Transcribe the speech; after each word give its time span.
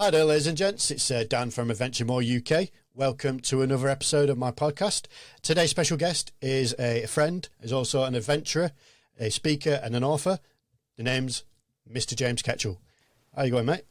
Hi 0.00 0.08
there, 0.08 0.24
ladies 0.24 0.46
and 0.46 0.56
gents. 0.56 0.90
It's 0.90 1.10
uh, 1.10 1.24
Dan 1.28 1.50
from 1.50 1.70
Adventure 1.70 2.06
More 2.06 2.22
UK. 2.22 2.68
Welcome 2.94 3.38
to 3.40 3.60
another 3.60 3.86
episode 3.86 4.30
of 4.30 4.38
my 4.38 4.50
podcast. 4.50 5.08
Today's 5.42 5.68
special 5.68 5.98
guest 5.98 6.32
is 6.40 6.74
a 6.78 7.04
friend, 7.04 7.46
is 7.60 7.70
also 7.70 8.04
an 8.04 8.14
adventurer, 8.14 8.72
a 9.18 9.28
speaker, 9.30 9.78
and 9.84 9.94
an 9.94 10.02
author. 10.02 10.38
The 10.96 11.02
name's 11.02 11.44
Mr. 11.86 12.16
James 12.16 12.40
Ketchell. 12.42 12.78
How 13.36 13.42
are 13.42 13.44
you 13.44 13.50
going, 13.50 13.66
mate? 13.66 13.82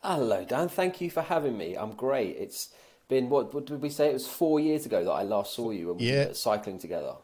Hello, 0.00 0.44
Dan. 0.44 0.68
Thank 0.68 1.00
you 1.00 1.10
for 1.10 1.22
having 1.22 1.58
me. 1.58 1.74
I'm 1.74 1.94
great. 1.94 2.36
It's 2.36 2.68
been 3.08 3.28
what, 3.28 3.52
what 3.52 3.66
did 3.66 3.82
we 3.82 3.88
say? 3.90 4.10
It 4.10 4.14
was 4.14 4.28
four 4.28 4.60
years 4.60 4.86
ago 4.86 5.02
that 5.02 5.10
I 5.10 5.24
last 5.24 5.54
saw 5.54 5.72
you 5.72 5.88
when 5.88 5.96
we 5.96 6.12
Yeah. 6.12 6.28
were 6.28 6.34
cycling 6.34 6.78
together. 6.78 7.14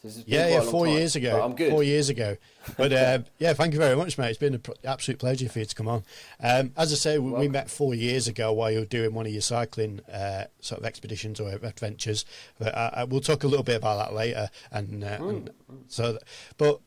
So 0.00 0.06
this 0.06 0.14
has 0.16 0.24
been 0.24 0.34
Yeah, 0.34 0.48
yeah, 0.48 0.60
four 0.60 0.86
time, 0.86 0.94
years 0.96 1.16
ago. 1.16 1.42
I'm 1.42 1.56
good. 1.56 1.70
Four 1.70 1.82
years 1.82 2.08
ago. 2.08 2.36
But 2.76 2.92
uh, 2.92 3.18
yeah, 3.40 3.52
thank 3.52 3.72
you 3.72 3.80
very 3.80 3.96
much, 3.96 4.16
mate. 4.16 4.30
It's 4.30 4.38
been 4.38 4.54
an 4.54 4.62
absolute 4.84 5.18
pleasure 5.18 5.48
for 5.48 5.58
you 5.58 5.64
to 5.64 5.74
come 5.74 5.88
on. 5.88 6.04
Um, 6.40 6.72
as 6.76 6.92
I 6.92 6.96
say, 6.96 7.18
we, 7.18 7.32
we 7.32 7.48
met 7.48 7.68
four 7.68 7.94
years 7.96 8.28
ago 8.28 8.52
while 8.52 8.70
you 8.70 8.78
were 8.78 8.84
doing 8.84 9.12
one 9.12 9.26
of 9.26 9.32
your 9.32 9.40
cycling 9.40 10.00
uh, 10.12 10.44
sort 10.60 10.80
of 10.80 10.86
expeditions 10.86 11.40
or 11.40 11.48
adventures. 11.50 12.24
But 12.60 12.74
uh, 12.76 12.90
uh, 12.92 13.06
we'll 13.08 13.20
talk 13.20 13.42
a 13.42 13.48
little 13.48 13.64
bit 13.64 13.76
about 13.76 13.98
that 13.98 14.14
later. 14.14 14.50
And, 14.70 15.02
uh, 15.02 15.16
Hmm. 15.18 15.28
and 15.30 15.50
so, 15.88 16.12
th- 16.12 16.22
but 16.58 16.78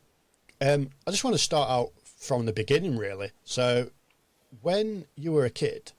um, 0.61 0.89
I 1.05 1.11
just 1.11 1.25
want 1.25 1.35
to 1.35 1.41
start 1.41 1.69
out 1.69 1.91
from 2.05 2.45
the 2.45 2.53
beginning, 2.53 2.97
really. 2.97 3.31
So, 3.43 3.89
when 4.61 5.05
you 5.17 5.33
were 5.33 5.43
a 5.43 5.49
kid, 5.49 5.91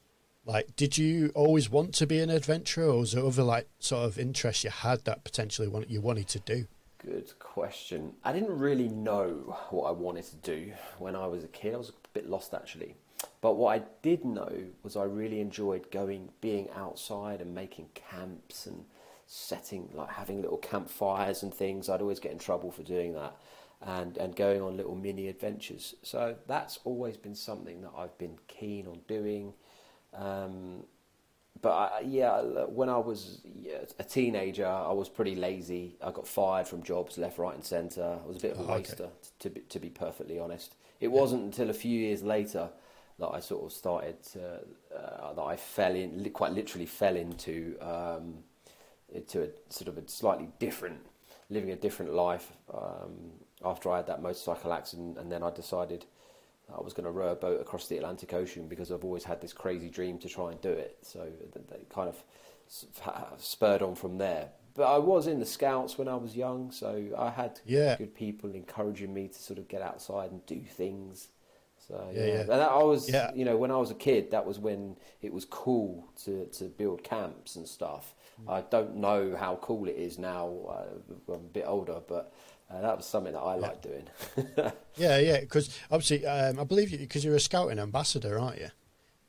like, 0.47 0.75
did 0.77 0.97
you 0.97 1.31
always 1.35 1.69
want 1.69 1.95
to 1.97 2.07
be 2.07 2.21
an 2.21 2.31
adventurer, 2.31 2.87
or 2.87 3.01
was 3.01 3.13
there 3.13 3.25
other 3.25 3.43
like 3.43 3.69
sort 3.81 4.07
of 4.07 4.19
interests 4.19 4.65
you 4.65 4.71
had 4.71 5.05
that 5.05 5.25
potentially 5.25 5.69
want, 5.69 5.91
you 5.91 6.01
wanted 6.01 6.29
to 6.29 6.39
do? 6.41 6.67
Good 7.05 7.37
question. 7.41 8.13
I 8.23 8.33
didn't 8.33 8.57
really 8.57 8.89
know 8.89 9.57
what 9.71 9.89
I 9.89 9.91
wanted 9.91 10.25
to 10.27 10.37
do 10.37 10.73
when 10.99 11.17
I 11.17 11.27
was 11.27 11.43
a 11.43 11.49
kid. 11.49 11.75
I 11.75 11.79
was 11.79 11.89
a 11.89 12.09
bit 12.13 12.29
lost 12.29 12.55
actually. 12.55 12.95
But 13.41 13.57
what 13.57 13.81
I 13.81 13.85
did 14.03 14.25
know 14.25 14.53
was 14.85 14.97
I 14.97 15.03
really 15.05 15.41
enjoyed 15.41 15.91
going, 15.91 16.29
being 16.41 16.69
outside 16.77 17.41
and 17.41 17.53
making 17.53 17.89
camps 17.95 18.67
and 18.67 18.85
setting, 19.27 19.89
like 19.93 20.11
having 20.11 20.41
little 20.43 20.59
campfires 20.59 21.43
and 21.43 21.53
things. 21.53 21.89
I'd 21.89 22.01
always 22.01 22.21
get 22.21 22.31
in 22.31 22.39
trouble 22.39 22.71
for 22.71 22.85
doing 22.85 23.15
that 23.15 23.37
and, 23.81 24.17
and 24.17 24.37
going 24.37 24.63
on 24.63 24.77
little 24.77 24.95
mini 24.95 25.27
adventures. 25.27 25.97
So 26.03 26.37
that's 26.47 26.79
always 26.85 27.17
been 27.17 27.35
something 27.35 27.81
that 27.83 27.93
I've 27.99 28.17
been 28.17 28.39
keen 28.47 28.87
on 28.87 29.01
doing. 29.09 29.55
Um, 30.15 30.85
but 31.63 31.71
I, 31.71 32.01
yeah, 32.05 32.41
when 32.67 32.89
I 32.89 32.99
was 32.99 33.41
a 33.99 34.05
teenager, 34.05 34.67
I 34.67 34.93
was 34.93 35.09
pretty 35.09 35.37
lazy. 35.37 35.97
I 36.03 36.11
got 36.11 36.27
fired 36.29 36.69
from 36.69 36.83
jobs 36.83 37.19
left, 37.19 37.39
right, 37.39 37.55
and 37.55 37.65
centre. 37.65 38.19
I 38.23 38.27
was 38.27 38.37
a 38.37 38.41
bit 38.41 38.53
of 38.53 38.61
a 38.61 38.65
Oh, 38.65 38.75
okay. 38.75 38.95
waster, 38.95 39.11
to 39.41 39.51
be, 39.51 39.61
to 39.63 39.79
be 39.79 39.91
perfectly 39.91 40.39
honest. 40.39 40.75
It 41.01 41.09
wasn't 41.09 41.45
until 41.45 41.71
a 41.71 41.75
few 41.75 41.99
years 41.99 42.23
later 42.23 42.71
that 43.19 43.29
I 43.29 43.41
sort 43.41 43.65
of 43.65 43.73
started 43.73 44.23
to, 44.33 44.61
uh, 44.97 45.33
that 45.35 45.43
I 45.43 45.57
fell 45.57 45.95
in, 45.95 46.29
quite 46.31 46.53
literally 46.53 46.87
fell 46.87 47.17
into 47.17 47.77
um, 47.81 48.45
into 49.13 49.43
a 49.43 49.49
sort 49.69 49.89
of 49.89 49.99
a 49.99 50.09
slightly 50.09 50.49
different, 50.59 51.01
living 51.51 51.71
a 51.71 51.77
different 51.77 52.15
life. 52.15 52.53
Um, 52.73 53.33
after 53.65 53.91
I 53.91 53.99
had 53.99 54.07
that 54.09 54.23
motorcycle 54.23 54.73
accident, 54.73 55.19
and 55.19 55.31
then 55.31 55.43
I 55.43 55.51
decided 55.51 56.07
I 56.75 56.81
was 56.81 56.93
going 56.93 57.05
to 57.05 57.11
row 57.11 57.33
a 57.33 57.35
boat 57.35 57.61
across 57.61 57.87
the 57.89 57.97
Atlantic 57.99 58.33
Ocean 58.33 58.69
because 58.69 58.91
I've 58.91 59.05
always 59.05 59.25
had 59.25 59.41
this 59.41 59.53
crazy 59.53 59.91
dream 59.91 60.19
to 60.19 60.29
try 60.29 60.51
and 60.53 60.61
do 60.61 60.71
it. 60.71 60.99
So 61.03 61.29
that 61.53 61.69
that 61.69 61.89
kind 61.91 62.09
of 62.09 62.23
spurred 63.39 63.83
on 63.83 63.95
from 63.95 64.19
there. 64.19 64.51
But 64.75 64.85
I 64.85 64.99
was 64.99 65.27
in 65.27 65.39
the 65.39 65.47
Scouts 65.47 65.99
when 65.99 66.09
I 66.09 66.17
was 66.17 66.35
young, 66.37 66.71
so 66.71 67.05
I 67.19 67.31
had 67.31 67.61
Yeah. 67.65 67.97
good 67.99 68.15
people 68.15 68.55
encouraging 68.55 69.13
me 69.13 69.29
to 69.29 69.35
sort 69.43 69.59
of 69.59 69.69
get 69.69 69.83
outside 69.83 70.31
and 70.31 70.45
do 70.47 70.61
things. 70.61 71.29
So 71.89 72.11
Yeah, 72.15 72.27
yeah, 72.27 72.43
and 72.43 72.53
I 72.53 72.83
was, 72.83 73.13
Yeah. 73.13 73.31
you 73.35 73.45
know, 73.45 73.57
when 73.57 73.71
I 73.71 73.77
was 73.77 73.91
a 73.91 73.95
kid, 73.95 74.31
that 74.31 74.47
was 74.47 74.59
when 74.59 74.97
it 75.21 75.33
was 75.33 75.45
cool 75.45 76.09
to, 76.25 76.47
to 76.47 76.65
build 76.65 77.03
camps 77.03 77.57
and 77.57 77.67
stuff. 77.69 78.15
Mm. 78.41 78.49
I 78.49 78.61
don't 78.63 78.97
know 78.97 79.37
how 79.37 79.57
cool 79.57 79.87
it 79.89 79.97
is 79.97 80.19
now. 80.19 80.49
Uh, 80.69 80.85
I'm 81.33 81.35
a 81.35 81.39
bit 81.39 81.65
older, 81.67 82.01
but 82.07 82.33
uh, 82.73 82.81
that 82.81 82.97
was 82.97 83.07
something 83.07 83.33
that 83.33 83.41
I 83.41 83.55
liked 83.57 83.83
doing. 83.83 84.09
Yeah, 84.97 85.19
yeah, 85.19 85.41
because 85.41 85.79
obviously, 85.91 86.27
um, 86.27 86.61
I 86.61 86.65
believe 86.65 86.91
you 86.91 86.99
because 86.99 87.25
you're 87.25 87.35
a 87.35 87.41
scouting 87.41 87.79
ambassador, 87.79 88.39
aren't 88.39 88.59
you? 88.61 88.69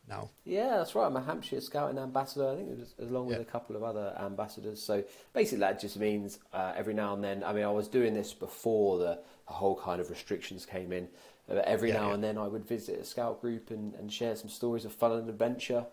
Now, 0.09 0.29
Yeah, 0.43 0.77
that's 0.77 0.93
right. 0.95 1.05
I'm 1.05 1.15
a 1.15 1.21
Hampshire 1.23 1.61
Scouting 1.61 1.97
Ambassador. 1.97 2.49
I 2.51 2.55
think 2.57 2.69
it 2.71 2.77
was 2.77 2.93
along 2.99 3.27
with 3.27 3.39
a 3.39 3.45
couple 3.45 3.77
of 3.77 3.83
other 3.83 4.13
ambassadors. 4.19 4.81
So 4.83 5.05
basically, 5.31 5.59
that 5.59 5.79
just 5.79 5.97
means 5.97 6.39
uh, 6.51 6.73
every 6.75 6.93
now 6.93 7.13
and 7.13 7.23
then. 7.23 7.41
I 7.45 7.53
mean, 7.53 7.63
I 7.63 7.71
was 7.71 7.87
doing 7.87 8.13
this 8.13 8.33
before 8.33 8.97
the, 8.97 9.19
the 9.47 9.53
whole 9.53 9.77
kind 9.79 10.01
of 10.01 10.09
restrictions 10.09 10.65
came 10.65 10.91
in. 10.91 11.07
Uh, 11.49 11.61
every 11.65 11.89
Yeah, 11.89 11.99
now 11.99 12.07
yeah. 12.09 12.13
and 12.15 12.23
then, 12.23 12.37
I 12.37 12.47
would 12.47 12.67
visit 12.67 12.99
a 12.99 13.05
scout 13.05 13.39
group 13.39 13.71
and, 13.71 13.95
and 13.95 14.11
share 14.11 14.35
some 14.35 14.49
stories 14.49 14.83
of 14.83 14.91
fun 14.91 15.13
and 15.13 15.29
adventure, 15.29 15.85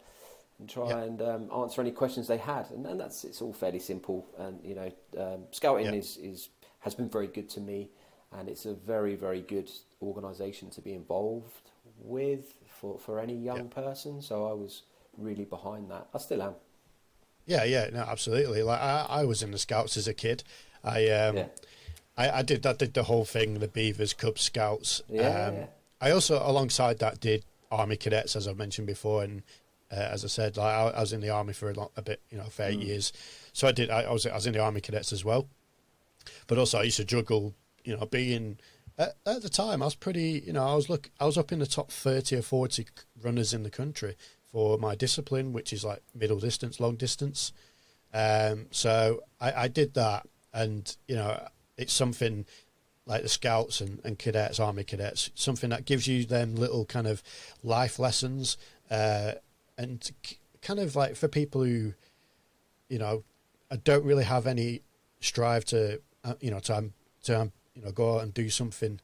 and 0.59 0.69
try 0.69 0.89
Yeah. 0.89 1.03
and 1.05 1.23
um, 1.23 1.51
answer 1.57 1.81
any 1.81 1.93
questions 1.93 2.27
they 2.27 2.39
had. 2.39 2.69
And, 2.73 2.85
and 2.87 2.99
that's 2.99 3.23
it's 3.23 3.41
all 3.41 3.53
fairly 3.53 3.79
simple. 3.79 4.27
And 4.39 4.59
you 4.65 4.75
know, 4.75 4.91
um, 5.19 5.45
scouting 5.53 5.87
Yeah. 5.87 5.93
is, 6.01 6.17
is 6.17 6.49
has 6.81 6.95
been 6.95 7.09
very 7.09 7.27
good 7.27 7.49
to 7.51 7.61
me, 7.61 7.91
and 8.33 8.49
it's 8.49 8.67
a 8.67 8.75
very 8.75 9.15
very 9.15 9.41
good 9.41 9.71
organisation 10.03 10.71
to 10.71 10.81
be 10.81 10.93
involved 10.95 11.71
with 12.03 12.55
for, 12.81 12.99
for 12.99 13.21
any 13.21 13.35
young 13.35 13.69
Yeah. 13.75 13.83
person. 13.83 14.23
So 14.23 14.47
I 14.47 14.53
was 14.53 14.83
really 15.19 15.45
behind 15.45 15.91
that. 15.91 16.09
I 16.15 16.19
still 16.19 16.43
am. 16.43 16.55
yeah, 17.47 17.65
yeah, 17.65 17.89
no, 17.93 18.01
absolutely. 18.01 18.63
Like 18.63 18.81
I, 18.81 19.07
I 19.09 19.25
was 19.25 19.43
in 19.43 19.51
the 19.51 19.59
scouts 19.59 19.97
as 19.97 20.07
a 20.09 20.15
kid. 20.15 20.43
I, 20.85 21.09
um, 21.09 21.37
Yeah. 21.37 21.47
I, 22.17 22.31
I 22.39 22.43
did, 22.43 22.65
I 22.67 22.73
did 22.75 22.95
the 22.95 23.03
whole 23.05 23.25
thing, 23.25 23.55
the 23.59 23.69
Beavers, 23.69 24.13
Cub 24.15 24.39
Scouts. 24.39 25.03
Yeah, 25.09 25.47
um, 25.49 25.57
yeah. 25.57 25.67
I 26.01 26.11
also, 26.11 26.41
alongside 26.43 26.99
that, 27.01 27.21
did 27.21 27.45
Army 27.71 27.97
Cadets, 27.97 28.35
as 28.37 28.47
I 28.49 28.53
mentioned 28.55 28.87
before, 28.87 29.23
and 29.25 29.43
uh, 29.93 29.97
as 29.97 30.25
I 30.25 30.29
said, 30.29 30.57
like 30.57 30.73
I, 30.75 30.89
I 30.91 31.01
was 31.01 31.13
in 31.13 31.21
the 31.21 31.31
army 31.31 31.53
for 31.53 31.71
a, 31.71 31.75
lot, 31.75 31.91
a 31.97 32.03
bit, 32.03 32.21
you 32.31 32.39
know, 32.39 32.45
for 32.45 32.63
eight 32.63 32.79
Mm. 32.81 32.87
years. 32.87 33.13
So 33.53 33.69
I 33.69 33.73
did. 33.73 33.91
I, 33.91 34.03
I 34.03 34.13
was, 34.13 34.25
I 34.27 34.35
was 34.35 34.47
in 34.47 34.53
the 34.55 34.61
Army 34.61 34.81
Cadets 34.81 35.13
as 35.13 35.25
well. 35.25 35.49
But 36.47 36.59
also, 36.59 36.79
I 36.79 36.85
used 36.85 36.99
to 36.99 37.05
juggle, 37.05 37.55
you 37.85 37.97
know, 37.97 38.07
being 38.07 38.59
at, 38.99 39.17
at 39.27 39.43
the 39.43 39.49
time. 39.49 39.83
I 39.83 39.87
was 39.87 39.95
pretty, 39.95 40.43
you 40.47 40.53
know, 40.53 40.67
I 40.67 40.75
was 40.75 40.89
look, 40.89 41.11
I 41.21 41.27
was 41.27 41.39
up 41.39 41.53
in 41.53 41.59
the 41.59 41.67
top 41.67 41.91
thirty 41.91 42.37
or 42.37 42.43
forty 42.43 42.87
runners 43.23 43.55
in 43.55 43.63
the 43.63 43.71
country 43.71 44.17
for 44.53 44.79
my 44.79 44.95
discipline, 44.95 45.53
which 45.53 45.73
is 45.73 45.85
like 45.85 46.03
middle 46.15 46.41
distance, 46.41 46.81
long 46.81 46.97
distance. 46.97 47.53
Um, 48.13 48.67
so 48.71 49.23
I, 49.41 49.53
I 49.53 49.69
did 49.69 49.95
that, 49.95 50.27
and 50.53 50.97
you 51.07 51.15
know, 51.15 51.47
it's 51.77 51.93
something 51.93 52.45
like 53.07 53.23
the 53.23 53.29
scouts 53.29 53.81
and, 53.81 54.01
and 54.05 54.19
cadets, 54.19 54.61
army 54.61 54.85
cadets, 54.85 55.31
something 55.35 55.71
that 55.71 55.85
gives 55.85 56.07
you 56.07 56.25
them 56.25 56.55
little 56.55 56.85
kind 56.85 57.07
of 57.07 57.23
life 57.65 57.99
lessons, 57.99 58.57
uh, 58.91 59.33
and 59.79 60.11
k- 60.23 60.37
kind 60.63 60.79
of 60.79 60.95
like 60.95 61.17
for 61.17 61.27
people 61.27 61.65
who, 61.65 61.95
you 62.89 62.99
know, 62.99 63.25
don't 63.85 64.05
really 64.05 64.25
have 64.25 64.47
any 64.47 64.83
strive 65.21 65.65
to, 65.65 66.01
uh, 66.25 66.35
you 66.41 66.51
know, 66.51 66.61
to 66.61 66.77
um, 66.77 66.93
to 67.25 67.41
um, 67.41 67.53
you 67.75 67.83
know 67.83 67.93
go 67.93 68.17
out 68.17 68.23
and 68.23 68.35
do 68.35 68.51
something. 68.51 69.01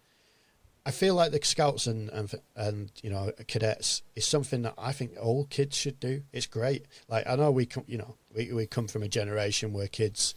I 0.85 0.93
feel 0.93 1.17
like 1.17 1.33
the 1.33 1.41
scouts 1.43 1.89
and, 1.89 2.09
and 2.11 2.33
and 2.55 2.93
you 3.03 3.11
know 3.11 3.33
cadets 3.49 4.03
is 4.15 4.25
something 4.25 4.63
that 4.63 4.75
I 4.79 4.93
think 4.93 5.13
all 5.21 5.45
kids 5.47 5.77
should 5.77 5.99
do. 5.99 6.23
It's 6.33 6.47
great. 6.47 6.87
Like 7.09 7.27
I 7.27 7.35
know 7.37 7.51
we 7.51 7.67
come, 7.67 7.85
you 7.87 7.99
know, 7.99 8.15
we 8.35 8.53
we 8.53 8.67
come 8.67 8.87
from 8.87 9.03
a 9.03 9.09
generation 9.09 9.73
where 9.73 9.89
kids 9.89 10.35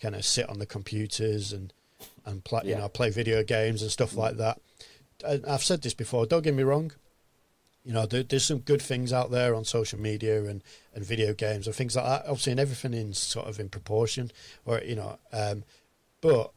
kind 0.00 0.14
of 0.14 0.24
sit 0.24 0.48
on 0.48 0.58
the 0.58 0.66
computers 0.66 1.52
and 1.52 1.72
and 2.24 2.44
play, 2.44 2.62
you 2.64 2.76
know, 2.76 2.88
play 2.88 3.10
video 3.10 3.42
games 3.42 3.82
and 3.82 3.90
stuff 3.90 4.16
like 4.16 4.36
that. 4.36 4.60
And 5.26 5.44
I've 5.46 5.64
said 5.64 5.82
this 5.82 5.94
before. 5.94 6.26
Don't 6.26 6.42
get 6.42 6.54
me 6.54 6.62
wrong. 6.62 6.92
You 7.84 7.94
know, 7.94 8.06
there, 8.06 8.22
there's 8.22 8.44
some 8.44 8.58
good 8.58 8.82
things 8.82 9.12
out 9.12 9.30
there 9.30 9.54
on 9.54 9.64
social 9.64 9.98
media 9.98 10.44
and, 10.44 10.62
and 10.94 11.04
video 11.04 11.32
games 11.32 11.66
and 11.66 11.74
things 11.74 11.96
like 11.96 12.04
that. 12.04 12.22
Obviously, 12.26 12.52
and 12.52 12.60
everything 12.60 12.94
in 12.94 13.12
sort 13.12 13.46
of 13.46 13.58
in 13.58 13.68
proportion, 13.68 14.30
or 14.64 14.80
you 14.84 14.96
know, 14.96 15.18
um, 15.32 15.64
but 16.20 16.52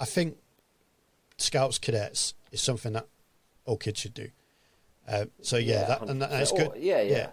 I 0.00 0.04
think 0.04 0.36
scouts 1.36 1.78
cadets 1.78 2.34
is 2.52 2.60
something 2.60 2.92
that 2.94 3.06
all 3.64 3.76
kids 3.76 4.00
should 4.00 4.14
do. 4.14 4.28
Uh, 5.06 5.26
so 5.42 5.56
yeah, 5.56 5.84
that 5.86 6.02
and 6.02 6.20
that, 6.22 6.30
100%. 6.30 6.40
it's 6.40 6.52
good. 6.52 6.68
Oh, 6.72 6.76
yeah, 6.76 7.00
yeah, 7.02 7.16
Yeah. 7.16 7.28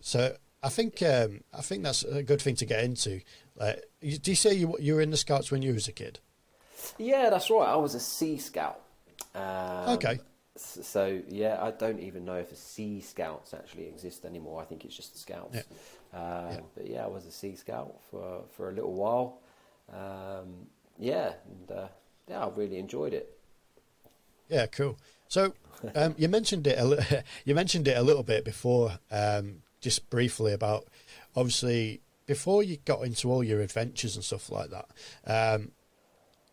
So 0.00 0.36
I 0.62 0.68
think 0.68 1.02
um, 1.02 1.42
I 1.52 1.62
think 1.62 1.82
that's 1.82 2.02
a 2.04 2.22
good 2.22 2.40
thing 2.40 2.56
to 2.56 2.64
get 2.66 2.84
into. 2.84 3.20
Like, 3.56 3.82
you- 4.00 4.18
do 4.18 4.30
you 4.30 4.34
say 4.36 4.54
you 4.54 4.76
you 4.78 4.94
were 4.94 5.00
in 5.00 5.10
the 5.10 5.16
scouts 5.16 5.50
when 5.50 5.62
you 5.62 5.72
was 5.74 5.88
a 5.88 5.92
kid? 5.92 6.20
Yeah, 6.98 7.28
that's 7.30 7.50
right. 7.50 7.68
I 7.68 7.76
was 7.76 7.94
a 7.94 8.00
Sea 8.00 8.38
Scout. 8.38 8.80
Um, 9.34 9.90
Okay. 9.96 10.18
So 10.56 11.22
yeah, 11.28 11.58
I 11.62 11.70
don't 11.70 12.00
even 12.00 12.24
know 12.26 12.34
if 12.36 12.50
the 12.50 12.56
Sea 12.56 13.00
Scouts 13.00 13.54
actually 13.54 13.86
exist 13.86 14.24
anymore. 14.26 14.60
I 14.60 14.64
think 14.64 14.84
it's 14.84 14.96
just 14.96 15.12
the 15.14 15.18
Scouts. 15.18 15.56
Yeah. 15.56 15.62
Um, 16.18 16.50
Yeah. 16.52 16.60
But 16.74 16.86
yeah, 16.86 17.04
I 17.04 17.08
was 17.08 17.24
a 17.26 17.30
Sea 17.32 17.56
Scout 17.56 17.94
for 18.10 18.42
for 18.56 18.68
a 18.70 18.72
little 18.72 18.92
while. 18.92 19.38
Um, 19.92 20.66
yeah, 20.98 21.32
and 21.48 21.78
uh, 21.78 21.88
yeah, 22.28 22.44
I 22.44 22.48
really 22.50 22.78
enjoyed 22.78 23.12
it. 23.14 23.36
Yeah, 24.48 24.66
cool. 24.66 24.98
So 25.28 25.54
um, 25.94 26.14
you 26.18 26.28
mentioned 26.28 26.66
it. 26.66 26.78
A 26.78 26.84
li- 26.84 26.98
you 27.44 27.54
mentioned 27.54 27.88
it 27.88 27.96
a 27.96 28.02
little 28.02 28.22
bit 28.22 28.44
before, 28.44 28.98
um, 29.10 29.62
just 29.80 30.10
briefly 30.10 30.52
about 30.52 30.86
obviously 31.36 32.00
before 32.26 32.62
you 32.62 32.76
got 32.84 33.02
into 33.02 33.30
all 33.30 33.42
your 33.42 33.60
adventures 33.60 34.14
and 34.14 34.24
stuff 34.24 34.50
like 34.50 34.70
that. 34.70 34.88
Um, 35.26 35.72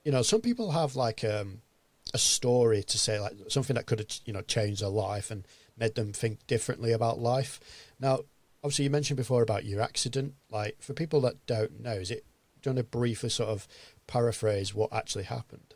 you 0.04 0.12
know, 0.12 0.22
some 0.22 0.42
people 0.42 0.72
have 0.72 0.96
like 0.96 1.24
um, 1.24 1.62
a 2.14 2.18
story 2.18 2.84
to 2.84 2.98
say, 2.98 3.20
like 3.20 3.34
something 3.50 3.76
that 3.76 3.86
could 3.86 4.00
have 4.00 4.08
you 4.26 4.34
know 4.34 4.42
changed 4.42 4.82
their 4.82 4.90
life, 4.90 5.30
and 5.32 5.46
made 5.78 5.96
them 5.96 6.14
think 6.14 6.46
differently 6.48 6.92
about 6.92 7.20
life. 7.20 7.60
Now, 8.00 8.22
obviously, 8.64 8.86
you 8.86 8.92
mentioned 8.92 9.18
before 9.18 9.42
about 9.42 9.66
your 9.66 9.82
accident. 9.82 10.36
Like 10.50 10.78
for 10.82 10.94
people 10.94 11.22
that 11.22 11.46
don't 11.46 11.82
know, 11.82 11.94
is 11.94 12.12
it? 12.12 12.26
Want 12.68 12.78
to 12.78 12.84
briefly 12.84 13.30
sort 13.30 13.50
of 13.50 13.68
paraphrase 14.08 14.76
what 14.76 14.92
actually 14.92 15.24
happened? 15.24 15.74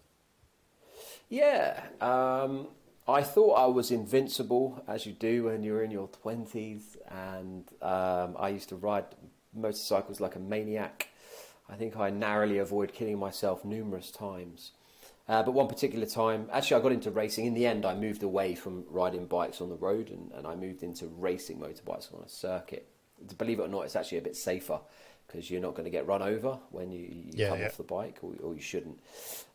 Yeah, 1.29 1.81
um, 2.01 2.67
I 3.07 3.23
thought 3.23 3.53
I 3.53 3.65
was 3.67 3.91
invincible, 3.91 4.83
as 4.87 5.05
you 5.05 5.13
do 5.13 5.45
when 5.45 5.63
you're 5.63 5.83
in 5.83 5.91
your 5.91 6.09
twenties, 6.09 6.97
and 7.09 7.63
um, 7.81 8.35
I 8.37 8.49
used 8.49 8.69
to 8.69 8.75
ride 8.75 9.05
motorcycles 9.53 10.19
like 10.19 10.35
a 10.35 10.39
maniac. 10.39 11.07
I 11.69 11.75
think 11.75 11.95
I 11.95 12.09
narrowly 12.09 12.57
avoided 12.57 12.93
killing 12.93 13.17
myself 13.17 13.63
numerous 13.63 14.11
times. 14.11 14.71
Uh, 15.29 15.41
but 15.43 15.53
one 15.53 15.69
particular 15.69 16.05
time, 16.05 16.49
actually, 16.51 16.77
I 16.77 16.83
got 16.83 16.91
into 16.91 17.11
racing. 17.11 17.45
In 17.45 17.53
the 17.53 17.65
end, 17.65 17.85
I 17.85 17.95
moved 17.95 18.23
away 18.23 18.55
from 18.55 18.83
riding 18.89 19.27
bikes 19.27 19.61
on 19.61 19.69
the 19.69 19.75
road 19.75 20.09
and, 20.09 20.29
and 20.33 20.45
I 20.45 20.55
moved 20.55 20.83
into 20.83 21.07
racing 21.07 21.57
motorbikes 21.57 22.13
on 22.13 22.21
a 22.25 22.27
circuit. 22.27 22.89
Believe 23.37 23.59
it 23.59 23.63
or 23.63 23.67
not, 23.69 23.83
it's 23.83 23.95
actually 23.95 24.17
a 24.17 24.21
bit 24.23 24.35
safer 24.35 24.79
because 25.31 25.49
you're 25.49 25.61
not 25.61 25.75
going 25.75 25.85
to 25.85 25.91
get 25.91 26.07
run 26.07 26.21
over 26.21 26.59
when 26.71 26.91
you, 26.91 26.99
you 26.99 27.31
yeah, 27.33 27.49
come 27.49 27.59
yeah. 27.59 27.67
off 27.67 27.77
the 27.77 27.83
bike, 27.83 28.17
or, 28.21 28.33
or 28.43 28.53
you 28.53 28.61
shouldn't, 28.61 28.99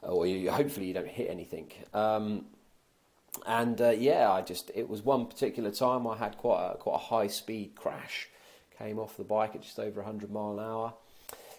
or 0.03 0.27
you, 0.27 0.51
hopefully 0.51 0.87
you 0.87 0.95
don't 0.95 1.09
hit 1.09 1.29
anything. 1.31 1.71
Um, 1.93 2.47
and 3.47 3.81
uh, 3.81 3.91
yeah, 3.91 4.31
I 4.31 4.41
just 4.43 4.71
it 4.75 4.89
was 4.89 5.03
one 5.03 5.27
particular 5.27 5.71
time 5.71 6.07
I 6.07 6.17
had 6.17 6.39
quite 6.39 6.73
a, 6.73 6.77
quite 6.77 6.95
a 6.95 6.99
high 6.99 7.27
speed 7.27 7.75
crash, 7.75 8.29
came 8.79 8.99
off 8.99 9.17
the 9.17 9.25
bike 9.25 9.55
at 9.55 9.63
just 9.63 9.79
over 9.79 10.01
100 10.01 10.31
mile 10.31 10.53
an 10.53 10.61
hour. 10.61 10.95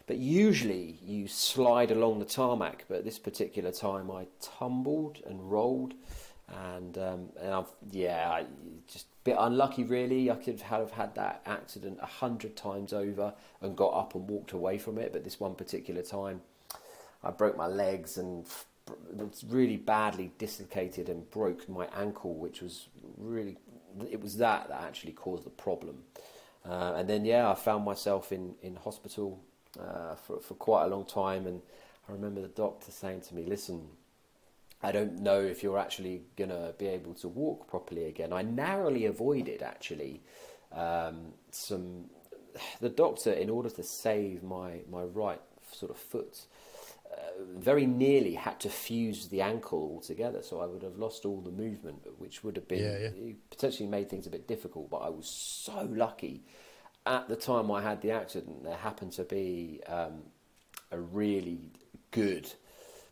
But 0.08 0.18
usually 0.18 0.98
you 1.04 1.28
slide 1.28 1.92
along 1.92 2.20
the 2.20 2.26
tarmac, 2.26 2.86
but 2.88 3.04
this 3.04 3.20
particular 3.20 3.72
time 3.72 4.10
I 4.10 4.28
tumbled 4.42 5.22
and 5.28 5.52
rolled, 5.52 5.94
and 6.72 6.98
um, 6.98 7.30
and 7.42 7.54
I've 7.54 7.72
yeah, 7.92 8.30
I, 8.32 8.46
just 8.88 9.08
bit 9.28 9.36
unlucky 9.38 9.84
really. 9.84 10.32
I 10.32 10.36
could 10.36 10.62
have 10.62 10.92
had 10.92 11.16
that 11.16 11.42
accident 11.46 12.00
a 12.02 12.06
hundred 12.06 12.56
times 12.56 12.94
over 12.94 13.34
and 13.62 13.76
got 13.76 13.90
up 13.90 14.16
and 14.16 14.28
walked 14.30 14.54
away 14.54 14.78
from 14.78 14.98
it, 14.98 15.12
but 15.12 15.24
this 15.24 15.40
one 15.40 15.56
particular 15.56 16.02
time, 16.02 16.42
I 17.24 17.32
broke 17.32 17.58
my 17.58 17.68
legs 17.68 18.18
and 18.18 18.46
really 19.50 19.76
badly 19.76 20.32
dislocated 20.38 21.10
and 21.10 21.30
broke 21.30 21.68
my 21.68 21.88
ankle, 21.96 22.36
which 22.36 22.62
was 22.62 22.88
really 23.18 23.58
it 24.10 24.22
was 24.22 24.38
that 24.38 24.70
that 24.70 24.82
actually 24.82 25.12
caused 25.12 25.44
the 25.44 25.50
problem. 25.50 26.04
Uh, 26.66 26.94
and 26.98 27.10
then 27.10 27.26
yeah, 27.26 27.50
I 27.52 27.56
found 27.56 27.84
myself 27.84 28.32
in 28.32 28.56
in 28.62 28.76
hospital 28.78 29.40
uh, 29.80 30.16
for 30.16 30.40
for 30.40 30.54
quite 30.56 30.86
a 30.86 30.88
long 30.88 31.06
time, 31.06 31.48
and 31.48 31.62
I 32.08 32.14
remember 32.14 32.42
the 32.42 32.48
doctor 32.66 32.92
saying 32.92 33.22
to 33.28 33.36
me, 33.36 33.44
"Listen." 33.46 33.90
I 34.82 34.92
don't 34.92 35.20
know 35.20 35.42
if 35.42 35.64
you're 35.64 35.80
actually 35.80 36.22
going 36.36 36.52
to 36.52 36.76
be 36.78 36.88
able 36.88 37.14
to 37.16 37.28
walk 37.28 37.68
properly 37.68 38.06
again. 38.06 38.32
I 38.32 38.44
narrowly 38.44 39.06
avoided 39.06 39.64
actually 39.64 40.22
um, 40.72 41.34
some. 41.52 42.06
The 42.80 42.90
doctor, 42.90 43.32
in 43.32 43.50
order 43.50 43.70
to 43.70 43.84
save 43.84 44.44
my, 44.44 44.82
my 44.90 45.04
right 45.04 45.42
sort 45.72 45.92
of 45.92 45.98
foot, 45.98 46.46
uh, 47.12 47.44
very 47.56 47.86
nearly 47.86 48.34
had 48.34 48.60
to 48.62 48.70
fuse 48.70 49.28
the 49.28 49.42
ankle 49.42 49.80
altogether, 49.80 50.42
so 50.42 50.60
I 50.62 50.66
would 50.66 50.84
have 50.84 50.98
lost 50.98 51.26
all 51.26 51.42
the 51.42 51.52
movement, 51.52 52.02
which 52.18 52.44
would 52.44 52.56
have 52.56 52.68
been 52.68 52.84
yeah, 52.84 53.10
yeah. 53.16 53.34
potentially 53.50 53.88
made 53.88 54.10
things 54.10 54.28
a 54.28 54.30
bit 54.30 54.48
difficult. 54.48 54.90
But 54.90 54.98
I 54.98 55.10
was 55.10 55.28
so 55.28 55.88
lucky. 55.92 56.44
At 57.06 57.30
the 57.30 57.36
time 57.36 57.72
I 57.72 57.82
had 57.82 58.02
the 58.02 58.12
accident, 58.12 58.64
there 58.64 58.76
happened 58.76 59.14
to 59.14 59.24
be 59.24 59.82
um, 59.88 60.24
a 60.92 61.00
really 61.00 61.72
good 62.12 62.52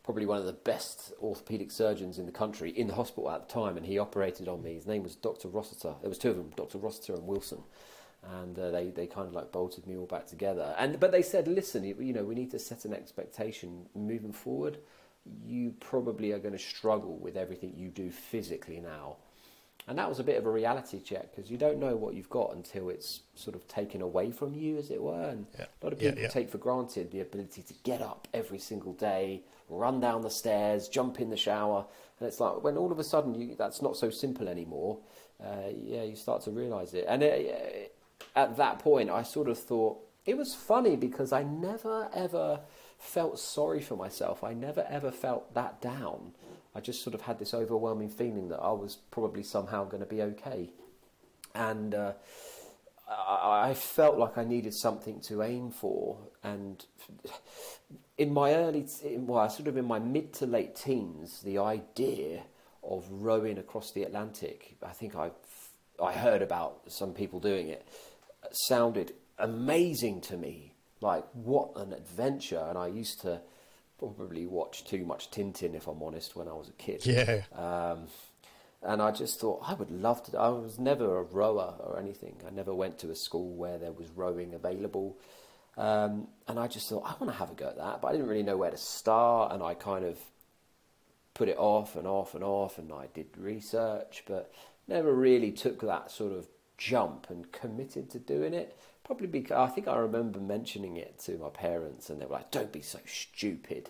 probably 0.05 0.27
one 0.27 0.37
of 0.37 0.45
the 0.45 0.53
best 0.53 1.13
orthopedic 1.19 1.71
surgeons 1.71 2.19
in 2.19 2.27
the 2.27 2.31
country 2.31 2.69
in 2.69 2.87
the 2.87 2.93
hospital 2.93 3.27
at 3.31 3.47
the 3.47 3.51
time, 3.51 3.75
and 3.75 3.87
he 3.87 3.97
operated 3.97 4.47
on 4.47 4.61
me. 4.61 4.75
His 4.75 4.85
name 4.85 5.01
was 5.01 5.15
Dr. 5.15 5.47
Rossiter. 5.47 5.95
There 5.99 6.09
was 6.09 6.19
two 6.19 6.29
of 6.29 6.37
them, 6.37 6.51
Dr. 6.55 6.77
Rossiter 6.77 7.15
and 7.15 7.25
Wilson, 7.25 7.63
and 8.39 8.57
uh, 8.59 8.69
they 8.69 8.91
they 8.91 9.07
kind 9.07 9.27
of 9.27 9.33
like 9.33 9.51
bolted 9.51 9.87
me 9.87 9.97
all 9.97 10.05
back 10.05 10.27
together. 10.27 10.75
And 10.77 10.99
but 10.99 11.11
they 11.11 11.23
said, 11.23 11.47
listen, 11.47 11.83
you, 11.83 12.13
know, 12.13 12.23
we 12.23 12.35
need 12.35 12.51
to 12.51 12.59
set 12.59 12.85
an 12.85 12.93
expectation 12.93 13.87
moving 13.95 14.31
forward. 14.31 14.77
You 15.43 15.73
probably 15.79 16.33
are 16.33 16.39
going 16.39 16.53
to 16.53 16.59
struggle 16.59 17.17
with 17.17 17.35
everything 17.35 17.73
you 17.75 17.89
do 17.89 18.11
physically 18.11 18.79
now. 18.79 19.17
And 19.87 19.97
that 19.97 20.07
was 20.07 20.19
a 20.19 20.23
bit 20.23 20.37
of 20.37 20.45
a 20.45 20.51
reality 20.51 20.99
check 20.99 21.35
because 21.35 21.49
you 21.49 21.57
don't 21.57 21.79
know 21.79 21.95
what 21.95 22.13
you've 22.13 22.29
got 22.29 22.55
until 22.55 22.89
it's 22.89 23.21
sort 23.33 23.55
of 23.55 23.67
taken 23.67 24.03
away 24.03 24.29
from 24.29 24.53
you, 24.53 24.77
as 24.77 24.91
it 24.91 25.01
were. 25.01 25.29
And 25.29 25.47
yeah. 25.57 25.65
a 25.81 25.83
lot 25.83 25.93
of 25.93 25.99
people 25.99 26.17
yeah, 26.17 26.23
yeah. 26.25 26.29
take 26.29 26.49
for 26.49 26.59
granted 26.59 27.11
the 27.11 27.21
ability 27.21 27.63
to 27.63 27.73
get 27.83 28.03
up 28.03 28.27
every 28.35 28.59
single 28.59 28.93
day, 28.93 29.41
run 29.69 29.99
down 29.99 30.21
the 30.21 30.29
stairs, 30.29 30.87
jump 30.87 31.19
in 31.19 31.29
the 31.29 31.37
shower. 31.37 31.85
And 32.19 32.27
it's 32.27 32.39
like 32.39 32.63
when 32.63 32.77
all 32.77 32.91
of 32.91 32.99
a 32.99 33.03
sudden 33.03 33.35
you, 33.35 33.55
that's 33.55 33.81
not 33.81 33.97
so 33.97 34.09
simple 34.09 34.47
anymore, 34.47 34.99
uh, 35.43 35.69
yeah, 35.75 36.03
you 36.03 36.15
start 36.15 36.43
to 36.43 36.51
realize 36.51 36.93
it. 36.93 37.05
And 37.07 37.23
it, 37.23 37.95
at 38.35 38.57
that 38.57 38.79
point, 38.79 39.09
I 39.09 39.23
sort 39.23 39.49
of 39.49 39.57
thought 39.57 39.99
it 40.25 40.37
was 40.37 40.55
funny 40.55 40.95
because 40.95 41.31
I 41.31 41.43
never 41.43 42.09
ever 42.13 42.61
felt 42.97 43.39
sorry 43.39 43.81
for 43.81 43.95
myself. 43.95 44.43
I 44.43 44.53
never 44.53 44.85
ever 44.89 45.11
felt 45.11 45.53
that 45.53 45.81
down. 45.81 46.33
I 46.73 46.81
just 46.81 47.03
sort 47.03 47.13
of 47.13 47.21
had 47.21 47.39
this 47.39 47.53
overwhelming 47.53 48.09
feeling 48.09 48.49
that 48.49 48.59
I 48.59 48.71
was 48.71 48.97
probably 49.11 49.43
somehow 49.43 49.85
going 49.85 50.01
to 50.01 50.09
be 50.09 50.21
okay. 50.21 50.69
And 51.53 51.95
uh, 51.95 52.13
I 53.07 53.73
felt 53.75 54.17
like 54.17 54.37
I 54.37 54.43
needed 54.43 54.73
something 54.73 55.21
to 55.21 55.43
aim 55.43 55.71
for. 55.71 56.17
And 56.45 56.85
in 58.19 58.31
my 58.31 58.53
early, 58.53 58.85
well, 59.03 59.49
sort 59.49 59.67
of 59.67 59.77
in 59.77 59.85
my 59.85 59.97
mid 59.97 60.31
to 60.33 60.45
late 60.45 60.75
teens, 60.75 61.41
the 61.43 61.57
idea 61.57 62.43
of 62.83 63.05
rowing 63.09 63.57
across 63.57 63.91
the 63.91 64.03
Atlantic, 64.03 64.77
I 64.85 64.91
think 64.91 65.15
I, 65.15 65.31
I 66.01 66.13
heard 66.13 66.43
about 66.43 66.83
some 66.87 67.13
people 67.13 67.39
doing 67.39 67.69
it, 67.69 67.87
sounded 68.51 69.13
amazing 69.39 70.21
to 70.21 70.37
me. 70.37 70.73
Like, 71.01 71.25
what 71.33 71.71
an 71.77 71.93
adventure. 71.93 72.63
And 72.69 72.77
I 72.77 72.87
used 72.87 73.21
to 73.21 73.41
probably 73.97 74.45
watch 74.45 74.85
too 74.85 75.03
much 75.03 75.31
Tintin, 75.31 75.73
if 75.73 75.87
I'm 75.87 76.03
honest, 76.03 76.35
when 76.35 76.47
I 76.47 76.53
was 76.53 76.69
a 76.69 76.73
kid. 76.73 77.05
Yeah. 77.05 77.41
Um, 77.53 78.07
and 78.83 79.01
I 79.01 79.09
just 79.11 79.39
thought 79.39 79.61
I 79.65 79.73
would 79.73 79.89
love 79.89 80.23
to. 80.25 80.37
I 80.37 80.49
was 80.49 80.77
never 80.77 81.17
a 81.17 81.23
rower 81.23 81.73
or 81.79 81.97
anything. 81.97 82.35
I 82.47 82.51
never 82.51 82.73
went 82.73 82.99
to 82.99 83.09
a 83.09 83.15
school 83.15 83.55
where 83.55 83.79
there 83.79 83.91
was 83.91 84.09
rowing 84.15 84.53
available. 84.53 85.17
Um, 85.77 86.27
and 86.47 86.59
I 86.59 86.67
just 86.67 86.89
thought 86.89 87.03
I 87.05 87.15
want 87.19 87.33
to 87.33 87.39
have 87.39 87.51
a 87.51 87.53
go 87.53 87.67
at 87.67 87.77
that, 87.77 88.01
but 88.01 88.07
I 88.07 88.11
didn't 88.13 88.27
really 88.27 88.43
know 88.43 88.57
where 88.57 88.71
to 88.71 88.77
start. 88.77 89.51
And 89.51 89.61
I 89.61 89.73
kind 89.73 90.05
of 90.05 90.17
put 91.33 91.49
it 91.49 91.57
off 91.57 91.95
and 91.95 92.07
off 92.07 92.33
and 92.33 92.43
off, 92.43 92.77
and 92.77 92.91
I 92.91 93.07
did 93.13 93.27
research, 93.37 94.23
but 94.25 94.51
never 94.87 95.13
really 95.13 95.51
took 95.51 95.81
that 95.81 96.11
sort 96.11 96.31
of 96.31 96.47
jump 96.77 97.27
and 97.29 97.51
committed 97.51 98.09
to 98.11 98.19
doing 98.19 98.53
it. 98.53 98.77
Probably 99.03 99.27
because 99.27 99.57
I 99.57 99.71
think 99.71 99.87
I 99.87 99.97
remember 99.97 100.39
mentioning 100.39 100.97
it 100.97 101.19
to 101.25 101.37
my 101.37 101.49
parents, 101.49 102.09
and 102.09 102.19
they 102.19 102.25
were 102.25 102.33
like, 102.33 102.51
"Don't 102.51 102.71
be 102.71 102.81
so 102.81 102.99
stupid," 103.05 103.89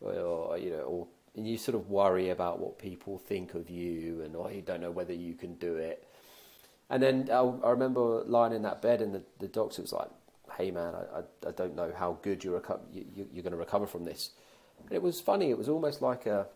or, 0.00 0.56
you 0.58 0.70
know, 0.70 0.82
or 0.82 1.06
you 1.34 1.58
sort 1.58 1.74
of 1.74 1.90
worry 1.90 2.30
about 2.30 2.60
what 2.60 2.78
people 2.78 3.18
think 3.18 3.54
of 3.54 3.68
you, 3.68 4.20
and 4.22 4.36
oh, 4.36 4.48
you 4.48 4.62
don't 4.62 4.80
know 4.80 4.90
whether 4.90 5.12
you 5.12 5.34
can 5.34 5.54
do 5.54 5.76
it. 5.76 6.06
And 6.88 7.02
then 7.02 7.28
I, 7.32 7.40
I 7.40 7.70
remember 7.70 8.22
lying 8.24 8.52
in 8.52 8.62
that 8.62 8.82
bed, 8.82 9.00
and 9.00 9.14
the, 9.14 9.22
the 9.40 9.48
doctor 9.48 9.82
was 9.82 9.92
like, 9.92 10.10
"Hey 10.56 10.70
man, 10.70 10.94
I, 10.94 11.18
I, 11.18 11.48
I 11.48 11.52
don't 11.52 11.74
know 11.74 11.92
how 11.96 12.18
good 12.22 12.44
you're 12.44 12.60
reco- 12.60 12.80
you, 12.92 13.04
you're 13.32 13.42
going 13.42 13.52
to 13.52 13.58
recover 13.58 13.86
from 13.86 14.04
this." 14.04 14.30
And 14.82 14.92
it 14.92 15.02
was 15.02 15.20
funny. 15.20 15.50
It 15.50 15.58
was 15.58 15.68
almost 15.68 16.02
like 16.02 16.26
a 16.26 16.46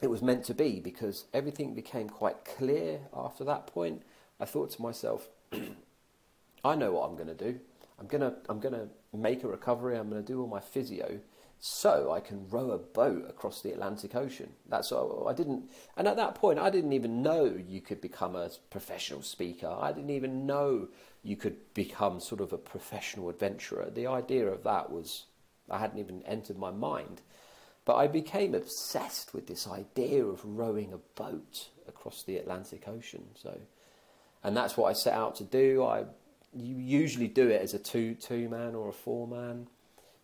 it 0.00 0.08
was 0.08 0.22
meant 0.22 0.44
to 0.44 0.54
be 0.54 0.80
because 0.80 1.24
everything 1.34 1.74
became 1.74 2.08
quite 2.08 2.44
clear 2.44 3.00
after 3.14 3.44
that 3.44 3.66
point. 3.66 4.02
I 4.38 4.46
thought 4.46 4.70
to 4.70 4.82
myself, 4.82 5.28
I 6.64 6.74
know 6.74 6.92
what 6.92 7.08
I'm 7.08 7.16
going 7.16 7.28
to 7.28 7.34
do. 7.34 7.60
I'm 7.98 8.06
going 8.06 8.22
to 8.22 8.34
I'm 8.48 8.60
going 8.60 8.74
to 8.74 8.88
make 9.16 9.44
a 9.44 9.48
recovery. 9.48 9.98
I'm 9.98 10.08
going 10.08 10.22
to 10.22 10.26
do 10.26 10.40
all 10.40 10.46
my 10.46 10.60
physio 10.60 11.20
so 11.62 12.10
I 12.10 12.20
can 12.20 12.48
row 12.48 12.70
a 12.70 12.78
boat 12.78 13.26
across 13.28 13.60
the 13.60 13.72
Atlantic 13.72 14.14
Ocean. 14.14 14.54
That's 14.66 14.90
all 14.90 15.28
I 15.28 15.34
didn't. 15.34 15.70
And 15.94 16.08
at 16.08 16.16
that 16.16 16.34
point, 16.34 16.58
I 16.58 16.70
didn't 16.70 16.94
even 16.94 17.22
know 17.22 17.54
you 17.68 17.82
could 17.82 18.00
become 18.00 18.34
a 18.34 18.50
professional 18.70 19.20
speaker. 19.20 19.68
I 19.68 19.92
didn't 19.92 20.10
even 20.10 20.46
know 20.46 20.88
you 21.22 21.36
could 21.36 21.56
become 21.74 22.20
sort 22.20 22.40
of 22.40 22.52
a 22.52 22.58
professional 22.58 23.28
adventurer. 23.28 23.90
The 23.92 24.06
idea 24.06 24.46
of 24.46 24.64
that 24.64 24.90
was 24.90 25.24
I 25.70 25.78
hadn't 25.78 25.98
even 25.98 26.22
entered 26.26 26.58
my 26.58 26.70
mind. 26.70 27.22
But 27.84 27.96
I 27.96 28.08
became 28.08 28.54
obsessed 28.54 29.32
with 29.32 29.46
this 29.46 29.66
idea 29.66 30.24
of 30.24 30.44
rowing 30.44 30.92
a 30.92 30.98
boat 31.20 31.68
across 31.88 32.22
the 32.22 32.36
Atlantic 32.36 32.86
Ocean. 32.86 33.24
So, 33.34 33.58
and 34.44 34.56
that's 34.56 34.76
what 34.76 34.88
I 34.88 34.92
set 34.92 35.14
out 35.14 35.36
to 35.36 35.44
do. 35.44 35.84
I 35.84 36.04
you 36.52 36.76
usually 36.76 37.28
do 37.28 37.48
it 37.48 37.62
as 37.62 37.74
a 37.74 37.78
two 37.78 38.14
two 38.14 38.48
man 38.48 38.74
or 38.74 38.88
a 38.88 38.92
four 38.92 39.26
man, 39.26 39.68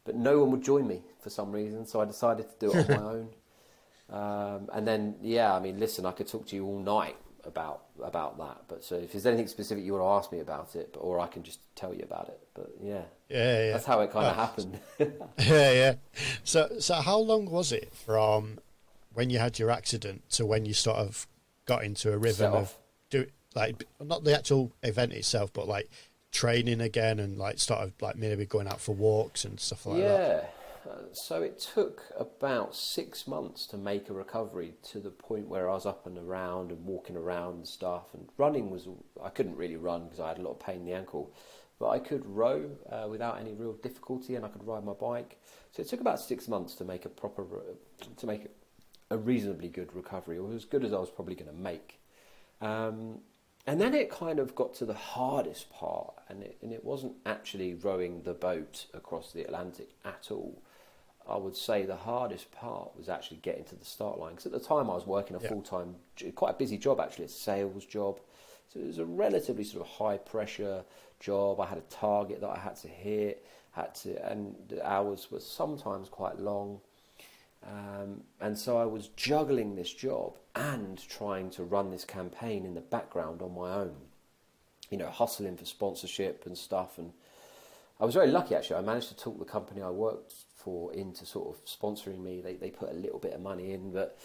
but 0.05 0.17
no 0.17 0.41
one 0.41 0.51
would 0.53 0.65
join 0.65 0.87
me 0.87 1.03
for 1.21 1.31
some 1.31 1.53
reason. 1.53 1.87
So 1.87 2.01
I 2.01 2.05
decided 2.05 2.47
to 2.49 2.67
do 2.67 2.73
it 2.73 2.91
on 2.91 2.97
my 2.97 3.11
own. 3.13 3.29
Um, 4.09 4.71
and 4.73 4.87
then 4.87 5.17
yeah, 5.23 5.55
I 5.55 5.61
mean, 5.61 5.79
listen, 5.81 6.05
I 6.07 6.13
could 6.13 6.29
talk 6.29 6.47
to 6.49 6.57
you 6.57 6.65
all 6.67 6.79
night 6.79 7.17
about 7.47 7.83
about 8.03 8.39
that. 8.39 8.63
But 8.69 8.85
so 8.85 8.97
if 8.97 9.13
there's 9.13 9.27
anything 9.27 9.47
specific 9.47 9.85
you 9.85 9.93
want 9.93 10.05
to 10.05 10.09
ask 10.09 10.33
me 10.33 10.41
about 10.41 10.75
it, 10.75 10.91
but, 10.93 11.01
or 11.01 11.21
I 11.21 11.27
can 11.27 11.43
just 11.43 11.61
tell 11.75 11.95
you 11.95 12.03
about 12.03 12.29
it. 12.29 12.41
But 12.55 12.71
yeah, 12.83 13.03
yeah, 13.29 13.67
yeah. 13.67 13.73
that's 13.73 13.87
how 13.87 14.01
it 14.01 14.13
kind 14.13 14.27
of 14.27 14.33
oh. 14.33 14.41
happened. 14.41 14.79
yeah, 15.39 15.73
yeah. 15.73 15.95
So 16.45 16.79
so 16.79 16.95
how 16.95 17.19
long 17.19 17.51
was 17.51 17.73
it 17.73 17.93
from 17.95 18.59
when 19.15 19.31
you 19.31 19.39
had 19.39 19.59
your 19.59 19.71
accident 19.71 20.29
to 20.31 20.45
when 20.45 20.67
you 20.67 20.75
sort 20.75 20.99
of 20.99 21.27
got 21.65 21.85
into 21.85 22.13
a 22.13 22.19
rhythm 22.19 22.53
of 22.53 22.77
do 23.11 23.27
like 23.55 23.85
not 24.01 24.25
the 24.25 24.37
actual 24.37 24.73
event 24.83 25.13
itself, 25.13 25.53
but 25.53 25.67
like 25.67 25.89
training 26.33 26.81
again 26.81 27.19
and 27.19 27.39
like 27.39 27.59
started 27.59 27.95
like 28.01 28.17
maybe 28.17 28.45
going 28.45 28.69
out 28.69 28.81
for 28.81 28.95
walks 28.95 29.45
and 29.45 29.59
stuff 29.59 29.87
like 29.87 29.99
yeah. 29.99 30.09
that? 30.09 30.19
Yeah. 30.19 30.49
Uh, 30.87 31.13
so 31.13 31.43
it 31.43 31.59
took 31.59 32.03
about 32.17 32.77
six 32.77 33.27
months 33.27 33.67
to 33.67 33.77
make 33.77 34.09
a 34.09 34.13
recovery 34.13 34.75
to 34.83 35.01
the 35.01 35.11
point 35.11 35.49
where 35.49 35.69
I 35.69 35.75
was 35.75 35.87
up 35.87 36.07
and 36.07 36.17
around 36.17 36.71
and 36.71 36.85
walking 36.85 37.17
around 37.17 37.55
and 37.55 37.69
stuff. 37.69 38.15
And 38.15 38.29
running 38.37 38.71
was, 38.71 38.87
I 39.23 39.31
couldn't 39.31 39.57
really 39.57 39.77
run 39.77 40.05
because 40.05 40.21
I 40.21 40.29
had 40.29 40.39
a 40.39 40.43
lot 40.43 40.53
of 40.53 40.61
pain 40.61 40.81
in 40.81 40.85
the 40.85 40.93
ankle, 40.93 41.33
but 41.81 41.89
I 41.89 41.99
could 41.99 42.25
row 42.27 42.71
uh, 42.91 43.07
without 43.09 43.41
any 43.41 43.55
real 43.55 43.73
difficulty 43.73 44.37
and 44.37 44.45
I 44.45 44.49
could 44.49 44.67
ride 44.67 44.85
my 44.85 44.93
bike. 44.93 45.41
So 45.73 45.83
it 45.83 45.89
took 45.89 46.01
about 46.01 46.21
six 46.21 46.47
months 46.47 46.75
to 46.77 46.85
make 46.85 47.05
a 47.05 47.09
proper, 47.09 47.45
to 48.17 48.27
make 48.27 48.47
a 49.11 49.19
reasonably 49.19 49.69
good 49.69 49.95
recovery, 49.95 50.39
or 50.39 50.53
as 50.53 50.65
good 50.65 50.85
as 50.85 50.93
I 50.93 50.99
was 50.99 51.11
probably 51.11 51.35
going 51.35 51.51
to 51.51 51.57
make. 51.57 52.01
Um, 52.61 53.21
and 53.67 53.81
then 53.81 53.95
it 53.95 54.11
kind 54.11 54.39
of 54.39 54.55
got 54.55 54.75
to 54.75 54.87
the 54.87 54.95
hardest 54.95 55.71
part, 55.71 56.15
and 56.29 56.43
it, 56.43 56.57
and 56.63 56.73
it 56.73 56.85
wasn't 56.85 57.15
actually 57.25 57.75
rowing 57.75 58.23
the 58.23 58.33
boat 58.33 58.87
across 58.95 59.33
the 59.33 59.43
Atlantic 59.43 59.91
at 60.05 60.29
all. 60.31 60.63
I 61.29 61.37
would 61.37 61.57
say 61.57 61.85
the 61.85 61.97
hardest 61.97 62.53
part 62.53 62.97
was 62.97 63.09
actually 63.09 63.39
getting 63.39 63.65
to 63.65 63.75
the 63.77 63.85
start 63.85 64.19
line 64.19 64.33
because 64.33 64.47
at 64.47 64.53
the 64.53 64.61
time 64.61 64.89
I 64.91 64.95
was 64.95 65.07
working 65.07 65.37
a 65.37 65.41
Yeah. 65.41 65.49
full 65.49 65.63
time, 65.63 65.97
quite 66.35 66.51
a 66.51 66.59
busy 66.59 66.79
job 66.79 67.01
actually, 67.01 67.25
a 67.25 67.29
sales 67.29 67.85
job. 67.85 68.21
So 68.73 68.81
it 68.81 68.87
was 68.87 68.99
a 68.99 69.05
relatively 69.05 69.65
sort 69.65 69.83
of 69.87 69.93
high 69.93 70.19
pressure 70.19 70.85
job. 71.21 71.61
I 71.61 71.67
had 71.67 71.79
a 71.79 71.83
target 71.83 72.41
that 72.41 72.51
I 72.51 72.59
had 72.59 72.77
to 72.77 72.89
hit, 72.89 73.45
had 73.73 73.95
to, 73.97 74.25
and 74.31 74.57
the 74.69 74.87
hours 74.87 75.31
were 75.31 75.41
sometimes 75.41 76.09
quite 76.09 76.39
long. 76.39 76.81
Um, 77.67 78.23
and 78.41 78.57
so 78.57 78.79
I 78.79 78.85
was 78.85 79.09
juggling 79.09 79.75
this 79.75 79.93
job 79.93 80.39
and 80.55 80.97
trying 81.09 81.51
to 81.51 81.65
run 81.65 81.91
this 81.91 82.05
campaign 82.05 82.65
in 82.65 82.75
the 82.75 82.81
background 82.81 83.43
on 83.43 83.55
my 83.55 83.73
own. 83.73 83.97
You 84.91 84.99
know, 84.99 85.11
hustling 85.11 85.57
for 85.57 85.65
sponsorship 85.65 86.47
and 86.47 86.57
stuff. 86.57 86.99
And 86.99 87.13
I 87.99 88.05
was 88.05 88.15
very 88.15 88.31
lucky 88.31 88.55
actually. 88.55 88.77
I 88.77 88.83
managed 88.83 89.09
to 89.09 89.17
talk 89.17 89.39
the 89.39 89.45
company 89.45 89.83
I 89.83 89.91
worked 89.91 90.35
for 90.67 90.93
into 91.03 91.25
sort 91.25 91.47
of 91.53 91.65
sponsoring 91.65 92.21
me. 92.29 92.35
They 92.47 92.55
they 92.63 92.71
put 92.71 92.91
a 92.91 92.99
little 93.05 93.21
bit 93.27 93.35
of 93.35 93.41
money 93.41 93.73
in, 93.77 93.93
but 93.93 94.19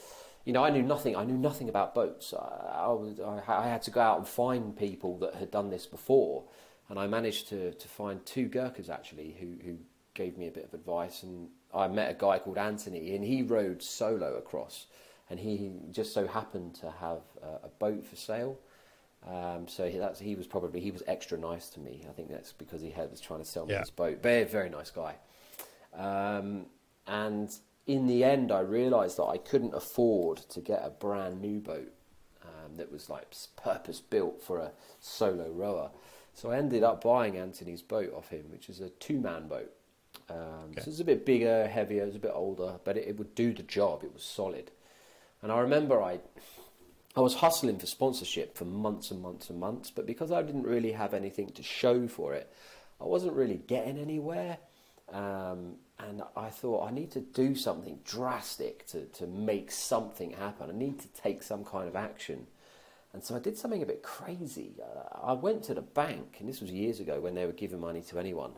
you 0.45 0.53
know, 0.53 0.63
I 0.65 0.71
knew 0.75 0.81
nothing. 0.95 1.15
I 1.15 1.23
knew 1.29 1.37
nothing 1.49 1.69
about 1.69 1.93
boats. 1.93 2.33
I, 2.33 2.87
I, 2.87 2.87
was, 3.01 3.19
I, 3.19 3.35
I 3.65 3.67
had 3.75 3.83
to 3.83 3.91
go 3.91 4.01
out 4.09 4.17
and 4.17 4.27
find 4.27 4.75
people 4.87 5.11
that 5.19 5.35
had 5.35 5.51
done 5.51 5.69
this 5.69 5.85
before, 5.97 6.43
and 6.89 6.97
I 7.03 7.05
managed 7.07 7.43
to, 7.49 7.59
to 7.83 7.87
find 7.87 8.25
two 8.25 8.47
Gurkhas 8.57 8.89
actually 8.89 9.29
who, 9.39 9.49
who 9.65 9.77
gave 10.15 10.33
me 10.39 10.47
a 10.47 10.51
bit 10.51 10.65
of 10.65 10.73
advice. 10.73 11.21
And 11.23 11.49
I 11.73 11.87
met 11.87 12.09
a 12.15 12.17
guy 12.25 12.39
called 12.39 12.57
Anthony, 12.57 13.15
and 13.15 13.23
he 13.23 13.43
rowed 13.43 13.83
solo 13.83 14.29
across, 14.43 14.87
and 15.29 15.39
he 15.39 15.71
just 15.91 16.11
so 16.11 16.25
happened 16.25 16.73
to 16.81 16.87
have 16.89 17.21
a, 17.43 17.67
a 17.67 17.69
boat 17.83 18.03
for 18.03 18.15
sale. 18.15 18.57
Um, 19.35 19.67
so 19.67 19.87
he, 19.87 19.99
that's, 19.99 20.19
he 20.19 20.33
was 20.33 20.47
probably 20.47 20.79
he 20.79 20.89
was 20.89 21.03
extra 21.05 21.37
nice 21.37 21.69
to 21.75 21.79
me. 21.79 22.03
I 22.09 22.13
think 22.13 22.29
that's 22.29 22.53
because 22.53 22.81
he 22.81 22.89
had, 22.89 23.11
was 23.11 23.21
trying 23.21 23.41
to 23.41 23.45
sell 23.45 23.67
me 23.67 23.73
Yeah. 23.73 23.81
his 23.81 23.91
boat. 23.91 24.23
Very 24.23 24.45
very 24.45 24.69
nice 24.71 24.89
guy. 24.89 25.13
Um, 25.93 26.65
and 27.07 27.53
in 27.87 28.07
the 28.07 28.23
end, 28.23 28.51
I 28.51 28.59
realised 28.59 29.17
that 29.17 29.25
I 29.25 29.37
couldn't 29.37 29.73
afford 29.73 30.37
to 30.49 30.61
get 30.61 30.81
a 30.83 30.89
brand 30.89 31.41
new 31.41 31.59
boat 31.59 31.91
um, 32.43 32.77
that 32.77 32.91
was 32.91 33.09
like 33.09 33.33
purpose 33.55 33.99
built 33.99 34.41
for 34.41 34.59
a 34.59 34.71
solo 34.99 35.49
rower. 35.51 35.91
So 36.33 36.51
I 36.51 36.57
ended 36.57 36.83
up 36.83 37.03
buying 37.03 37.37
Anthony's 37.37 37.81
boat 37.81 38.13
off 38.13 38.29
him, 38.29 38.45
which 38.51 38.69
is 38.69 38.79
a 38.79 38.89
two 38.89 39.19
man 39.19 39.47
boat. 39.47 39.71
Um, 40.29 40.61
Okay. 40.71 40.81
So 40.81 40.91
it's 40.91 40.99
a 40.99 41.05
bit 41.05 41.25
bigger, 41.25 41.67
heavier, 41.67 42.05
it's 42.05 42.15
a 42.15 42.19
bit 42.19 42.31
older, 42.33 42.79
but 42.83 42.97
it, 42.97 43.07
it 43.07 43.17
would 43.17 43.35
do 43.35 43.53
the 43.53 43.63
job. 43.63 44.03
It 44.03 44.13
was 44.13 44.23
solid. 44.23 44.71
And 45.41 45.51
I 45.51 45.59
remember 45.59 46.01
I, 46.01 46.19
I 47.15 47.19
was 47.19 47.35
hustling 47.35 47.79
for 47.79 47.87
sponsorship 47.87 48.55
for 48.55 48.65
months 48.65 49.11
and 49.11 49.21
months 49.21 49.49
and 49.49 49.59
months, 49.59 49.91
but 49.91 50.05
because 50.05 50.31
I 50.31 50.41
didn't 50.43 50.63
really 50.63 50.93
have 50.93 51.13
anything 51.13 51.49
to 51.49 51.63
show 51.63 52.07
for 52.07 52.33
it, 52.33 52.51
I 53.01 53.05
wasn't 53.05 53.33
really 53.33 53.57
getting 53.57 53.97
anywhere. 53.97 54.59
Um, 55.11 55.75
and 55.99 56.23
I 56.35 56.49
thought 56.49 56.87
I 56.87 56.91
need 56.91 57.11
to 57.11 57.19
do 57.19 57.53
something 57.55 57.99
drastic 58.03 58.87
to, 58.87 59.05
to 59.05 59.27
make 59.27 59.71
something 59.71 60.31
happen. 60.31 60.69
I 60.69 60.73
need 60.73 60.99
to 60.99 61.07
take 61.09 61.43
some 61.43 61.63
kind 61.63 61.87
of 61.87 61.95
action. 61.95 62.47
And 63.13 63.23
so 63.23 63.35
I 63.35 63.39
did 63.39 63.57
something 63.57 63.83
a 63.83 63.85
bit 63.85 64.03
crazy. 64.03 64.71
Uh, 64.81 65.27
I 65.27 65.33
went 65.33 65.63
to 65.63 65.73
the 65.73 65.81
bank, 65.81 66.37
and 66.39 66.47
this 66.47 66.61
was 66.61 66.71
years 66.71 66.99
ago 66.99 67.19
when 67.19 67.35
they 67.35 67.45
were 67.45 67.51
giving 67.51 67.79
money 67.79 68.01
to 68.03 68.19
anyone. 68.19 68.51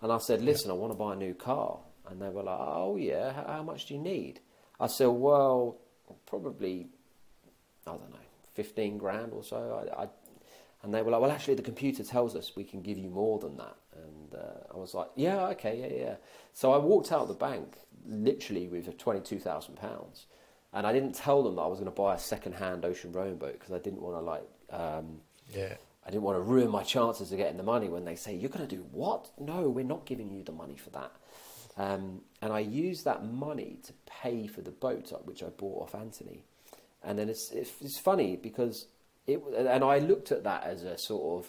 And 0.00 0.12
I 0.12 0.18
said, 0.18 0.42
Listen, 0.42 0.70
I 0.70 0.74
want 0.74 0.92
to 0.92 0.98
buy 0.98 1.14
a 1.14 1.16
new 1.16 1.34
car. 1.34 1.78
And 2.08 2.22
they 2.22 2.28
were 2.28 2.44
like, 2.44 2.58
Oh, 2.60 2.96
yeah, 2.96 3.32
how, 3.32 3.44
how 3.48 3.62
much 3.62 3.86
do 3.86 3.94
you 3.94 4.00
need? 4.00 4.40
I 4.78 4.86
said, 4.86 5.06
Well, 5.06 5.78
probably, 6.26 6.86
I 7.86 7.90
don't 7.90 8.10
know, 8.10 8.16
15 8.54 8.96
grand 8.98 9.32
or 9.32 9.42
so. 9.42 9.88
I, 9.96 10.04
I, 10.04 10.08
and 10.82 10.92
they 10.92 11.02
were 11.02 11.10
like, 11.10 11.20
Well, 11.20 11.30
actually, 11.30 11.54
the 11.54 11.62
computer 11.62 12.02
tells 12.04 12.36
us 12.36 12.52
we 12.56 12.64
can 12.64 12.82
give 12.82 12.98
you 12.98 13.10
more 13.10 13.38
than 13.38 13.56
that. 13.56 13.76
And 13.94 14.34
uh, 14.34 14.74
I 14.74 14.76
was 14.76 14.94
like, 14.94 15.08
Yeah, 15.16 15.46
okay, 15.48 15.78
yeah, 15.80 16.04
yeah. 16.04 16.14
So 16.52 16.72
I 16.72 16.78
walked 16.78 17.12
out 17.12 17.22
of 17.22 17.28
the 17.28 17.34
bank 17.34 17.76
literally 18.06 18.68
with 18.68 18.96
£22,000 18.98 20.24
and 20.72 20.86
I 20.86 20.92
didn't 20.92 21.14
tell 21.14 21.42
them 21.42 21.56
that 21.56 21.62
I 21.62 21.66
was 21.66 21.78
going 21.78 21.90
to 21.90 21.96
buy 21.96 22.14
a 22.14 22.18
second-hand 22.18 22.84
ocean 22.84 23.12
rowing 23.12 23.36
boat 23.36 23.54
because 23.54 23.72
I 23.72 23.78
didn't 23.78 24.00
want 24.00 24.16
to 24.16 24.20
like 24.20 24.48
um, 24.70 25.20
Yeah. 25.52 25.74
I 26.06 26.10
didn't 26.10 26.22
want 26.22 26.36
to 26.36 26.42
ruin 26.42 26.70
my 26.70 26.84
chances 26.84 27.32
of 27.32 27.38
getting 27.38 27.56
the 27.56 27.64
money 27.64 27.88
when 27.88 28.04
they 28.04 28.14
say 28.14 28.34
you're 28.34 28.50
going 28.50 28.66
to 28.66 28.76
do 28.76 28.86
what? 28.92 29.30
No, 29.38 29.68
we're 29.68 29.84
not 29.84 30.06
giving 30.06 30.30
you 30.30 30.44
the 30.44 30.52
money 30.52 30.76
for 30.76 30.90
that. 30.90 31.12
Um, 31.76 32.20
and 32.40 32.52
I 32.52 32.60
used 32.60 33.04
that 33.04 33.24
money 33.24 33.78
to 33.84 33.92
pay 34.06 34.46
for 34.46 34.60
the 34.60 34.70
boat 34.70 35.12
which 35.24 35.42
I 35.42 35.46
bought 35.46 35.82
off 35.82 35.94
Anthony. 35.94 36.44
And 37.02 37.18
then 37.18 37.28
it's, 37.28 37.50
it's 37.50 37.98
funny 37.98 38.36
because 38.36 38.86
it 39.26 39.42
and 39.56 39.84
I 39.84 39.98
looked 39.98 40.32
at 40.32 40.44
that 40.44 40.64
as 40.64 40.82
a 40.82 40.96
sort 40.98 41.44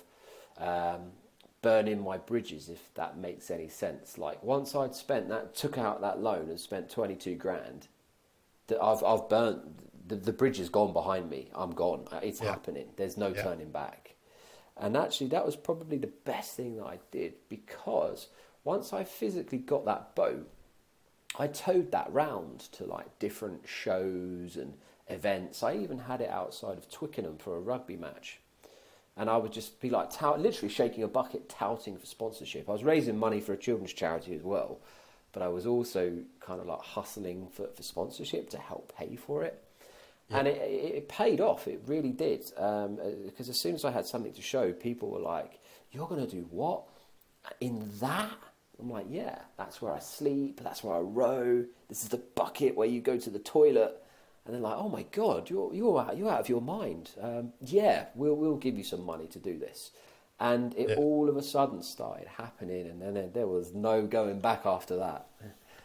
of 0.57 0.97
um, 0.97 1.11
burning 1.61 2.03
my 2.03 2.17
bridges, 2.17 2.69
if 2.69 2.93
that 2.95 3.17
makes 3.17 3.51
any 3.51 3.67
sense. 3.67 4.17
Like 4.17 4.43
once 4.43 4.75
I'd 4.75 4.95
spent 4.95 5.29
that, 5.29 5.55
took 5.55 5.77
out 5.77 6.01
that 6.01 6.21
loan 6.21 6.49
and 6.49 6.59
spent 6.59 6.89
twenty 6.89 7.15
two 7.15 7.35
grand 7.35 7.87
that 8.67 8.81
I've 8.81 9.03
I've 9.03 9.29
burnt 9.29 10.07
the, 10.07 10.15
the 10.15 10.33
bridge 10.33 10.59
is 10.59 10.69
gone 10.69 10.93
behind 10.93 11.29
me. 11.29 11.49
I'm 11.53 11.71
gone. 11.71 12.07
Uh, 12.11 12.19
It's 12.23 12.39
Yeah. 12.39 12.51
happening. 12.51 12.89
There's 12.95 13.17
no 13.17 13.33
Yeah. 13.33 13.43
turning 13.43 13.71
back. 13.71 14.15
And 14.79 14.95
actually, 14.95 15.27
that 15.29 15.45
was 15.45 15.55
probably 15.55 15.97
the 15.97 16.07
best 16.07 16.55
thing 16.55 16.77
that 16.77 16.85
I 16.85 16.99
did 17.11 17.33
because 17.49 18.27
once 18.63 18.93
I 18.93 19.03
physically 19.03 19.57
got 19.57 19.85
that 19.85 20.13
boat, 20.15 20.47
I 21.37 21.47
towed 21.47 21.91
that 21.91 22.11
round 22.13 22.59
to 22.73 22.85
like 22.85 23.17
different 23.19 23.67
shows 23.67 24.55
and 24.55 24.77
events. 25.09 25.63
I 25.63 25.75
even 25.75 25.99
had 25.99 26.21
it 26.21 26.29
outside 26.29 26.77
of 26.77 26.89
Twickenham 26.91 27.37
for 27.37 27.55
a 27.55 27.59
rugby 27.59 27.95
match. 27.95 28.39
And 29.15 29.29
I 29.29 29.37
would 29.37 29.51
just 29.51 29.81
be 29.81 29.89
like, 29.89 30.11
tout, 30.11 30.39
literally 30.39 30.73
shaking 30.73 31.03
a 31.03 31.07
bucket, 31.07 31.49
touting 31.49 31.97
for 31.97 32.05
sponsorship. 32.05 32.69
I 32.69 32.73
was 32.73 32.83
raising 32.83 33.17
money 33.17 33.41
for 33.41 33.53
a 33.53 33.57
children's 33.57 33.93
charity 33.93 34.35
as 34.35 34.43
well, 34.43 34.79
but 35.31 35.41
I 35.41 35.47
was 35.47 35.65
also 35.65 36.19
kind 36.39 36.61
of 36.61 36.67
like 36.67 36.81
hustling 36.81 37.47
for, 37.51 37.67
for 37.67 37.81
sponsorship 37.81 38.49
to 38.51 38.59
help 38.59 38.93
pay 38.95 39.15
for 39.15 39.43
it. 39.43 39.63
And 40.29 40.47
it, 40.47 40.57
it, 40.57 40.95
it 40.95 41.09
paid 41.09 41.39
off, 41.39 41.67
it 41.67 41.81
really 41.87 42.11
did. 42.11 42.51
Um, 42.57 42.99
because 43.25 43.49
as 43.49 43.61
soon 43.61 43.75
as 43.75 43.85
I 43.85 43.91
had 43.91 44.05
something 44.05 44.33
to 44.33 44.41
show, 44.41 44.71
people 44.73 45.09
were 45.09 45.19
like, 45.19 45.59
You're 45.91 46.07
going 46.07 46.25
to 46.25 46.29
do 46.29 46.45
what? 46.51 46.83
In 47.61 47.89
that? 48.01 48.37
I'm 48.79 48.91
like, 48.91 49.05
Yeah, 49.09 49.39
that's 49.57 49.81
where 49.81 49.93
I 49.93 49.99
sleep, 49.99 50.59
that's 50.61 50.83
where 50.83 50.95
I 50.95 50.99
row, 50.99 51.65
this 51.87 52.03
is 52.03 52.09
the 52.09 52.21
bucket 52.35 52.75
where 52.75 52.87
you 52.87 52.99
go 53.01 53.17
to 53.17 53.29
the 53.29 53.39
toilet. 53.39 54.03
And 54.47 54.55
they're 54.55 54.61
like, 54.61 54.77
"Oh 54.77 54.87
my 54.89 55.03
God, 55.11 55.49
you're 55.49 55.73
you're 55.73 55.99
out, 55.99 56.17
you're 56.17 56.29
out 56.29 56.39
of 56.39 56.49
your 56.49 56.61
mind." 56.61 57.11
Um, 57.21 57.51
yeah, 57.61 58.05
we'll 58.15 58.35
we'll 58.35 58.55
give 58.55 58.77
you 58.77 58.83
some 58.83 59.03
money 59.05 59.27
to 59.27 59.39
do 59.39 59.59
this, 59.59 59.91
and 60.39 60.73
it 60.77 60.89
Yeah. 60.89 60.95
all 60.95 61.27
of 61.29 61.35
a 61.35 61.43
sudden 61.43 61.83
started 61.83 62.27
happening, 62.27 62.87
and 62.87 63.01
then 63.01 63.31
there- 63.33 63.45
was 63.47 63.73
no 63.73 64.07
going 64.07 64.39
back 64.39 64.65
after 64.65 64.95
that. 64.97 65.27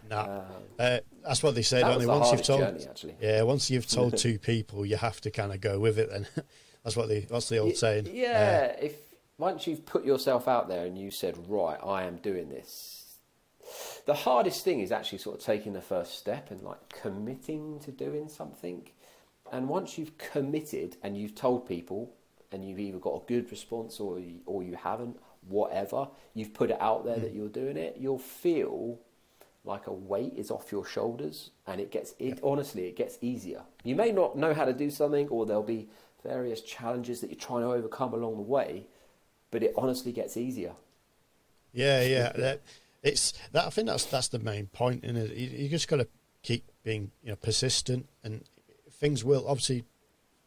No, 0.08 0.44
uh, 0.78 0.98
that's 1.24 1.42
what 1.42 1.54
they 1.54 1.62
say, 1.62 1.80
don't 1.80 1.98
they? 1.98 2.04
the 2.06 2.10
Once 2.10 2.30
you've 2.32 2.42
told, 2.42 2.60
journey, 2.60 2.84
actually. 2.88 3.14
yeah, 3.20 3.42
once 3.42 3.70
you've 3.70 3.86
told 3.98 4.16
two 4.16 4.38
people, 4.38 4.86
you 4.86 4.96
have 4.96 5.20
to 5.22 5.30
kind 5.30 5.52
of 5.52 5.60
go 5.60 5.78
with 5.80 5.98
it. 5.98 6.10
Then 6.10 6.26
that's 6.84 6.96
what 6.96 7.08
the 7.08 7.20
that's 7.20 7.48
the 7.48 7.58
old 7.58 7.70
Y- 7.70 7.74
saying? 7.74 8.08
Yeah, 8.12 8.76
if 8.80 8.94
once 9.38 9.66
you've 9.66 9.84
put 9.86 10.04
yourself 10.04 10.46
out 10.46 10.68
there 10.68 10.86
and 10.86 10.96
you 10.96 11.10
said, 11.10 11.36
"Right, 11.48 11.78
I 11.82 12.04
am 12.04 12.16
doing 12.16 12.48
this," 12.48 13.01
the 14.06 14.14
hardest 14.14 14.64
thing 14.64 14.80
is 14.80 14.92
actually 14.92 15.18
sort 15.18 15.38
of 15.38 15.44
taking 15.44 15.72
the 15.72 15.80
first 15.80 16.18
step 16.18 16.50
and 16.50 16.62
like 16.62 16.88
committing 16.88 17.80
to 17.80 17.90
doing 17.90 18.28
something. 18.28 18.88
And 19.52 19.68
once 19.68 19.98
you've 19.98 20.16
committed 20.18 20.96
and 21.02 21.16
you've 21.16 21.34
told 21.34 21.68
people, 21.68 22.12
and 22.50 22.68
you've 22.68 22.78
either 22.78 22.98
got 22.98 23.22
a 23.22 23.26
good 23.26 23.50
response 23.50 23.98
or 23.98 24.18
you, 24.18 24.40
or 24.44 24.62
you 24.62 24.76
haven't, 24.76 25.16
whatever, 25.48 26.08
you've 26.34 26.52
put 26.52 26.70
it 26.70 26.80
out 26.80 27.04
there 27.04 27.16
hmm. 27.16 27.22
that 27.22 27.34
you're 27.34 27.48
doing 27.48 27.76
it, 27.76 27.96
you'll 27.98 28.18
feel 28.18 28.98
like 29.64 29.86
a 29.86 29.92
weight 29.92 30.34
is 30.36 30.50
off 30.50 30.72
your 30.72 30.84
shoulders 30.84 31.50
and 31.68 31.80
it 31.80 31.92
gets 31.92 32.14
it 32.18 32.40
honestly 32.42 32.86
it 32.86 32.96
gets 32.96 33.16
easier 33.20 33.62
you 33.84 33.94
may 33.94 34.10
not 34.10 34.36
know 34.36 34.52
how 34.52 34.64
to 34.64 34.72
do 34.72 34.90
something 34.90 35.28
or 35.28 35.46
there'll 35.46 35.62
be 35.62 35.88
various 36.24 36.60
challenges 36.62 37.20
that 37.20 37.30
you're 37.30 37.38
trying 37.38 37.62
to 37.62 37.68
overcome 37.68 38.12
along 38.12 38.34
the 38.34 38.42
way 38.42 38.84
but 39.52 39.62
it 39.62 39.72
honestly 39.76 40.10
gets 40.10 40.36
easier 40.36 40.72
Yeah, 41.72 42.02
yeah. 42.02 42.32
That, 42.32 42.60
it's 43.02 43.32
that. 43.52 43.66
I 43.66 43.70
think 43.70 43.88
that's 43.88 44.04
that's 44.04 44.28
the 44.28 44.38
main 44.38 44.66
point. 44.66 45.04
In 45.04 45.16
it, 45.16 45.34
you, 45.36 45.48
you 45.64 45.68
just 45.68 45.88
got 45.88 45.96
to 45.96 46.08
keep 46.42 46.64
being 46.84 47.10
you 47.22 47.30
know 47.30 47.36
persistent, 47.36 48.08
and 48.22 48.44
things 48.90 49.24
will 49.24 49.44
obviously 49.46 49.84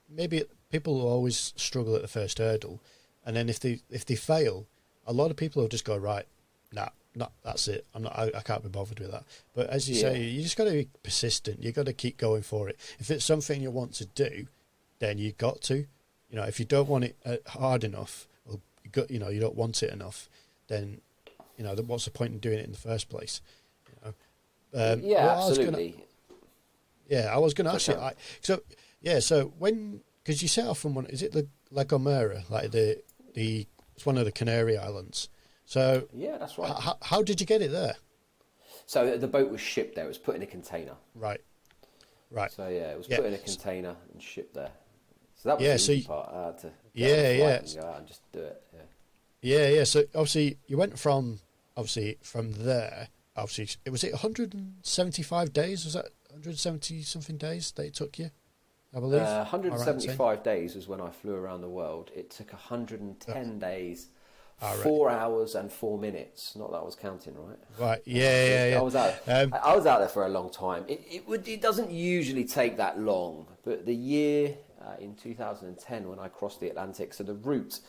maybe 0.10 0.44
people 0.72 0.96
will 0.96 1.08
always 1.08 1.54
struggle 1.56 1.96
at 1.96 2.02
the 2.02 2.08
first 2.08 2.38
hurdle, 2.40 2.80
and 3.26 3.36
then 3.36 3.50
if 3.50 3.60
they 3.60 3.80
if 3.90 4.06
they 4.06 4.16
fail, 4.16 4.66
a 5.06 5.14
lot 5.14 5.32
of 5.32 5.38
people 5.38 5.62
will 5.62 5.70
just 5.70 5.86
go 5.86 5.98
right, 5.98 6.26
nah, 6.72 6.90
not 7.16 7.32
that's 7.44 7.68
it. 7.68 7.86
I'm 7.94 8.04
not. 8.04 8.18
I, 8.18 8.32
I 8.36 8.42
can't 8.42 8.64
be 8.64 8.70
bothered 8.70 9.00
with 9.00 9.12
that. 9.12 9.24
But 9.54 9.70
as 9.70 9.90
you 9.90 9.96
Yeah. 9.96 10.02
say, 10.14 10.22
you 10.24 10.42
just 10.42 10.58
got 10.58 10.66
to 10.66 10.72
be 10.72 10.88
persistent. 11.04 11.64
You 11.64 11.72
got 11.72 11.86
to 11.86 11.94
keep 11.94 12.18
going 12.18 12.42
for 12.44 12.70
it. 12.70 12.78
If 13.00 13.12
it's 13.12 13.26
something 13.26 13.62
you 13.62 13.72
want 13.72 13.94
to 13.96 14.06
do, 14.06 14.48
then 15.00 15.18
you 15.18 15.34
got 15.34 15.62
to. 15.64 15.86
You 16.30 16.42
know, 16.42 16.44
if 16.44 16.60
you 16.60 16.66
don't 16.66 16.90
want 16.90 17.04
it 17.06 17.16
uh, 17.26 17.38
hard 17.48 17.84
enough, 17.84 18.28
or 18.46 18.60
you 18.84 18.90
got, 18.92 19.12
you 19.12 19.20
know, 19.20 19.30
you 19.30 19.40
don't 19.40 19.56
want 19.56 19.82
it 19.84 19.92
enough, 19.94 20.28
then 20.68 21.02
you 21.58 21.64
know, 21.64 21.74
what's 21.86 22.06
the 22.06 22.12
point 22.12 22.34
in 22.34 22.40
doing 22.40 22.60
it 22.60 22.66
in 22.66 22.72
the 22.72 22.78
first 22.78 23.10
place? 23.10 23.42
You 23.90 23.96
know. 24.74 24.94
Um, 24.94 25.00
yeah, 25.02 25.26
what 25.26 25.32
I 25.44 25.48
was 25.50 25.58
gonna- 25.58 25.68
absolutely. 25.70 26.06
yeah, 27.08 27.34
I 27.34 27.38
was 27.38 27.54
going 27.54 27.66
to 27.68 27.74
ask 27.74 27.88
you. 27.88 27.96
I, 27.96 28.14
so 28.42 28.62
yeah, 29.02 29.20
so 29.20 29.54
when 29.58 30.02
because 30.24 30.42
you 30.42 30.48
set 30.48 30.68
off 30.68 30.80
from 30.80 30.96
one, 30.96 31.06
is 31.06 31.22
it 31.22 31.32
the 31.32 31.48
La 31.72 31.84
Gomera, 31.84 32.50
like 32.50 32.72
the 32.72 33.02
the 33.34 33.68
it's 33.96 34.06
one 34.06 34.18
of 34.18 34.26
the 34.26 34.32
Canary 34.32 34.78
Islands. 34.78 35.30
So 35.66 36.08
Yeah, 36.14 36.38
that's 36.38 36.58
right. 36.58 36.72
how, 36.78 36.98
how 37.02 37.22
did 37.24 37.40
you 37.40 37.46
get 37.48 37.62
it 37.62 37.72
there? 37.72 37.96
So 38.86 39.18
the 39.18 39.28
boat 39.28 39.50
was 39.50 39.62
shipped 39.62 39.96
there. 39.96 40.06
It 40.06 40.10
was 40.10 40.18
put 40.18 40.36
in 40.36 40.42
a 40.44 40.46
container. 40.46 40.96
Right, 41.16 41.42
right. 42.30 42.52
So 42.52 42.68
yeah, 42.68 42.92
it 42.92 42.98
was 42.98 43.08
Yeah. 43.10 43.18
put 43.18 43.26
in 43.28 43.34
a 43.34 43.38
container 43.38 43.96
and 44.14 44.22
shipped 44.22 44.54
there. 44.54 44.72
So 45.38 45.50
that 45.50 45.58
was 45.60 45.66
Yeah, 45.66 45.74
the 45.74 45.80
so 45.80 45.92
you- 45.94 46.04
part. 46.06 46.30
I 46.34 46.46
had 46.48 46.58
to 46.60 46.72
Yeah, 46.94 47.08
on 47.08 47.14
a 47.14 47.20
flight 47.24 47.38
yeah. 47.38 47.56
and 47.58 47.76
go 47.82 47.88
out 47.88 47.98
and 48.00 48.08
just 48.08 48.32
do 48.32 48.40
it. 48.42 48.62
Yeah. 48.74 48.80
Yeah, 49.42 49.68
yeah. 49.70 49.84
So 49.86 50.02
obviously 50.14 50.58
you 50.68 50.78
went 50.78 50.98
from 51.00 51.40
obviously 51.78 52.18
from 52.22 52.52
there. 52.54 53.10
Obviously, 53.38 53.68
it 53.86 53.90
was 53.90 54.04
it 54.04 54.14
175 54.14 55.54
days. 55.54 55.84
Was 55.86 55.94
that 55.94 56.06
170 56.30 57.02
something 57.04 57.38
days 57.38 57.72
that 57.72 57.86
it 57.86 57.94
took 57.94 58.18
you? 58.18 58.30
I 58.96 59.00
believe. 59.00 59.22
Uh, 59.22 59.26
Am 59.26 59.32
I 59.32 59.40
right 59.42 59.52
175 59.52 60.44
days 60.44 60.76
was 60.76 60.88
when 60.88 61.02
I 61.02 61.10
flew 61.10 61.36
around 61.36 61.62
the 61.62 61.70
world. 61.70 62.12
It 62.16 62.30
took 62.30 62.54
110 62.54 63.60
days, 63.60 64.08
Ah, 64.62 64.70
right. 64.72 64.78
four 64.80 65.10
hours 65.10 65.54
and 65.56 65.70
four 65.70 65.98
minutes. 65.98 66.56
Not 66.56 66.72
that 66.72 66.78
I 66.78 66.84
was 66.84 66.96
counting, 66.96 67.36
right? 67.36 67.58
Right. 67.78 68.02
Yeah, 68.06 68.48
yeah, 68.48 68.70
yeah. 68.70 68.80
I 68.80 68.82
was 68.82 68.96
out. 68.96 69.14
Um, 69.28 69.54
I 69.62 69.76
was 69.76 69.86
out 69.86 70.00
there 70.00 70.08
for 70.08 70.26
a 70.26 70.30
long 70.30 70.50
time. 70.50 70.86
It, 70.88 71.06
it 71.12 71.28
would. 71.28 71.46
It 71.46 71.62
doesn't 71.62 71.92
usually 71.92 72.46
take 72.46 72.78
that 72.78 72.98
long, 72.98 73.48
but 73.66 73.86
the 73.86 73.94
year 73.96 74.56
uh, 74.86 74.96
in 75.00 75.16
2010 75.16 76.08
when 76.10 76.20
I 76.20 76.28
crossed 76.28 76.60
the 76.60 76.70
Atlantic, 76.70 77.14
so 77.14 77.24
the 77.24 77.34
route 77.34 77.80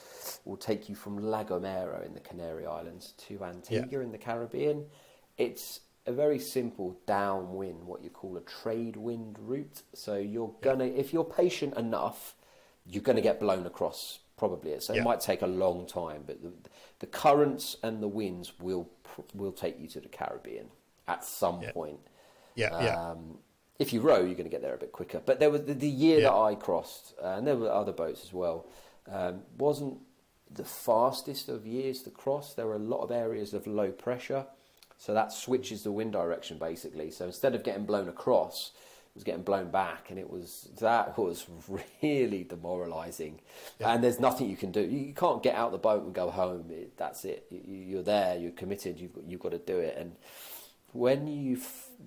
will 0.44 0.56
take 0.56 0.88
you 0.88 0.94
from 0.94 1.18
La 1.18 1.44
Gomera 1.44 2.04
in 2.06 2.14
the 2.14 2.20
Canary 2.20 2.66
Islands 2.66 3.12
to 3.28 3.44
Antigua 3.44 4.00
in 4.00 4.12
the 4.12 4.18
Caribbean. 4.18 4.86
It's 5.36 5.80
a 6.06 6.12
very 6.12 6.38
simple 6.38 6.98
downwind, 7.06 7.84
what 7.84 8.02
you 8.02 8.10
call 8.10 8.36
a 8.36 8.40
trade 8.42 8.96
wind 8.96 9.36
route. 9.40 9.82
So 9.92 10.16
you're 10.16 10.54
gonna, 10.62 10.84
if 10.84 11.12
you're 11.12 11.24
patient 11.24 11.76
enough, 11.76 12.34
you're 12.86 13.02
gonna 13.02 13.20
get 13.20 13.40
blown 13.40 13.66
across. 13.66 14.20
Probably, 14.36 14.78
so 14.80 14.92
Yeah. 14.92 15.00
it 15.00 15.04
might 15.04 15.20
take 15.20 15.40
a 15.42 15.46
long 15.46 15.86
time, 15.86 16.22
but 16.26 16.42
the, 16.42 16.52
the 16.98 17.06
currents 17.06 17.76
and 17.82 18.02
the 18.02 18.08
winds 18.08 18.52
will 18.60 18.88
will 19.34 19.52
take 19.52 19.80
you 19.80 19.88
to 19.88 20.00
the 20.00 20.08
Caribbean 20.08 20.66
at 21.08 21.24
some 21.24 21.62
Yeah. 21.62 21.72
point. 21.72 22.00
yeah, 22.54 22.82
yeah. 22.82 23.14
If 23.78 23.92
you 23.92 24.00
row, 24.00 24.16
you're 24.16 24.34
going 24.34 24.44
to 24.44 24.48
get 24.50 24.62
there 24.62 24.74
a 24.74 24.78
bit 24.78 24.92
quicker. 24.92 25.20
But 25.24 25.38
there 25.38 25.50
was 25.50 25.62
the, 25.64 25.74
the 25.74 25.88
year 25.88 26.18
Yeah. 26.20 26.30
that 26.30 26.36
I 26.36 26.54
crossed, 26.54 27.14
uh, 27.22 27.34
and 27.36 27.46
there 27.46 27.56
were 27.56 27.70
other 27.70 27.92
boats 27.92 28.24
as 28.24 28.32
well. 28.32 28.66
Um, 29.10 29.42
wasn't 29.58 29.98
the 30.50 30.64
fastest 30.64 31.48
of 31.48 31.66
years 31.66 32.02
to 32.04 32.10
cross. 32.10 32.54
There 32.54 32.66
were 32.66 32.76
a 32.76 32.78
lot 32.78 33.02
of 33.02 33.10
areas 33.10 33.52
of 33.54 33.66
low 33.66 33.90
pressure, 33.90 34.46
so 34.98 35.12
that 35.12 35.32
switches 35.32 35.82
the 35.82 35.92
wind 35.92 36.12
direction 36.12 36.56
basically. 36.58 37.10
So 37.10 37.26
instead 37.26 37.54
of 37.54 37.62
getting 37.64 37.84
blown 37.84 38.08
across, 38.08 38.72
it 38.74 39.14
was 39.14 39.24
getting 39.24 39.42
blown 39.42 39.70
back, 39.70 40.08
and 40.10 40.18
it 40.18 40.30
was 40.30 40.68
that 40.80 41.18
was 41.18 41.46
really 42.02 42.44
demoralising. 42.44 43.40
Yeah. 43.78 43.92
And 43.92 44.02
there's 44.02 44.18
nothing 44.20 44.48
you 44.48 44.56
can 44.56 44.72
do. 44.72 44.80
You 44.80 45.12
can't 45.12 45.42
get 45.42 45.54
out 45.54 45.70
the 45.72 45.78
boat 45.78 46.04
and 46.04 46.14
go 46.14 46.30
home. 46.30 46.66
It, 46.70 46.96
that's 46.96 47.24
it. 47.26 47.46
You, 47.50 47.60
you're 47.76 48.02
there. 48.02 48.36
You're 48.38 48.52
committed. 48.52 48.98
You've 48.98 49.12
got, 49.14 49.24
you've 49.28 49.40
got 49.40 49.52
to 49.52 49.58
do 49.58 49.78
it. 49.78 49.96
And 49.98 50.16
when 50.92 51.26
you 51.26 51.58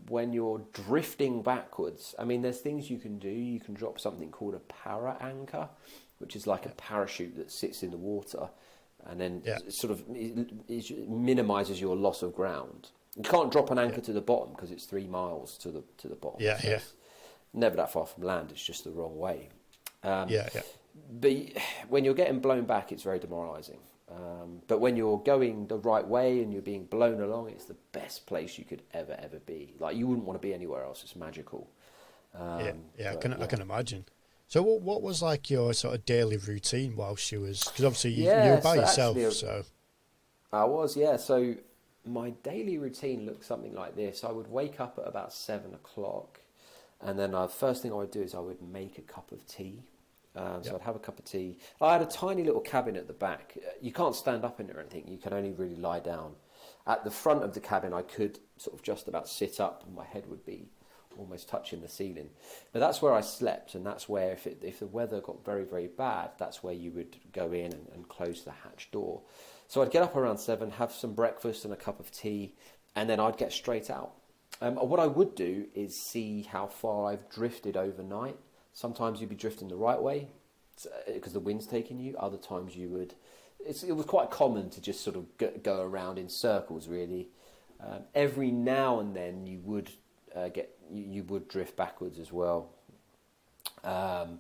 when 0.08 0.34
you're 0.34 0.62
drifting 0.74 1.42
backwards, 1.42 2.16
I 2.18 2.24
mean, 2.26 2.42
there's 2.42 2.60
things 2.60 2.90
you 2.90 2.98
can 2.98 3.20
do. 3.20 3.30
You 3.30 3.60
can 3.60 3.74
drop 3.74 4.00
something 4.00 4.30
called 4.32 4.56
a 4.56 4.60
para 4.60 5.18
anchor, 5.22 5.70
which 6.20 6.36
is 6.36 6.48
like 6.48 6.66
a 6.66 6.70
parachute 6.70 7.36
that 7.38 7.52
sits 7.52 7.84
in 7.84 7.92
the 7.92 7.98
water, 7.98 8.50
and 9.06 9.20
then 9.20 9.42
Yeah. 9.46 9.58
it 9.66 9.74
sort 9.74 9.92
of 9.92 10.04
it, 10.10 10.52
it 10.68 11.10
minimizes 11.10 11.80
your 11.80 11.96
loss 11.96 12.22
of 12.22 12.34
ground. 12.36 12.90
You 13.16 13.24
can't 13.24 13.52
drop 13.52 13.72
an 13.72 13.80
anchor 13.80 14.02
to 14.02 14.14
the 14.14 14.22
bottom 14.22 14.54
because 14.54 14.72
it's 14.72 14.86
three 14.86 15.08
miles 15.08 15.58
to 15.60 15.72
the 15.72 15.84
to 15.98 16.08
the 16.08 16.16
bottom. 16.16 16.42
Yeah, 16.42 16.60
yeah. 16.64 16.80
Never 17.54 17.76
that 17.78 17.92
far 17.92 18.06
from 18.06 18.24
land. 18.24 18.52
It's 18.52 18.64
just 18.64 18.84
the 18.84 18.92
wrong 18.92 19.18
way. 19.18 19.50
Um, 20.04 20.30
yeah, 20.30 20.48
yeah. 20.54 20.62
but 21.12 21.32
when 21.90 22.06
you're 22.06 22.14
getting 22.14 22.40
blown 22.40 22.66
back, 22.66 22.92
it's 22.92 23.04
very 23.04 23.20
demoralising. 23.20 23.80
Um, 24.12 24.62
but 24.68 24.80
when 24.80 24.96
you're 24.96 25.20
going 25.20 25.68
the 25.68 25.78
right 25.78 26.06
way 26.06 26.42
and 26.42 26.52
you're 26.52 26.64
being 26.64 26.86
blown 26.86 27.22
along, 27.22 27.50
it's 27.50 27.66
the 27.66 27.76
best 27.92 28.26
place 28.26 28.58
you 28.58 28.66
could 28.66 28.82
ever, 28.94 29.16
ever 29.22 29.40
be. 29.40 29.76
Like 29.80 29.96
you 29.96 30.08
wouldn't 30.08 30.26
want 30.26 30.42
to 30.42 30.46
be 30.46 30.54
anywhere 30.54 30.84
else. 30.84 31.04
It's 31.04 31.16
magical. 31.16 31.70
Um, 32.34 32.60
yeah, 32.60 32.72
yeah, 32.98 33.10
I 33.10 33.14
but, 33.14 33.22
can 33.22 33.34
I 33.34 33.46
can 33.46 33.62
imagine. 33.62 34.06
So 34.48 34.64
what 34.64 34.82
what 34.82 35.02
was 35.04 35.22
like 35.22 35.50
your 35.52 35.74
sort 35.74 35.96
of 35.96 36.06
daily 36.06 36.38
routine 36.38 36.96
whilst 36.96 37.32
you 37.32 37.42
was 37.42 37.64
because 37.66 37.86
obviously 37.86 38.12
you, 38.12 38.24
you 38.24 38.50
were 38.50 38.62
by 38.64 38.76
so 38.76 38.82
yourself, 38.82 39.18
actually, 39.18 39.32
so 39.32 39.64
I 40.52 40.64
was, 40.66 40.98
yeah. 40.98 41.18
So 41.18 41.56
my 42.06 42.32
daily 42.44 42.78
routine 42.80 43.26
looked 43.26 43.46
something 43.46 43.76
like 43.76 43.96
this. 43.96 44.24
I 44.24 44.32
would 44.32 44.48
wake 44.48 44.80
up 44.80 44.98
at 44.98 45.08
about 45.08 45.34
seven 45.34 45.74
o'clock, 45.74 46.40
and 47.00 47.20
then 47.20 47.32
the 47.32 47.48
first 47.48 47.84
thing 47.84 47.92
I 47.92 47.96
would 47.96 48.12
do 48.12 48.22
is 48.22 48.34
I 48.34 48.40
would 48.40 48.62
make 48.62 48.98
a 48.98 49.02
cup 49.02 49.32
of 49.32 49.46
tea. 49.48 49.84
Um, 50.36 50.64
so 50.64 50.72
Yep. 50.72 50.82
I'd 50.82 50.86
have 50.86 50.96
a 50.96 51.00
cup 51.00 51.20
of 51.20 51.26
tea. 51.26 51.58
I 51.82 51.94
had 51.94 52.02
a 52.02 52.06
tiny 52.06 52.44
little 52.44 52.62
cabin 52.62 52.96
at 52.96 53.08
the 53.08 53.14
back. 53.14 53.58
You 53.82 53.92
can't 53.92 54.16
stand 54.16 54.46
up 54.46 54.60
in 54.60 54.70
it 54.70 54.76
or 54.76 54.80
anything. 54.80 55.08
You 55.08 55.18
can 55.18 55.34
only 55.34 55.52
really 55.52 55.76
lie 55.76 56.00
down. 56.00 56.36
At 56.86 57.04
the 57.04 57.12
front 57.12 57.44
of 57.44 57.54
the 57.54 57.60
cabin, 57.60 57.94
I 57.94 58.02
could 58.04 58.40
sort 58.58 58.76
of 58.76 58.84
just 58.84 59.08
about 59.08 59.28
sit 59.28 59.60
up, 59.60 59.84
and 59.86 59.96
my 59.96 60.06
head 60.06 60.28
would 60.28 60.46
be 60.46 60.70
almost 61.18 61.50
touching 61.50 61.82
the 61.82 61.90
ceiling. 61.90 62.30
But 62.72 62.80
that's 62.80 63.02
where 63.02 63.14
I 63.14 63.22
slept, 63.22 63.76
and 63.76 63.86
that's 63.86 64.08
where 64.08 64.32
if 64.32 64.48
it, 64.48 64.62
if 64.64 64.80
the 64.80 64.88
weather 64.88 65.20
got 65.22 65.44
very 65.44 65.66
very 65.66 65.88
bad, 65.88 66.32
that's 66.38 66.64
where 66.64 66.74
you 66.74 66.92
would 66.92 67.18
go 67.34 67.52
in 67.52 67.74
and, 67.74 67.88
and 67.94 68.08
close 68.08 68.44
the 68.44 68.52
hatch 68.52 68.90
door. 68.92 69.22
So 69.68 69.82
I'd 69.82 69.92
get 69.92 70.04
up 70.04 70.16
around 70.16 70.38
seven, 70.38 70.72
have 70.72 70.92
some 70.92 71.14
breakfast 71.14 71.66
and 71.66 71.74
a 71.74 71.78
cup 71.78 72.00
of 72.00 72.12
tea, 72.12 72.56
and 72.96 73.10
then 73.10 73.20
I'd 73.20 73.38
get 73.38 73.52
straight 73.52 73.90
out. 73.90 74.14
Um, 74.62 74.76
what 74.76 75.00
I 75.00 75.08
would 75.08 75.36
do 75.36 75.68
is 75.74 75.96
see 75.96 76.44
how 76.44 76.68
far 76.68 77.12
I've 77.12 77.30
drifted 77.30 77.78
overnight. 77.78 78.38
Sometimes 78.80 79.20
you'd 79.20 79.30
be 79.30 79.36
drifting 79.36 79.68
the 79.68 79.76
right 79.76 80.02
way 80.02 80.30
because 81.06 81.34
the 81.34 81.42
wind's 81.42 81.68
taking 81.68 82.00
you. 82.00 82.16
Other 82.18 82.38
times 82.38 82.78
you 82.78 82.88
would. 82.88 83.14
It's, 83.60 83.84
it 83.84 83.92
was 83.92 84.06
quite 84.06 84.32
common 84.32 84.70
to 84.70 84.80
just 84.80 85.02
sort 85.02 85.18
of 85.18 85.38
go, 85.38 85.52
go 85.62 85.82
around 85.82 86.18
in 86.18 86.30
circles, 86.30 86.88
really. 86.88 87.28
Um, 87.82 88.04
every 88.16 88.52
now 88.52 89.02
and 89.02 89.14
then 89.14 89.46
you 89.46 89.60
would 89.66 89.90
uh, 90.34 90.48
get 90.48 90.78
you, 90.90 91.04
you 91.04 91.24
would 91.24 91.50
drift 91.50 91.76
backwards 91.76 92.20
as 92.20 92.32
well. 92.32 92.70
Um, 93.84 94.40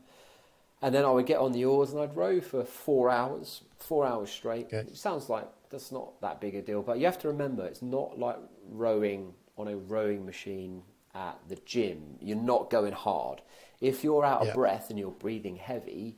and 0.82 0.96
then 0.96 1.04
I 1.04 1.10
would 1.12 1.26
get 1.26 1.40
on 1.40 1.52
the 1.52 1.66
oars 1.66 1.92
and 1.92 2.00
I'd 2.00 2.16
row 2.16 2.40
for 2.40 2.64
four 2.64 3.10
hours, 3.10 3.64
four 3.78 4.06
hours 4.06 4.30
straight. 4.30 4.68
Okay. 4.68 4.90
It 4.90 4.96
sounds 4.96 5.28
like 5.28 5.50
that's 5.70 5.92
not 5.92 6.22
that 6.22 6.40
big 6.40 6.56
a 6.56 6.62
deal, 6.62 6.82
but 6.82 6.98
you 6.98 7.06
have 7.08 7.20
to 7.20 7.28
remember 7.28 7.66
it's 7.66 7.82
not 7.82 8.18
like 8.18 8.38
rowing 8.70 9.34
on 9.58 9.68
a 9.68 9.76
rowing 9.76 10.26
machine 10.26 10.84
at 11.14 11.38
the 11.50 11.58
gym. 11.66 12.16
You're 12.22 12.38
not 12.38 12.70
going 12.70 12.94
hard. 12.94 13.42
If 13.82 14.04
you're 14.04 14.26
out 14.26 14.42
of 14.42 14.48
Yeah. 14.48 14.54
breath 14.54 14.90
and 14.90 15.00
you're 15.00 15.12
breathing 15.12 15.56
heavy, 15.56 16.18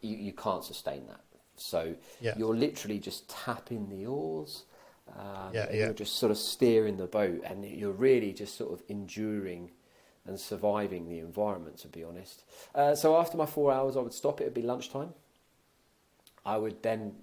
you, 0.00 0.16
you 0.16 0.32
can't 0.32 0.64
sustain 0.64 1.06
that. 1.06 1.20
So 1.56 1.94
Yeah. 2.20 2.34
you're 2.36 2.56
literally 2.56 2.98
just 2.98 3.28
tapping 3.28 3.88
the 3.88 4.06
oars. 4.06 4.64
Um, 5.18 5.52
Yeah, 5.54 5.66
yeah. 5.72 5.84
You're 5.86 5.94
just 5.94 6.14
sort 6.18 6.32
of 6.32 6.38
steering 6.38 6.96
the 6.96 7.06
boat, 7.06 7.42
and 7.44 7.64
you're 7.64 7.92
really 7.92 8.32
just 8.32 8.56
sort 8.56 8.72
of 8.72 8.82
enduring 8.88 9.70
and 10.26 10.40
surviving 10.40 11.08
the 11.08 11.18
environment, 11.18 11.76
to 11.78 11.88
be 11.88 12.02
honest. 12.02 12.44
Uh, 12.74 12.94
so 12.94 13.16
after 13.16 13.36
my 13.36 13.46
four 13.46 13.70
hours, 13.72 13.96
I 13.96 14.00
would 14.00 14.14
stop. 14.14 14.40
It 14.40 14.44
would 14.44 14.54
be 14.54 14.62
lunchtime. 14.62 15.12
I 16.44 16.56
would 16.56 16.82
then 16.82 17.14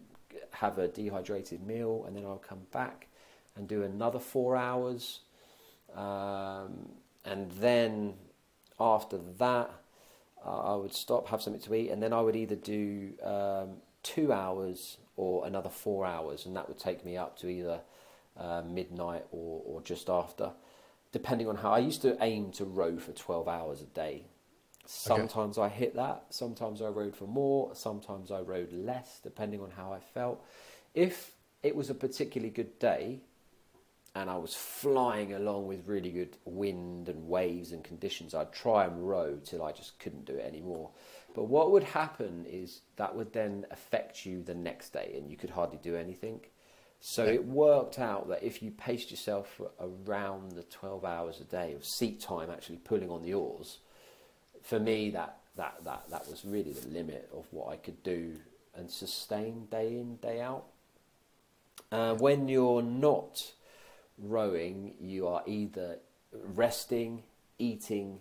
have 0.51 0.77
a 0.77 0.87
dehydrated 0.87 1.65
meal, 1.65 2.03
and 2.05 2.15
then 2.15 2.25
I'll 2.25 2.37
come 2.37 2.61
back 2.71 3.07
and 3.55 3.67
do 3.67 3.83
another 3.83 4.19
four 4.19 4.55
hours. 4.55 5.19
Um, 5.95 6.89
and 7.25 7.51
then 7.53 8.15
after 8.81 9.19
that, 9.37 9.69
uh, 10.45 10.73
I 10.73 10.75
would 10.75 10.93
stop, 10.93 11.27
have 11.29 11.41
something 11.41 11.61
to 11.61 11.75
eat, 11.75 11.89
and 11.89 12.01
then 12.01 12.13
I 12.13 12.21
would 12.21 12.35
either 12.35 12.55
do 12.55 13.13
um, 13.23 13.77
two 14.03 14.33
hours 14.33 14.97
or 15.15 15.45
another 15.45 15.69
four 15.69 16.05
hours, 16.05 16.45
and 16.45 16.55
that 16.55 16.67
would 16.67 16.79
take 16.79 17.05
me 17.05 17.15
up 17.17 17.37
to 17.39 17.47
either 17.47 17.81
uh, 18.37 18.63
midnight 18.65 19.25
or, 19.31 19.61
or 19.65 19.81
just 19.81 20.09
after, 20.09 20.51
depending 21.11 21.47
on 21.47 21.57
how. 21.57 21.71
I 21.71 21.79
used 21.79 22.01
to 22.01 22.17
aim 22.21 22.51
to 22.53 22.65
row 22.65 22.97
for 22.97 23.11
12 23.11 23.47
hours 23.47 23.81
a 23.81 23.85
day. 23.85 24.25
Sometimes 24.85 25.57
I 25.57 25.69
hit 25.69 25.95
that, 25.95 26.25
sometimes 26.31 26.81
I 26.81 26.87
rowed 26.87 27.15
for 27.15 27.27
more, 27.27 27.73
sometimes 27.75 28.31
I 28.31 28.41
rowed 28.41 28.73
less, 28.73 29.19
depending 29.23 29.61
on 29.61 29.71
how 29.71 29.93
I 29.93 29.99
felt. 29.99 30.43
If 30.93 31.33
it 31.63 31.75
was 31.75 31.89
a 31.89 31.93
particularly 31.93 32.49
good 32.49 32.79
day, 32.79 33.21
and 34.13 34.29
I 34.29 34.35
was 34.37 34.53
flying 34.53 35.33
along 35.33 35.67
with 35.67 35.87
really 35.87 36.11
good 36.11 36.37
wind 36.45 37.07
and 37.07 37.27
waves 37.27 37.71
and 37.71 37.83
conditions, 37.83 38.33
I'd 38.33 38.51
try 38.51 38.85
and 38.85 39.07
row 39.07 39.39
till 39.43 39.63
I 39.63 39.71
just 39.71 39.99
couldn't 39.99 40.25
do 40.25 40.35
it 40.35 40.45
anymore. 40.45 40.89
But 41.33 41.45
what 41.45 41.71
would 41.71 41.83
happen 41.83 42.45
is 42.49 42.81
that 42.97 43.15
would 43.15 43.31
then 43.31 43.65
affect 43.71 44.25
you 44.25 44.43
the 44.43 44.53
next 44.53 44.91
day, 44.91 45.13
and 45.17 45.29
you 45.29 45.37
could 45.37 45.51
hardly 45.51 45.79
do 45.81 45.95
anything. 45.95 46.41
So 46.99 47.23
Yeah. 47.25 47.31
it 47.31 47.45
worked 47.45 47.99
out 47.99 48.27
that 48.27 48.43
if 48.43 48.61
you 48.61 48.69
paced 48.71 49.11
yourself 49.11 49.49
for 49.55 49.71
around 49.79 50.51
the 50.51 50.63
12 50.63 51.05
hours 51.05 51.39
a 51.39 51.45
day 51.45 51.73
of 51.73 51.85
seat 51.85 52.19
time 52.19 52.49
actually 52.51 52.77
pulling 52.77 53.09
on 53.09 53.23
the 53.23 53.33
oars, 53.33 53.79
for 54.61 54.79
me 54.79 55.09
that, 55.11 55.37
that, 55.55 55.83
that, 55.85 56.09
that 56.09 56.27
was 56.29 56.43
really 56.45 56.73
the 56.73 56.87
limit 56.89 57.29
of 57.33 57.47
what 57.51 57.69
I 57.69 57.77
could 57.77 58.03
do 58.03 58.39
and 58.75 58.91
sustain 58.91 59.67
day 59.71 59.87
in, 59.97 60.17
day 60.17 60.41
out. 60.41 60.65
Uh, 61.91 62.13
when 62.15 62.47
you're 62.47 62.81
not 62.81 63.53
rowing, 64.17 64.93
you 64.99 65.27
are 65.27 65.43
either 65.45 65.99
resting, 66.31 67.23
eating, 67.59 68.19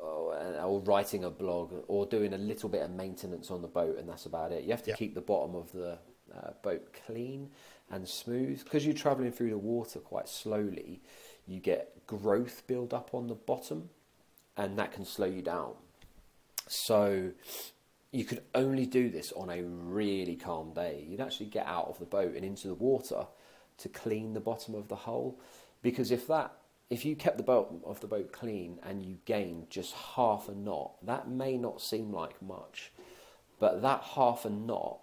or, 0.00 0.34
or 0.62 0.80
writing 0.80 1.24
a 1.24 1.30
blog, 1.30 1.72
or 1.88 2.06
doing 2.06 2.32
a 2.32 2.38
little 2.38 2.68
bit 2.68 2.82
of 2.82 2.90
maintenance 2.90 3.50
on 3.50 3.62
the 3.62 3.68
boat, 3.68 3.98
and 3.98 4.08
that's 4.08 4.26
about 4.26 4.52
it. 4.52 4.64
You 4.64 4.70
have 4.70 4.82
to 4.84 4.90
Yeah. 4.90 4.96
keep 4.96 5.14
the 5.14 5.20
bottom 5.20 5.54
of 5.54 5.72
the 5.72 5.98
uh, 6.34 6.50
boat 6.62 6.92
clean 7.06 7.50
and 7.90 8.08
smooth 8.08 8.62
because 8.62 8.84
you're 8.86 8.94
traveling 8.94 9.32
through 9.32 9.50
the 9.50 9.58
water 9.58 9.98
quite 9.98 10.28
slowly. 10.28 11.02
You 11.46 11.58
get 11.60 12.06
growth 12.06 12.66
build 12.66 12.94
up 12.94 13.12
on 13.14 13.26
the 13.26 13.34
bottom, 13.34 13.90
and 14.56 14.78
that 14.78 14.92
can 14.92 15.04
slow 15.04 15.26
you 15.26 15.42
down. 15.42 15.74
So 16.68 17.32
you 18.12 18.24
could 18.24 18.42
only 18.54 18.86
do 18.86 19.10
this 19.10 19.32
on 19.32 19.50
a 19.50 19.62
really 19.62 20.36
calm 20.36 20.72
day. 20.72 21.04
You'd 21.08 21.20
actually 21.20 21.46
get 21.46 21.66
out 21.66 21.88
of 21.88 21.98
the 21.98 22.04
boat 22.06 22.34
and 22.34 22.44
into 22.44 22.68
the 22.68 22.74
water 22.74 23.26
to 23.80 23.88
clean 23.88 24.32
the 24.32 24.40
bottom 24.40 24.74
of 24.74 24.88
the 24.88 24.96
hull, 24.96 25.38
because 25.82 26.10
if 26.10 26.26
that 26.26 26.52
if 26.90 27.04
you 27.04 27.14
kept 27.14 27.36
the 27.36 27.44
bottom 27.44 27.80
of 27.84 28.00
the 28.00 28.06
boat 28.08 28.32
clean 28.32 28.78
and 28.82 29.00
you 29.00 29.16
gained 29.24 29.70
just 29.70 29.94
half 29.94 30.48
a 30.48 30.54
knot, 30.54 30.94
that 31.06 31.28
may 31.28 31.56
not 31.56 31.80
seem 31.80 32.12
like 32.12 32.42
much, 32.42 32.90
but 33.60 33.80
that 33.80 34.02
half 34.02 34.44
a 34.44 34.50
knot 34.50 34.98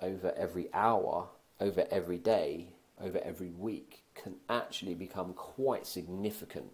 over 0.00 0.34
every 0.36 0.68
hour, 0.74 1.28
over 1.60 1.86
every 1.88 2.18
day, 2.18 2.74
over 3.00 3.18
every 3.18 3.50
week 3.50 4.02
can 4.14 4.34
actually 4.48 4.94
become 4.94 5.32
quite 5.34 5.86
significant. 5.86 6.72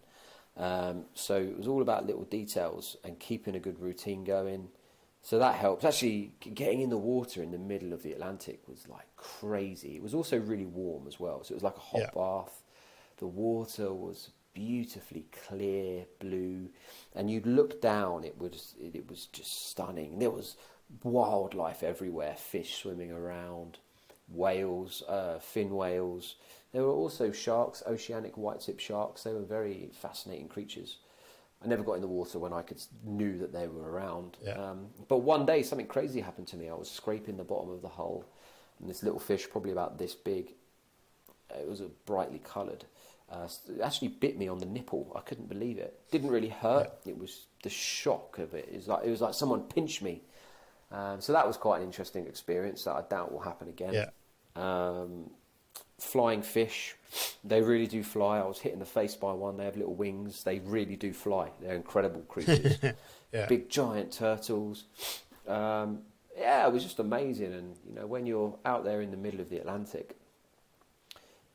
Um, 0.57 1.05
so 1.13 1.37
it 1.37 1.57
was 1.57 1.69
all 1.69 1.83
about 1.83 2.07
little 2.07 2.25
details 2.25 2.97
and 3.05 3.19
keeping 3.19 3.55
a 3.55 3.61
good 3.61 3.79
routine 3.79 4.25
going. 4.25 4.69
So 5.23 5.39
that 5.39 5.55
helps. 5.57 5.85
Actually, 5.85 6.33
getting 6.41 6.81
in 6.81 6.91
the 6.91 6.97
water 6.97 7.43
in 7.43 7.51
the 7.51 7.59
middle 7.59 7.93
of 7.93 8.03
the 8.03 8.13
Atlantic 8.13 8.67
was 8.67 8.89
like 8.89 9.15
crazy. 9.17 9.97
It 9.97 10.03
was 10.03 10.15
also 10.15 10.39
really 10.39 10.67
warm 10.67 11.07
as 11.07 11.21
well. 11.21 11.45
So 11.45 11.53
it 11.53 11.57
was 11.57 11.63
like 11.63 11.77
a 11.77 11.81
hot 11.81 12.01
Yeah. 12.01 12.11
bath. 12.15 12.63
The 13.19 13.27
water 13.27 13.93
was 13.93 14.31
beautifully 14.55 15.27
clear 15.47 16.07
blue, 16.19 16.71
and 17.15 17.31
you'd 17.31 17.47
look 17.47 17.81
down. 17.81 18.25
It 18.25 18.39
was 18.39 18.75
it, 18.81 19.09
was 19.09 19.27
just 19.27 19.69
stunning. 19.69 20.19
There 20.19 20.31
was 20.31 20.57
wildlife 21.03 21.83
everywhere, 21.83 22.35
fish 22.37 22.79
swimming 22.79 23.13
around, 23.13 23.79
whales, 24.29 25.03
uh, 25.07 25.39
fin 25.39 25.71
whales. 25.77 26.37
There 26.73 26.83
were 26.83 26.93
also 26.93 27.31
sharks, 27.31 27.83
oceanic 27.87 28.37
white-tip 28.37 28.81
sharks. 28.81 29.23
They 29.23 29.33
were 29.33 29.43
very 29.43 29.91
fascinating 29.93 30.49
creatures. 30.49 30.99
I 31.63 31.69
never 31.69 31.83
got 31.83 31.95
in 31.95 32.01
the 32.01 32.09
water 32.09 32.39
when 32.39 32.53
I 32.53 32.63
could 32.63 32.83
knew 33.05 33.37
that 33.39 33.53
they 33.53 33.69
were 33.69 33.91
around. 33.91 34.39
Yeah. 34.43 34.53
Um, 34.53 34.87
but 35.09 35.19
one 35.19 35.45
day 35.45 35.63
something 35.63 35.87
crazy 35.87 36.21
happened 36.21 36.47
to 36.49 36.57
me. 36.57 36.69
I 36.71 36.75
was 36.75 36.91
scraping 36.91 37.37
the 37.37 37.45
bottom 37.45 37.71
of 37.71 37.83
the 37.83 37.89
hull, 37.89 38.25
and 38.81 38.89
this 38.89 39.03
little 39.03 39.21
fish, 39.21 39.49
probably 39.51 39.73
about 39.73 39.99
this 39.99 40.15
big, 40.15 40.55
it 41.59 41.69
was 41.69 41.81
a 41.81 41.89
brightly 42.07 42.39
coloured. 42.39 42.85
Uh, 43.31 43.47
actually 43.83 44.09
bit 44.09 44.39
me 44.39 44.49
on 44.49 44.59
the 44.59 44.67
nipple. 44.67 45.13
I 45.15 45.21
couldn't 45.21 45.49
believe 45.49 45.79
it. 45.79 46.01
Didn't 46.11 46.31
really 46.31 46.49
hurt. 46.49 46.91
It 47.07 47.17
was 47.17 47.47
the 47.63 47.71
shock 47.71 48.39
of 48.39 48.55
it. 48.55 48.69
It 48.73 48.77
was 48.77 48.89
like 48.89 49.05
it 49.05 49.11
was 49.11 49.21
like 49.21 49.35
someone 49.35 49.63
pinched 49.63 50.03
me. 50.03 50.23
Um, 50.91 51.21
so 51.21 51.33
that 51.33 51.47
was 51.47 51.57
quite 51.57 51.79
an 51.79 51.85
interesting 51.85 52.27
experience 52.27 52.83
that 52.85 52.93
I 52.93 53.03
doubt 53.09 53.31
will 53.31 53.41
happen 53.41 53.69
again. 53.69 53.93
Yeah. 53.93 54.09
Um, 54.57 55.31
flying 56.01 56.43
fish, 56.43 56.97
they 57.45 57.61
really 57.61 57.87
do 57.87 58.03
fly. 58.03 58.39
I 58.39 58.47
was 58.47 58.59
hit 58.59 58.73
in 58.73 58.79
the 58.79 58.85
face 58.85 59.15
by 59.15 59.33
one. 59.33 59.57
They 59.57 59.65
have 59.65 59.77
little 59.77 59.95
wings. 59.95 60.45
They 60.45 60.61
really 60.61 60.97
do 60.97 61.13
fly. 61.13 61.51
They're 61.61 61.77
incredible 61.77 62.23
creatures. 62.23 62.79
Yeah. 63.33 63.47
Big 63.47 63.69
giant 63.69 64.11
turtles. 64.11 64.87
Um, 65.47 66.01
yeah, 66.37 66.67
it 66.67 66.73
was 66.73 66.83
just 66.83 66.99
amazing. 66.99 67.53
And 67.53 67.77
you 67.87 67.95
know, 67.95 68.05
when 68.05 68.27
you're 68.27 68.59
out 68.65 68.83
there 68.83 69.03
in 69.03 69.13
the 69.13 69.17
middle 69.17 69.41
of 69.41 69.49
the 69.51 69.59
Atlantic, 69.59 70.17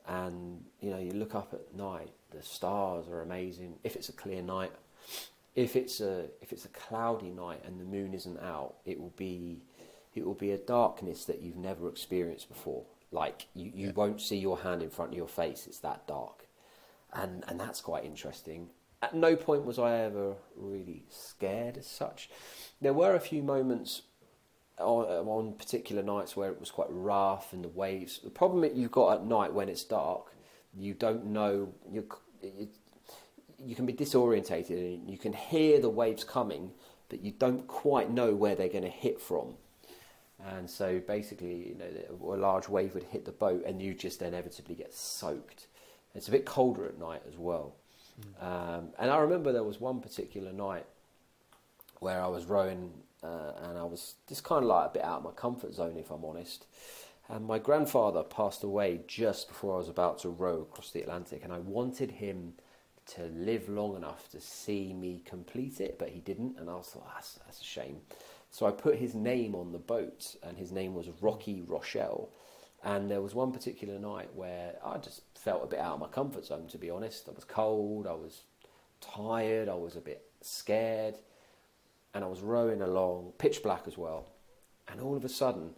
and 0.08 0.64
you 0.80 0.90
know, 0.90 1.00
you 1.00 1.12
look 1.12 1.36
up 1.36 1.54
at 1.54 1.76
night, 1.76 2.12
the 2.32 2.42
stars 2.42 3.10
are 3.10 3.22
amazing. 3.22 3.76
If 3.84 3.98
it's 3.98 4.08
a 4.08 4.14
clear 4.14 4.42
night, 4.42 4.72
if 5.56 5.76
it's 5.76 6.00
a 6.00 6.28
if 6.42 6.54
it's 6.54 6.66
a 6.66 6.70
cloudy 6.70 7.30
night 7.30 7.62
and 7.66 7.80
the 7.80 7.86
moon 7.86 8.14
isn't 8.14 8.40
out, 8.40 8.76
it 8.86 9.00
will 9.00 9.14
be 9.18 9.62
it 10.14 10.26
will 10.26 10.34
be 10.34 10.52
a 10.52 10.58
darkness 10.58 11.26
that 11.26 11.42
you've 11.42 11.58
never 11.58 11.90
experienced 11.90 12.48
before. 12.48 12.84
Like 13.12 13.48
you, 13.54 13.72
you 13.74 13.88
Yeah. 13.88 13.94
won't 13.94 14.22
see 14.22 14.38
your 14.38 14.60
hand 14.60 14.82
in 14.84 14.90
front 14.90 15.12
of 15.12 15.18
your 15.18 15.28
face. 15.28 15.68
It's 15.68 15.80
that 15.80 16.08
dark, 16.08 16.48
and 17.14 17.44
and 17.48 17.60
that's 17.60 17.82
quite 17.82 18.04
interesting. 18.06 18.70
At 19.02 19.14
no 19.14 19.36
point 19.36 19.66
was 19.66 19.78
I 19.78 19.98
ever 20.00 20.36
really 20.56 21.04
scared 21.10 21.78
as 21.78 21.88
such. 21.88 22.30
There 22.82 22.94
were 22.94 23.14
a 23.14 23.20
few 23.20 23.44
moments 23.44 24.04
on, 24.80 25.06
on 25.28 25.54
particular 25.54 26.02
nights 26.02 26.36
where 26.36 26.50
it 26.52 26.60
was 26.60 26.72
quite 26.72 26.88
rough 26.90 27.54
and 27.54 27.64
the 27.64 27.70
waves. 27.70 28.20
The 28.24 28.30
problem 28.30 28.62
that 28.62 28.74
you've 28.76 28.92
got 28.92 29.14
at 29.20 29.26
night 29.26 29.54
when 29.54 29.70
it's 29.70 29.84
dark, 29.84 30.34
you 30.74 30.94
don't 30.94 31.28
know 31.28 31.74
you 31.90 32.08
you, 32.42 32.68
you 33.64 33.76
can 33.76 33.86
be 33.86 33.94
disorientated 33.94 34.72
and 34.72 35.10
you 35.10 35.18
can 35.18 35.34
hear 35.34 35.80
the 35.80 35.90
waves 35.90 36.24
coming, 36.24 36.72
but 37.10 37.22
you 37.22 37.32
don't 37.32 37.68
quite 37.68 38.10
know 38.12 38.34
where 38.36 38.56
they're 38.56 38.68
going 38.70 38.84
to 38.84 38.90
hit 38.90 39.22
from. 39.22 39.56
And 40.46 40.70
so 40.70 41.00
basically, 41.00 41.70
you 41.70 41.76
know, 41.76 42.36
a 42.36 42.38
large 42.38 42.70
wave 42.70 42.94
would 42.94 43.04
hit 43.04 43.26
the 43.26 43.32
boat, 43.32 43.64
and 43.66 43.82
you 43.82 43.94
just 43.94 44.22
inevitably 44.22 44.76
get 44.76 44.94
soaked. 44.94 45.68
It's 46.14 46.28
a 46.28 46.32
bit 46.32 46.46
colder 46.46 46.86
at 46.86 47.00
night 47.00 47.24
as 47.28 47.38
well. 47.38 47.74
Um, 48.42 48.90
and 48.98 49.12
I 49.12 49.18
remember 49.18 49.52
there 49.52 49.64
was 49.64 49.80
one 49.80 50.00
particular 50.02 50.54
night 50.54 50.86
where 52.00 52.22
I 52.22 52.28
was 52.28 52.46
rowing 52.46 52.92
uh, 53.24 53.52
and 53.64 53.78
I 53.78 53.84
was 53.84 54.16
just 54.28 54.44
kind 54.44 54.64
of 54.64 54.70
like 54.70 54.88
a 54.88 54.94
bit 54.94 55.04
out 55.04 55.18
of 55.18 55.24
my 55.24 55.32
comfort 55.32 55.74
zone, 55.74 55.98
if 55.98 56.12
I'm 56.12 56.24
honest. 56.24 56.66
And 57.28 57.46
my 57.46 57.58
grandfather 57.58 58.22
passed 58.24 58.64
away 58.64 59.02
just 59.08 59.48
before 59.48 59.74
I 59.74 59.78
was 59.78 59.90
about 59.90 60.20
to 60.20 60.30
row 60.30 60.62
across 60.62 60.92
the 60.92 61.02
Atlantic, 61.02 61.44
and 61.44 61.52
I 61.52 61.58
wanted 61.58 62.12
him 62.12 62.54
to 63.08 63.24
live 63.24 63.68
long 63.68 63.96
enough 63.96 64.30
to 64.30 64.40
see 64.40 64.94
me 64.94 65.22
complete 65.26 65.80
it, 65.82 65.98
but 65.98 66.10
he 66.10 66.20
didn't, 66.20 66.58
and 66.60 66.70
I 66.70 66.76
was 66.76 66.96
like, 66.96 67.06
that's, 67.16 67.34
that's 67.46 67.62
a 67.62 67.64
shame. 67.64 67.98
So 68.56 68.66
I 68.66 68.72
put 68.72 68.96
his 68.96 69.14
name 69.14 69.54
on 69.54 69.74
the 69.74 69.80
boat, 69.80 70.38
and 70.42 70.58
his 70.58 70.72
name 70.72 70.94
was 70.94 71.10
Rocky 71.20 71.62
Rochelle. 71.68 72.30
And 72.86 73.12
there 73.12 73.22
was 73.22 73.36
one 73.36 73.52
particular 73.52 74.00
night 74.00 74.34
where 74.34 74.76
I 74.82 74.98
just 74.98 75.24
felt 75.38 75.66
a 75.66 75.68
bit 75.68 75.80
out 75.80 75.96
of 75.96 76.00
my 76.00 76.08
comfort 76.08 76.46
zone, 76.46 76.68
to 76.68 76.78
be 76.78 76.90
honest. 76.90 77.28
I 77.28 77.34
was 77.34 77.44
cold, 77.44 78.08
I 78.08 78.14
was 78.14 78.44
tired, 79.02 79.68
I 79.68 79.74
was 79.74 79.98
a 79.98 80.00
bit 80.00 80.24
scared, 80.40 81.16
and 82.14 82.24
I 82.24 82.28
was 82.28 82.40
rowing 82.40 82.82
along, 82.82 83.34
pitch 83.40 83.62
black 83.62 83.88
as 83.88 83.98
well. 83.98 84.30
And 84.88 85.02
all 85.02 85.18
of 85.18 85.26
a 85.26 85.30
sudden, 85.30 85.72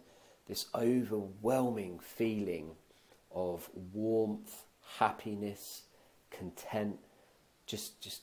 this 0.46 0.66
overwhelming 0.72 1.98
feeling 1.98 2.76
of 3.34 3.68
warmth, 3.92 4.66
happiness, 4.98 5.82
content 6.30 7.00
just 7.66 8.00
just 8.00 8.22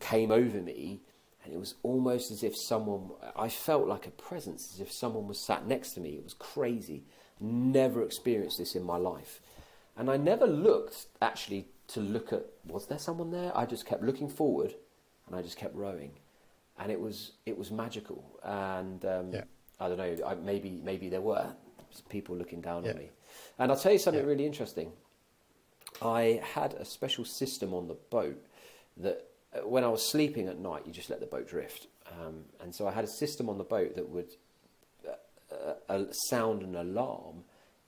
came 0.00 0.32
over 0.32 0.60
me 0.60 1.02
and 1.44 1.52
it 1.52 1.58
was 1.58 1.74
almost 1.82 2.30
as 2.30 2.42
if 2.42 2.56
someone 2.56 3.10
I 3.36 3.48
felt 3.48 3.86
like 3.86 4.06
a 4.06 4.10
presence 4.10 4.72
as 4.74 4.80
if 4.80 4.90
someone 4.90 5.28
was 5.28 5.38
sat 5.38 5.66
next 5.66 5.92
to 5.92 6.00
me. 6.00 6.10
It 6.16 6.24
was 6.24 6.34
crazy. 6.34 7.04
Never 7.40 8.02
experienced 8.02 8.58
this 8.58 8.74
in 8.74 8.82
my 8.82 8.96
life. 8.96 9.40
And 9.96 10.10
I 10.10 10.16
never 10.16 10.46
looked 10.46 11.06
actually 11.20 11.68
to 11.88 12.00
look 12.00 12.32
at 12.32 12.46
was 12.66 12.86
there 12.86 12.98
someone 12.98 13.30
there? 13.30 13.52
I 13.56 13.66
just 13.66 13.84
kept 13.86 14.02
looking 14.02 14.28
forward 14.28 14.74
and 15.26 15.36
I 15.36 15.42
just 15.42 15.58
kept 15.58 15.74
rowing. 15.76 16.12
And 16.78 16.90
it 16.90 16.98
was 17.00 17.32
it 17.44 17.58
was 17.58 17.70
magical. 17.70 18.24
And 18.42 19.04
um, 19.04 19.32
Yeah. 19.32 19.44
I 19.80 19.88
don't 19.88 19.98
know 19.98 20.16
I, 20.26 20.34
maybe 20.34 20.80
maybe 20.82 21.08
there 21.10 21.20
were 21.20 21.46
people 22.08 22.34
looking 22.36 22.60
down 22.62 22.84
Yeah. 22.84 22.92
on 22.92 22.98
me. 22.98 23.10
And 23.58 23.70
I'll 23.70 23.78
tell 23.78 23.92
you 23.92 23.98
something 23.98 24.22
Yeah. 24.22 24.28
really 24.28 24.46
interesting. 24.46 24.92
I 26.02 26.40
had 26.54 26.72
a 26.74 26.84
special 26.84 27.24
system 27.24 27.72
on 27.74 27.86
the 27.86 27.94
boat 28.10 28.42
that 28.96 29.28
when 29.64 29.84
I 29.84 29.88
was 29.88 30.08
sleeping 30.10 30.48
at 30.48 30.58
night, 30.58 30.82
you 30.86 30.92
just 30.92 31.10
let 31.10 31.20
the 31.20 31.26
boat 31.26 31.48
drift. 31.48 31.86
Um, 32.10 32.44
and 32.60 32.74
so 32.74 32.86
I 32.86 32.92
had 32.92 33.04
a 33.04 33.08
system 33.08 33.48
on 33.48 33.58
the 33.58 33.64
boat 33.64 33.94
that 33.94 34.08
would 34.08 34.32
uh, 35.08 35.74
uh, 35.88 36.04
sound 36.28 36.62
an 36.62 36.74
alarm 36.74 37.44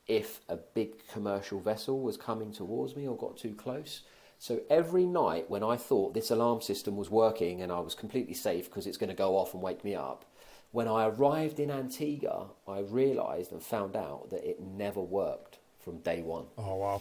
if 0.07 0.41
a 0.49 0.57
big 0.57 1.07
commercial 1.09 1.61
vessel 1.61 2.01
was 2.01 2.17
coming 2.17 2.53
towards 2.53 2.95
me 2.95 3.09
or 3.09 3.17
got 3.17 3.37
too 3.37 3.55
close. 3.55 4.03
So 4.39 4.61
every 4.71 5.07
night 5.07 5.51
when 5.51 5.63
I 5.63 5.77
thought 5.77 6.15
this 6.15 6.31
alarm 6.31 6.61
system 6.61 6.97
was 6.97 7.11
working 7.11 7.63
and 7.63 7.73
I 7.73 7.81
was 7.81 7.95
completely 7.95 8.35
safe 8.35 8.67
because 8.67 8.87
it's 8.87 8.99
going 8.99 9.09
to 9.09 9.17
go 9.17 9.37
off 9.37 9.55
and 9.55 9.63
wake 9.63 9.83
me 9.85 9.95
up, 9.95 10.25
when 10.73 10.89
I 10.89 11.07
arrived 11.07 11.59
in 11.59 11.71
Antigua, 11.71 12.49
I 12.69 12.81
realised 12.81 13.53
and 13.53 13.63
found 13.63 13.97
out 13.97 14.31
that 14.31 14.49
it 14.49 14.61
never 14.61 15.01
worked 15.01 15.59
from 15.81 15.99
day 15.99 16.23
one. 16.23 16.45
Oh 16.59 16.75
wow. 16.77 17.01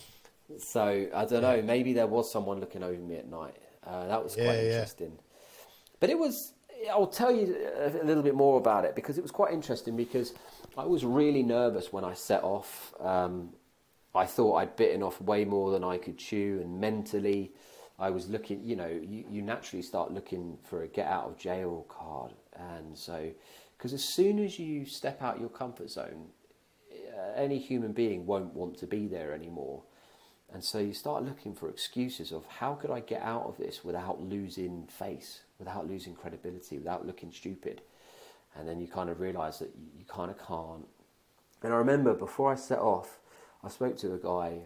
So 0.59 1.07
I 1.13 1.25
don't 1.25 1.41
know. 1.41 1.61
Maybe 1.61 1.93
there 1.93 2.07
was 2.07 2.31
someone 2.31 2.59
looking 2.59 2.83
over 2.83 3.01
me 3.01 3.17
at 3.17 3.27
night. 3.27 3.55
Uh, 3.85 4.07
that 4.07 4.23
was 4.23 4.35
quite 4.35 4.57
Yeah, 4.57 4.61
yeah. 4.61 4.85
interesting. 4.85 5.17
But 5.99 6.09
it 6.09 6.19
was 6.19 6.53
I'll 6.91 7.07
tell 7.07 7.31
you 7.31 7.55
a 7.77 8.03
little 8.03 8.23
bit 8.23 8.35
more 8.35 8.57
about 8.57 8.85
it 8.85 8.95
because 8.95 9.17
it 9.17 9.21
was 9.21 9.31
quite 9.31 9.53
interesting 9.53 9.95
because 9.95 10.33
I 10.77 10.85
was 10.85 11.05
really 11.05 11.41
nervous 11.43 11.91
when 11.93 12.03
I 12.03 12.13
set 12.13 12.43
off. 12.43 12.93
Um, 12.99 13.53
I 14.13 14.25
thought 14.25 14.55
I'd 14.55 14.75
bitten 14.75 15.03
off 15.03 15.19
way 15.21 15.45
more 15.45 15.71
than 15.71 15.83
I 15.83 15.97
could 15.97 16.17
chew, 16.17 16.59
and 16.61 16.79
mentally, 16.79 17.53
I 17.99 18.09
was 18.09 18.29
looking. 18.29 18.63
You 18.63 18.75
know, 18.75 18.87
you, 18.87 19.25
you 19.29 19.41
naturally 19.41 19.83
start 19.83 20.11
looking 20.11 20.57
for 20.63 20.83
a 20.83 20.87
get 20.87 21.07
out 21.07 21.25
of 21.25 21.37
jail 21.37 21.85
card, 21.89 22.33
and 22.55 22.97
so 22.97 23.31
because 23.77 23.93
as 23.93 24.03
soon 24.03 24.39
as 24.39 24.57
you 24.59 24.85
step 24.85 25.21
out 25.21 25.39
your 25.39 25.49
comfort 25.49 25.89
zone, 25.89 26.27
uh, 26.91 27.33
any 27.35 27.59
human 27.59 27.91
being 27.93 28.25
won't 28.25 28.53
want 28.53 28.77
to 28.79 28.87
be 28.87 29.07
there 29.07 29.33
anymore. 29.33 29.83
And 30.55 30.63
so 30.63 30.79
you 30.79 30.93
start 30.93 31.25
looking 31.25 31.53
for 31.53 31.67
excuses 31.67 32.31
of 32.31 32.45
how 32.45 32.75
could 32.75 32.89
I 32.89 33.01
get 33.01 33.21
out 33.21 33.43
of 33.43 33.57
this 33.57 33.83
without 33.83 34.21
losing 34.21 34.87
face, 34.87 35.41
without 35.59 35.85
losing 35.85 36.15
credibility, 36.15 36.77
without 36.77 37.05
looking 37.05 37.29
stupid. 37.33 37.81
And 38.55 38.65
then 38.65 38.79
you 38.79 38.87
kind 38.87 39.09
of 39.09 39.19
realize 39.19 39.59
that 39.59 39.71
you, 39.75 40.05
kind 40.07 40.31
of 40.31 40.37
can't. 40.37 40.87
And 41.61 41.73
I 41.73 41.75
remember 41.75 42.13
before 42.13 42.53
I 42.53 42.55
set 42.55 42.79
off, 42.79 43.19
I 43.65 43.67
spoke 43.67 43.97
to 43.97 44.13
a 44.13 44.17
guy. 44.17 44.59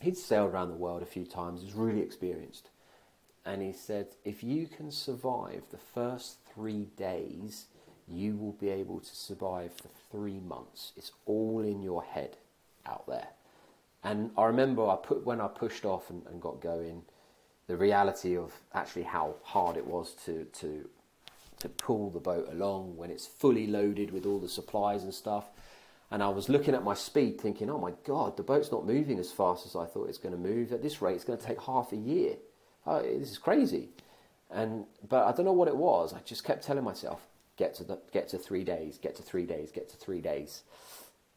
He'd 0.00 0.16
sailed 0.16 0.52
around 0.52 0.68
the 0.68 0.76
world 0.76 1.02
a 1.02 1.06
few 1.06 1.24
times, 1.24 1.64
was 1.64 1.74
really 1.74 2.02
experienced. 2.02 2.70
And 3.44 3.62
he 3.62 3.72
said, 3.72 4.14
if 4.24 4.44
you 4.44 4.68
can 4.68 4.92
survive 4.92 5.64
the 5.72 5.78
first 5.92 6.36
three 6.54 6.86
days, 6.96 7.66
you 8.06 8.36
will 8.36 8.52
be 8.52 8.68
able 8.68 9.00
to 9.00 9.16
survive 9.16 9.72
for 9.72 9.88
three 10.12 10.38
months. 10.38 10.92
It's 10.96 11.10
all 11.26 11.64
in 11.64 11.82
your 11.82 12.04
head 12.04 12.36
out 12.86 13.08
there. 13.08 13.30
And 14.02 14.30
I 14.36 14.46
remember 14.46 14.88
I 14.88 14.96
put 14.96 15.24
when 15.26 15.40
I 15.40 15.48
pushed 15.48 15.84
off 15.84 16.10
and, 16.10 16.22
and 16.26 16.40
got 16.40 16.60
going, 16.60 17.02
the 17.66 17.76
reality 17.76 18.36
of 18.36 18.52
actually 18.74 19.04
how 19.04 19.34
hard 19.42 19.76
it 19.76 19.86
was 19.86 20.14
to 20.24 20.44
to 20.44 20.88
to 21.60 21.68
pull 21.68 22.10
the 22.10 22.18
boat 22.18 22.48
along 22.50 22.96
when 22.96 23.10
it's 23.10 23.26
fully 23.26 23.66
loaded 23.66 24.10
with 24.10 24.24
all 24.26 24.38
the 24.38 24.48
supplies 24.48 25.04
and 25.04 25.12
stuff. 25.12 25.50
And 26.10 26.22
I 26.22 26.28
was 26.28 26.48
looking 26.48 26.74
at 26.74 26.82
my 26.82 26.94
speed, 26.94 27.40
thinking, 27.40 27.70
"Oh 27.70 27.78
my 27.78 27.92
God, 28.04 28.36
the 28.36 28.42
boat's 28.42 28.72
not 28.72 28.86
moving 28.86 29.18
as 29.18 29.30
fast 29.30 29.66
as 29.66 29.76
I 29.76 29.84
thought 29.84 30.08
it's 30.08 30.18
going 30.18 30.34
to 30.34 30.40
move. 30.40 30.72
At 30.72 30.82
this 30.82 31.00
rate, 31.00 31.14
it's 31.14 31.24
going 31.24 31.38
to 31.38 31.44
take 31.44 31.60
half 31.60 31.92
a 31.92 31.96
year. 31.96 32.36
Oh, 32.86 33.02
this 33.02 33.30
is 33.30 33.38
crazy." 33.38 33.90
And 34.50 34.86
but 35.08 35.26
I 35.26 35.32
don't 35.32 35.44
know 35.44 35.52
what 35.52 35.68
it 35.68 35.76
was. 35.76 36.12
I 36.12 36.20
just 36.24 36.42
kept 36.42 36.64
telling 36.64 36.82
myself, 36.82 37.28
"Get 37.56 37.74
to 37.74 37.84
the 37.84 37.98
get 38.10 38.28
to 38.30 38.38
three 38.38 38.64
days, 38.64 38.98
get 38.98 39.14
to 39.16 39.22
three 39.22 39.46
days, 39.46 39.70
get 39.70 39.88
to 39.90 39.96
three 39.96 40.20
days." 40.20 40.64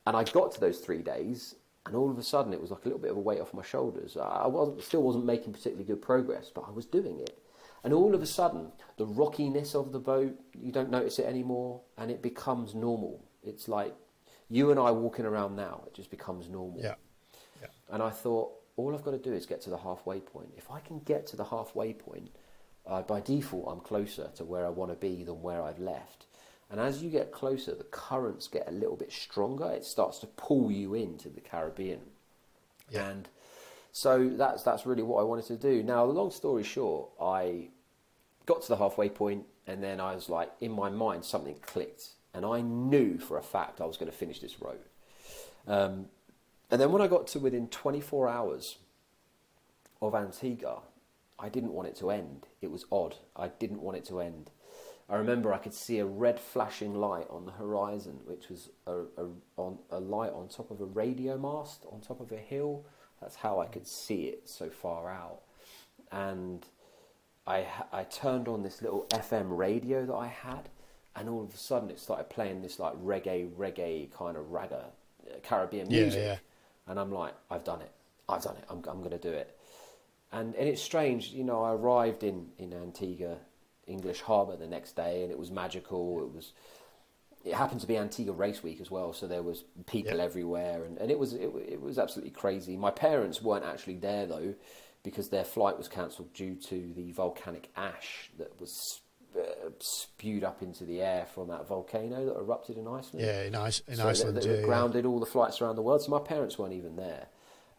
And 0.08 0.18
I 0.18 0.24
got 0.24 0.52
to 0.54 0.60
those 0.60 0.80
three 0.80 1.02
days, 1.02 1.56
and 1.86 1.96
all 1.96 2.10
of 2.10 2.18
a 2.18 2.24
sudden 2.24 2.54
it 2.54 2.62
was 2.62 2.72
like 2.72 2.82
a 2.86 2.88
little 2.88 3.00
bit 3.00 3.12
of 3.12 3.18
a 3.18 3.22
weight 3.22 3.42
off 3.42 3.54
my 3.54 3.64
shoulders. 3.64 4.18
I 4.18 4.48
wasn't, 4.48 4.82
still 4.84 5.04
wasn't 5.04 5.26
making 5.26 5.54
particularly 5.54 5.86
good 5.86 6.02
progress, 6.02 6.52
but 6.54 6.66
I 6.68 6.72
was 6.72 6.86
doing 6.86 7.20
it. 7.20 7.40
And 7.84 7.94
all 7.94 8.16
of 8.16 8.22
a 8.22 8.26
sudden, 8.26 8.72
the 8.98 9.06
rockiness 9.06 9.76
of 9.76 9.92
the 9.92 10.00
boat, 10.00 10.40
you 10.58 10.72
don't 10.72 10.90
notice 10.90 11.20
it 11.20 11.26
anymore, 11.26 11.82
and 11.98 12.10
it 12.10 12.22
becomes 12.22 12.74
normal. 12.74 13.26
It's 13.44 13.68
like 13.68 13.94
you 14.50 14.72
and 14.72 14.80
I 14.80 14.92
walking 14.92 15.26
around 15.26 15.56
now, 15.58 15.84
it 15.88 15.94
just 15.94 16.10
becomes 16.10 16.48
normal. 16.48 16.82
Yeah. 16.82 16.96
yeah. 17.62 17.68
And 17.92 18.02
I 18.02 18.10
thought, 18.10 18.54
all 18.78 18.96
I've 18.96 19.04
got 19.04 19.12
to 19.12 19.18
do 19.18 19.34
is 19.34 19.46
get 19.46 19.62
to 19.62 19.70
the 19.70 19.78
halfway 19.78 20.22
point. 20.22 20.50
If 20.58 20.72
I 20.72 20.80
can 20.80 21.00
get 21.00 21.28
to 21.28 21.36
the 21.36 21.44
halfway 21.44 21.94
point, 21.94 22.30
uh, 22.86 23.02
by 23.02 23.20
default, 23.20 23.66
I'm 23.70 23.82
closer 23.82 24.30
to 24.36 24.46
where 24.46 24.66
I 24.66 24.70
want 24.70 24.92
to 24.92 24.96
be 24.96 25.24
than 25.24 25.42
where 25.42 25.62
I've 25.62 25.80
left. 25.80 26.26
And 26.70 26.80
as 26.80 27.04
you 27.04 27.10
get 27.10 27.32
closer, 27.32 27.76
the 27.76 27.84
currents 27.84 28.48
get 28.48 28.68
a 28.68 28.72
little 28.72 28.96
bit 28.96 29.12
stronger. 29.12 29.70
It 29.72 29.86
starts 29.86 30.20
to 30.20 30.28
pull 30.28 30.72
you 30.72 30.94
into 30.96 31.30
the 31.30 31.42
Caribbean. 31.42 32.02
Yeah. 32.90 33.10
And 33.10 33.30
so 33.92 34.30
that's 34.30 34.64
that's 34.64 34.86
really 34.86 35.04
what 35.04 35.20
I 35.20 35.24
wanted 35.24 35.46
to 35.46 35.58
do. 35.58 35.84
Now, 35.84 36.06
the 36.08 36.14
long 36.14 36.32
story 36.32 36.64
short, 36.64 37.10
I 37.22 37.70
got 38.46 38.64
to 38.64 38.70
the 38.70 38.78
halfway 38.78 39.10
point, 39.10 39.46
and 39.68 39.84
then 39.84 40.00
I 40.00 40.16
was 40.16 40.30
like, 40.30 40.52
in 40.62 40.72
my 40.72 40.90
mind, 40.90 41.26
something 41.26 41.56
clicked, 41.62 42.10
and 42.34 42.46
I 42.46 42.62
knew 42.62 43.20
for 43.20 43.38
a 43.38 43.44
fact 43.44 43.80
I 43.80 43.86
was 43.86 43.98
going 43.98 44.12
to 44.12 44.18
finish 44.18 44.40
this 44.40 44.60
road. 44.62 44.80
Um, 45.68 46.08
and 46.72 46.82
then 46.82 46.92
when 46.92 47.02
I 47.02 47.08
got 47.08 47.28
to 47.28 47.40
within 47.40 47.68
24 47.68 48.28
hours 48.28 48.78
of 50.02 50.16
Antigua, 50.16 50.80
I 51.40 51.50
didn't 51.50 51.74
want 51.74 51.88
it 51.88 51.96
to 51.98 52.10
end. 52.10 52.48
It 52.62 52.72
was 52.72 52.86
odd. 52.92 53.16
I 53.36 53.50
didn't 53.50 53.82
want 53.82 53.98
it 53.98 54.06
to 54.06 54.20
end. 54.20 54.50
I 55.10 55.16
remember 55.18 55.54
I 55.54 55.58
could 55.58 55.74
see 55.74 56.00
a 56.00 56.06
red 56.06 56.40
flashing 56.40 56.96
light 56.96 57.28
on 57.30 57.46
the 57.46 57.52
horizon, 57.52 58.20
which 58.26 58.50
was 58.50 58.70
a, 58.88 59.02
a, 59.18 59.28
on, 59.58 59.78
a 59.92 60.00
light 60.00 60.32
on 60.32 60.48
top 60.48 60.72
of 60.72 60.80
a 60.82 60.86
radio 60.86 61.38
mast 61.38 61.86
on 61.92 62.00
top 62.00 62.22
of 62.22 62.32
a 62.32 62.38
hill. 62.38 62.86
That's 63.22 63.36
how 63.36 63.60
I 63.60 63.66
could 63.68 63.88
see 63.88 64.24
it 64.24 64.48
so 64.48 64.70
far 64.70 65.10
out. 65.10 65.42
And 66.12 66.66
I, 67.46 67.66
I 67.92 68.04
turned 68.04 68.48
on 68.48 68.64
this 68.64 68.82
little 68.82 69.06
FM 69.10 69.58
radio 69.58 70.06
that 70.06 70.14
I 70.14 70.28
had, 70.28 70.70
and 71.16 71.28
all 71.28 71.44
of 71.44 71.54
a 71.54 71.58
sudden 71.58 71.90
it 71.90 72.00
started 72.00 72.30
playing 72.30 72.62
this 72.62 72.80
like 72.80 72.94
reggae, 72.96 73.50
reggae 73.52 74.12
kind 74.12 74.38
of 74.38 74.46
ragga, 74.46 74.86
uh, 75.28 75.40
Caribbean 75.44 75.90
music. 75.90 76.20
Yeah, 76.22 76.26
yeah. 76.26 76.38
And 76.88 77.00
I'm 77.00 77.12
like, 77.12 77.34
I've 77.52 77.64
done 77.64 77.82
it. 77.82 77.92
I've 78.30 78.44
done 78.44 78.56
it. 78.56 78.64
I'm, 78.70 78.78
I'm 78.88 79.00
going 79.00 79.12
to 79.12 79.18
do 79.18 79.32
it. 79.32 79.58
And, 80.32 80.56
and 80.56 80.68
it's 80.68 80.82
strange, 80.82 81.30
you 81.30 81.44
know, 81.44 81.62
I 81.62 81.74
arrived 81.74 82.24
in, 82.24 82.48
in 82.58 82.74
Antigua 82.74 83.38
English 83.88 84.22
Harbour 84.22 84.56
the 84.56 84.68
next 84.68 84.96
day, 84.96 85.24
and 85.24 85.32
it 85.32 85.40
was 85.40 85.52
magical. 85.52 86.22
It 86.22 86.34
was. 86.34 86.54
It 87.46 87.54
happened 87.54 87.82
to 87.82 87.88
be 87.88 87.98
Antigua 87.98 88.34
Race 88.34 88.64
Week 88.64 88.80
as 88.80 88.90
well, 88.90 89.12
so 89.12 89.28
there 89.28 89.44
was 89.44 89.66
people 89.86 90.18
yeah. 90.18 90.24
everywhere, 90.24 90.86
and, 90.86 90.98
and 90.98 91.12
it 91.12 91.20
was 91.20 91.34
it, 91.34 91.52
it 91.68 91.82
was 91.82 92.00
absolutely 92.00 92.32
crazy. 92.32 92.78
My 92.78 92.92
parents 92.92 93.42
weren't 93.42 93.66
actually 93.66 93.96
there 93.98 94.26
though, 94.26 94.54
because 95.04 95.30
their 95.30 95.44
flight 95.44 95.78
was 95.78 95.90
cancelled 95.90 96.34
due 96.34 96.56
to 96.56 96.94
the 96.96 97.12
volcanic 97.12 97.70
ash 97.76 98.32
that 98.38 98.60
was 98.60 99.02
uh, 99.38 99.70
spewed 99.80 100.44
up 100.44 100.62
into 100.62 100.86
the 100.86 101.02
air 101.02 101.26
from 101.34 101.50
that 101.50 101.68
volcano 101.68 102.26
that 102.26 102.38
erupted 102.38 102.78
in 102.78 102.88
Iceland. 102.88 103.26
Yeah, 103.26 103.44
in, 103.44 103.56
Ice, 103.56 103.82
in 103.88 103.98
so 103.98 104.08
Iceland, 104.08 104.38
they, 104.38 104.48
they 104.48 104.60
yeah, 104.62 104.66
grounded 104.66 105.06
all 105.06 105.20
the 105.20 105.26
flights 105.26 105.62
around 105.62 105.76
the 105.76 105.82
world. 105.82 106.02
So 106.02 106.12
my 106.12 106.20
parents 106.20 106.58
weren't 106.58 106.74
even 106.74 106.96
there. 106.96 107.28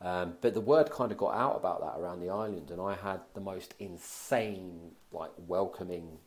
Um, 0.04 0.34
but 0.42 0.52
the 0.52 0.60
word 0.60 0.90
kind 0.90 1.10
of 1.10 1.16
got 1.16 1.34
out 1.34 1.56
about 1.56 1.80
that 1.80 1.98
around 1.98 2.20
the 2.20 2.28
island, 2.28 2.70
and 2.70 2.78
I 2.78 2.94
had 2.94 3.20
the 3.32 3.40
most 3.40 3.74
insane, 3.78 4.90
like 5.12 5.30
welcoming 5.38 6.18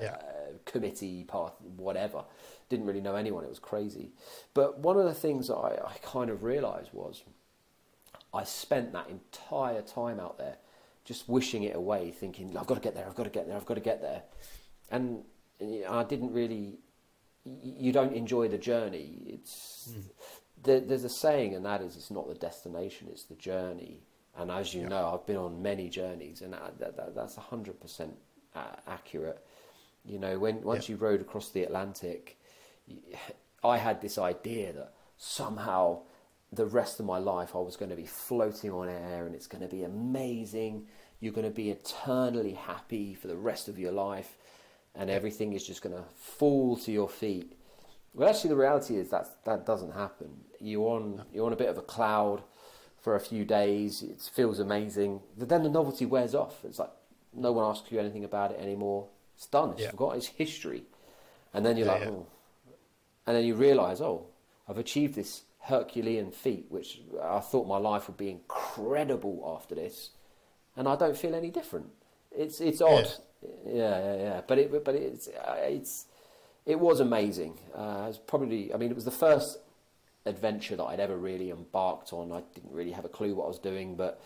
yeah. 0.00 0.14
uh, 0.14 0.58
committee 0.64 1.22
path, 1.22 1.52
whatever. 1.76 2.24
Didn't 2.68 2.86
really 2.86 3.00
know 3.00 3.14
anyone. 3.14 3.44
It 3.44 3.50
was 3.50 3.60
crazy. 3.60 4.10
But 4.52 4.80
one 4.80 4.98
of 4.98 5.04
the 5.04 5.14
things 5.14 5.48
I, 5.48 5.78
I 5.86 5.96
kind 6.02 6.28
of 6.28 6.42
realised 6.42 6.90
was 6.92 7.22
I 8.34 8.42
spent 8.42 8.92
that 8.94 9.08
entire 9.08 9.82
time 9.82 10.18
out 10.18 10.36
there 10.36 10.56
just 11.04 11.28
wishing 11.28 11.62
it 11.62 11.76
away, 11.76 12.10
thinking 12.10 12.56
I've 12.56 12.66
got 12.66 12.74
to 12.74 12.80
get 12.80 12.96
there, 12.96 13.06
I've 13.06 13.14
got 13.14 13.24
to 13.24 13.30
get 13.30 13.46
there, 13.46 13.56
I've 13.56 13.64
got 13.64 13.74
to 13.74 13.80
get 13.80 14.02
there, 14.02 14.22
and, 14.90 15.22
and 15.60 15.84
I 15.84 16.02
didn't 16.02 16.32
really. 16.32 16.80
You 17.44 17.92
don't 17.92 18.12
enjoy 18.12 18.48
the 18.48 18.58
journey. 18.58 19.22
It's 19.24 19.92
mm 19.92 20.02
there, 20.62 20.80
there's 20.80 21.04
a 21.04 21.08
saying, 21.08 21.54
and 21.54 21.64
that 21.64 21.80
is, 21.82 21.96
it's 21.96 22.10
not 22.10 22.28
the 22.28 22.34
destination, 22.34 23.08
it's 23.10 23.24
the 23.24 23.34
journey. 23.34 24.00
And 24.36 24.50
as 24.50 24.72
you 24.72 24.82
yeah. 24.82 24.88
know, 24.88 25.14
I've 25.14 25.26
been 25.26 25.36
on 25.36 25.62
many 25.62 25.88
journeys, 25.88 26.42
and 26.42 26.52
that, 26.52 26.78
that, 26.78 27.14
that's 27.14 27.36
hundred 27.36 27.80
percent 27.80 28.14
accurate. 28.86 29.44
You 30.04 30.18
know, 30.18 30.38
when 30.38 30.62
once 30.62 30.88
yeah. 30.88 30.94
you 30.94 31.00
rowed 31.00 31.20
across 31.20 31.50
the 31.50 31.64
Atlantic, 31.64 32.38
I 33.64 33.76
had 33.76 34.00
this 34.00 34.16
idea 34.16 34.72
that 34.72 34.94
somehow 35.16 36.02
the 36.52 36.66
rest 36.66 37.00
of 37.00 37.06
my 37.06 37.18
life 37.18 37.54
I 37.54 37.58
was 37.58 37.76
going 37.76 37.90
to 37.90 37.96
be 37.96 38.06
floating 38.06 38.70
on 38.70 38.88
air, 38.88 39.26
and 39.26 39.34
it's 39.34 39.48
going 39.48 39.62
to 39.62 39.68
be 39.68 39.82
amazing. 39.82 40.86
You're 41.20 41.32
going 41.32 41.48
to 41.48 41.54
be 41.54 41.70
eternally 41.70 42.52
happy 42.52 43.14
for 43.14 43.26
the 43.26 43.36
rest 43.36 43.68
of 43.68 43.78
your 43.78 43.92
life, 43.92 44.38
and 44.94 45.10
everything 45.10 45.52
is 45.52 45.66
just 45.66 45.82
going 45.82 45.96
to 45.96 46.04
fall 46.14 46.76
to 46.76 46.92
your 46.92 47.08
feet. 47.08 47.54
Well, 48.14 48.28
actually, 48.28 48.50
the 48.50 48.56
reality 48.56 48.96
is 48.96 49.10
that 49.10 49.44
that 49.44 49.66
doesn't 49.66 49.92
happen. 49.92 50.30
You're 50.60 50.88
on 50.88 51.24
you're 51.32 51.46
on 51.46 51.52
a 51.52 51.56
bit 51.56 51.68
of 51.68 51.78
a 51.78 51.82
cloud 51.82 52.42
for 53.00 53.14
a 53.14 53.20
few 53.20 53.44
days. 53.44 54.02
It 54.02 54.20
feels 54.32 54.58
amazing. 54.58 55.20
But 55.36 55.48
then 55.48 55.62
the 55.62 55.70
novelty 55.70 56.06
wears 56.06 56.34
off. 56.34 56.64
It's 56.64 56.78
like 56.78 56.90
no 57.32 57.52
one 57.52 57.64
asks 57.64 57.90
you 57.90 57.98
anything 57.98 58.24
about 58.24 58.52
it 58.52 58.60
anymore. 58.60 59.08
It's 59.36 59.46
done. 59.46 59.70
It's 59.70 59.82
yeah. 59.82 59.90
forgotten. 59.90 60.18
It's 60.18 60.26
history. 60.26 60.82
And 61.54 61.64
then 61.64 61.76
you're 61.76 61.86
yeah, 61.86 61.92
like, 61.92 62.02
yeah. 62.02 62.10
oh. 62.10 62.26
And 63.26 63.36
then 63.36 63.44
you 63.44 63.54
realise, 63.54 64.00
oh, 64.00 64.26
I've 64.68 64.78
achieved 64.78 65.14
this 65.14 65.42
Herculean 65.60 66.30
feat, 66.30 66.66
which 66.70 67.00
I 67.22 67.40
thought 67.40 67.66
my 67.66 67.76
life 67.76 68.08
would 68.08 68.16
be 68.16 68.30
incredible 68.30 69.54
after 69.56 69.74
this, 69.74 70.10
and 70.76 70.88
I 70.88 70.96
don't 70.96 71.16
feel 71.16 71.34
any 71.34 71.50
different. 71.50 71.90
It's 72.30 72.60
it's 72.60 72.80
odd. 72.80 73.08
Yeah, 73.66 73.98
yeah, 73.98 74.16
yeah. 74.16 74.40
But 74.46 74.58
it 74.58 74.84
but 74.84 74.94
it's 74.94 75.28
uh, 75.28 75.56
it's 75.60 76.06
it 76.64 76.78
was 76.78 77.00
amazing. 77.00 77.58
Uh, 77.74 78.02
it 78.04 78.08
was 78.08 78.18
probably, 78.18 78.72
I 78.72 78.76
mean, 78.76 78.90
it 78.90 78.94
was 78.94 79.06
the 79.06 79.10
first 79.10 79.58
adventure 80.28 80.76
that 80.76 80.84
I'd 80.84 81.00
ever 81.00 81.16
really 81.16 81.50
embarked 81.50 82.12
on. 82.12 82.32
I 82.32 82.42
didn't 82.54 82.72
really 82.72 82.92
have 82.92 83.04
a 83.04 83.08
clue 83.08 83.34
what 83.34 83.44
I 83.44 83.48
was 83.48 83.58
doing, 83.58 83.96
but 83.96 84.20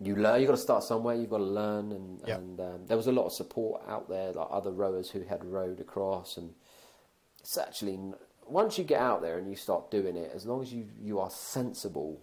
you 0.00 0.16
learn. 0.16 0.40
You've 0.40 0.48
got 0.48 0.56
to 0.56 0.62
start 0.62 0.84
somewhere. 0.84 1.14
You've 1.14 1.30
got 1.30 1.38
to 1.38 1.44
learn, 1.44 1.92
and, 1.92 2.20
yep. 2.26 2.38
and 2.38 2.60
um, 2.60 2.86
there 2.86 2.96
was 2.96 3.06
a 3.06 3.12
lot 3.12 3.26
of 3.26 3.32
support 3.32 3.82
out 3.88 4.08
there, 4.08 4.32
like 4.32 4.48
other 4.50 4.70
rowers 4.70 5.10
who 5.10 5.22
had 5.22 5.44
rowed 5.44 5.80
across. 5.80 6.36
And 6.36 6.54
it's 7.40 7.56
actually 7.56 7.98
once 8.46 8.78
you 8.78 8.84
get 8.84 9.00
out 9.00 9.22
there 9.22 9.38
and 9.38 9.48
you 9.48 9.56
start 9.56 9.90
doing 9.90 10.16
it, 10.16 10.32
as 10.34 10.46
long 10.46 10.62
as 10.62 10.72
you 10.72 10.86
you 11.00 11.18
are 11.18 11.30
sensible, 11.30 12.20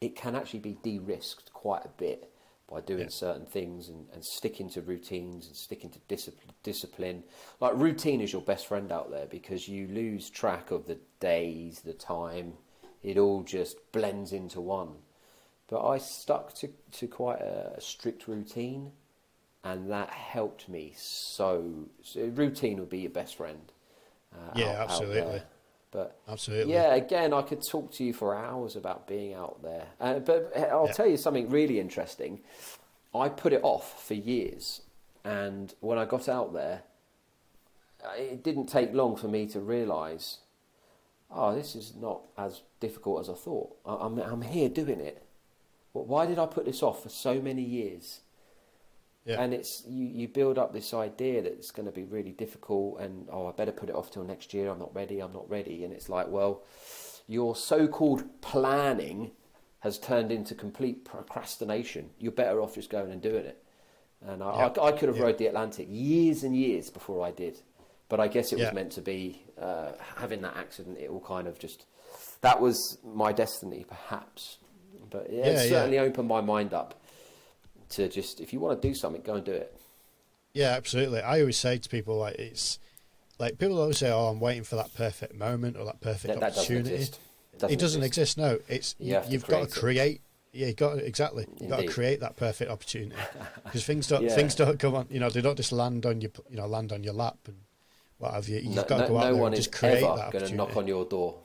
it 0.00 0.16
can 0.16 0.34
actually 0.34 0.60
be 0.60 0.76
de-risked 0.82 1.52
quite 1.52 1.84
a 1.84 1.90
bit 1.96 2.29
by 2.70 2.80
doing 2.80 3.00
Yeah. 3.02 3.08
certain 3.08 3.46
things 3.46 3.88
and, 3.88 4.06
and 4.12 4.24
sticking 4.24 4.70
to 4.70 4.80
routines 4.80 5.46
and 5.48 5.56
sticking 5.56 5.90
to 5.90 5.98
discipline, 6.08 6.54
discipline. 6.62 7.24
Like 7.60 7.72
routine 7.74 8.20
is 8.20 8.32
your 8.32 8.42
best 8.42 8.66
friend 8.68 8.92
out 8.92 9.10
there 9.10 9.26
because 9.26 9.66
you 9.68 9.88
lose 9.88 10.30
track 10.30 10.70
of 10.70 10.86
the 10.86 10.98
days, 11.18 11.80
the 11.80 11.92
time. 11.92 12.54
It 13.02 13.18
all 13.18 13.42
just 13.42 13.76
blends 13.92 14.32
into 14.32 14.60
one. 14.60 14.92
But 15.68 15.86
I 15.86 15.98
stuck 15.98 16.54
to, 16.56 16.68
to 16.92 17.06
quite 17.08 17.40
a, 17.40 17.74
a 17.76 17.80
strict 17.80 18.28
routine, 18.28 18.92
and 19.64 19.90
that 19.90 20.10
helped 20.10 20.68
me 20.68 20.92
so. 20.96 21.88
so 22.02 22.20
routine 22.34 22.78
would 22.78 22.90
be 22.90 22.98
your 23.00 23.10
best 23.10 23.36
friend. 23.36 23.72
Uh, 24.32 24.52
Yeah, 24.54 24.66
out- 24.66 24.76
out 24.76 24.90
absolutely. 24.90 25.20
there. 25.20 25.44
But 25.90 26.20
Absolutely. 26.28 26.72
yeah, 26.72 26.94
again, 26.94 27.32
I 27.32 27.42
could 27.42 27.62
talk 27.66 27.90
to 27.94 28.04
you 28.04 28.12
for 28.12 28.34
hours 28.34 28.76
about 28.76 29.06
being 29.08 29.34
out 29.34 29.62
there. 29.62 29.86
Uh, 30.00 30.20
but 30.20 30.52
I'll 30.56 30.86
Yeah. 30.86 30.92
tell 30.92 31.06
you 31.06 31.16
something 31.16 31.48
really 31.50 31.80
interesting. 31.80 32.40
I 33.14 33.28
put 33.28 33.52
it 33.52 33.60
off 33.64 34.00
for 34.06 34.14
years, 34.14 34.82
and 35.24 35.74
when 35.80 35.98
I 35.98 36.04
got 36.04 36.28
out 36.28 36.52
there, 36.52 36.82
uh, 38.04 38.12
it 38.16 38.42
didn't 38.44 38.66
take 38.66 38.94
long 38.94 39.16
for 39.16 39.26
me 39.26 39.46
to 39.48 39.60
realise, 39.60 40.38
oh, 41.30 41.54
this 41.54 41.74
is 41.74 41.94
not 41.96 42.22
as 42.38 42.62
difficult 42.78 43.20
as 43.22 43.28
I 43.28 43.34
thought. 43.34 43.76
I- 43.84 43.96
I'm, 43.96 44.18
I'm 44.18 44.42
here 44.42 44.68
doing 44.68 45.00
it. 45.00 45.24
Well, 45.92 46.04
Why 46.04 46.24
did 46.26 46.38
I 46.38 46.46
put 46.46 46.66
this 46.66 46.84
off 46.84 47.02
for 47.02 47.08
so 47.08 47.40
many 47.42 47.62
years? 47.62 48.20
Yeah. 49.26 49.40
And 49.42 49.52
it's 49.52 49.82
you, 49.86 50.06
you 50.06 50.28
build 50.28 50.58
up 50.58 50.72
this 50.72 50.94
idea 50.94 51.42
that 51.42 51.52
it's 51.52 51.70
going 51.70 51.86
to 51.86 51.92
be 51.92 52.04
really 52.04 52.32
difficult, 52.32 53.00
and 53.00 53.28
oh, 53.30 53.46
I 53.46 53.52
better 53.52 53.72
put 53.72 53.88
it 53.88 53.94
off 53.94 54.10
till 54.10 54.24
next 54.24 54.54
year. 54.54 54.70
I'm 54.70 54.78
not 54.78 54.94
ready. 54.94 55.20
I'm 55.20 55.32
not 55.32 55.48
ready. 55.50 55.84
And 55.84 55.92
it's 55.92 56.08
like, 56.08 56.28
well, 56.28 56.62
your 57.26 57.54
so-called 57.54 58.40
planning 58.40 59.32
has 59.80 59.98
turned 59.98 60.32
into 60.32 60.54
complete 60.54 61.04
procrastination. 61.04 62.10
You're 62.18 62.32
better 62.32 62.60
off 62.60 62.74
just 62.74 62.90
going 62.90 63.12
and 63.12 63.20
doing 63.22 63.44
it. 63.46 63.62
And 64.26 64.42
I, 64.42 64.56
Yeah. 64.56 64.82
I, 64.82 64.86
I 64.88 64.92
could 64.92 65.08
have 65.08 65.16
Yeah. 65.16 65.24
rowed 65.24 65.38
the 65.38 65.46
Atlantic 65.46 65.86
years 65.90 66.42
and 66.42 66.56
years 66.56 66.90
before 66.90 67.24
I 67.26 67.30
did, 67.30 67.60
but 68.08 68.20
I 68.20 68.28
guess 68.28 68.52
it 68.52 68.58
was 68.58 68.72
meant 68.72 68.92
to 68.92 69.00
be. 69.02 69.42
Uh, 69.60 69.92
having 70.16 70.40
that 70.40 70.56
accident, 70.56 70.96
it 70.98 71.10
all 71.10 71.20
kind 71.20 71.46
of 71.46 71.58
just 71.58 71.84
that 72.40 72.58
was 72.62 72.96
my 73.04 73.30
destiny, 73.30 73.84
perhaps. 73.86 74.56
But 75.10 75.30
yeah, 75.30 75.44
it 75.44 75.52
yeah. 75.54 75.68
certainly 75.68 75.98
opened 75.98 76.28
my 76.28 76.40
mind 76.40 76.72
up 76.72 76.99
to 77.90 78.08
just 78.08 78.40
if 78.40 78.52
you 78.52 78.60
want 78.60 78.80
to 78.80 78.88
do 78.88 78.94
something, 78.94 79.22
go 79.22 79.34
and 79.34 79.44
do 79.44 79.52
it. 79.52 79.76
Yeah, 80.54 80.70
absolutely. 80.70 81.20
I 81.20 81.40
always 81.40 81.56
say 81.56 81.78
to 81.78 81.88
people 81.88 82.16
like 82.16 82.36
it's 82.36 82.78
like 83.38 83.58
people 83.58 83.80
always 83.80 83.98
say, 83.98 84.10
"Oh, 84.10 84.26
I'm 84.26 84.40
waiting 84.40 84.64
for 84.64 84.76
that 84.76 84.94
perfect 84.94 85.34
moment 85.34 85.76
or 85.76 85.84
that 85.84 86.00
perfect 86.00 86.34
That, 86.34 86.40
that 86.40 86.54
doesn't 86.54 86.60
opportunity." 86.76 86.94
exist. 86.94 87.20
it 87.68 87.78
doesn't 87.78 88.02
exist. 88.02 88.38
No, 88.38 88.58
it's 88.68 88.94
You 88.98 89.14
have 89.14 89.28
to 89.28 89.38
got 89.38 89.68
to 89.68 89.80
create 89.80 89.80
create. 89.80 90.20
Yeah, 90.52 90.66
you 90.66 90.74
got 90.74 90.94
to, 90.94 91.06
exactly. 91.06 91.46
You've 91.60 91.70
got 91.70 91.80
to 91.80 91.86
create 91.86 92.18
that 92.20 92.34
perfect 92.34 92.72
opportunity 92.72 93.14
because 93.64 93.84
things 93.84 94.08
don't 94.08 94.24
Yeah. 94.24 94.34
things 94.34 94.54
don't 94.56 94.78
come 94.80 94.96
on. 94.96 95.06
You 95.08 95.20
know, 95.20 95.30
they 95.30 95.40
don't 95.40 95.56
just 95.56 95.70
land 95.72 96.04
on 96.06 96.20
your 96.20 96.32
you 96.48 96.56
know 96.56 96.66
land 96.66 96.92
on 96.92 97.04
your 97.04 97.14
lap 97.14 97.38
and 97.46 97.56
what 98.18 98.34
have 98.34 98.48
you. 98.48 98.56
You've 98.58 98.74
No, 98.74 98.82
got 98.82 98.96
to 98.96 99.02
no, 99.02 99.08
go 99.08 99.18
out 99.18 99.30
no 99.30 99.34
there 99.36 99.46
and 99.46 99.56
just 99.56 99.72
create 99.72 100.00
that 100.00 100.32
going 100.32 100.44
to 100.46 100.54
knock 100.54 100.76
on 100.76 100.86
your 100.88 101.04
door 101.04 101.38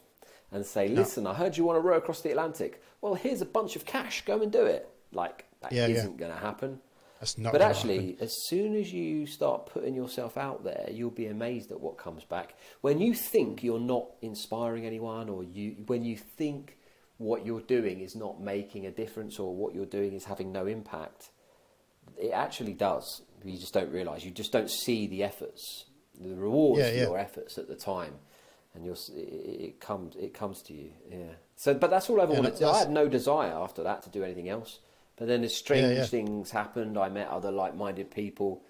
and 0.52 0.66
say. 0.66 0.88
"Listen, 0.88 1.28
I 1.28 1.36
heard 1.36 1.56
you 1.56 1.64
want 1.66 1.78
to 1.78 1.82
row 1.82 1.98
across 1.98 2.22
the 2.22 2.32
Atlantic. 2.32 2.82
Well, 3.02 3.14
here's 3.14 3.42
a 3.42 3.46
bunch 3.46 3.76
of 3.76 3.86
cash. 3.86 4.26
Go 4.26 4.42
and 4.42 4.52
do 4.52 4.66
it." 4.66 4.90
Like 5.12 5.46
that 5.70 5.76
Yeah, 5.76 5.88
yeah. 5.88 6.04
not 6.04 6.18
going 6.18 6.32
to 6.32 6.38
happen. 6.38 6.80
That's 7.20 7.38
not. 7.38 7.54
but 7.54 7.62
actually, 7.62 8.12
happen. 8.12 8.24
as 8.26 8.36
soon 8.48 8.76
as 8.76 8.92
you 8.92 9.26
start 9.26 9.68
putting 9.68 9.96
yourself 9.96 10.38
out 10.38 10.64
there, 10.64 10.90
you'll 10.92 11.12
be 11.12 11.28
amazed 11.28 11.72
at 11.72 11.80
what 11.80 11.98
comes 11.98 12.24
back. 12.26 12.56
When 12.82 13.00
you 13.00 13.14
think 13.14 13.64
you're 13.64 13.80
not 13.80 14.08
inspiring 14.22 14.86
anyone, 14.86 15.30
or 15.30 15.44
you 15.44 15.84
when 15.88 16.04
you 16.04 16.18
think 16.18 16.78
what 17.18 17.46
you're 17.46 17.62
doing 17.62 18.02
is 18.02 18.16
not 18.16 18.42
making 18.42 18.86
a 18.86 18.92
difference, 18.92 19.40
or 19.40 19.56
what 19.56 19.74
you're 19.74 19.86
doing 19.86 20.14
is 20.14 20.26
having 20.26 20.52
no 20.52 20.66
impact, 20.68 21.30
it 22.18 22.32
actually 22.32 22.74
does. 22.74 23.22
You 23.44 23.58
just 23.58 23.74
don't 23.74 23.92
realise. 23.92 24.26
You 24.26 24.32
just 24.32 24.52
don't 24.52 24.70
see 24.70 25.08
the 25.08 25.24
efforts, 25.24 25.86
the 26.20 26.36
rewards 26.36 26.82
Yeah, 26.82 26.90
for 26.90 26.96
your 26.98 27.18
efforts 27.18 27.58
at 27.58 27.68
the 27.70 27.76
time, 27.76 28.16
and 28.74 28.86
you're, 28.86 28.98
it, 29.16 29.80
comes 29.80 30.16
it 30.18 30.34
comes 30.34 30.62
to 30.64 30.74
you. 30.74 30.92
Yeah. 31.10 31.36
So, 31.56 31.74
but 31.74 31.90
that's 31.90 32.10
all 32.10 32.20
I 32.20 32.24
ever 32.24 32.34
Yeah, 32.34 32.40
wanted. 32.42 32.64
I 32.64 32.80
had 32.80 32.92
no 32.92 33.08
desire 33.08 33.54
after 33.54 33.84
that 33.84 34.04
to 34.04 34.10
do 34.10 34.22
anything 34.24 34.50
else. 34.50 34.80
But 35.18 35.28
then, 35.28 35.44
as 35.44 35.56
strange 35.56 35.98
yeah. 35.98 36.06
things 36.06 36.52
happened, 36.52 36.98
I 36.98 37.10
met 37.10 37.28
other 37.30 37.52
like-minded 37.52 38.12
people, 38.12 38.64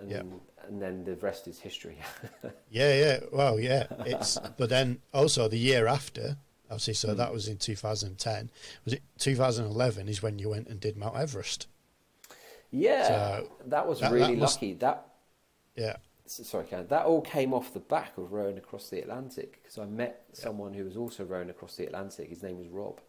and, 0.00 0.10
Yeah. 0.10 0.22
and 0.68 0.80
then 0.80 1.04
the 1.04 1.16
rest 1.16 1.48
is 1.48 1.58
history. 1.58 1.98
Yeah, 2.70 2.94
yeah. 2.94 3.20
Well, 3.32 3.58
yeah. 3.60 3.86
It's 4.06 4.38
but 4.58 4.68
then 4.68 5.00
also 5.12 5.48
the 5.48 5.58
year 5.58 5.86
after, 5.86 6.36
obviously. 6.70 6.94
So 6.94 7.10
Hmm. 7.10 7.16
that 7.18 7.32
was 7.32 7.48
in 7.48 7.56
2010. 7.58 8.50
Was 8.84 8.94
it 8.94 9.02
2011? 9.18 10.08
Is 10.08 10.22
when 10.22 10.38
you 10.38 10.48
went 10.50 10.68
and 10.68 10.80
did 10.80 10.96
Mount 10.96 11.16
Everest. 11.16 11.66
yeah, 12.70 13.06
So, 13.08 13.52
that 13.66 13.86
was 13.86 14.00
that- 14.00 14.10
that 14.10 14.14
really 14.14 14.36
must- 14.36 14.56
lucky. 14.56 14.74
That 14.74 15.06
Yeah, 15.76 15.96
sorry, 16.26 16.66
Ken. 16.66 16.86
That 16.88 17.06
all 17.06 17.20
came 17.20 17.52
off 17.52 17.72
the 17.72 17.80
back 17.80 18.16
of 18.18 18.32
rowing 18.32 18.58
across 18.58 18.88
the 18.90 19.00
Atlantic 19.00 19.60
because 19.62 19.78
I 19.78 19.86
met 19.86 20.24
someone 20.32 20.72
who 20.74 20.84
was 20.84 20.96
also 20.96 21.24
rowing 21.24 21.50
across 21.50 21.74
the 21.76 21.84
Atlantic. 21.86 22.28
His 22.30 22.42
name 22.42 22.58
was 22.58 22.68
Rob, 22.68 23.00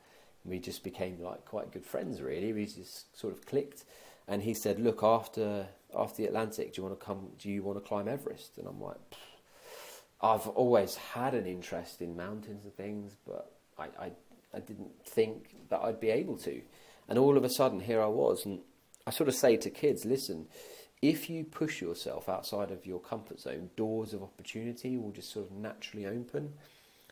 we 0.46 0.60
just 0.60 0.84
became 0.84 1.20
like 1.22 1.46
quite 1.46 1.72
good 1.72 1.86
friends. 1.86 2.22
Really, 2.22 2.54
we 2.54 2.66
just 2.66 3.18
sort 3.18 3.34
of 3.34 3.46
clicked. 3.46 3.84
And 4.28 4.42
he 4.42 4.54
said, 4.54 4.80
"Look, 4.80 5.04
after 5.04 5.68
after 5.98 6.24
the 6.24 6.28
Atlantic, 6.28 6.74
do 6.74 6.82
you 6.82 6.88
want 6.88 7.00
to 7.00 7.06
come? 7.06 7.30
Do 7.38 7.50
you 7.50 7.64
want 7.64 7.78
to 7.78 7.88
climb 7.88 8.08
Everest?" 8.08 8.58
And 8.58 8.68
I'm 8.68 8.82
like, 8.82 8.98
"I've 10.22 10.48
always 10.50 10.96
had 10.96 11.34
an 11.34 11.46
interest 11.46 12.02
in 12.02 12.16
mountains 12.16 12.64
and 12.64 12.74
things, 12.74 13.16
but 13.26 13.52
I, 13.78 13.86
I 14.00 14.12
I 14.54 14.60
didn't 14.60 15.06
think 15.06 15.56
that 15.70 15.82
I'd 15.82 16.00
be 16.00 16.10
able 16.10 16.38
to." 16.40 16.62
And 17.08 17.20
all 17.20 17.38
of 17.38 17.44
a 17.44 17.50
sudden, 17.50 17.82
here 17.82 18.02
I 18.02 18.08
was, 18.08 18.46
and 18.46 18.62
I 19.06 19.12
sort 19.12 19.30
of 19.30 19.36
say 19.36 19.58
to 19.58 19.70
kids, 19.70 20.06
"Listen." 20.06 20.48
if 21.02 21.30
you 21.30 21.44
push 21.44 21.82
yourself 21.82 22.28
outside 22.30 22.72
of 22.72 22.86
your 22.86 23.00
comfort 23.00 23.40
zone, 23.40 23.70
doors 23.76 24.14
of 24.14 24.24
opportunity 24.24 24.98
will 24.98 25.12
just 25.12 25.32
sort 25.32 25.46
of 25.46 25.52
naturally 25.52 26.06
open. 26.06 26.54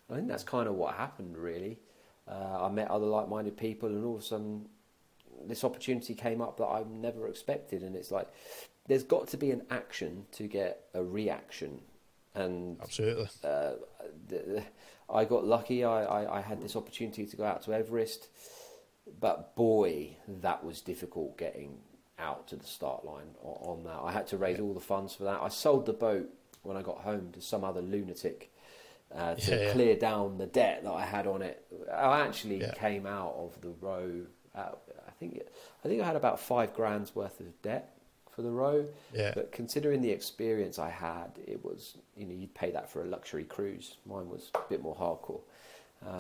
I 0.09 0.15
think 0.15 0.27
that's 0.27 0.43
kind 0.43 0.67
of 0.67 0.75
what 0.75 0.95
happened, 0.95 1.37
really. 1.37 1.79
Uh, 2.27 2.65
I 2.65 2.69
met 2.69 2.89
other 2.89 3.05
like 3.05 3.27
minded 3.27 3.57
people, 3.57 3.89
and 3.89 4.03
all 4.05 4.15
of 4.15 4.21
a 4.21 4.23
sudden, 4.23 4.67
this 5.45 5.63
opportunity 5.63 6.13
came 6.13 6.41
up 6.41 6.57
that 6.57 6.65
I 6.65 6.83
never 6.89 7.27
expected. 7.27 7.83
And 7.83 7.95
it's 7.95 8.12
like, 8.12 8.27
there's 8.88 9.03
got 9.03 9.27
to 9.29 9.38
be 9.38 9.51
an 9.51 9.63
action 9.69 10.25
to 10.33 10.47
get 10.47 10.86
a 10.93 11.03
reaction. 11.03 11.81
And 12.36 12.77
absolutely. 12.81 13.27
uh, 13.43 13.73
th- 14.29 14.45
th- 14.45 14.63
I 15.09 15.25
got 15.25 15.45
lucky. 15.45 15.83
I, 15.83 16.03
I, 16.03 16.38
I 16.39 16.41
had 16.41 16.62
this 16.62 16.75
opportunity 16.75 17.25
to 17.25 17.38
go 17.38 17.43
out 17.43 17.62
to 17.63 17.73
Everest, 17.73 18.29
but 19.19 19.55
boy, 19.55 20.17
that 20.27 20.63
was 20.63 20.81
difficult 20.81 21.38
getting 21.38 21.77
out 22.17 22.47
to 22.47 22.55
the 22.55 22.65
start 22.65 23.05
line 23.05 23.36
o- 23.43 23.59
on 23.71 23.83
that. 23.83 23.99
I 24.03 24.12
had 24.12 24.27
to 24.27 24.38
raise 24.38 24.59
all 24.59 24.73
the 24.73 24.79
funds 24.79 25.13
for 25.13 25.25
that. 25.25 25.41
I 25.41 25.49
sold 25.49 25.86
the 25.86 25.93
boat 25.93 26.29
when 26.63 26.77
I 26.77 26.81
got 26.81 26.99
home 26.99 27.31
to 27.33 27.41
some 27.41 27.63
other 27.63 27.81
lunatic 27.81 28.51
uh, 29.15 29.36
to 29.36 29.52
Yeah, 29.52 29.62
yeah. 29.67 29.71
clear 29.73 29.95
down 29.95 30.38
the 30.38 30.45
debt 30.47 30.84
that 30.84 30.91
I 30.91 31.06
had 31.06 31.28
on 31.28 31.41
it. 31.41 31.65
I 31.91 32.21
actually 32.21 32.62
Yeah. 32.62 32.73
came 32.73 33.06
out 33.06 33.34
of 33.38 33.60
the 33.62 33.69
row. 33.69 34.26
At, 34.56 34.78
I 35.08 35.12
think 35.19 35.41
I 35.84 35.88
think 35.88 36.02
I 36.02 36.06
had 36.06 36.15
about 36.15 36.39
five 36.39 36.73
grand's 36.73 37.15
worth 37.15 37.39
of 37.39 37.62
debt 37.62 37.95
for 38.32 38.41
the 38.41 38.52
row. 38.52 38.86
Yeah. 39.13 39.32
But 39.36 39.52
considering 39.52 40.02
the 40.02 40.12
experience 40.12 40.80
I 40.80 40.89
had, 40.89 41.32
it 41.47 41.63
was 41.63 41.97
you 42.15 42.26
know 42.26 42.34
you'd 42.34 42.54
pay 42.56 42.71
that 42.71 42.89
for 42.91 43.02
a 43.02 43.06
luxury 43.06 43.43
cruise. 43.43 43.97
Mine 44.06 44.30
was 44.30 44.49
a 44.56 44.60
bit 44.69 44.82
more 44.82 44.95
hardcore. 44.95 45.41
Um, 46.06 46.19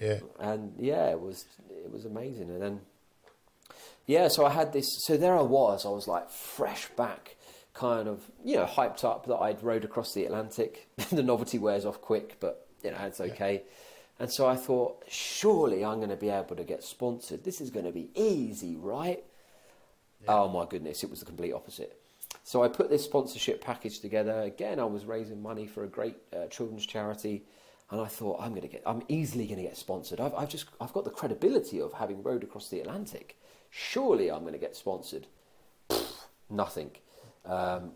yeah, 0.00 0.20
and 0.38 0.74
yeah, 0.78 1.10
it 1.10 1.20
was 1.20 1.44
it 1.68 1.90
was 1.92 2.04
amazing. 2.04 2.50
And 2.50 2.62
then 2.62 2.80
yeah, 4.06 4.28
so 4.28 4.44
I 4.46 4.50
had 4.50 4.72
this. 4.72 4.86
So 5.06 5.16
there 5.16 5.36
I 5.36 5.42
was. 5.42 5.84
I 5.84 5.88
was 5.88 6.06
like 6.06 6.30
fresh 6.30 6.86
back, 6.96 7.34
kind 7.74 8.08
of 8.08 8.20
you 8.44 8.56
know 8.56 8.66
hyped 8.66 9.04
up 9.04 9.26
that 9.26 9.36
I'd 9.36 9.62
rowed 9.62 9.84
across 9.84 10.14
the 10.14 10.24
Atlantic. 10.24 10.88
the 11.10 11.22
novelty 11.22 11.58
wears 11.58 11.84
off 11.84 12.00
quick, 12.00 12.36
but 12.40 12.66
you 12.82 12.90
know 12.90 12.98
it's 13.02 13.20
okay. 13.20 13.62
And 14.18 14.30
so 14.30 14.46
I 14.46 14.54
thought, 14.54 15.02
surely 15.08 15.84
I'm 15.84 15.96
going 15.96 16.10
to 16.10 16.16
be 16.16 16.28
able 16.28 16.54
to 16.54 16.64
get 16.64 16.84
sponsored. 16.84 17.42
This 17.42 17.60
is 17.60 17.70
going 17.70 17.86
to 17.86 17.92
be 17.92 18.10
easy, 18.14 18.76
right? 18.76 19.24
Oh 20.28 20.48
my 20.48 20.64
goodness, 20.66 21.02
it 21.02 21.10
was 21.10 21.20
the 21.20 21.26
complete 21.26 21.52
opposite. 21.52 21.98
So 22.44 22.62
I 22.62 22.68
put 22.68 22.90
this 22.90 23.04
sponsorship 23.04 23.60
package 23.60 24.00
together. 24.00 24.42
Again, 24.42 24.78
I 24.78 24.84
was 24.84 25.04
raising 25.04 25.42
money 25.42 25.66
for 25.66 25.84
a 25.84 25.88
great 25.88 26.16
uh, 26.32 26.46
children's 26.46 26.86
charity, 26.86 27.42
and 27.90 28.00
I 28.00 28.06
thought 28.06 28.40
I'm 28.40 28.50
going 28.50 28.62
to 28.62 28.68
get, 28.68 28.82
I'm 28.86 29.02
easily 29.08 29.46
going 29.46 29.58
to 29.58 29.64
get 29.64 29.76
sponsored. 29.76 30.20
I've, 30.20 30.34
I've 30.34 30.48
just, 30.48 30.66
I've 30.80 30.92
got 30.92 31.04
the 31.04 31.10
credibility 31.10 31.80
of 31.80 31.92
having 31.92 32.22
rowed 32.22 32.44
across 32.44 32.68
the 32.68 32.80
Atlantic. 32.80 33.36
Surely 33.70 34.30
I'm 34.30 34.40
going 34.40 34.52
to 34.52 34.58
get 34.58 34.76
sponsored. 34.76 35.26
Pfft, 35.90 36.26
nothing. 36.50 36.92
Um, 37.44 37.92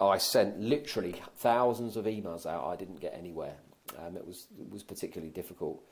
I 0.00 0.18
sent 0.18 0.60
literally 0.60 1.22
thousands 1.36 1.96
of 1.96 2.04
emails 2.04 2.46
out. 2.46 2.66
I 2.66 2.76
didn't 2.76 3.00
get 3.00 3.14
anywhere. 3.16 3.56
Um, 3.98 4.16
it 4.16 4.26
was, 4.26 4.46
it 4.60 4.70
was 4.70 4.82
particularly 4.82 5.32
difficult. 5.32 5.82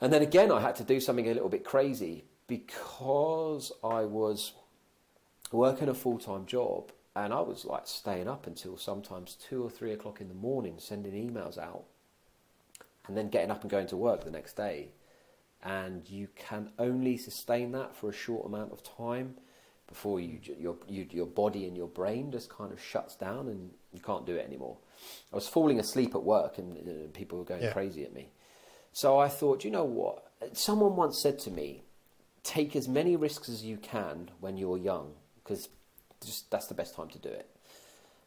And 0.00 0.12
then 0.12 0.22
again, 0.22 0.50
I 0.50 0.60
had 0.60 0.76
to 0.76 0.84
do 0.84 1.00
something 1.00 1.28
a 1.28 1.34
little 1.34 1.48
bit 1.48 1.64
crazy 1.64 2.24
because 2.46 3.72
I 3.84 4.04
was 4.04 4.52
working 5.52 5.88
a 5.88 5.94
full 5.94 6.18
time 6.18 6.46
job 6.46 6.92
and 7.14 7.32
I 7.32 7.40
was 7.40 7.64
like 7.64 7.86
staying 7.86 8.28
up 8.28 8.46
until 8.46 8.76
sometimes 8.76 9.34
two 9.34 9.62
or 9.62 9.70
three 9.70 9.92
o'clock 9.92 10.20
in 10.20 10.28
the 10.28 10.34
morning 10.34 10.74
sending 10.78 11.12
emails 11.12 11.58
out 11.58 11.84
and 13.06 13.16
then 13.16 13.28
getting 13.28 13.50
up 13.50 13.62
and 13.62 13.70
going 13.70 13.88
to 13.88 13.96
work 13.96 14.24
the 14.24 14.30
next 14.30 14.56
day. 14.56 14.90
and 15.62 16.08
you 16.08 16.28
can 16.34 16.70
only 16.78 17.16
sustain 17.16 17.72
that 17.72 17.94
for 17.94 18.08
a 18.08 18.12
short 18.12 18.46
amount 18.46 18.72
of 18.72 18.82
time 18.82 19.34
before 19.90 20.20
you, 20.20 20.38
your, 20.58 20.76
you, 20.88 21.06
your 21.10 21.26
body 21.26 21.66
and 21.66 21.76
your 21.76 21.88
brain 21.88 22.32
just 22.32 22.48
kind 22.48 22.72
of 22.72 22.80
shuts 22.80 23.16
down 23.16 23.48
and 23.48 23.70
you 23.92 24.00
can't 24.00 24.24
do 24.24 24.36
it 24.36 24.46
anymore. 24.46 24.78
I 25.32 25.36
was 25.36 25.48
falling 25.48 25.78
asleep 25.78 26.14
at 26.14 26.22
work 26.22 26.56
and 26.56 26.78
uh, 26.78 26.92
people 27.12 27.38
were 27.38 27.44
going 27.44 27.62
yeah. 27.62 27.72
crazy 27.72 28.04
at 28.04 28.14
me. 28.14 28.28
So 28.92 29.18
I 29.18 29.28
thought, 29.28 29.64
you 29.64 29.70
know 29.70 29.84
what? 29.84 30.24
Someone 30.52 30.96
once 30.96 31.20
said 31.22 31.38
to 31.40 31.50
me, 31.50 31.82
take 32.42 32.74
as 32.74 32.88
many 32.88 33.16
risks 33.16 33.48
as 33.48 33.64
you 33.64 33.76
can 33.76 34.30
when 34.40 34.56
you're 34.56 34.78
young 34.78 35.12
because 35.42 35.68
just 36.24 36.50
that's 36.50 36.66
the 36.66 36.74
best 36.74 36.94
time 36.94 37.08
to 37.08 37.18
do 37.18 37.28
it. 37.28 37.48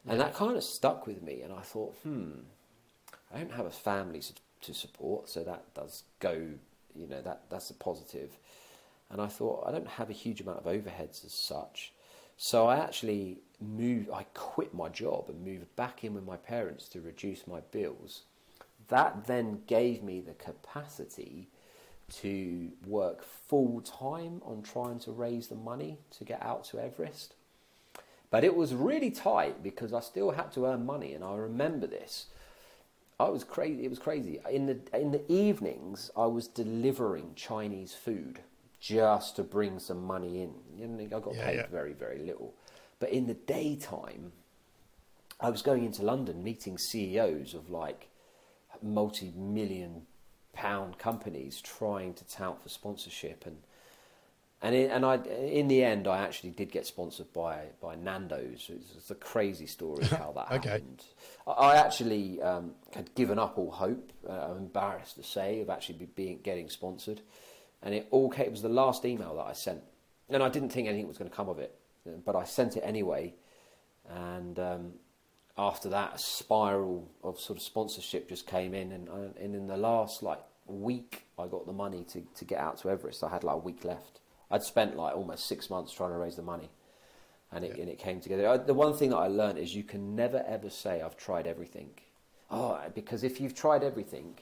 And 0.07 0.20
that 0.20 0.34
kind 0.34 0.57
of 0.57 0.64
stuck 0.64 1.07
with 1.07 1.22
me, 1.22 1.41
and 1.43 1.53
I 1.53 1.61
thought, 1.61 1.95
hmm, 2.03 2.32
I 3.34 3.38
don't 3.38 3.53
have 3.53 3.66
a 3.66 3.72
family 3.72 4.22
to 4.61 4.74
support, 4.74 5.30
so 5.30 5.43
that 5.43 5.74
does 5.74 6.03
go, 6.20 6.34
you 6.93 7.07
know, 7.07 7.22
that 7.22 7.43
that's 7.49 7.70
a 7.70 7.74
positive. 7.74 8.32
And 9.14 9.22
I 9.22 9.28
thought 9.28 9.66
I 9.68 9.72
don't 9.72 9.88
have 9.88 10.09
a 10.09 10.14
huge 10.14 10.41
amount 10.41 10.57
of 10.57 10.66
overheads 10.66 11.24
as 11.24 11.34
such, 11.34 11.93
so 12.36 12.66
I 12.66 12.78
actually 12.78 13.38
moved. 13.61 14.09
I 14.09 14.26
quit 14.34 14.74
my 14.74 14.89
job 14.89 15.26
and 15.30 15.45
moved 15.45 15.74
back 15.76 16.03
in 16.03 16.16
with 16.16 16.26
my 16.26 16.36
parents 16.36 16.88
to 16.89 16.99
reduce 16.99 17.45
my 17.45 17.59
bills. 17.59 18.24
That 18.89 19.28
then 19.28 19.61
gave 19.68 20.01
me 20.01 20.20
the 20.20 20.34
capacity 20.34 21.47
to 22.22 22.72
work 22.88 23.24
full 23.24 23.82
time 23.82 24.41
on 24.43 24.64
trying 24.64 24.97
to 25.01 25.11
raise 25.11 25.47
the 25.47 25.55
money 25.55 25.99
to 26.18 26.24
get 26.24 26.41
out 26.41 26.64
to 26.66 26.80
Everest. 26.80 27.36
But 28.32 28.43
it 28.43 28.55
was 28.55 28.74
really 28.74 29.11
tight 29.11 29.61
because 29.61 29.93
I 29.93 29.99
still 29.99 30.32
had 30.32 30.51
to 30.53 30.66
earn 30.66 30.88
money, 30.88 31.14
and 31.14 31.24
I 31.24 31.36
remember 31.36 31.86
this. 31.86 32.26
I 33.20 33.30
was 33.30 33.43
crazy. 33.43 33.86
It 33.86 33.91
was 33.91 33.99
crazy. 33.99 34.39
In 34.49 34.66
the 34.66 34.80
in 34.91 35.11
the 35.11 35.32
evenings, 35.32 36.09
I 36.18 36.26
was 36.26 36.47
delivering 36.47 37.34
Chinese 37.36 37.93
food 37.93 38.39
just 38.84 39.38
to 39.38 39.44
bring 39.44 39.80
some 39.80 40.04
money 40.04 40.42
in. 40.42 40.54
You 40.78 40.88
know, 40.88 41.18
I 41.18 41.20
got 41.20 41.36
yeah, 41.36 41.46
paid 41.46 41.56
yeah. 41.56 41.68
very 41.68 41.94
very 41.94 42.20
little. 42.20 42.54
But 43.00 43.12
in 43.12 43.28
the 43.28 43.34
daytime, 43.34 44.34
I 45.40 45.50
was 45.50 45.62
going 45.62 45.86
into 45.86 46.04
London 46.04 46.44
meeting 46.44 46.78
CEOs 46.78 47.54
of 47.54 47.70
like 47.70 48.10
multi-million 48.82 50.04
pound 50.52 50.98
companies 50.98 51.62
trying 51.62 52.14
to 52.14 52.28
tout 52.28 52.62
for 52.62 52.70
sponsorship 52.70 53.46
and 53.46 53.58
and 54.62 54.76
in, 54.76 54.92
and 54.92 55.06
I 55.06 55.16
in 55.16 55.68
the 55.70 55.84
end 55.84 56.08
I 56.08 56.20
actually 56.20 56.52
did 56.52 56.70
get 56.72 56.86
sponsored 56.86 57.32
by 57.34 57.68
by 57.82 57.96
Nando's. 57.96 58.70
It's, 58.70 58.96
it's 58.98 59.12
a 59.12 59.16
crazy 59.16 59.68
story 59.68 60.06
how 60.06 60.34
that 60.36 60.52
okay. 60.52 60.70
happened. 60.70 61.06
I, 61.48 61.52
I 61.52 61.76
actually 61.78 62.42
um, 62.42 62.72
had 62.94 63.14
given 63.16 63.40
up 63.40 63.58
all 63.58 63.72
hope. 63.72 64.12
Uh, 64.28 64.50
I'm 64.50 64.58
embarrassed 64.58 65.16
to 65.16 65.24
say 65.24 65.62
of 65.62 65.70
actually 65.70 65.96
be, 66.00 66.06
being 66.06 66.40
getting 66.44 66.70
sponsored, 66.70 67.22
and 67.84 67.94
it 67.94 68.08
all 68.12 68.30
came, 68.30 68.46
it 68.46 68.52
was 68.52 68.62
the 68.62 68.70
last 68.70 69.06
email 69.06 69.36
that 69.36 69.46
I 69.46 69.54
sent, 69.54 69.82
and 70.30 70.42
I 70.42 70.50
didn't 70.50 70.70
think 70.70 70.88
anything 70.88 71.08
was 71.08 71.18
going 71.18 71.30
to 71.30 71.36
come 71.36 71.50
of 71.50 71.60
it, 71.60 71.78
but 72.26 72.36
I 72.36 72.44
sent 72.44 72.78
it 72.78 72.82
anyway, 72.82 73.34
and. 74.10 74.60
Um, 74.60 74.94
after 75.58 75.90
that, 75.90 76.16
a 76.16 76.18
spiral 76.18 77.08
of 77.24 77.40
sort 77.40 77.58
of 77.58 77.64
sponsorship 77.64 78.28
just 78.28 78.48
came 78.48 78.74
in, 78.74 78.92
and, 78.92 79.10
uh, 79.10 79.40
and 79.40 79.56
in 79.56 79.68
the 79.68 79.78
last 79.78 80.24
like 80.24 80.40
week, 80.66 81.26
I 81.38 81.48
got 81.48 81.66
the 81.66 81.74
money 81.74 82.06
to, 82.12 82.22
to 82.22 82.46
get 82.46 82.60
out 82.60 82.78
to 82.80 82.90
Everest. 82.90 83.24
I 83.24 83.30
had 83.30 83.44
like 83.44 83.56
a 83.56 83.60
week 83.60 83.84
left. 83.84 84.20
I'd 84.50 84.64
spent 84.64 84.98
like 84.98 85.16
almost 85.16 85.48
six 85.48 85.70
months 85.70 85.94
trying 85.94 86.12
to 86.12 86.18
raise 86.18 86.36
the 86.36 86.42
money, 86.42 86.70
and 87.52 87.64
it 87.64 87.74
yeah. 87.76 87.82
and 87.82 87.92
it 87.92 88.00
came 88.00 88.20
together. 88.20 88.48
I, 88.48 88.58
the 88.58 88.74
one 88.74 88.96
thing 88.96 89.12
that 89.12 89.18
I 89.18 89.28
learned 89.28 89.60
is 89.60 89.76
you 89.76 89.84
can 89.84 90.16
never 90.16 90.44
ever 90.48 90.70
say 90.70 91.02
I've 91.02 91.18
tried 91.18 91.48
everything. 91.48 91.90
Oh, 92.50 92.80
because 92.94 93.24
if 93.24 93.40
you've 93.40 93.56
tried 93.56 93.84
everything, 93.84 94.36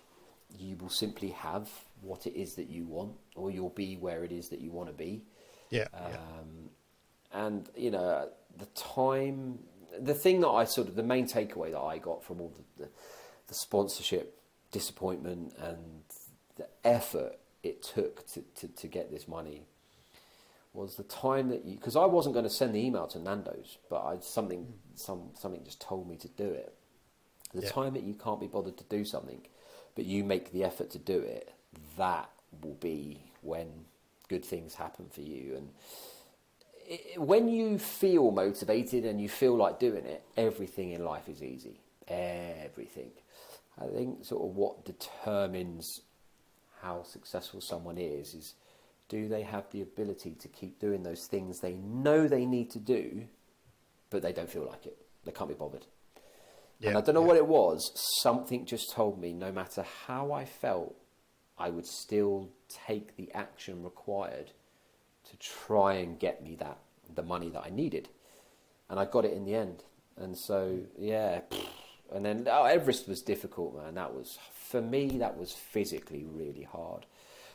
you 0.58 0.76
will 0.78 0.90
simply 0.90 1.30
have 1.30 1.70
what 2.02 2.26
it 2.26 2.40
is 2.40 2.56
that 2.56 2.70
you 2.70 2.86
want, 2.86 3.14
or 3.36 3.52
you'll 3.52 3.70
be 3.70 3.96
where 3.96 4.24
it 4.24 4.32
is 4.32 4.50
that 4.50 4.60
you 4.60 4.72
want 4.72 4.90
to 4.90 4.94
be. 4.94 5.24
Yeah. 5.70 5.88
Um, 5.94 6.12
yeah. 6.12 6.18
And 7.34 7.70
you 7.78 7.92
know 7.92 8.30
the 8.58 8.66
time 8.68 9.60
the 10.00 10.14
thing 10.14 10.42
that 10.42 10.50
I 10.50 10.66
sort 10.66 10.88
of 10.88 10.96
the 10.96 11.04
main 11.04 11.28
takeaway 11.28 11.72
that 11.72 11.80
I 11.80 11.98
got 11.98 12.24
from 12.24 12.42
all 12.42 12.54
the, 12.56 12.84
the, 12.84 12.90
the 13.48 13.54
sponsorship 13.54 14.38
disappointment 14.72 15.54
and 15.60 16.04
the 16.56 16.68
effort 16.84 17.38
it 17.64 17.84
took 17.84 18.26
to, 18.32 18.42
to, 18.56 18.68
to, 18.68 18.88
get 18.88 19.12
this 19.12 19.28
money 19.28 19.64
was 20.74 20.96
the 20.96 21.04
time 21.04 21.50
that 21.50 21.66
you 21.66 21.76
because 21.76 21.96
I 21.96 22.06
wasn't 22.06 22.34
going 22.34 22.46
to 22.46 22.50
send 22.50 22.74
the 22.74 22.80
email 22.80 23.08
to 23.08 23.20
Nando's, 23.20 23.78
but 23.90 24.04
I 24.04 24.18
something 24.22 24.74
some 24.96 25.32
something 25.34 25.64
just 25.64 25.82
told 25.82 26.10
me 26.10 26.16
to 26.18 26.28
do 26.30 26.46
it. 26.46 26.74
The 27.54 27.64
yeah. 27.64 27.70
time 27.70 27.94
that 27.94 28.04
you 28.04 28.14
can't 28.14 28.40
be 28.40 28.48
bothered 28.48 28.78
to 28.78 28.84
do 28.86 29.04
something, 29.04 29.42
but 29.96 30.06
you 30.06 30.24
make 30.24 30.54
the 30.54 30.64
effort 30.64 30.90
to 30.92 31.00
do 31.00 31.20
it, 31.20 31.54
that 31.98 32.30
will 32.62 32.76
be 32.76 33.24
when 33.42 33.68
good 34.28 34.46
things 34.46 34.76
happen 34.76 35.08
for 35.10 35.22
you 35.22 35.56
and 35.58 35.70
when 37.18 37.48
you 37.48 37.78
feel 37.78 38.32
motivated 38.32 39.06
and 39.06 39.22
you 39.22 39.30
feel 39.30 39.56
like 39.56 39.80
doing 39.80 40.06
it, 40.06 40.24
everything 40.36 40.92
in 40.92 41.06
life 41.06 41.30
is 41.30 41.42
easy. 41.42 41.80
Everything. 42.08 43.12
I 43.80 43.88
think 43.88 44.26
sort 44.26 44.44
of 44.44 44.56
what 44.56 44.84
determines 44.84 46.02
how 46.82 47.04
successful 47.04 47.62
someone 47.62 47.98
is 47.98 48.34
is 48.34 48.56
do 49.08 49.28
they 49.28 49.44
have 49.44 49.66
the 49.72 49.82
ability 49.82 50.36
to 50.40 50.48
keep 50.48 50.80
doing 50.80 51.04
those 51.04 51.28
things 51.28 51.60
they 51.60 51.74
know 51.74 52.28
they 52.28 52.46
need 52.46 52.72
to 52.72 52.80
do, 52.80 53.24
but 54.10 54.22
they 54.22 54.34
don't 54.34 54.50
feel 54.50 54.66
like 54.66 54.86
it. 54.86 54.98
They 55.24 55.32
can't 55.32 55.50
be 55.50 55.56
bothered. 55.56 55.86
Yeah, 56.80 56.90
and 56.90 56.98
I 56.98 57.02
don't 57.02 57.16
know 57.16 57.22
yeah. 57.22 57.28
what 57.28 57.38
it 57.38 57.48
was. 57.48 57.92
Something 58.22 58.66
just 58.66 58.92
told 58.92 59.20
me 59.20 59.34
no 59.34 59.52
matter 59.52 59.86
how 60.08 60.32
I 60.32 60.46
felt, 60.46 60.96
I 61.62 61.70
would 61.70 61.86
still 61.86 62.50
take 62.68 63.16
the 63.16 63.32
action 63.34 63.84
required 63.84 64.52
to 65.30 65.38
try 65.38 65.94
and 65.94 66.18
get 66.18 66.44
me 66.44 66.56
that 66.56 66.80
the 67.14 67.22
money 67.22 67.50
that 67.50 67.64
I 67.64 67.70
needed, 67.70 68.10
and 68.90 69.00
I 69.00 69.06
got 69.06 69.26
it 69.26 69.34
in 69.34 69.46
the 69.46 69.54
end. 69.54 69.84
And 70.18 70.36
so 70.36 70.80
yeah, 70.98 71.42
and 72.12 72.26
then 72.26 72.48
oh, 72.50 72.64
Everest 72.64 73.08
was 73.08 73.22
difficult, 73.22 73.76
man. 73.78 73.94
That 73.94 74.16
was 74.16 74.40
for 74.54 74.82
me. 74.82 75.20
That 75.20 75.38
was 75.38 75.52
physically 75.52 76.26
really 76.26 76.64
hard. 76.64 77.06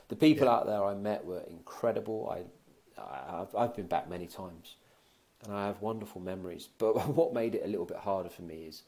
The 0.08 0.16
people 0.16 0.46
yeah. 0.46 0.52
out 0.52 0.66
there 0.66 0.84
I 0.84 0.94
met 0.94 1.24
were 1.24 1.42
incredible. 1.50 2.30
I, 2.30 3.00
I've, 3.00 3.54
I've 3.56 3.74
been 3.74 3.88
back 3.88 4.08
many 4.08 4.28
times, 4.28 4.76
and 5.44 5.52
I 5.52 5.66
have 5.66 5.82
wonderful 5.82 6.20
memories. 6.20 6.68
But 6.78 7.08
what 7.08 7.34
made 7.34 7.56
it 7.56 7.64
a 7.64 7.68
little 7.68 7.86
bit 7.86 7.98
harder 7.98 8.30
for 8.30 8.42
me 8.42 8.66
is 8.68 8.82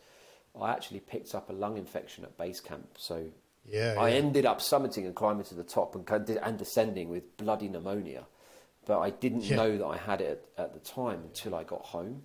I 0.60 0.70
actually 0.70 1.00
picked 1.00 1.34
up 1.34 1.50
a 1.50 1.52
lung 1.52 1.76
infection 1.76 2.22
at 2.22 2.38
base 2.38 2.60
camp. 2.60 2.90
So 2.96 3.26
yeah, 3.70 3.94
I 3.98 4.12
ended 4.12 4.46
up 4.46 4.60
summiting 4.60 5.04
and 5.06 5.14
climbing 5.14 5.44
to 5.44 5.54
the 5.54 5.64
top 5.64 5.94
and, 5.94 6.30
and 6.30 6.58
descending 6.58 7.08
with 7.08 7.36
bloody 7.36 7.68
pneumonia 7.68 8.24
but 8.88 9.00
I 9.00 9.10
didn't 9.10 9.44
yeah. 9.44 9.56
know 9.56 9.76
that 9.76 9.86
I 9.86 9.96
had 9.98 10.22
it 10.22 10.48
at, 10.56 10.64
at, 10.64 10.72
the 10.72 10.80
time 10.80 11.20
until 11.22 11.54
I 11.54 11.62
got 11.62 11.82
home, 11.82 12.22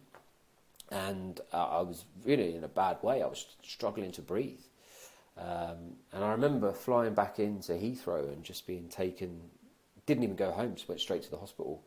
and 0.90 1.40
uh, 1.52 1.58
I 1.58 1.82
was 1.82 2.06
really 2.26 2.56
in 2.56 2.64
a 2.64 2.70
bad 2.70 3.04
way. 3.04 3.22
I 3.22 3.28
was 3.28 3.46
struggling 3.62 4.14
to 4.14 4.22
breathe, 4.22 4.62
um, 5.38 5.98
and 6.14 6.24
I 6.24 6.32
remember 6.32 6.72
flying 6.72 7.14
back 7.14 7.38
into 7.38 7.74
Heathrow 7.74 8.32
and 8.32 8.44
just 8.44 8.66
being 8.66 8.88
taken. 8.88 9.42
Didn't 10.06 10.24
even 10.24 10.36
go 10.38 10.52
home, 10.52 10.76
just 10.76 10.88
went 10.88 11.02
straight 11.02 11.24
to 11.24 11.32
the 11.32 11.38
hospital, 11.38 11.84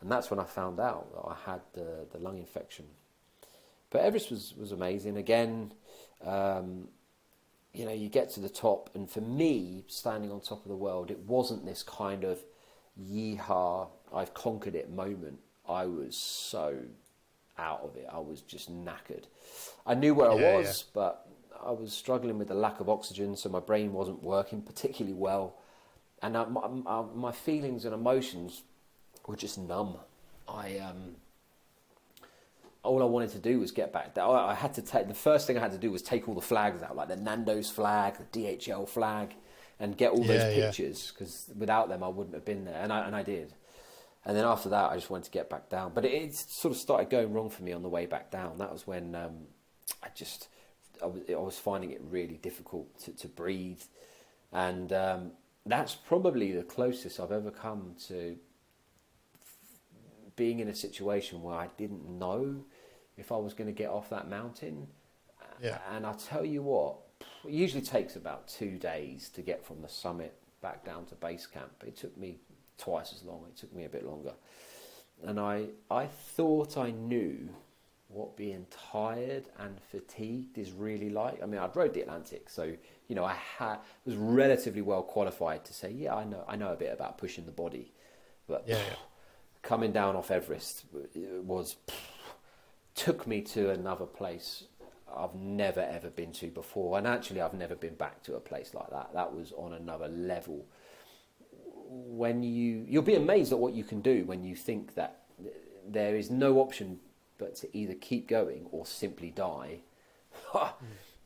and 0.00 0.10
that's 0.10 0.30
when 0.30 0.40
I 0.40 0.44
found 0.44 0.80
out 0.80 1.12
that 1.14 1.28
I 1.28 1.50
had 1.50 1.60
the 1.72 2.06
the 2.12 2.18
lung 2.18 2.38
infection. 2.38 2.86
But 3.90 4.00
Everest 4.00 4.30
was 4.30 4.52
was 4.58 4.72
amazing. 4.72 5.16
Again. 5.16 5.72
Um, 6.26 6.88
you 7.78 7.84
know, 7.84 7.92
you 7.92 8.08
get 8.08 8.28
to 8.30 8.40
the 8.40 8.48
top, 8.48 8.90
and 8.94 9.08
for 9.08 9.20
me, 9.20 9.84
standing 9.86 10.32
on 10.32 10.40
top 10.40 10.64
of 10.64 10.68
the 10.68 10.76
world, 10.76 11.12
it 11.12 11.20
wasn't 11.20 11.64
this 11.64 11.84
kind 11.84 12.24
of 12.24 12.40
yeehaw, 13.00 13.88
I've 14.12 14.34
conquered 14.34 14.74
it 14.74 14.90
moment. 14.90 15.38
I 15.68 15.86
was 15.86 16.16
so 16.16 16.76
out 17.56 17.82
of 17.82 17.96
it. 17.96 18.06
I 18.12 18.18
was 18.18 18.40
just 18.40 18.68
knackered. 18.68 19.24
I 19.86 19.94
knew 19.94 20.12
where 20.14 20.32
yeah, 20.32 20.48
I 20.48 20.56
was, 20.56 20.84
yeah. 20.86 20.90
but 20.92 21.28
I 21.64 21.70
was 21.70 21.92
struggling 21.92 22.36
with 22.38 22.48
the 22.48 22.54
lack 22.54 22.80
of 22.80 22.88
oxygen, 22.88 23.36
so 23.36 23.48
my 23.48 23.60
brain 23.60 23.92
wasn't 23.92 24.24
working 24.24 24.60
particularly 24.60 25.16
well. 25.16 25.54
And 26.20 26.36
I, 26.36 26.46
my, 26.46 27.04
my, 27.14 27.30
feelings 27.30 27.84
and 27.84 27.94
emotions 27.94 28.62
were 29.28 29.36
just 29.36 29.56
numb. 29.56 29.98
I 30.48 30.78
um, 30.78 31.14
all 32.82 33.02
I 33.02 33.06
wanted 33.06 33.30
to 33.30 33.38
do 33.38 33.60
was 33.60 33.70
get 33.70 33.92
back. 33.92 34.16
I 34.16 34.54
had 34.54 34.74
to 34.74 34.82
take 34.82 35.08
the 35.08 35.14
first 35.14 35.46
thing 35.46 35.58
I 35.58 35.60
had 35.60 35.72
to 35.72 35.78
do 35.78 35.90
was 35.90 36.02
take 36.02 36.28
all 36.28 36.34
the 36.34 36.40
flags 36.40 36.82
out, 36.82 36.96
like 36.96 37.08
the 37.08 37.16
Nando's 37.16 37.70
flag, 37.70 38.16
the 38.32 38.40
DHL 38.40 38.88
flag, 38.88 39.34
and 39.80 39.96
get 39.96 40.12
all 40.12 40.22
those 40.22 40.42
yeah, 40.42 40.66
pictures 40.66 41.12
because 41.12 41.46
yeah. 41.48 41.54
without 41.58 41.88
them 41.88 42.02
I 42.02 42.08
wouldn't 42.08 42.34
have 42.34 42.44
been 42.44 42.64
there, 42.64 42.80
and 42.80 42.92
I 42.92 43.06
and 43.06 43.14
I 43.14 43.22
did. 43.22 43.54
And 44.24 44.36
then 44.36 44.44
after 44.44 44.68
that, 44.70 44.90
I 44.90 44.94
just 44.96 45.10
wanted 45.10 45.24
to 45.24 45.30
get 45.30 45.48
back 45.48 45.70
down. 45.70 45.92
But 45.94 46.04
it, 46.04 46.12
it 46.12 46.34
sort 46.34 46.74
of 46.74 46.78
started 46.78 47.08
going 47.08 47.32
wrong 47.32 47.50
for 47.50 47.62
me 47.62 47.72
on 47.72 47.82
the 47.82 47.88
way 47.88 48.06
back 48.06 48.30
down. 48.30 48.58
That 48.58 48.72
was 48.72 48.86
when 48.86 49.14
um, 49.14 49.46
I 50.02 50.08
just 50.14 50.48
I 51.02 51.06
was, 51.06 51.22
I 51.30 51.36
was, 51.36 51.58
finding 51.58 51.92
it 51.92 52.00
really 52.10 52.36
difficult 52.36 52.98
to, 53.04 53.12
to 53.12 53.28
breathe, 53.28 53.82
and 54.52 54.92
um, 54.92 55.32
that's 55.66 55.94
probably 55.94 56.52
the 56.52 56.62
closest 56.62 57.20
I've 57.20 57.32
ever 57.32 57.50
come 57.50 57.94
to 58.08 58.36
being 60.38 60.60
in 60.60 60.68
a 60.68 60.74
situation 60.74 61.42
where 61.42 61.56
I 61.56 61.68
didn't 61.76 62.08
know 62.08 62.64
if 63.18 63.32
I 63.32 63.36
was 63.36 63.52
going 63.52 63.66
to 63.66 63.72
get 63.72 63.90
off 63.90 64.08
that 64.10 64.30
mountain. 64.30 64.86
Yeah. 65.60 65.78
And 65.92 66.06
I 66.06 66.12
tell 66.12 66.44
you 66.44 66.62
what, 66.62 66.96
it 67.44 67.50
usually 67.50 67.82
takes 67.82 68.16
about 68.16 68.48
two 68.48 68.78
days 68.78 69.28
to 69.30 69.42
get 69.42 69.66
from 69.66 69.82
the 69.82 69.88
summit 69.88 70.34
back 70.62 70.84
down 70.84 71.04
to 71.06 71.14
base 71.16 71.46
camp. 71.46 71.72
It 71.86 71.96
took 71.96 72.16
me 72.16 72.38
twice 72.78 73.12
as 73.12 73.24
long. 73.24 73.44
It 73.48 73.56
took 73.56 73.74
me 73.74 73.84
a 73.84 73.88
bit 73.88 74.06
longer, 74.06 74.34
and 75.24 75.38
I 75.40 75.66
I 75.90 76.06
thought 76.06 76.78
I 76.78 76.92
knew 76.92 77.50
what 78.08 78.36
being 78.36 78.66
tired 78.90 79.44
and 79.58 79.78
fatigued 79.92 80.56
is 80.56 80.72
really 80.72 81.10
like. 81.10 81.42
I 81.42 81.46
mean, 81.46 81.60
I'd 81.60 81.76
rowed 81.76 81.92
the 81.92 82.02
Atlantic, 82.02 82.48
so 82.48 82.72
you 83.08 83.14
know 83.14 83.24
I 83.24 83.34
had 83.58 83.78
was 84.04 84.16
relatively 84.16 84.82
well 84.82 85.02
qualified 85.02 85.64
to 85.66 85.74
say, 85.74 85.90
yeah, 85.90 86.14
I 86.14 86.24
know 86.24 86.44
I 86.48 86.56
know 86.56 86.72
a 86.72 86.76
bit 86.76 86.92
about 86.92 87.18
pushing 87.18 87.46
the 87.46 87.52
body, 87.52 87.92
but 88.46 88.64
yeah, 88.66 88.76
yeah. 88.76 88.94
Coming 89.62 89.92
down 89.92 90.16
off 90.16 90.30
Everest 90.30 90.84
was 91.44 91.76
took 92.94 93.26
me 93.26 93.40
to 93.42 93.70
another 93.70 94.06
place 94.06 94.64
I've 95.16 95.34
never 95.34 95.80
ever 95.80 96.10
been 96.10 96.32
to 96.32 96.48
before, 96.48 96.98
and 96.98 97.06
actually 97.06 97.40
I've 97.40 97.54
never 97.54 97.74
been 97.74 97.94
back 97.94 98.22
to 98.24 98.36
a 98.36 98.40
place 98.40 98.74
like 98.74 98.90
that. 98.90 99.10
That 99.14 99.34
was 99.34 99.52
on 99.56 99.72
another 99.72 100.08
level. 100.08 100.66
When 101.90 102.42
you 102.42 102.84
you'll 102.86 103.02
be 103.02 103.14
amazed 103.14 103.52
at 103.52 103.58
what 103.58 103.72
you 103.74 103.84
can 103.84 104.00
do 104.00 104.24
when 104.24 104.44
you 104.44 104.54
think 104.54 104.94
that 104.94 105.22
there 105.86 106.16
is 106.16 106.30
no 106.30 106.58
option 106.58 107.00
but 107.38 107.54
to 107.56 107.76
either 107.76 107.94
keep 107.94 108.28
going 108.28 108.66
or 108.72 108.84
simply 108.84 109.30
die. 109.30 109.78
mm. 110.54 110.72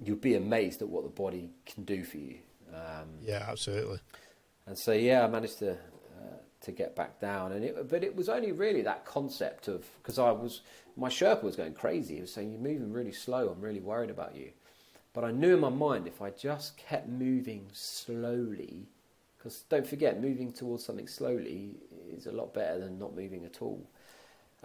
You'll 0.05 0.17
be 0.17 0.35
amazed 0.35 0.83
at 0.83 0.89
what 0.89 1.05
the 1.05 1.11
body 1.11 1.51
can 1.67 1.85
do 1.85 2.05
for 2.05 2.19
you. 2.19 2.39
Um, 2.73 3.09
yeah, 3.23 3.45
absolutely. 3.49 3.99
And 4.67 4.79
so 4.79 4.93
yeah, 4.93 5.25
I 5.25 5.29
managed 5.29 5.59
to 5.61 5.77
to 6.63 6.73
get 6.73 6.95
back 6.95 7.21
down, 7.21 7.53
and 7.53 7.65
it, 7.65 7.89
but 7.89 8.05
it 8.05 8.15
was 8.17 8.29
only 8.29 8.53
really 8.53 8.83
that 8.83 9.05
concept 9.05 9.69
of 9.69 9.87
because 10.03 10.19
I 10.19 10.31
was 10.31 10.63
my 10.97 11.09
Sherpa 11.09 11.43
was 11.43 11.57
going 11.57 11.75
crazy. 11.75 12.17
He 12.17 12.21
was 12.21 12.33
saying, 12.33 12.53
You're 12.53 12.61
moving 12.61 12.93
really 12.93 13.13
slow. 13.13 13.49
I'm 13.49 13.61
really 13.61 13.81
worried 13.81 14.11
about 14.11 14.37
you. 14.37 14.51
But 15.15 15.25
I 15.25 15.31
knew 15.31 15.55
in 15.55 15.61
my 15.61 15.69
mind 15.69 16.07
if 16.07 16.23
I 16.23 16.31
just 16.31 16.77
kept 16.77 17.09
moving 17.09 17.69
slowly, 17.73 18.89
because 19.37 19.65
don't 19.69 19.87
forget, 19.87 20.21
moving 20.21 20.53
towards 20.53 20.85
something 20.85 21.09
slowly 21.09 21.77
is 22.11 22.27
a 22.27 22.33
lot 22.33 22.55
better 22.55 22.79
than 22.79 22.99
not 22.99 23.15
moving 23.15 23.45
at 23.45 23.61
all. 23.61 23.87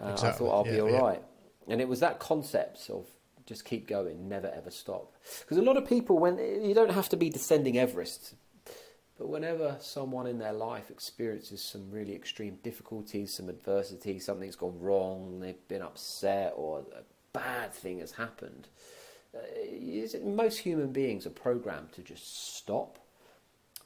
Uh, 0.01 0.11
exactly. 0.11 0.29
I 0.29 0.31
thought 0.49 0.57
I'll 0.57 0.67
yeah, 0.67 0.73
be 0.73 0.81
all 0.81 0.91
yeah. 0.91 0.99
right. 0.99 1.23
And 1.67 1.81
it 1.81 1.87
was 1.87 1.99
that 1.99 2.19
concept 2.19 2.89
of 2.89 3.05
just 3.45 3.65
keep 3.65 3.87
going, 3.87 4.29
never 4.29 4.51
ever 4.55 4.71
stop. 4.71 5.13
Because 5.41 5.57
a 5.57 5.61
lot 5.61 5.77
of 5.77 5.85
people, 5.87 6.17
when 6.17 6.37
you 6.37 6.73
don't 6.73 6.91
have 6.91 7.09
to 7.09 7.17
be 7.17 7.29
descending 7.29 7.77
Everest 7.77 8.35
but 9.17 9.29
whenever 9.29 9.77
someone 9.79 10.27
in 10.27 10.37
their 10.37 10.53
life 10.53 10.91
experiences 10.91 11.61
some 11.61 11.89
really 11.89 12.15
extreme 12.15 12.59
difficulties, 12.63 13.33
some 13.33 13.49
adversity, 13.49 14.19
something's 14.19 14.55
gone 14.55 14.79
wrong, 14.79 15.39
they've 15.39 15.67
been 15.67 15.81
upset, 15.81 16.53
or 16.55 16.85
a 16.95 17.03
bad 17.33 17.73
thing 17.73 17.99
has 17.99 18.11
happened, 18.11 18.67
uh, 19.35 20.17
most 20.23 20.59
human 20.59 20.91
beings 20.91 21.25
are 21.25 21.31
programmed 21.31 21.91
to 21.93 22.01
just 22.01 22.55
stop. 22.55 22.99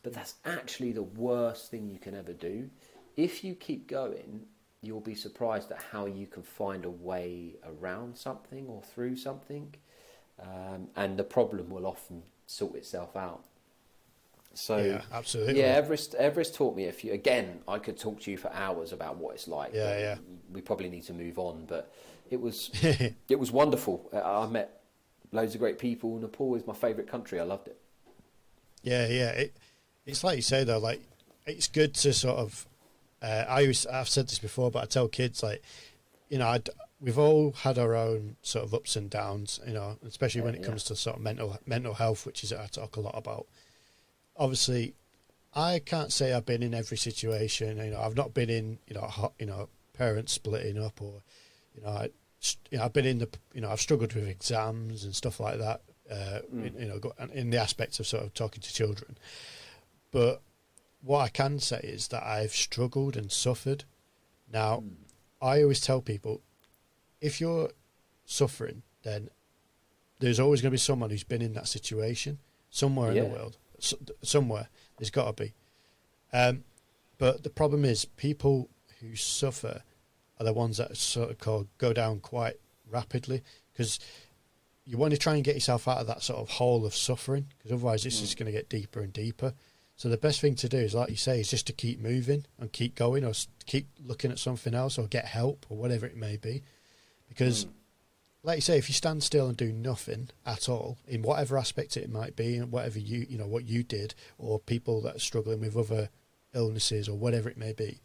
But 0.03 0.13
that's 0.13 0.35
actually 0.45 0.91
the 0.91 1.03
worst 1.03 1.69
thing 1.69 1.87
you 1.87 1.99
can 1.99 2.15
ever 2.15 2.33
do. 2.33 2.69
If 3.15 3.43
you 3.43 3.53
keep 3.53 3.87
going, 3.87 4.45
you'll 4.81 4.99
be 4.99 5.15
surprised 5.15 5.71
at 5.71 5.81
how 5.91 6.07
you 6.07 6.25
can 6.25 6.43
find 6.43 6.85
a 6.85 6.89
way 6.89 7.55
around 7.63 8.17
something 8.17 8.67
or 8.67 8.81
through 8.81 9.15
something. 9.15 9.75
Um, 10.41 10.87
and 10.95 11.17
the 11.17 11.23
problem 11.23 11.69
will 11.69 11.85
often 11.85 12.23
sort 12.47 12.75
itself 12.75 13.15
out. 13.15 13.45
So 14.53 14.77
yeah, 14.77 15.01
absolutely. 15.13 15.59
Yeah, 15.59 15.67
Everest 15.67 16.13
Everest 16.15 16.55
taught 16.55 16.75
me 16.75 16.87
a 16.87 16.91
few. 16.91 17.13
Again, 17.13 17.59
I 17.67 17.79
could 17.79 17.97
talk 17.97 18.19
to 18.21 18.31
you 18.31 18.37
for 18.37 18.51
hours 18.53 18.91
about 18.91 19.17
what 19.17 19.35
it's 19.35 19.47
like. 19.47 19.71
Yeah, 19.73 19.97
yeah. 19.97 20.15
We 20.51 20.61
probably 20.61 20.89
need 20.89 21.03
to 21.03 21.13
move 21.13 21.39
on, 21.39 21.65
but 21.67 21.93
it 22.29 22.39
was 22.39 22.69
it 23.29 23.39
was 23.39 23.51
wonderful. 23.51 24.09
I 24.13 24.45
met 24.47 24.81
loads 25.31 25.53
of 25.53 25.61
great 25.61 25.79
people. 25.79 26.17
Nepal 26.17 26.55
is 26.55 26.67
my 26.67 26.73
favourite 26.73 27.09
country. 27.09 27.39
I 27.39 27.43
loved 27.43 27.67
it. 27.67 27.77
Yeah, 28.83 29.07
yeah. 29.07 29.29
It, 29.29 29.57
it's 30.05 30.23
like 30.23 30.35
you 30.35 30.41
say 30.41 30.63
though. 30.63 30.79
Like 30.79 31.01
it's 31.45 31.67
good 31.67 31.93
to 31.95 32.13
sort 32.13 32.37
of. 32.37 32.65
Uh, 33.21 33.45
I 33.47 33.67
was, 33.67 33.85
I've 33.85 34.09
said 34.09 34.27
this 34.27 34.39
before, 34.39 34.71
but 34.71 34.81
I 34.81 34.85
tell 34.87 35.07
kids 35.07 35.43
like, 35.43 35.61
you 36.27 36.39
know, 36.39 36.47
I'd, 36.47 36.71
we've 36.99 37.19
all 37.19 37.51
had 37.51 37.77
our 37.77 37.95
own 37.95 38.35
sort 38.41 38.65
of 38.65 38.73
ups 38.73 38.95
and 38.95 39.11
downs. 39.11 39.59
You 39.65 39.73
know, 39.73 39.97
especially 40.05 40.39
yeah, 40.41 40.45
when 40.45 40.55
it 40.55 40.61
yeah. 40.61 40.67
comes 40.67 40.83
to 40.85 40.95
sort 40.95 41.17
of 41.17 41.21
mental 41.21 41.57
mental 41.65 41.93
health, 41.93 42.25
which 42.25 42.43
is 42.43 42.51
I 42.51 42.65
talk 42.67 42.97
a 42.97 43.01
lot 43.01 43.15
about 43.17 43.47
obviously, 44.37 44.93
I 45.53 45.79
can't 45.79 46.11
say 46.11 46.33
I've 46.33 46.45
been 46.45 46.63
in 46.63 46.73
every 46.73 46.97
situation. 46.97 47.77
You 47.77 47.91
know, 47.91 48.01
I've 48.01 48.15
not 48.15 48.33
been 48.33 48.49
in 48.49 48.79
you 48.87 48.95
know 48.95 49.01
hot, 49.01 49.33
you 49.39 49.45
know 49.45 49.69
parents 49.93 50.31
splitting 50.33 50.81
up 50.81 51.01
or 51.01 51.21
you 51.75 51.83
know, 51.83 51.89
I, 51.89 52.09
you 52.69 52.77
know 52.77 52.85
I've 52.85 52.93
been 52.93 53.05
in 53.05 53.19
the 53.19 53.29
you 53.53 53.61
know 53.61 53.69
I've 53.69 53.81
struggled 53.81 54.13
with 54.13 54.27
exams 54.27 55.03
and 55.03 55.15
stuff 55.15 55.39
like 55.39 55.59
that. 55.59 55.81
Uh, 56.09 56.41
mm. 56.53 56.67
in, 56.67 56.81
you 56.81 56.87
know, 56.87 57.27
in 57.33 57.51
the 57.51 57.57
aspects 57.57 57.97
of 58.01 58.05
sort 58.05 58.23
of 58.23 58.33
talking 58.33 58.61
to 58.61 58.73
children, 58.73 59.17
but 60.11 60.41
what 61.01 61.19
I 61.19 61.29
can 61.29 61.59
say 61.59 61.79
is 61.81 62.09
that 62.09 62.21
I've 62.21 62.51
struggled 62.51 63.15
and 63.15 63.31
suffered. 63.31 63.85
Now, 64.51 64.83
mm. 64.83 64.91
I 65.41 65.61
always 65.61 65.79
tell 65.79 66.01
people, 66.01 66.41
if 67.21 67.39
you're 67.39 67.71
suffering, 68.25 68.81
then 69.03 69.29
there's 70.19 70.39
always 70.39 70.61
going 70.61 70.71
to 70.71 70.75
be 70.75 70.79
someone 70.79 71.09
who's 71.09 71.23
been 71.23 71.41
in 71.41 71.53
that 71.53 71.67
situation 71.67 72.39
somewhere 72.69 73.13
yeah. 73.13 73.23
in 73.23 73.31
the 73.31 73.35
world 73.37 73.57
somewhere. 74.23 74.69
There's 74.97 75.09
got 75.09 75.35
to 75.35 75.43
be. 75.43 75.53
Um, 76.33 76.63
but 77.17 77.43
the 77.43 77.49
problem 77.49 77.85
is, 77.85 78.05
people 78.05 78.69
who 78.99 79.15
suffer 79.15 79.83
are 80.39 80.45
the 80.45 80.53
ones 80.53 80.77
that 80.77 80.95
sort 80.97 81.29
of 81.29 81.39
called 81.39 81.67
go 81.77 81.93
down 81.93 82.19
quite 82.19 82.55
rapidly 82.89 83.41
because 83.71 83.99
you 84.85 84.97
want 84.97 85.11
to 85.11 85.19
try 85.19 85.35
and 85.35 85.43
get 85.43 85.55
yourself 85.55 85.87
out 85.87 85.99
of 85.99 86.07
that 86.07 86.23
sort 86.23 86.39
of 86.39 86.49
hole 86.49 86.85
of 86.85 86.95
suffering 86.95 87.45
because 87.57 87.71
otherwise 87.71 88.03
this 88.03 88.19
mm. 88.19 88.23
is 88.23 88.35
going 88.35 88.47
to 88.47 88.51
get 88.51 88.69
deeper 88.69 89.01
and 89.01 89.13
deeper. 89.13 89.53
So 89.95 90.09
the 90.09 90.17
best 90.17 90.41
thing 90.41 90.55
to 90.55 90.69
do 90.69 90.77
is, 90.77 90.95
like 90.95 91.09
you 91.09 91.15
say, 91.15 91.39
is 91.39 91.51
just 91.51 91.67
to 91.67 91.73
keep 91.73 91.99
moving 91.99 92.45
and 92.59 92.71
keep 92.71 92.95
going, 92.95 93.23
or 93.23 93.33
keep 93.67 93.87
looking 94.03 94.31
at 94.31 94.39
something 94.39 94.73
else, 94.73 94.97
or 94.97 95.05
get 95.05 95.25
help, 95.25 95.67
or 95.69 95.77
whatever 95.77 96.05
it 96.05 96.17
may 96.17 96.37
be, 96.37 96.63
because. 97.27 97.65
Mm 97.65 97.69
like 98.43 98.57
you 98.57 98.61
say, 98.61 98.77
if 98.77 98.89
you 98.89 98.93
stand 98.93 99.23
still 99.23 99.47
and 99.47 99.57
do 99.57 99.71
nothing 99.71 100.29
at 100.45 100.67
all, 100.67 100.97
in 101.07 101.21
whatever 101.21 101.57
aspect 101.57 101.95
it 101.95 102.11
might 102.11 102.35
be, 102.35 102.57
and 102.57 102.71
whatever 102.71 102.99
you 102.99 103.25
you 103.29 103.37
know 103.37 103.47
what 103.47 103.65
you 103.65 103.83
did, 103.83 104.15
or 104.37 104.59
people 104.59 105.01
that 105.01 105.17
are 105.17 105.19
struggling 105.19 105.59
with 105.59 105.77
other 105.77 106.09
illnesses 106.53 107.07
or 107.07 107.17
whatever 107.17 107.49
it 107.49 107.57
may 107.57 107.73
be, 107.73 107.99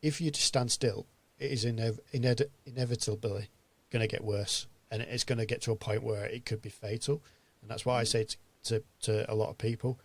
if 0.00 0.20
you 0.20 0.30
just 0.30 0.46
stand 0.46 0.70
still, 0.70 1.06
it 1.38 1.50
is 1.50 1.64
inev- 1.64 2.00
inev- 2.14 2.48
inevitably 2.66 3.48
going 3.90 4.00
to 4.00 4.08
get 4.08 4.24
worse, 4.24 4.66
and 4.90 5.02
it's 5.02 5.24
going 5.24 5.38
to 5.38 5.46
get 5.46 5.60
to 5.62 5.72
a 5.72 5.76
point 5.76 6.02
where 6.02 6.24
it 6.24 6.46
could 6.46 6.62
be 6.62 6.70
fatal, 6.70 7.22
and 7.60 7.70
that's 7.70 7.84
why 7.84 8.00
I 8.00 8.04
say 8.04 8.24
to 8.24 8.36
to, 8.64 8.82
to 9.02 9.30
a 9.30 9.34
lot 9.34 9.50
of 9.50 9.58
people, 9.58 9.98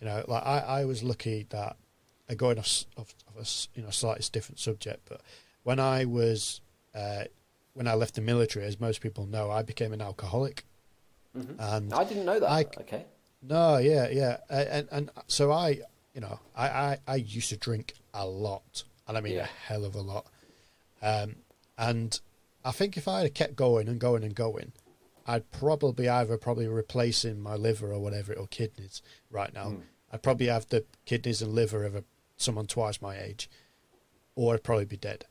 you 0.00 0.06
know, 0.06 0.24
like 0.26 0.44
I, 0.44 0.58
I 0.60 0.84
was 0.86 1.02
lucky 1.02 1.46
that, 1.50 1.76
uh, 2.30 2.34
going 2.34 2.58
off, 2.58 2.86
off, 2.96 3.14
off 3.28 3.36
a 3.36 3.78
you 3.78 3.84
know 3.84 3.90
slightly 3.90 4.24
different 4.32 4.58
subject, 4.58 5.08
but 5.08 5.20
when 5.62 5.78
I 5.78 6.06
was 6.06 6.60
uh, 6.94 7.24
when 7.80 7.88
I 7.88 7.94
left 7.94 8.14
the 8.14 8.20
military, 8.20 8.66
as 8.66 8.78
most 8.78 9.00
people 9.00 9.24
know, 9.24 9.50
I 9.50 9.62
became 9.62 9.94
an 9.94 10.02
alcoholic. 10.02 10.66
Mm-hmm. 11.34 11.58
And 11.58 11.94
I 11.94 12.04
didn't 12.04 12.26
know 12.26 12.38
that. 12.38 12.50
I, 12.50 12.66
okay. 12.78 13.06
No, 13.42 13.78
yeah, 13.78 14.06
yeah, 14.10 14.36
and 14.50 14.86
and 14.92 15.10
so 15.28 15.50
I, 15.50 15.80
you 16.12 16.20
know, 16.20 16.38
I, 16.54 16.68
I, 16.68 16.98
I 17.08 17.14
used 17.14 17.48
to 17.48 17.56
drink 17.56 17.94
a 18.12 18.26
lot, 18.26 18.84
and 19.08 19.16
I 19.16 19.22
mean 19.22 19.32
yeah. 19.32 19.44
a 19.44 19.66
hell 19.66 19.86
of 19.86 19.94
a 19.94 20.02
lot. 20.02 20.26
Um, 21.00 21.36
and 21.78 22.20
I 22.66 22.70
think 22.70 22.98
if 22.98 23.08
I 23.08 23.22
had 23.22 23.34
kept 23.34 23.56
going 23.56 23.88
and 23.88 23.98
going 23.98 24.24
and 24.24 24.34
going, 24.34 24.72
I'd 25.26 25.50
probably 25.50 26.06
either 26.06 26.36
probably 26.36 26.68
replacing 26.68 27.40
my 27.40 27.54
liver 27.54 27.90
or 27.94 27.98
whatever 27.98 28.34
or 28.34 28.46
kidneys 28.46 29.00
right 29.30 29.54
now. 29.54 29.68
Mm. 29.68 29.80
I'd 30.12 30.22
probably 30.22 30.48
have 30.48 30.68
the 30.68 30.84
kidneys 31.06 31.40
and 31.40 31.54
liver 31.54 31.84
of 31.84 31.94
a, 31.94 32.04
someone 32.36 32.66
twice 32.66 33.00
my 33.00 33.18
age, 33.18 33.48
or 34.34 34.52
I'd 34.52 34.64
probably 34.64 34.84
be 34.84 34.98
dead 34.98 35.24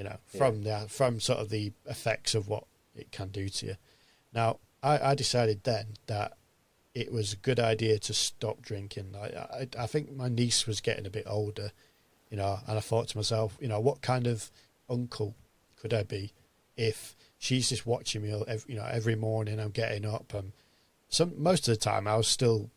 you 0.00 0.04
know, 0.04 0.16
from 0.24 0.62
yeah. 0.62 0.84
the 0.84 0.88
from 0.88 1.20
sort 1.20 1.40
of 1.40 1.50
the 1.50 1.72
effects 1.84 2.34
of 2.34 2.48
what 2.48 2.64
it 2.96 3.12
can 3.12 3.28
do 3.28 3.50
to 3.50 3.66
you. 3.66 3.76
Now, 4.32 4.56
I, 4.82 5.10
I 5.10 5.14
decided 5.14 5.64
then 5.64 5.88
that 6.06 6.38
it 6.94 7.12
was 7.12 7.34
a 7.34 7.36
good 7.36 7.60
idea 7.60 7.98
to 7.98 8.14
stop 8.14 8.62
drinking. 8.62 9.14
I, 9.14 9.26
I, 9.26 9.68
I 9.78 9.86
think 9.86 10.16
my 10.16 10.30
niece 10.30 10.66
was 10.66 10.80
getting 10.80 11.04
a 11.04 11.10
bit 11.10 11.24
older, 11.26 11.72
you 12.30 12.38
know, 12.38 12.60
and 12.66 12.78
I 12.78 12.80
thought 12.80 13.08
to 13.08 13.18
myself, 13.18 13.58
you 13.60 13.68
know, 13.68 13.78
what 13.78 14.00
kind 14.00 14.26
of 14.26 14.50
uncle 14.88 15.34
could 15.78 15.92
I 15.92 16.02
be 16.02 16.32
if 16.78 17.14
she's 17.36 17.68
just 17.68 17.84
watching 17.84 18.22
me, 18.22 18.32
every, 18.48 18.72
you 18.72 18.80
know, 18.80 18.88
every 18.90 19.16
morning 19.16 19.60
I'm 19.60 19.68
getting 19.70 20.06
up 20.06 20.32
and 20.32 20.52
some 21.10 21.34
most 21.36 21.68
of 21.68 21.74
the 21.74 21.80
time 21.80 22.08
I 22.08 22.16
was 22.16 22.26
still, 22.26 22.70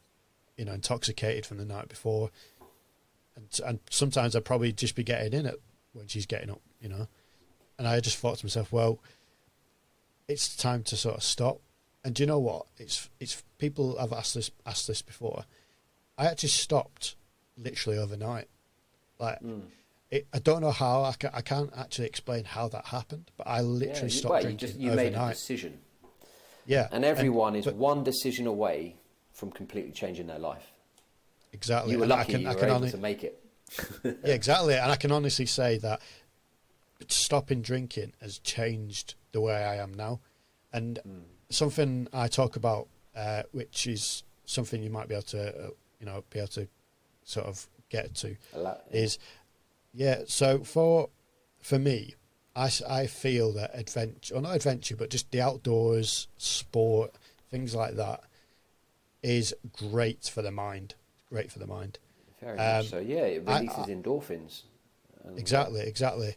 you 0.58 0.66
know, 0.66 0.74
intoxicated 0.74 1.46
from 1.46 1.58
the 1.58 1.66
night 1.66 1.88
before, 1.88 2.32
and 3.38 3.48
and 3.66 3.80
sometimes 3.90 4.36
I'd 4.36 4.44
probably 4.44 4.74
just 4.74 4.96
be 4.96 5.04
getting 5.04 5.32
in 5.32 5.46
it 5.46 5.62
when 5.94 6.08
she's 6.08 6.26
getting 6.26 6.50
up, 6.50 6.60
you 6.84 6.90
know. 6.90 7.08
And 7.80 7.88
I 7.88 8.00
just 8.02 8.18
thought 8.18 8.38
to 8.38 8.46
myself, 8.46 8.72
well, 8.72 9.00
it's 10.28 10.56
time 10.56 10.84
to 10.84 10.96
sort 10.96 11.16
of 11.16 11.24
stop. 11.24 11.60
And 12.04 12.14
do 12.14 12.22
you 12.22 12.28
know 12.28 12.40
what? 12.40 12.68
It's 12.78 13.10
it's 13.20 13.42
people 13.58 13.98
have 13.98 14.14
asked 14.14 14.36
this 14.36 14.52
asked 14.66 14.88
this 14.88 15.02
before. 15.02 15.46
I 16.18 16.28
actually 16.28 16.50
stopped 16.50 17.16
literally 17.58 17.98
overnight. 17.98 18.50
Like 19.20 19.40
mm. 19.40 19.62
it, 20.12 20.28
I 20.34 20.40
don't 20.40 20.62
know 20.62 20.72
how 20.72 21.04
I, 21.04 21.14
can, 21.14 21.32
I 21.34 21.42
can't 21.42 21.72
actually 21.78 22.08
explain 22.08 22.44
how 22.44 22.68
that 22.68 22.86
happened, 22.86 23.32
but 23.38 23.48
I 23.48 23.62
literally 23.62 23.94
yeah, 23.96 24.04
you, 24.04 24.10
stopped 24.10 24.32
well, 24.32 24.42
drinking. 24.42 24.68
You, 24.68 24.68
just, 24.68 24.80
you 24.80 24.92
overnight. 24.92 25.14
made 25.14 25.26
a 25.26 25.30
decision. 25.30 25.80
Yeah, 26.66 26.88
and 26.92 27.06
everyone 27.06 27.54
and, 27.54 27.58
is 27.58 27.66
but, 27.66 27.76
one 27.76 28.04
decision 28.04 28.48
away 28.48 28.96
from 29.32 29.52
completely 29.52 29.92
changing 29.92 30.28
their 30.28 30.40
life. 30.40 30.72
exactly. 31.52 31.94
You 31.94 32.00
were 32.00 32.04
And 32.04 32.14
I 32.14 32.18
lucky 32.18 32.32
can- 32.34 32.42
you 32.42 32.50
I 32.50 32.54
can 32.54 32.66
able 32.66 32.76
only- 32.76 32.92
to 32.92 32.98
make 32.98 33.24
it. 33.24 33.40
yeah, 34.04 34.12
exactly. 34.26 34.76
And 34.76 34.92
I 34.92 34.96
can 34.96 35.12
honestly 35.12 35.46
say 35.46 35.78
that 35.80 36.02
stopping 37.12 37.62
drinking 37.62 38.14
has 38.22 38.40
changed 38.40 39.16
the 39.32 39.42
way 39.42 39.56
I 39.64 39.78
am 39.78 39.94
now. 39.94 40.20
And 40.72 41.00
something 41.50 42.08
I 42.14 42.28
talk 42.28 42.56
about, 42.56 42.88
uh, 43.16 43.44
which 43.52 43.86
is 43.88 44.24
something 44.46 44.82
you 44.82 44.90
might 44.90 45.08
be 45.08 45.16
able 45.16 45.24
to, 45.24 45.66
uh, 45.66 45.70
you 46.00 46.06
know, 46.06 46.24
be 46.30 46.40
able 46.40 46.48
to 46.50 46.68
sort 47.24 47.46
of 47.48 47.68
get 47.90 48.16
to, 48.16 48.36
is 48.92 49.20
yeah. 49.94 50.24
So 50.28 50.64
for 50.64 51.10
for 51.62 51.78
me, 51.80 52.16
I, 52.56 52.70
I 52.90 53.08
feel 53.08 53.54
that 53.54 53.72
adventure, 53.74 54.36
or 54.36 54.42
not 54.42 54.56
adventure, 54.56 54.96
but 54.96 55.10
just 55.10 55.32
the 55.32 55.42
outdoors, 55.42 56.28
sport, 56.38 57.14
things 57.52 57.74
like 57.76 57.96
that, 57.96 58.22
is 59.22 59.54
great 59.72 60.24
for 60.26 60.42
the 60.42 60.52
mind. 60.52 60.96
Great 61.30 61.52
for 61.52 61.60
the 61.60 61.68
mind. 61.68 62.00
Very 62.42 62.58
Um, 62.60 62.78
much 62.80 62.90
so. 62.90 62.98
Yeah, 63.00 63.22
it 63.26 63.44
I- 63.48 63.60
releases 63.60 63.86
endorphins. 63.86 64.64
Uh, 65.26 65.34
Exactly, 65.36 65.82
exactly. 65.82 66.36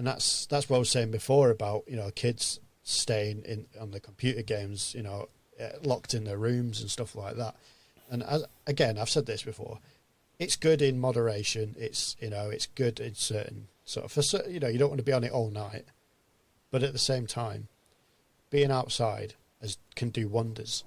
And 0.00 0.06
that's 0.06 0.46
that's 0.46 0.70
what 0.70 0.76
I 0.76 0.78
was 0.78 0.88
saying 0.88 1.10
before 1.10 1.50
about 1.50 1.84
you 1.86 1.94
know 1.94 2.10
kids 2.14 2.58
staying 2.84 3.42
in 3.42 3.66
on 3.78 3.90
the 3.90 4.00
computer 4.00 4.40
games, 4.40 4.94
you 4.96 5.02
know, 5.02 5.28
uh, 5.60 5.68
locked 5.82 6.14
in 6.14 6.24
their 6.24 6.38
rooms 6.38 6.80
and 6.80 6.90
stuff 6.90 7.14
like 7.14 7.36
that. 7.36 7.54
And 8.10 8.22
as, 8.22 8.46
again, 8.66 8.96
I've 8.96 9.10
said 9.10 9.26
this 9.26 9.42
before, 9.42 9.78
it's 10.38 10.56
good 10.56 10.80
in 10.80 10.98
moderation. 10.98 11.76
It's 11.78 12.16
you 12.18 12.30
know, 12.30 12.48
it's 12.48 12.64
good 12.64 12.98
in 12.98 13.14
certain 13.14 13.68
sort 13.84 14.06
of 14.06 14.12
for 14.12 14.48
you 14.48 14.58
know, 14.58 14.68
you 14.68 14.78
don't 14.78 14.88
want 14.88 15.00
to 15.00 15.04
be 15.04 15.12
on 15.12 15.22
it 15.22 15.32
all 15.32 15.50
night, 15.50 15.84
but 16.70 16.82
at 16.82 16.94
the 16.94 16.98
same 16.98 17.26
time, 17.26 17.68
being 18.48 18.70
outside 18.70 19.34
as 19.60 19.76
can 19.96 20.08
do 20.08 20.28
wonders. 20.28 20.82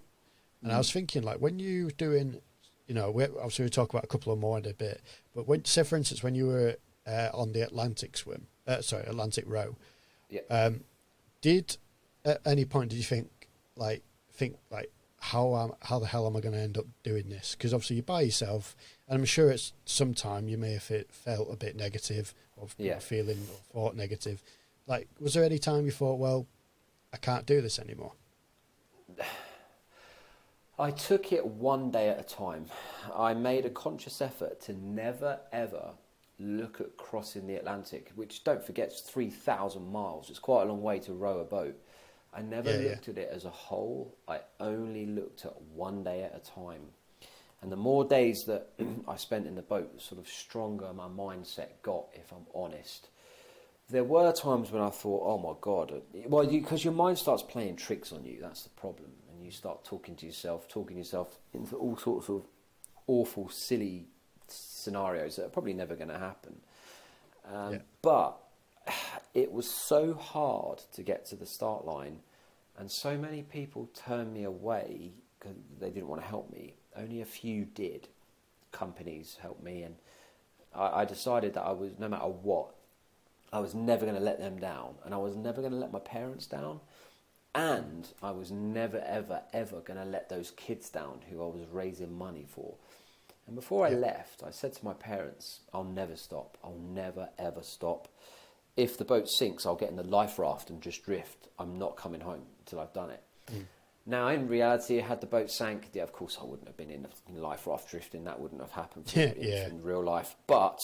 And 0.64 0.72
I 0.72 0.80
was 0.80 0.92
thinking, 0.92 1.22
like, 1.22 1.38
when 1.38 1.60
you 1.60 1.92
doing, 1.92 2.42
you 2.88 2.96
know, 2.96 3.12
we 3.12 3.26
obviously 3.26 3.66
we 3.66 3.70
talk 3.70 3.92
about 3.94 4.06
a 4.06 4.08
couple 4.08 4.34
of 4.34 4.40
more 4.40 4.58
in 4.58 4.66
a 4.66 4.74
bit, 4.74 5.02
but 5.36 5.48
when, 5.48 5.66
say 5.66 5.84
for 5.84 5.98
instance, 5.98 6.24
when 6.24 6.34
you 6.34 6.48
were 6.48 6.78
uh, 7.06 7.30
on 7.34 7.52
the 7.54 7.62
Atlantic 7.62 8.18
swim, 8.18 8.48
uh, 8.68 8.82
sorry, 8.82 9.04
Atlantic 9.06 9.46
row, 9.48 9.76
Yeah. 10.30 10.42
um, 10.50 10.84
did 11.42 11.78
at 12.26 12.40
any 12.46 12.64
point 12.66 12.90
did 12.90 12.98
you 12.98 13.04
think 13.04 13.50
like 13.76 14.02
think 14.32 14.58
like 14.72 14.90
how 15.20 15.56
am 15.58 15.72
how 15.82 16.00
the 16.00 16.06
hell 16.06 16.26
am 16.28 16.36
I 16.36 16.40
going 16.42 16.54
to 16.56 16.60
end 16.62 16.78
up 16.78 16.86
doing 17.04 17.30
this? 17.30 17.56
Because 17.56 17.74
obviously 17.74 17.98
you're 17.98 18.04
by 18.04 18.22
yourself, 18.22 18.76
and 19.08 19.18
I'm 19.18 19.26
sure 19.26 19.50
it's 19.50 19.74
sometime 19.86 20.48
you 20.50 20.58
may 20.58 20.74
have 20.74 20.84
felt 21.10 21.52
a 21.52 21.56
bit 21.56 21.76
negative 21.76 22.34
or 22.58 22.68
Yeah. 22.78 23.00
feeling 23.00 23.48
or 23.50 23.58
thought 23.90 23.96
negative. 23.96 24.44
Like, 24.86 25.08
was 25.20 25.34
there 25.34 25.44
any 25.46 25.60
time 25.60 25.86
you 25.86 25.92
thought, 25.92 26.20
well, 26.20 26.46
I 27.14 27.18
can't 27.18 27.46
do 27.46 27.62
this 27.62 27.80
anymore? 27.80 28.14
I 30.80 30.92
took 30.92 31.32
it 31.32 31.46
one 31.46 31.92
day 31.92 32.10
at 32.10 32.20
a 32.20 32.24
time. 32.24 32.66
I 33.16 33.34
made 33.34 33.66
a 33.66 33.70
conscious 33.70 34.22
effort 34.22 34.60
to 34.62 34.74
never 34.74 35.40
ever 35.52 35.92
look 36.44 36.82
at 36.82 36.98
crossing 36.98 37.48
the 37.48 37.56
Atlantic, 37.56 38.12
which 38.16 38.44
don't 38.44 38.64
forget 38.66 38.90
is 38.94 39.02
3,000 39.02 39.92
miles. 39.92 40.30
It's 40.30 40.40
quite 40.40 40.64
a 40.64 40.66
long 40.66 40.82
way 40.84 41.00
to 41.02 41.14
row 41.14 41.40
a 41.40 41.46
boat. 41.46 41.76
I 42.34 42.42
never 42.42 42.72
Yeah, 42.72 42.78
yeah. 42.80 42.96
looked 42.96 43.10
at 43.10 43.18
it 43.18 43.30
as 43.32 43.46
a 43.46 43.50
whole. 43.52 44.18
I 44.28 44.42
only 44.60 45.06
looked 45.06 45.46
at 45.46 45.62
one 45.62 46.04
day 46.04 46.24
at 46.24 46.36
a 46.36 46.40
time. 46.40 46.82
And 47.62 47.72
the 47.72 47.78
more 47.78 48.04
days 48.06 48.46
that 48.46 48.70
I 49.08 49.16
spent 49.16 49.48
in 49.48 49.56
the 49.56 49.62
boat, 49.62 49.94
the 49.96 50.02
sort 50.02 50.20
of 50.22 50.28
stronger 50.28 50.92
my 50.94 51.08
mindset 51.08 51.70
got, 51.82 52.08
if 52.14 52.32
I'm 52.32 52.48
honest. 52.54 53.10
There 53.90 54.04
were 54.04 54.32
times 54.34 54.72
when 54.72 54.82
I 54.82 54.90
thought, 54.90 55.24
oh 55.26 55.38
my 55.38 55.56
God. 55.62 55.92
uh, 55.92 56.28
Well, 56.28 56.46
because 56.48 56.84
your 56.84 56.94
mind 56.94 57.18
starts 57.18 57.44
playing 57.44 57.76
tricks 57.78 58.12
on 58.12 58.26
you. 58.26 58.40
That's 58.42 58.64
the 58.64 58.70
problem. 58.72 59.12
And 59.32 59.46
you 59.46 59.52
start 59.52 59.84
talking 59.86 60.16
to 60.18 60.26
yourself, 60.26 60.68
talking 60.68 60.98
yourself 60.98 61.40
into 61.54 61.76
all 61.76 61.98
sorts 61.98 62.30
of 62.30 62.46
awful, 63.08 63.50
silly 63.50 64.08
scenarios 64.84 65.36
that 65.36 65.46
are 65.46 65.50
probably 65.50 65.74
never 65.74 65.96
going 65.96 66.10
to 66.10 66.20
happen. 66.20 66.56
Um, 67.52 67.74
Yeah. 67.74 67.80
But 68.02 68.38
it 69.34 69.52
was 69.52 69.70
so 69.70 70.14
hard 70.14 70.82
to 70.94 71.04
get 71.04 71.26
to 71.28 71.36
the 71.36 71.46
start 71.46 71.86
line, 71.86 72.20
and 72.78 72.92
so 72.92 73.18
many 73.18 73.42
people 73.44 73.90
turned 73.94 74.34
me 74.34 74.44
away 74.44 75.12
because 75.40 75.58
they 75.80 75.90
didn't 75.90 76.08
want 76.08 76.22
to 76.22 76.28
help 76.28 76.52
me. 76.52 76.74
Only 76.96 77.22
a 77.22 77.26
few 77.26 77.66
did. 77.66 78.08
Companies 78.72 79.38
helped 79.42 79.64
me, 79.64 79.84
and 79.84 79.96
I, 80.74 81.02
I 81.02 81.06
decided 81.06 81.54
that 81.54 81.64
I 81.64 81.72
was, 81.72 81.92
no 82.00 82.08
matter 82.08 82.26
what, 82.28 82.76
I 83.52 83.60
was 83.60 83.76
never 83.76 84.06
going 84.06 84.18
to 84.18 84.24
let 84.24 84.40
them 84.40 84.60
down, 84.60 84.96
and 85.06 85.14
I 85.14 85.18
was 85.18 85.36
never 85.36 85.62
going 85.62 85.74
to 85.74 85.80
let 85.80 85.92
my 85.92 86.00
parents 86.00 86.48
down, 86.48 86.80
and 87.54 88.08
I 88.22 88.32
was 88.32 88.52
never, 88.52 89.00
ever, 89.06 89.42
ever 89.54 89.80
going 89.82 90.00
to 90.00 90.06
let 90.06 90.30
those 90.30 90.52
kids 90.52 90.90
down 90.90 91.20
who 91.30 91.44
I 91.44 91.48
was 91.48 91.66
raising 91.72 92.18
money 92.18 92.46
for. 92.48 92.76
And 93.48 93.56
before 93.56 93.86
I 93.86 93.90
Yeah. 93.90 93.98
left, 93.98 94.44
I 94.44 94.52
said 94.52 94.74
to 94.74 94.86
my 94.86 94.94
parents, 94.94 95.62
I'll 95.74 95.84
never 95.84 96.16
stop. 96.16 96.58
I'll 96.64 96.78
never, 96.78 97.30
ever 97.38 97.62
stop. 97.62 98.08
If 98.76 98.98
the 98.98 99.06
boat 99.06 99.28
sinks, 99.30 99.66
I'll 99.66 99.76
get 99.76 99.90
in 99.90 99.98
the 99.98 100.04
life 100.04 100.40
raft 100.40 100.70
and 100.70 100.82
just 100.82 101.04
drift. 101.04 101.48
I'm 101.60 101.78
not 101.78 101.96
coming 101.98 102.22
home 102.22 102.46
until 102.60 102.80
I've 102.80 102.94
done 102.94 103.12
it. 103.12 103.24
Mm. 103.52 103.66
Now, 104.06 104.28
in 104.30 104.48
reality, 104.48 104.98
had 104.98 105.22
the 105.22 105.28
boat 105.28 105.50
sank, 105.52 105.90
yeah, 105.94 106.04
of 106.04 106.12
course, 106.12 106.38
I 106.42 106.46
wouldn't 106.46 106.68
have 106.68 106.76
been 106.76 106.90
in 106.90 107.08
the 107.34 107.40
life 107.40 107.68
raft 107.68 107.90
drifting. 107.90 108.24
That 108.26 108.40
wouldn't 108.40 108.62
have 108.62 108.72
happened 108.72 109.10
for 109.10 109.20
Yeah, 109.20 109.32
in, 109.34 109.42
yeah. 109.42 109.68
in 109.68 109.82
real 109.82 110.04
life. 110.04 110.36
But 110.48 110.80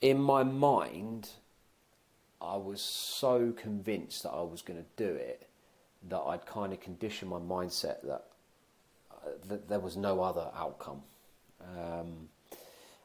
in 0.00 0.20
my 0.20 0.42
mind, 0.42 1.30
I 2.40 2.56
was 2.56 2.82
so 2.82 3.52
convinced 3.52 4.24
that 4.24 4.30
I 4.32 4.42
was 4.42 4.62
going 4.62 4.80
to 4.82 4.88
do 4.96 5.14
it 5.14 5.48
that 6.08 6.20
I'd 6.20 6.44
kind 6.46 6.72
of 6.72 6.80
conditioned 6.80 7.30
my 7.30 7.38
mindset 7.38 8.02
that, 8.02 8.24
that 9.48 9.68
there 9.68 9.80
was 9.80 9.96
no 9.96 10.20
other 10.22 10.50
outcome. 10.54 11.02
Um, 11.60 12.28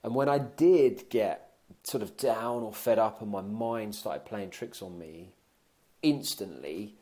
and 0.03 0.15
when 0.15 0.29
I 0.29 0.39
did 0.39 1.09
get 1.09 1.51
sort 1.83 2.03
of 2.03 2.17
down 2.17 2.63
or 2.63 2.73
fed 2.73 2.99
up 2.99 3.21
and 3.21 3.29
my 3.31 3.41
mind 3.41 3.95
started 3.95 4.25
playing 4.25 4.49
tricks 4.49 4.81
on 4.81 4.97
me, 4.97 5.33
instantly 6.01 6.95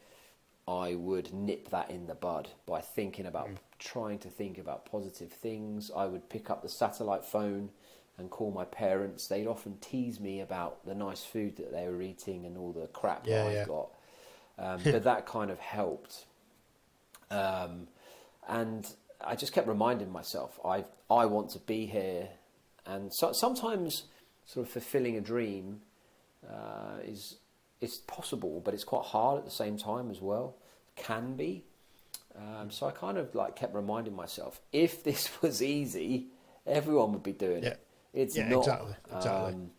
I 0.68 0.96
would 0.96 1.34
nip 1.34 1.70
that 1.70 1.92
in 1.92 2.08
the 2.08 2.16
bud 2.16 2.50
by 2.66 2.82
thinking 2.82 3.26
about 3.26 3.50
trying 3.78 4.18
to 4.20 4.30
think 4.30 4.58
about 4.58 4.86
positive 4.90 5.32
things. 5.32 5.92
I 5.96 6.06
would 6.06 6.30
pick 6.30 6.50
up 6.50 6.64
the 6.64 6.70
satellite 6.70 7.24
phone 7.24 7.70
and 8.18 8.30
call 8.30 8.52
my 8.52 8.66
parents. 8.66 9.28
They'd 9.28 9.48
often 9.48 9.78
tease 9.80 10.20
me 10.20 10.40
about 10.40 10.86
the 10.86 10.96
nice 10.96 11.24
food 11.24 11.58
that 11.58 11.72
they 11.72 11.88
were 11.88 12.02
eating 12.02 12.46
and 12.46 12.58
all 12.58 12.72
the 12.72 12.88
crap 12.88 13.28
Yeah, 13.28 13.44
that 13.44 13.60
I've 13.60 13.68
got. 13.68 13.90
Um, 14.58 14.82
but 14.92 15.04
that 15.04 15.28
kind 15.28 15.52
of 15.52 15.60
helped. 15.60 16.26
Um, 17.30 17.88
and 18.48 18.88
I 19.26 19.36
just 19.36 19.54
kept 19.54 19.68
reminding 19.68 20.12
myself, 20.12 20.60
I 20.66 20.86
I 21.10 21.26
want 21.26 21.50
to 21.52 21.60
be 21.60 21.86
here. 21.86 22.30
And 22.86 23.12
so, 23.14 23.32
sometimes, 23.34 24.04
sort 24.46 24.68
of 24.68 24.72
fulfilling 24.72 25.18
a 25.18 25.22
dream 25.22 25.82
uh, 26.48 27.00
is 27.04 27.38
it's 27.82 27.98
possible, 28.08 28.62
but 28.64 28.74
it's 28.74 28.84
quite 28.84 29.06
hard 29.06 29.40
at 29.40 29.46
the 29.46 29.52
same 29.52 29.78
time 29.78 30.10
as 30.12 30.22
well. 30.22 30.56
Can 30.96 31.36
be. 31.36 31.64
Um, 32.38 32.70
so 32.70 32.88
I 32.88 32.92
kind 32.92 33.18
of 33.18 33.34
like 33.34 33.56
kept 33.56 33.74
reminding 33.74 34.16
myself, 34.16 34.62
if 34.72 35.04
this 35.06 35.30
was 35.42 35.62
easy, 35.62 36.28
everyone 36.66 37.14
would 37.14 37.24
be 37.24 37.34
doing 37.34 37.64
Yeah. 37.64 37.70
it. 37.70 37.80
It's 38.14 38.38
Yeah, 38.38 38.50
not. 38.50 38.60
exactly, 38.60 38.96
exactly. 39.14 39.54
Um, 39.54 39.72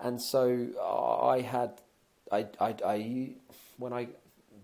and 0.00 0.20
so 0.20 0.68
I 1.28 1.40
had, 1.40 1.80
I, 2.30 2.46
I, 2.60 2.74
I, 2.84 3.30
when 3.78 3.92
I 3.92 4.08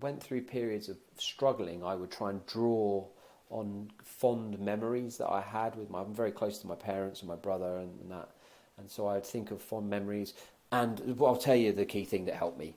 went 0.01 0.21
through 0.21 0.41
periods 0.41 0.89
of 0.89 0.97
struggling, 1.17 1.83
I 1.83 1.95
would 1.95 2.11
try 2.11 2.29
and 2.29 2.45
draw 2.45 3.07
on 3.53 3.91
fond 4.03 4.59
memories 4.59 5.17
that 5.19 5.29
I 5.29 5.41
had 5.41 5.75
with 5.77 5.89
my. 5.91 6.01
I'm 6.01 6.15
very 6.15 6.31
close 6.31 6.59
to 6.59 6.67
my 6.67 6.75
parents 6.75 7.21
and 7.21 7.29
my 7.29 7.37
brother 7.37 7.77
and, 7.77 7.99
and 8.01 8.11
that, 8.11 8.29
and 8.77 8.89
so 8.91 9.07
I'd 9.07 9.25
think 9.25 9.51
of 9.51 9.61
fond 9.61 9.89
memories. 9.89 10.33
And 10.71 11.01
well, 11.19 11.31
I'll 11.33 11.37
tell 11.37 11.55
you 11.55 11.73
the 11.73 11.85
key 11.85 12.05
thing 12.05 12.25
that 12.25 12.35
helped 12.35 12.59
me. 12.59 12.75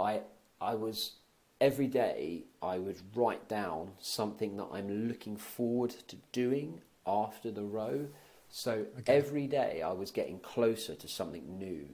I 0.00 0.22
I 0.60 0.74
was 0.74 1.12
every 1.60 1.86
day 1.88 2.44
I 2.62 2.78
would 2.78 2.98
write 3.14 3.48
down 3.48 3.92
something 4.00 4.56
that 4.58 4.68
I'm 4.72 5.08
looking 5.08 5.36
forward 5.36 5.90
to 6.08 6.16
doing 6.32 6.80
after 7.06 7.50
the 7.50 7.64
row. 7.64 8.08
So 8.50 8.86
Okay. 8.98 9.24
every 9.24 9.46
day 9.46 9.82
I 9.82 9.92
was 9.92 10.10
getting 10.10 10.40
closer 10.40 10.94
to 10.94 11.08
something 11.08 11.58
new, 11.58 11.88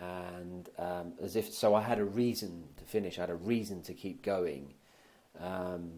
and 0.00 0.68
um, 0.78 1.12
as 1.22 1.36
if 1.36 1.52
so 1.52 1.74
I 1.74 1.82
had 1.82 1.98
a 1.98 2.04
reason 2.04 2.64
to 2.78 2.84
finish. 2.84 3.18
I 3.18 3.22
had 3.22 3.30
a 3.30 3.34
reason 3.36 3.82
to 3.82 3.94
keep 3.94 4.22
going, 4.22 4.74
um, 5.40 5.92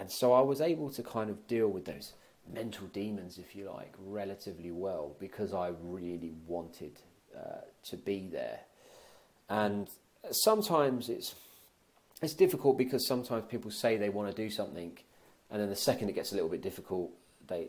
and 0.00 0.10
so 0.10 0.32
I 0.32 0.40
was 0.40 0.62
able 0.62 0.88
to 0.90 1.02
kind 1.02 1.28
of 1.28 1.46
deal 1.46 1.68
with 1.68 1.84
those 1.84 2.14
mental 2.50 2.86
demons, 2.86 3.36
if 3.36 3.54
you 3.54 3.70
like, 3.70 3.92
relatively 3.98 4.70
well 4.70 5.14
because 5.18 5.52
I 5.52 5.72
really 5.82 6.32
wanted 6.46 6.98
uh, 7.36 7.60
to 7.90 7.96
be 7.98 8.26
there. 8.32 8.60
And 9.50 9.88
sometimes 10.30 11.10
it's 11.10 11.34
it's 12.22 12.32
difficult 12.32 12.78
because 12.78 13.06
sometimes 13.06 13.44
people 13.48 13.70
say 13.70 13.98
they 13.98 14.08
want 14.08 14.34
to 14.34 14.42
do 14.42 14.48
something, 14.48 14.96
and 15.50 15.60
then 15.60 15.68
the 15.68 15.76
second 15.76 16.08
it 16.08 16.14
gets 16.14 16.32
a 16.32 16.34
little 16.34 16.48
bit 16.48 16.62
difficult, 16.62 17.10
they 17.46 17.68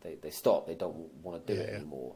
they, 0.00 0.14
they 0.14 0.30
stop. 0.30 0.68
They 0.68 0.76
don't 0.76 1.12
want 1.24 1.44
to 1.44 1.52
do 1.52 1.58
Yeah, 1.58 1.66
it 1.66 1.74
anymore. 1.74 2.14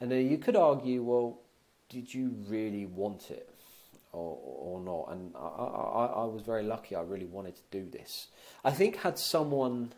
And 0.00 0.12
then 0.12 0.30
you 0.30 0.38
could 0.38 0.54
argue, 0.54 1.02
well, 1.02 1.40
did 1.88 2.14
you 2.14 2.36
really 2.46 2.86
want 2.86 3.30
it 3.32 3.50
or 4.12 4.38
or 4.42 4.80
not? 4.80 5.12
And 5.12 5.34
I, 5.36 5.40
I, 5.40 6.06
I 6.06 6.24
was 6.24 6.42
very 6.42 6.62
lucky. 6.62 6.94
I 6.94 7.02
really 7.02 7.26
wanted 7.26 7.56
to 7.56 7.62
do 7.70 7.88
this. 7.88 8.28
I 8.64 8.70
think 8.70 8.96
had 8.96 9.18
someone 9.18 9.92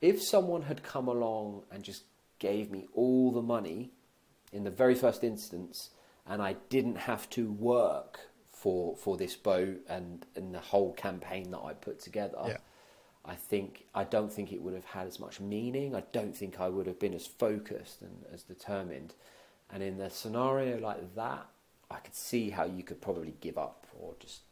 if 0.00 0.22
someone 0.22 0.62
had 0.62 0.82
come 0.82 1.08
along 1.08 1.62
and 1.70 1.82
just 1.84 2.04
gave 2.38 2.70
me 2.70 2.88
all 2.94 3.30
the 3.30 3.42
money 3.42 3.92
in 4.52 4.64
the 4.64 4.70
very 4.70 4.94
first 4.94 5.22
instance, 5.24 5.90
and 6.26 6.42
I 6.42 6.56
didn't 6.68 6.96
have 6.96 7.30
to 7.30 7.50
work 7.50 8.20
for 8.50 8.96
for 8.96 9.16
this 9.16 9.36
boat 9.36 9.80
and 9.88 10.26
and 10.36 10.54
the 10.54 10.60
whole 10.60 10.92
campaign 10.92 11.50
that 11.50 11.60
I 11.60 11.72
put 11.72 12.00
together, 12.00 12.38
Yeah. 12.46 12.58
I 13.24 13.34
think 13.36 13.86
I 13.94 14.04
don't 14.04 14.32
think 14.32 14.52
it 14.52 14.60
would 14.60 14.74
have 14.74 14.84
had 14.84 15.06
as 15.06 15.18
much 15.20 15.40
meaning. 15.40 15.94
I 15.94 16.02
don't 16.12 16.36
think 16.36 16.60
I 16.60 16.68
would 16.68 16.86
have 16.86 16.98
been 16.98 17.14
as 17.14 17.26
focused 17.26 18.02
and 18.02 18.24
as 18.32 18.42
determined. 18.42 19.14
And 19.70 19.82
in 19.82 20.00
a 20.00 20.10
scenario 20.10 20.78
like 20.78 21.14
that, 21.14 21.46
I 21.92 21.98
could 22.00 22.14
see 22.14 22.50
how 22.50 22.64
you 22.64 22.82
could 22.82 23.00
probably 23.00 23.34
give 23.40 23.58
up 23.58 23.86
or 24.00 24.14
just 24.20 24.42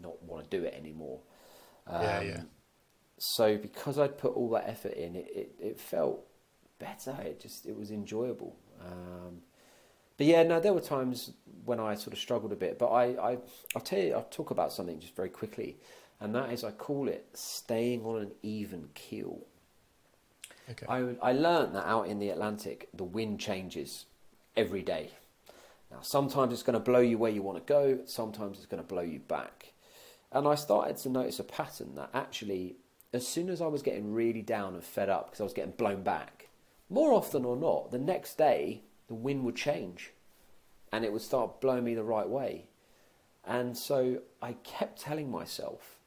not 0.00 0.22
want 0.22 0.50
to 0.50 0.58
do 0.58 0.64
it 0.64 0.74
anymore. 0.74 1.20
Yeah, 1.98 2.20
Um, 2.20 2.26
yeah. 2.26 2.42
So 3.18 3.56
because 3.58 3.98
I'd 3.98 4.18
put 4.18 4.34
all 4.34 4.50
that 4.50 4.68
effort 4.68 4.94
in, 4.94 5.16
it, 5.16 5.28
it, 5.34 5.56
it 5.60 5.80
felt 5.80 6.26
better. 6.78 7.16
It 7.24 7.40
just 7.40 7.66
it 7.66 7.76
was 7.76 7.90
enjoyable. 7.90 8.56
Um, 8.84 9.42
but 10.18 10.26
yeah, 10.26 10.42
no, 10.44 10.60
there 10.60 10.74
were 10.74 10.80
times 10.80 11.32
when 11.64 11.80
I 11.80 11.94
sort 11.96 12.14
of 12.14 12.18
struggled 12.20 12.52
a 12.52 12.56
bit. 12.56 12.78
But 12.78 12.88
I, 12.88 13.04
I 13.32 13.38
I'll 13.74 13.82
tell 13.82 14.00
you, 14.00 14.14
I'll 14.14 14.24
talk 14.24 14.50
about 14.50 14.72
something 14.72 15.00
just 15.00 15.16
very 15.16 15.30
quickly, 15.30 15.78
and 16.20 16.34
that 16.34 16.52
is 16.52 16.64
I 16.64 16.72
call 16.72 17.08
it 17.08 17.28
staying 17.34 18.04
on 18.04 18.22
an 18.22 18.32
even 18.42 18.88
keel. 18.94 19.40
Okay. 20.70 20.88
I, 20.88 21.16
I 21.22 21.32
learned 21.32 21.74
that 21.74 21.86
out 21.86 22.08
in 22.08 22.18
the 22.18 22.30
Atlantic, 22.30 22.88
the 22.94 23.04
wind 23.04 23.40
changes 23.40 24.06
every 24.56 24.82
day. 24.82 25.10
Now, 25.94 26.00
sometimes 26.02 26.52
it's 26.52 26.64
going 26.64 26.74
to 26.74 26.80
blow 26.80 26.98
you 26.98 27.18
where 27.18 27.30
you 27.30 27.42
want 27.42 27.64
to 27.64 27.72
go, 27.72 28.00
sometimes 28.04 28.58
it's 28.58 28.66
going 28.66 28.82
to 28.82 28.88
blow 28.88 29.02
you 29.02 29.20
back. 29.20 29.74
And 30.32 30.48
I 30.48 30.56
started 30.56 30.96
to 30.98 31.08
notice 31.08 31.38
a 31.38 31.44
pattern 31.44 31.94
that 31.94 32.10
actually, 32.12 32.76
as 33.12 33.24
soon 33.28 33.48
as 33.48 33.60
I 33.60 33.68
was 33.68 33.82
getting 33.82 34.12
really 34.12 34.42
down 34.42 34.74
and 34.74 34.82
fed 34.82 35.08
up 35.08 35.26
because 35.26 35.40
I 35.40 35.44
was 35.44 35.52
getting 35.52 35.70
blown 35.70 36.02
back, 36.02 36.48
more 36.90 37.12
often 37.12 37.44
or 37.44 37.56
not, 37.56 37.92
the 37.92 37.98
next 37.98 38.36
day, 38.36 38.82
the 39.06 39.14
wind 39.14 39.44
would 39.44 39.54
change 39.54 40.10
and 40.90 41.04
it 41.04 41.12
would 41.12 41.22
start 41.22 41.60
blowing 41.60 41.84
me 41.84 41.94
the 41.94 42.02
right 42.02 42.28
way. 42.28 42.66
And 43.46 43.76
so 43.78 44.22
I 44.42 44.54
kept 44.64 45.00
telling 45.00 45.30
myself, 45.30 45.98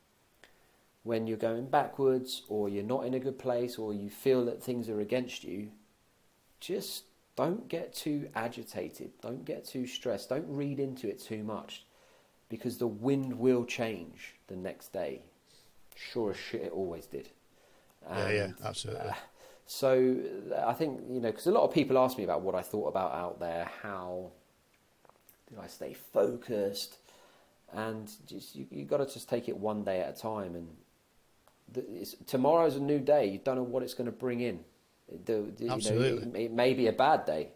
when 1.04 1.28
you're 1.28 1.38
going 1.38 1.68
backwards 1.68 2.42
or 2.50 2.68
you're 2.68 2.84
not 2.84 3.06
in 3.06 3.14
a 3.14 3.20
good 3.20 3.40
place 3.40 3.78
or 3.78 3.94
you 3.94 4.10
feel 4.10 4.44
that 4.46 4.62
things 4.62 4.90
are 4.90 5.00
against 5.00 5.46
you, 5.46 5.70
just 6.60 7.04
don't 7.38 7.70
get 7.70 7.94
too 7.94 8.28
agitated. 8.36 9.12
Don't 9.22 9.46
get 9.46 9.64
too 9.64 9.88
stressed. 9.88 10.30
Don't 10.30 10.48
read 10.50 10.80
into 10.80 11.08
it 11.08 11.22
too 11.22 11.44
much 11.44 11.86
because 12.50 12.78
the 12.78 12.88
wind 12.88 13.38
will 13.38 13.64
change 13.64 14.36
the 14.48 14.56
next 14.56 14.92
day. 14.92 15.22
Sure 15.96 16.32
as 16.32 16.38
shit, 16.38 16.64
it 16.64 16.72
always 16.74 17.06
did. 17.06 17.30
yeah, 18.10 18.30
yeah, 18.30 18.52
absolutely. 18.66 19.10
uh, 19.10 19.14
so 19.66 20.18
I 20.66 20.74
think 20.74 21.02
you 21.10 21.20
know 21.20 21.30
because 21.30 21.46
a 21.46 21.52
lot 21.52 21.64
of 21.64 21.74
people 21.74 21.98
ask 21.98 22.18
me 22.18 22.24
about 22.24 22.42
what 22.42 22.56
I 22.56 22.62
thought 22.62 22.88
about 22.88 23.14
out 23.14 23.40
there. 23.40 23.70
How 23.84 24.32
did 25.50 25.60
I 25.60 25.68
stay 25.68 25.94
focused? 25.94 26.98
And 27.74 28.10
just 28.26 28.56
you 28.56 28.66
you 28.72 28.86
got 28.86 28.98
to 28.98 29.06
just 29.06 29.30
take 29.30 29.48
it 29.48 29.58
one 29.58 29.84
day 29.84 30.00
at 30.00 30.18
a 30.18 30.20
time. 30.20 30.56
And 30.56 30.70
the, 31.72 31.86
it's, 32.02 32.16
tomorrow's 32.26 32.78
a 32.78 32.82
new 32.82 33.00
day. 33.00 33.28
You 33.28 33.40
don't 33.44 33.58
know 33.58 33.64
what 33.64 33.84
it's 33.84 33.94
going 33.94 34.06
to 34.06 34.12
bring 34.12 34.40
in. 34.40 34.62
The, 35.26 35.52
the- 35.58 35.70
you 35.70 35.82
know, 35.82 35.96
Absolutely. 35.96 36.24
it, 36.24 36.36
it 36.36 36.52
may 36.52 36.74
be 36.74 36.88
a 36.88 36.94
bad 36.94 37.26
day, 37.26 37.50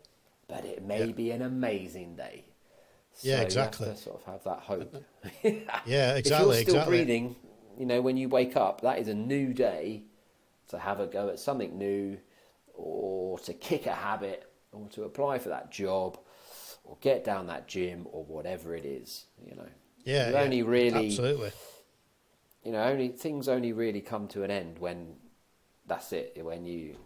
but 0.48 0.66
it 0.66 0.84
may 0.84 1.12
Yeah. 1.12 1.12
be 1.12 1.32
an 1.32 1.42
amazing 1.42 2.16
day. 2.16 2.46
Yeah, 3.22 3.42
exactly. 3.42 3.52
You 3.52 3.62
have 3.62 3.82
to 3.82 3.96
sort 3.96 4.22
of 4.22 4.26
have 4.26 4.44
that 4.46 4.60
uh, 4.80 4.84
uh, 4.84 4.86
hope. 4.86 4.98
Yeah, 5.86 6.16
If 6.24 6.38
exactly, 6.38 6.40
you're 6.40 6.54
still 6.54 6.80
exactly. 6.80 6.80
breathing, 6.80 7.36
you 7.78 7.86
know, 7.86 8.02
when 8.02 8.18
you 8.18 8.30
wake 8.30 8.56
up, 8.56 8.82
that 8.82 9.00
is 9.00 9.08
a 9.08 9.14
new 9.14 9.54
day 9.54 10.04
to 10.70 10.80
have 10.80 11.00
a 11.00 11.08
go 11.08 11.30
at 11.30 11.40
something 11.40 11.78
new, 11.78 12.18
or 12.74 13.40
to 13.40 13.54
kick 13.54 13.86
a 13.88 13.94
habit, 13.94 14.52
or 14.72 14.88
to 14.90 15.04
apply 15.04 15.40
for 15.40 15.50
that 15.50 15.72
job, 15.72 16.20
or 16.84 16.98
get 17.02 17.24
down 17.24 17.48
that 17.48 17.68
gym, 17.68 18.08
or 18.12 18.24
whatever 18.26 18.76
it 18.76 18.86
is. 18.86 19.26
You 19.46 19.56
know, 19.56 19.70
Yeah, 20.04 20.30
you 20.30 20.36
yeah, 20.36 20.38
only 20.38 20.64
really, 20.64 21.28
absolutely. 21.28 21.52
you 22.64 22.72
know, 22.72 22.84
only 22.84 23.10
things 23.10 23.48
only 23.48 23.74
really 23.74 24.02
come 24.02 24.28
to 24.30 24.44
an 24.44 24.52
end 24.52 24.80
when 24.80 25.16
that's 25.88 26.14
it. 26.14 26.38
When 26.44 26.66
you, 26.66 26.98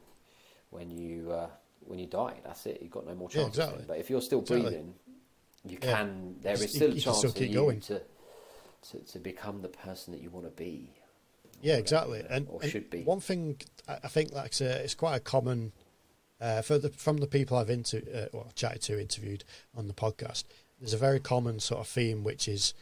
when 0.75 0.89
you, 0.91 1.31
uh, 1.31 1.47
when 1.81 1.99
you 1.99 2.07
die, 2.07 2.35
that's 2.43 2.65
it. 2.65 2.79
You've 2.81 2.91
got 2.91 3.07
no 3.07 3.15
more 3.15 3.29
Yeah, 3.31 3.43
chance. 3.43 3.57
exactly. 3.57 3.85
But 3.87 3.97
if 3.97 4.09
you're 4.09 4.21
still 4.21 4.39
Exactly. 4.41 4.61
breathing, 4.69 4.93
you 5.63 5.77
can. 5.77 6.35
There 6.41 6.57
You 6.57 6.63
is 6.63 6.73
still 6.73 6.89
you 6.91 6.97
a 6.97 6.99
chance 6.99 7.17
still 7.19 7.31
for 7.31 7.43
you 7.43 7.53
going. 7.53 7.79
to, 7.81 8.01
to 8.89 8.99
to 9.13 9.19
become 9.19 9.61
the 9.61 9.69
person 9.69 10.13
that 10.13 10.21
you 10.21 10.29
want 10.29 10.45
to 10.45 10.51
be. 10.51 10.91
Yeah, 11.61 11.77
exactly. 11.77 12.23
And, 12.29 12.47
or 12.49 12.59
and 12.61 12.71
should 12.71 12.89
be. 12.89 13.03
one 13.03 13.19
thing 13.21 13.57
I 13.87 14.07
think 14.07 14.31
like 14.33 14.53
uh, 14.61 14.65
it's 14.85 14.93
quite 14.93 15.15
a 15.15 15.19
common 15.19 15.71
uh, 16.39 16.61
for 16.61 16.77
the 16.77 16.89
from 16.89 17.17
the 17.17 17.27
people 17.27 17.57
I've 17.57 17.69
into 17.69 17.97
uh, 18.15 18.27
well 18.33 18.51
chatted 18.55 18.81
to, 18.83 18.99
interviewed 18.99 19.43
on 19.75 19.87
the 19.87 19.93
podcast. 19.93 20.43
There's 20.79 20.93
a 20.93 20.97
very 20.97 21.19
common 21.19 21.59
sort 21.59 21.79
of 21.81 21.87
theme 21.87 22.23
which 22.23 22.47
is 22.47 22.73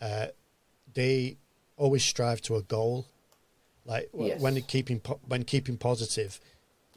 uh, 0.00 0.28
they 0.92 1.36
always 1.76 2.04
strive 2.04 2.40
to 2.42 2.56
a 2.56 2.62
goal. 2.62 3.06
Like 3.84 4.10
Yes. 4.18 4.40
when 4.40 4.60
keeping 4.62 5.00
po- 5.00 5.20
when 5.26 5.44
keeping 5.44 5.76
positive, 5.76 6.40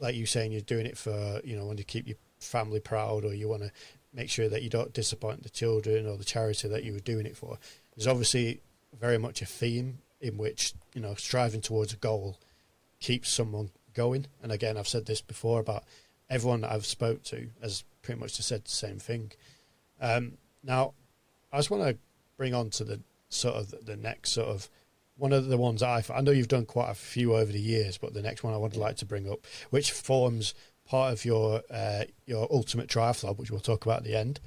like 0.02 0.16
you 0.16 0.26
saying 0.26 0.52
you're 0.52 0.60
doing 0.60 0.84
it 0.84 0.98
for 0.98 1.40
you 1.44 1.56
know 1.56 1.64
when 1.66 1.76
to 1.78 1.84
keep 1.84 2.06
your 2.06 2.16
family 2.40 2.80
proud 2.80 3.24
or 3.24 3.32
you 3.32 3.48
want 3.48 3.62
to 3.62 3.70
make 4.12 4.28
sure 4.28 4.48
that 4.48 4.62
you 4.62 4.68
don't 4.68 4.92
disappoint 4.92 5.42
the 5.42 5.48
children 5.48 6.06
or 6.06 6.18
the 6.18 6.24
charity 6.24 6.68
that 6.68 6.84
you 6.84 6.92
were 6.92 6.98
doing 6.98 7.24
it 7.24 7.36
for. 7.36 7.56
There's 7.96 8.08
obviously 8.08 8.60
very 9.00 9.16
much 9.16 9.40
a 9.40 9.46
theme 9.46 9.98
in 10.20 10.36
which 10.36 10.74
you 10.92 11.00
know 11.00 11.14
striving 11.14 11.62
towards 11.62 11.92
a 11.94 11.96
goal 11.96 12.36
keeps 13.00 13.32
someone 13.32 13.70
going. 13.94 14.26
And 14.42 14.52
again, 14.52 14.76
I've 14.76 14.88
said 14.88 15.06
this 15.06 15.20
before 15.22 15.60
about 15.60 15.84
everyone 16.28 16.62
that 16.62 16.72
I've 16.72 16.86
spoke 16.86 17.22
to 17.24 17.48
has 17.62 17.84
pretty 18.02 18.20
much 18.20 18.36
just 18.36 18.48
said 18.48 18.64
the 18.64 18.70
same 18.70 18.98
thing. 18.98 19.32
Um, 20.00 20.32
now, 20.64 20.94
I 21.52 21.58
just 21.58 21.70
want 21.70 21.84
to 21.84 21.96
bring 22.36 22.54
on 22.54 22.70
to 22.70 22.84
the 22.84 23.00
sort 23.28 23.54
of 23.54 23.86
the 23.86 23.96
next 23.96 24.32
sort 24.32 24.48
of 24.48 24.68
one 25.22 25.32
of 25.32 25.46
the 25.46 25.56
ones 25.56 25.84
I 25.84 26.02
I 26.12 26.20
know 26.20 26.32
you've 26.32 26.48
done 26.48 26.66
quite 26.66 26.90
a 26.90 26.94
few 26.94 27.36
over 27.36 27.52
the 27.52 27.60
years, 27.60 27.96
but 27.96 28.12
the 28.12 28.22
next 28.22 28.42
one 28.42 28.52
I 28.52 28.56
would 28.56 28.76
like 28.76 28.96
to 28.96 29.06
bring 29.06 29.30
up, 29.30 29.46
which 29.70 29.92
forms 29.92 30.52
part 30.84 31.12
of 31.12 31.24
your 31.24 31.62
uh, 31.70 32.04
your 32.26 32.48
ultimate 32.50 32.88
triathlon, 32.88 33.38
which 33.38 33.48
we'll 33.50 33.60
talk 33.60 33.84
about 33.86 33.98
at 33.98 34.04
the 34.04 34.16
end, 34.16 34.40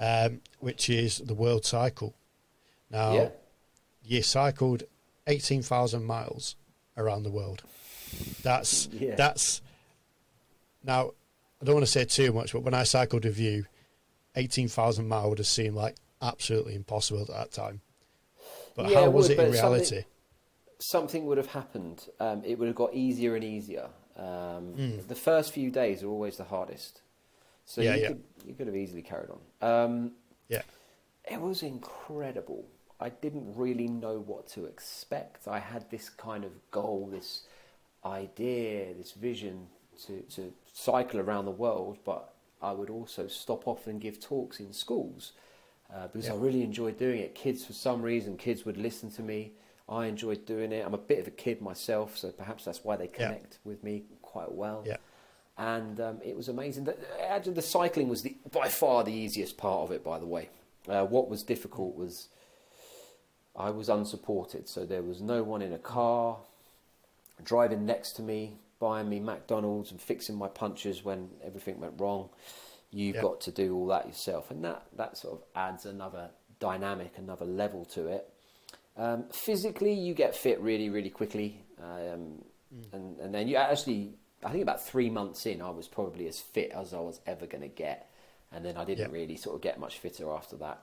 um, 0.00 0.40
which 0.58 0.90
is 0.90 1.18
the 1.18 1.32
World 1.34 1.64
Cycle. 1.64 2.12
Now, 2.90 3.12
Yeah. 3.14 3.28
you 4.02 4.22
cycled 4.22 4.82
eighteen 5.28 5.62
thousand 5.62 6.04
miles 6.04 6.56
around 6.96 7.22
the 7.22 7.30
world. 7.30 7.62
That's 8.42 8.88
Yeah. 8.92 9.14
that's 9.14 9.62
now. 10.82 11.12
I 11.62 11.64
don't 11.64 11.76
want 11.76 11.86
to 11.86 11.92
say 11.92 12.04
too 12.04 12.32
much, 12.32 12.52
but 12.52 12.62
when 12.64 12.74
I 12.74 12.82
cycled 12.82 13.24
with 13.24 13.38
you, 13.38 13.66
eighteen 14.34 14.66
thousand 14.66 15.06
miles 15.06 15.28
would 15.28 15.38
have 15.38 15.46
seemed 15.46 15.76
like 15.76 15.94
absolutely 16.20 16.74
impossible 16.74 17.20
at 17.22 17.28
that 17.28 17.52
time. 17.52 17.80
But 18.74 18.90
Yeah, 18.90 18.98
how 18.98 19.04
it 19.04 19.12
was 19.12 19.28
would, 19.28 19.38
it 19.38 19.44
in 19.46 19.52
reality? 19.52 20.02
Something 20.78 21.26
would 21.26 21.38
have 21.38 21.48
happened. 21.48 22.08
Um, 22.20 22.42
it 22.44 22.58
would 22.58 22.66
have 22.68 22.76
got 22.76 22.94
easier 22.94 23.34
and 23.34 23.44
easier. 23.44 23.88
Um, 24.16 24.74
Mm. 24.76 25.06
The 25.08 25.14
first 25.14 25.52
few 25.52 25.70
days 25.70 26.02
are 26.02 26.08
always 26.08 26.36
the 26.36 26.44
hardest. 26.44 27.02
So 27.64 27.80
Yeah, 27.80 27.94
you, 27.94 28.02
yeah. 28.02 28.08
Could, 28.08 28.22
you 28.46 28.54
could 28.54 28.66
have 28.66 28.76
easily 28.76 29.02
carried 29.02 29.30
on. 29.30 29.40
Um, 29.68 30.12
Yeah, 30.48 30.62
it 31.30 31.40
was 31.40 31.62
incredible. 31.62 32.66
I 33.00 33.10
didn't 33.10 33.54
really 33.56 33.88
know 33.88 34.18
what 34.20 34.46
to 34.48 34.64
expect. 34.66 35.48
I 35.48 35.58
had 35.58 35.90
this 35.90 36.08
kind 36.08 36.44
of 36.44 36.52
goal, 36.70 37.08
this 37.10 37.42
idea, 38.04 38.94
this 38.94 39.12
vision 39.12 39.66
to, 40.06 40.22
to 40.36 40.52
cycle 40.72 41.20
around 41.20 41.44
the 41.44 41.50
world, 41.50 41.98
but 42.04 42.32
I 42.62 42.72
would 42.72 42.88
also 42.90 43.26
stop 43.26 43.66
off 43.68 43.86
and 43.86 44.00
give 44.00 44.20
talks 44.20 44.60
in 44.60 44.72
schools 44.72 45.32
uh, 45.94 46.08
because 46.08 46.30
I 46.30 46.34
really 46.34 46.62
enjoyed 46.62 46.98
doing 46.98 47.20
it. 47.20 47.34
Kids, 47.34 47.64
for 47.66 47.72
some 47.74 48.00
reason, 48.02 48.36
kids 48.36 48.64
would 48.64 48.76
listen 48.78 49.10
to 49.12 49.22
me. 49.22 49.52
I 49.88 50.06
enjoyed 50.06 50.46
doing 50.46 50.72
it. 50.72 50.84
I'm 50.84 50.94
a 50.94 50.98
bit 50.98 51.20
of 51.20 51.26
a 51.28 51.30
kid 51.30 51.60
myself, 51.62 52.16
so 52.18 52.30
perhaps 52.32 52.64
that's 52.64 52.82
why 52.84 52.96
they 52.96 53.06
connect 53.06 53.58
with 53.64 53.84
me 53.84 54.04
quite 54.22 54.52
well 54.52 54.82
yeah, 54.86 54.96
and 55.56 56.00
um, 56.00 56.20
it 56.24 56.36
was 56.36 56.48
amazing. 56.48 56.84
The, 56.84 56.96
the 57.50 57.62
cycling 57.62 58.08
was 58.08 58.22
the, 58.22 58.36
by 58.50 58.68
far 58.68 59.04
the 59.04 59.12
easiest 59.12 59.56
part 59.56 59.80
of 59.82 59.92
it. 59.92 60.02
By 60.04 60.18
the 60.18 60.26
way, 60.26 60.48
uh, 60.88 61.04
what 61.06 61.28
was 61.30 61.42
difficult 61.42 61.94
was 61.96 62.28
I 63.54 63.70
was 63.70 63.88
unsupported, 63.88 64.68
so 64.68 64.84
there 64.84 65.02
was 65.02 65.20
no 65.22 65.42
one 65.42 65.62
in 65.62 65.72
a 65.72 65.78
car 65.78 66.38
driving 67.44 67.86
next 67.86 68.12
to 68.12 68.22
me, 68.22 68.56
buying 68.80 69.08
me 69.08 69.20
McDonald's 69.20 69.90
and 69.90 70.00
fixing 70.00 70.36
my 70.36 70.48
punches 70.48 71.04
when 71.04 71.30
everything 71.44 71.80
went 71.80 71.94
wrong. 71.98 72.28
You've 72.90 73.16
Yeah. 73.16 73.22
got 73.22 73.40
to 73.42 73.50
do 73.52 73.74
all 73.74 73.86
that 73.86 74.06
yourself, 74.06 74.50
and 74.50 74.64
that 74.64 74.84
that 74.96 75.16
sort 75.16 75.40
of 75.40 75.44
adds 75.54 75.86
another 75.86 76.30
dynamic, 76.58 77.16
another 77.18 77.44
level 77.46 77.84
to 77.86 78.08
it. 78.08 78.32
Um, 78.96 79.24
physically, 79.30 79.92
you 79.92 80.14
get 80.14 80.34
fit 80.34 80.60
really, 80.60 80.88
really 80.88 81.10
quickly, 81.10 81.62
um, 81.82 82.42
and 82.92 83.18
and 83.20 83.34
then 83.34 83.46
you 83.48 83.56
actually, 83.56 84.14
I 84.42 84.50
think 84.50 84.62
about 84.62 84.84
three 84.86 85.10
months 85.10 85.44
in, 85.46 85.60
I 85.60 85.70
was 85.70 85.86
probably 85.88 86.26
as 86.28 86.40
fit 86.40 86.70
as 86.70 86.94
I 86.94 87.00
was 87.00 87.20
ever 87.26 87.46
going 87.46 87.62
to 87.62 87.68
get, 87.68 88.10
and 88.52 88.64
then 88.64 88.76
I 88.76 88.84
didn't 88.84 89.10
Yeah. 89.10 89.18
really 89.18 89.36
sort 89.36 89.54
of 89.56 89.60
get 89.60 89.78
much 89.78 89.98
fitter 89.98 90.32
after 90.32 90.56
that. 90.56 90.82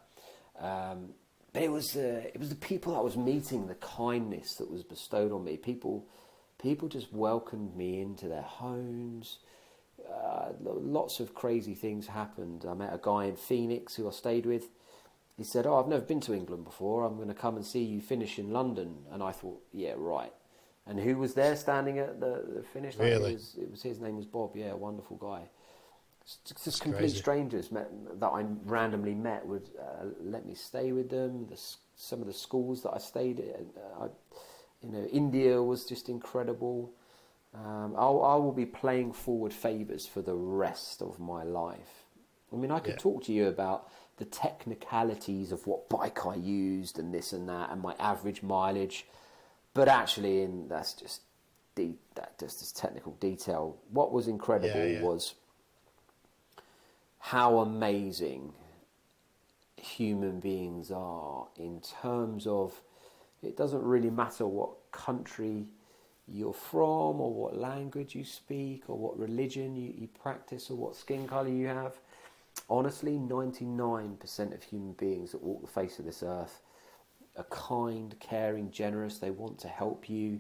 Um, 0.59 1.15
but 1.53 1.63
it 1.63 1.71
was 1.71 1.93
the 1.93 2.27
it 2.33 2.39
was 2.39 2.49
the 2.49 2.55
people 2.55 2.95
I 2.95 2.99
was 3.01 3.17
meeting, 3.17 3.67
the 3.67 3.75
kindness 3.75 4.55
that 4.55 4.69
was 4.69 4.83
bestowed 4.83 5.31
on 5.31 5.43
me. 5.43 5.57
People 5.57 6.07
people 6.59 6.87
just 6.87 7.11
welcomed 7.11 7.75
me 7.75 7.99
into 7.99 8.27
their 8.27 8.41
homes. 8.43 9.39
Uh, 10.11 10.49
lots 10.61 11.19
of 11.19 11.33
crazy 11.33 11.73
things 11.75 12.07
happened. 12.07 12.65
I 12.67 12.73
met 12.73 12.93
a 12.93 12.99
guy 13.01 13.25
in 13.25 13.35
Phoenix 13.35 13.95
who 13.95 14.07
I 14.07 14.11
stayed 14.11 14.45
with. 14.45 14.69
He 15.37 15.43
said, 15.43 15.65
"Oh, 15.65 15.79
I've 15.79 15.87
never 15.87 16.03
been 16.05 16.21
to 16.21 16.33
England 16.33 16.63
before. 16.63 17.03
I'm 17.03 17.15
going 17.15 17.27
to 17.27 17.33
come 17.33 17.55
and 17.55 17.65
see 17.65 17.83
you 17.83 18.01
finish 18.01 18.37
in 18.39 18.51
London." 18.51 19.05
And 19.11 19.23
I 19.23 19.31
thought, 19.31 19.61
"Yeah, 19.71 19.93
right." 19.97 20.33
And 20.85 20.99
who 20.99 21.17
was 21.17 21.33
there 21.33 21.55
standing 21.55 21.97
at 21.99 22.19
the, 22.19 22.43
the 22.55 22.63
finish 22.73 22.97
line? 22.97 23.07
Really? 23.07 23.31
It 23.31 23.33
was, 23.33 23.55
it 23.59 23.71
was 23.71 23.81
his 23.83 23.99
name 23.99 24.17
was 24.17 24.25
Bob. 24.25 24.55
Yeah, 24.55 24.71
a 24.71 24.77
wonderful 24.77 25.17
guy. 25.17 25.43
Just, 26.45 26.63
just 26.63 26.81
complete 26.81 27.01
crazy. 27.01 27.17
strangers 27.17 27.71
met, 27.71 27.89
that 28.19 28.27
I 28.27 28.45
randomly 28.65 29.13
met 29.13 29.45
would 29.45 29.69
uh, 29.79 30.05
let 30.21 30.45
me 30.45 30.55
stay 30.55 30.91
with 30.91 31.09
them. 31.09 31.47
The, 31.47 31.59
some 31.95 32.21
of 32.21 32.27
the 32.27 32.33
schools 32.33 32.83
that 32.83 32.91
I 32.93 32.97
stayed 32.97 33.39
in, 33.39 33.67
uh, 33.77 34.05
I, 34.05 34.07
you 34.81 34.91
know, 34.91 35.05
India 35.05 35.61
was 35.61 35.85
just 35.85 36.09
incredible. 36.09 36.91
Um, 37.53 37.93
I'll, 37.97 38.21
I 38.23 38.35
will 38.35 38.51
be 38.51 38.65
playing 38.65 39.13
forward 39.13 39.53
favours 39.53 40.07
for 40.07 40.21
the 40.21 40.35
rest 40.35 41.01
of 41.01 41.19
my 41.19 41.43
life. 41.43 42.05
I 42.51 42.55
mean, 42.55 42.71
I 42.71 42.79
could 42.79 42.95
Yeah. 42.95 42.99
talk 42.99 43.23
to 43.25 43.33
you 43.33 43.47
about 43.47 43.89
the 44.23 44.29
technicalities 44.29 45.51
of 45.51 45.67
what 45.67 45.89
bike 45.89 46.25
I 46.25 46.35
used 46.35 46.97
and 46.97 47.13
this 47.13 47.33
and 47.33 47.49
that 47.49 47.71
and 47.71 47.81
my 47.81 47.93
average 47.99 48.41
mileage, 48.41 49.05
but 49.73 49.89
actually, 49.89 50.43
in 50.43 50.69
that's 50.69 50.93
just 50.93 51.21
de- 51.75 51.97
that 52.15 52.39
just 52.39 52.59
this 52.59 52.71
technical 52.71 53.13
detail. 53.19 53.77
What 53.91 54.13
was 54.13 54.29
incredible 54.29 54.79
Yeah, 54.79 54.99
yeah. 54.99 55.01
was 55.01 55.35
how 57.19 57.59
amazing 57.59 58.53
human 59.75 60.39
beings 60.39 60.89
are 60.89 61.47
in 61.57 61.81
terms 62.01 62.47
of 62.47 62.81
it 63.41 63.57
doesn't 63.57 63.83
really 63.83 64.09
matter 64.09 64.47
what 64.47 64.69
country 64.93 65.65
you're 66.29 66.53
from 66.53 67.19
or 67.19 67.33
what 67.33 67.57
language 67.57 68.15
you 68.15 68.23
speak 68.23 68.83
or 68.87 68.97
what 68.97 69.19
religion 69.19 69.75
you, 69.75 69.93
you 69.97 70.07
practice 70.07 70.69
or 70.69 70.77
what 70.77 70.95
skin 70.95 71.27
color 71.27 71.49
you 71.49 71.67
have. 71.67 71.97
Honestly, 72.69 73.17
99% 73.17 74.53
of 74.53 74.63
human 74.63 74.93
beings 74.93 75.31
that 75.31 75.43
walk 75.43 75.61
the 75.61 75.67
face 75.67 75.99
of 75.99 76.05
this 76.05 76.23
earth 76.23 76.61
are 77.37 77.43
kind, 77.45 78.15
caring, 78.19 78.71
generous. 78.71 79.17
They 79.17 79.31
want 79.31 79.59
to 79.59 79.67
help 79.67 80.09
you. 80.09 80.39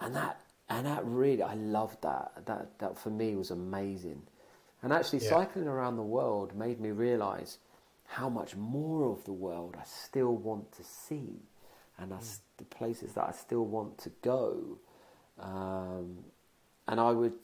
And 0.00 0.14
that, 0.14 0.40
and 0.68 0.86
that 0.86 1.04
really, 1.04 1.42
I 1.42 1.54
loved 1.54 2.02
that. 2.02 2.44
That, 2.46 2.78
that 2.78 2.98
for 2.98 3.10
me 3.10 3.36
was 3.36 3.50
amazing. 3.50 4.22
And 4.82 4.92
actually, 4.92 5.20
Yeah. 5.20 5.30
cycling 5.30 5.66
around 5.66 5.96
the 5.96 6.02
world 6.02 6.54
made 6.54 6.80
me 6.80 6.90
realize 6.90 7.58
how 8.04 8.28
much 8.28 8.56
more 8.56 9.10
of 9.10 9.24
the 9.24 9.32
world 9.32 9.76
I 9.78 9.84
still 9.84 10.34
want 10.36 10.72
to 10.72 10.84
see, 10.84 11.40
and 11.98 12.12
I 12.12 12.18
s 12.18 12.40
the 12.56 12.64
places 12.64 13.12
that 13.14 13.28
I 13.28 13.32
still 13.32 13.64
want 13.64 13.98
to 13.98 14.10
go. 14.22 14.78
Um, 15.38 16.24
and 16.88 16.98
I 17.00 17.12
would, 17.12 17.38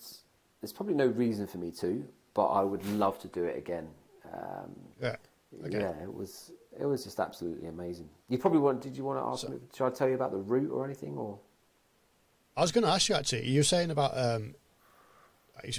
there's 0.61 0.73
probably 0.73 0.95
no 0.95 1.07
reason 1.07 1.47
for 1.47 1.59
me 1.59 1.71
to, 1.73 2.07
but 2.35 2.47
I 2.47 2.63
would 2.63 2.85
love 2.87 3.19
to 3.21 3.29
do 3.29 3.45
it 3.45 3.57
again. 3.57 3.89
Um, 4.33 4.75
Yeah. 5.01 5.17
Okay. 5.67 5.79
Yeah, 5.81 6.03
it 6.03 6.13
was 6.13 6.51
it 6.79 6.85
was 6.85 7.05
just 7.05 7.21
absolutely 7.21 7.69
amazing. 7.69 8.09
You 8.29 8.39
probably 8.39 8.59
want. 8.59 8.81
Did 8.83 8.97
you 8.97 9.05
want 9.05 9.21
to 9.21 9.25
ask 9.25 9.43
So- 9.43 9.49
me? 9.51 9.59
Should 9.75 9.87
I 9.87 9.91
tell 9.91 10.09
you 10.09 10.15
about 10.17 10.33
the 10.33 10.39
route 10.39 10.71
or 10.73 10.85
anything? 10.85 11.17
Or 11.17 11.39
I 12.57 12.63
was 12.63 12.73
going 12.73 12.85
to 12.85 12.91
ask 12.91 13.09
you 13.09 13.15
actually. 13.15 13.49
You 13.49 13.61
were 13.61 13.65
saying 13.65 13.91
about 13.91 14.17
um, 14.19 14.55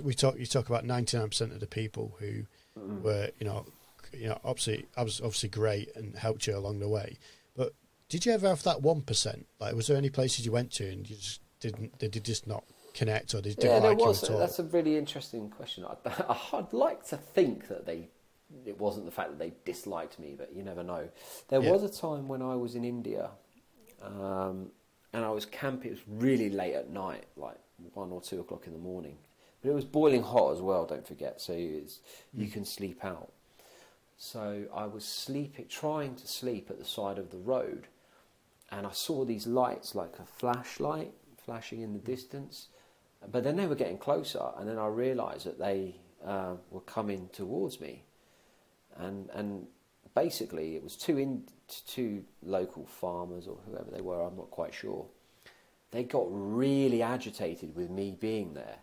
we 0.04 0.14
talk. 0.14 0.38
You 0.40 0.46
talk 0.46 0.70
about 0.70 0.86
ninety 0.86 1.18
nine 1.18 1.28
percent 1.30 1.52
of 1.52 1.60
the 1.60 1.68
people 1.68 2.16
who 2.20 2.46
were, 2.76 3.30
you 3.40 3.46
know, 3.46 3.66
you 4.14 4.28
know, 4.30 4.40
obviously, 4.44 4.86
I 4.96 5.04
was 5.04 5.20
obviously 5.20 5.50
great 5.50 5.94
and 5.96 6.16
helped 6.16 6.48
you 6.48 6.56
along 6.58 6.80
the 6.80 6.88
way. 6.90 7.18
But 7.56 7.74
did 8.10 8.26
you 8.26 8.32
ever 8.32 8.48
have 8.48 8.64
that 8.64 8.82
one 8.82 9.02
percent? 9.02 9.48
Like, 9.60 9.76
was 9.76 9.88
there 9.88 9.98
any 9.98 10.10
places 10.10 10.46
you 10.46 10.52
went 10.54 10.72
to 10.74 10.88
and 10.90 11.10
you 11.10 11.16
just 11.18 11.42
didn't? 11.60 11.98
Did 12.00 12.16
you 12.16 12.22
just 12.22 12.48
not 12.48 12.64
connect, 12.96 13.34
or 13.36 13.42
did 13.42 13.58
they 13.58 13.68
yeah, 13.68 13.80
didn't 13.80 13.84
there 13.84 13.92
like 13.92 14.00
was. 14.00 14.22
you 14.22 14.28
at 14.28 14.34
all? 14.34 14.40
That's 14.40 14.60
a 14.60 14.64
really 14.64 14.98
interesting 14.98 15.50
question. 15.50 15.86
I, 15.86 16.36
I'd 16.54 16.74
like 16.74 17.06
to 17.10 17.18
think 17.18 17.68
that 17.68 17.86
they. 17.86 18.10
It 18.66 18.80
wasn't 18.80 19.06
the 19.06 19.12
fact 19.12 19.32
that 19.32 19.40
they 19.40 19.54
disliked 19.66 20.20
me, 20.20 20.36
but 20.38 20.54
you 20.56 20.64
never 20.64 20.84
know. 20.84 21.10
There 21.50 21.62
Yeah. 21.62 21.72
was 21.72 21.84
a 21.84 21.90
time 21.90 22.28
when 22.28 22.42
I 22.42 22.56
was 22.56 22.76
in 22.76 22.84
India, 22.84 23.32
um, 24.02 24.72
and 25.14 25.26
I 25.26 25.30
was 25.30 25.46
camping. 25.46 25.92
It 25.92 25.96
was 25.96 26.08
really 26.08 26.50
late 26.50 26.76
at 26.76 26.90
night, 26.90 27.26
like 27.36 27.58
one 27.94 28.12
or 28.12 28.22
two 28.22 28.40
o'clock 28.40 28.68
in 28.68 28.74
the 28.74 28.80
morning. 28.80 29.18
But 29.62 29.70
it 29.70 29.74
was 29.74 29.86
boiling 29.86 30.24
hot 30.24 30.54
as 30.54 30.62
well. 30.62 30.86
Don't 30.86 31.08
forget, 31.08 31.42
so 31.42 31.54
it's, 31.54 32.00
you 32.34 32.48
can 32.48 32.66
sleep 32.66 33.04
out. 33.04 33.32
So 34.18 34.66
I 34.74 34.86
was 34.86 35.04
sleeping, 35.06 35.66
trying 35.68 36.16
to 36.16 36.28
sleep 36.28 36.70
at 36.70 36.78
the 36.80 36.86
side 36.86 37.18
of 37.18 37.32
the 37.32 37.38
road, 37.38 37.88
and 38.72 38.86
I 38.88 38.92
saw 38.92 39.26
these 39.26 39.48
lights 39.48 39.96
like 39.96 40.20
a 40.20 40.26
flashlight 40.26 41.14
flashing 41.38 41.82
in 41.82 41.94
the 41.94 42.00
distance. 42.00 42.68
But 43.32 43.44
then 43.44 43.56
they 43.56 43.68
were 43.68 43.76
getting 43.76 43.98
closer, 43.98 44.52
and 44.58 44.68
then 44.68 44.78
I 44.78 44.88
realised 44.88 45.46
that 45.46 45.60
they 45.60 45.96
uh, 46.26 46.56
were 46.72 46.82
coming 46.82 47.30
towards 47.34 47.80
me, 47.80 48.04
and 48.98 49.30
and 49.34 49.68
basically 50.14 50.76
it 50.76 50.84
was 50.84 50.96
two 50.96 51.18
in 51.18 51.44
two 51.88 52.24
local 52.44 52.86
farmers 52.86 53.48
or 53.48 53.58
whoever 53.68 53.92
they 53.92 54.02
were. 54.02 54.22
I'm 54.22 54.38
not 54.38 54.52
quite 54.52 54.74
sure. 54.74 55.06
They 55.92 56.04
got 56.04 56.28
really 56.30 57.02
agitated 57.02 57.76
with 57.76 57.90
me 57.90 58.18
being 58.20 58.54
there, 58.54 58.78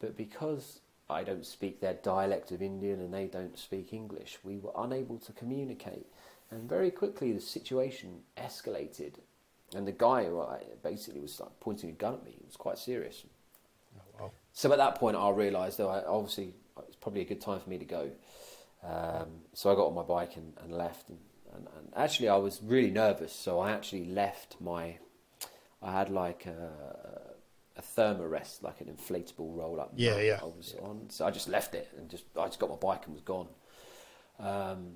but 0.00 0.16
because 0.16 0.80
I 1.10 1.24
don't 1.24 1.46
speak 1.46 1.80
their 1.80 1.94
dialect 1.94 2.52
of 2.52 2.62
Indian 2.62 3.00
and 3.00 3.12
they 3.12 3.26
don't 3.26 3.58
speak 3.58 3.92
English, 3.92 4.38
we 4.42 4.58
were 4.58 4.72
unable 4.76 5.18
to 5.18 5.32
communicate. 5.32 6.06
And 6.50 6.68
very 6.68 6.90
quickly 6.90 7.32
the 7.32 7.40
situation 7.40 8.20
escalated, 8.36 9.14
and 9.74 9.86
the 9.86 9.92
guy 9.92 10.24
who 10.24 10.40
I- 10.40 10.64
basically 10.82 11.20
was 11.20 11.38
like 11.40 11.60
pointing 11.60 11.90
a 11.90 11.92
gun 11.92 12.14
at 12.14 12.24
me. 12.24 12.32
It 12.40 12.46
was 12.46 12.56
quite 12.56 12.78
serious. 12.78 13.24
Wow. 14.20 14.32
So 14.52 14.72
at 14.72 14.78
that 14.78 14.96
point, 14.96 15.16
I 15.16 15.30
realised 15.30 15.78
that 15.78 15.86
I, 15.86 16.04
obviously 16.04 16.54
it's 16.86 16.96
probably 16.96 17.20
a 17.22 17.24
good 17.24 17.40
time 17.40 17.60
for 17.60 17.70
me 17.70 17.78
to 17.78 17.84
go. 17.84 18.10
Um, 18.82 19.42
so 19.54 19.70
I 19.70 19.74
got 19.74 19.86
on 19.86 19.94
my 19.94 20.02
bike 20.02 20.36
and, 20.36 20.52
and 20.62 20.72
left. 20.72 21.08
And, 21.08 21.18
and, 21.54 21.66
and 21.76 21.92
actually, 21.96 22.28
I 22.28 22.36
was 22.36 22.60
really 22.62 22.90
nervous. 22.90 23.32
So 23.32 23.60
I 23.60 23.72
actually 23.72 24.06
left 24.06 24.56
my. 24.60 24.98
I 25.80 25.92
had 25.92 26.10
like 26.10 26.46
a, 26.46 26.72
a 27.76 27.82
thermarest, 27.82 28.62
like 28.62 28.80
an 28.80 28.88
inflatable 28.88 29.56
roll 29.56 29.80
up. 29.80 29.92
Yeah, 29.96 30.20
yeah. 30.20 30.40
I 30.42 30.46
was 30.46 30.74
on. 30.82 31.08
So 31.10 31.26
I 31.26 31.30
just 31.30 31.48
left 31.48 31.74
it 31.74 31.88
and 31.96 32.08
just 32.08 32.24
I 32.36 32.46
just 32.46 32.58
got 32.58 32.68
my 32.68 32.76
bike 32.76 33.06
and 33.06 33.14
was 33.14 33.22
gone. 33.22 33.48
Um, 34.40 34.92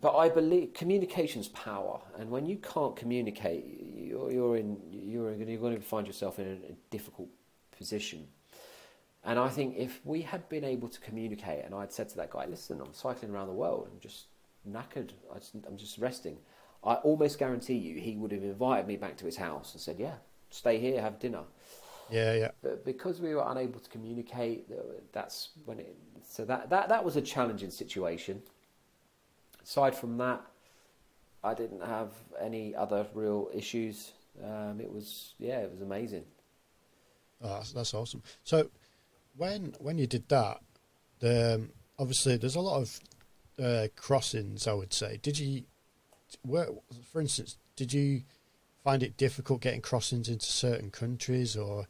but 0.00 0.16
I 0.16 0.28
believe 0.28 0.74
communication's 0.74 1.48
power, 1.48 2.00
and 2.18 2.30
when 2.30 2.44
you 2.44 2.56
can't 2.56 2.94
communicate, 2.94 3.64
you're, 3.96 4.30
you're 4.30 4.56
in 4.56 4.76
you're 4.90 5.34
going 5.34 5.48
you're 5.48 5.60
going 5.60 5.76
to 5.76 5.80
find 5.80 6.06
yourself 6.06 6.38
in 6.38 6.46
a, 6.46 6.72
a 6.72 6.76
difficult 6.90 7.28
position. 7.76 8.28
And 9.28 9.38
I 9.38 9.50
think 9.50 9.76
if 9.76 10.00
we 10.06 10.22
had 10.22 10.48
been 10.48 10.64
able 10.64 10.88
to 10.88 10.98
communicate, 11.00 11.62
and 11.66 11.74
I'd 11.74 11.92
said 11.92 12.08
to 12.08 12.16
that 12.16 12.30
guy, 12.30 12.46
"Listen, 12.46 12.80
I'm 12.80 12.94
cycling 12.94 13.30
around 13.30 13.48
the 13.48 13.52
world. 13.52 13.86
I'm 13.92 14.00
just 14.00 14.28
knackered. 14.66 15.10
I 15.30 15.38
just, 15.38 15.54
I'm 15.66 15.76
just 15.76 15.98
resting." 15.98 16.38
I 16.82 16.94
almost 16.94 17.38
guarantee 17.38 17.74
you, 17.74 18.00
he 18.00 18.16
would 18.16 18.32
have 18.32 18.42
invited 18.42 18.86
me 18.86 18.96
back 18.96 19.18
to 19.18 19.26
his 19.26 19.36
house 19.36 19.74
and 19.74 19.82
said, 19.82 19.96
"Yeah, 19.98 20.14
stay 20.48 20.78
here, 20.78 21.02
have 21.02 21.18
dinner." 21.18 21.42
Yeah, 22.10 22.32
yeah. 22.32 22.50
But 22.62 22.86
because 22.86 23.20
we 23.20 23.34
were 23.34 23.44
unable 23.46 23.80
to 23.80 23.90
communicate, 23.90 24.66
that's 25.12 25.50
when 25.66 25.78
it. 25.78 25.94
So 26.26 26.46
that 26.46 26.70
that 26.70 26.88
that 26.88 27.04
was 27.04 27.16
a 27.16 27.20
challenging 27.20 27.70
situation. 27.70 28.42
Aside 29.62 29.94
from 29.94 30.16
that, 30.16 30.40
I 31.44 31.52
didn't 31.52 31.82
have 31.82 32.12
any 32.40 32.74
other 32.74 33.06
real 33.12 33.50
issues. 33.52 34.12
Um, 34.42 34.80
it 34.80 34.90
was 34.90 35.34
yeah, 35.38 35.58
it 35.58 35.70
was 35.70 35.82
amazing. 35.82 36.24
Oh, 37.42 37.54
that's, 37.56 37.72
that's 37.72 37.94
awesome. 37.94 38.22
So, 38.42 38.68
when 39.38 39.74
when 39.78 39.96
you 39.98 40.06
did 40.06 40.28
that, 40.28 40.60
um, 41.22 41.70
obviously 41.98 42.36
there's 42.36 42.56
a 42.56 42.60
lot 42.60 42.80
of 42.82 43.00
uh, 43.62 43.88
crossings. 43.96 44.66
I 44.66 44.74
would 44.74 44.92
say. 44.92 45.18
Did 45.22 45.38
you, 45.38 45.64
where, 46.42 46.68
for 47.10 47.20
instance, 47.20 47.56
did 47.76 47.92
you 47.92 48.22
find 48.84 49.02
it 49.02 49.16
difficult 49.16 49.60
getting 49.60 49.80
crossings 49.80 50.28
into 50.28 50.46
certain 50.46 50.90
countries 50.90 51.56
or 51.56 51.86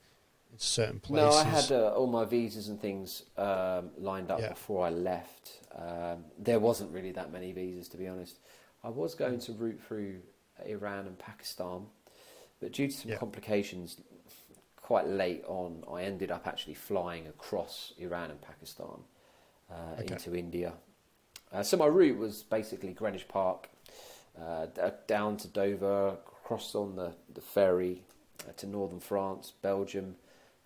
into 0.52 0.64
certain 0.64 1.00
places? 1.00 1.34
No, 1.34 1.38
I 1.38 1.44
had 1.44 1.72
uh, 1.72 1.92
all 1.94 2.06
my 2.06 2.24
visas 2.24 2.68
and 2.68 2.80
things 2.80 3.24
um, 3.36 3.90
lined 3.98 4.30
up 4.30 4.40
Yeah. 4.40 4.48
before 4.48 4.86
I 4.86 4.90
left. 4.90 5.60
Um, 5.74 6.24
there 6.38 6.58
wasn't 6.58 6.92
really 6.92 7.12
that 7.12 7.32
many 7.32 7.52
visas, 7.52 7.88
to 7.88 7.96
be 7.96 8.08
honest. 8.08 8.38
I 8.84 8.88
was 8.90 9.14
going 9.14 9.40
to 9.40 9.52
route 9.52 9.80
through 9.86 10.20
Iran 10.66 11.06
and 11.06 11.18
Pakistan, 11.18 11.86
but 12.60 12.72
due 12.72 12.88
to 12.88 12.92
some 12.92 13.10
Yeah. 13.10 13.18
complications, 13.18 14.00
quite 14.88 15.06
late 15.06 15.44
on, 15.46 15.84
I 15.92 16.04
ended 16.04 16.30
up 16.30 16.46
actually 16.46 16.72
flying 16.72 17.26
across 17.26 17.92
Iran 17.98 18.30
and 18.30 18.40
Pakistan 18.40 18.98
uh, 19.70 20.00
Okay. 20.00 20.14
into 20.14 20.34
India. 20.34 20.72
Uh, 21.52 21.62
so 21.62 21.76
my 21.76 21.84
route 21.84 22.16
was 22.16 22.42
basically 22.42 22.94
Greenwich 22.94 23.28
Park, 23.28 23.68
uh, 24.40 24.64
down 25.06 25.36
to 25.36 25.48
Dover, 25.48 26.16
across 26.42 26.74
on 26.74 26.96
the, 26.96 27.12
the 27.34 27.42
ferry 27.42 28.02
uh, 28.48 28.52
to 28.56 28.66
northern 28.66 28.98
France, 28.98 29.52
Belgium, 29.60 30.16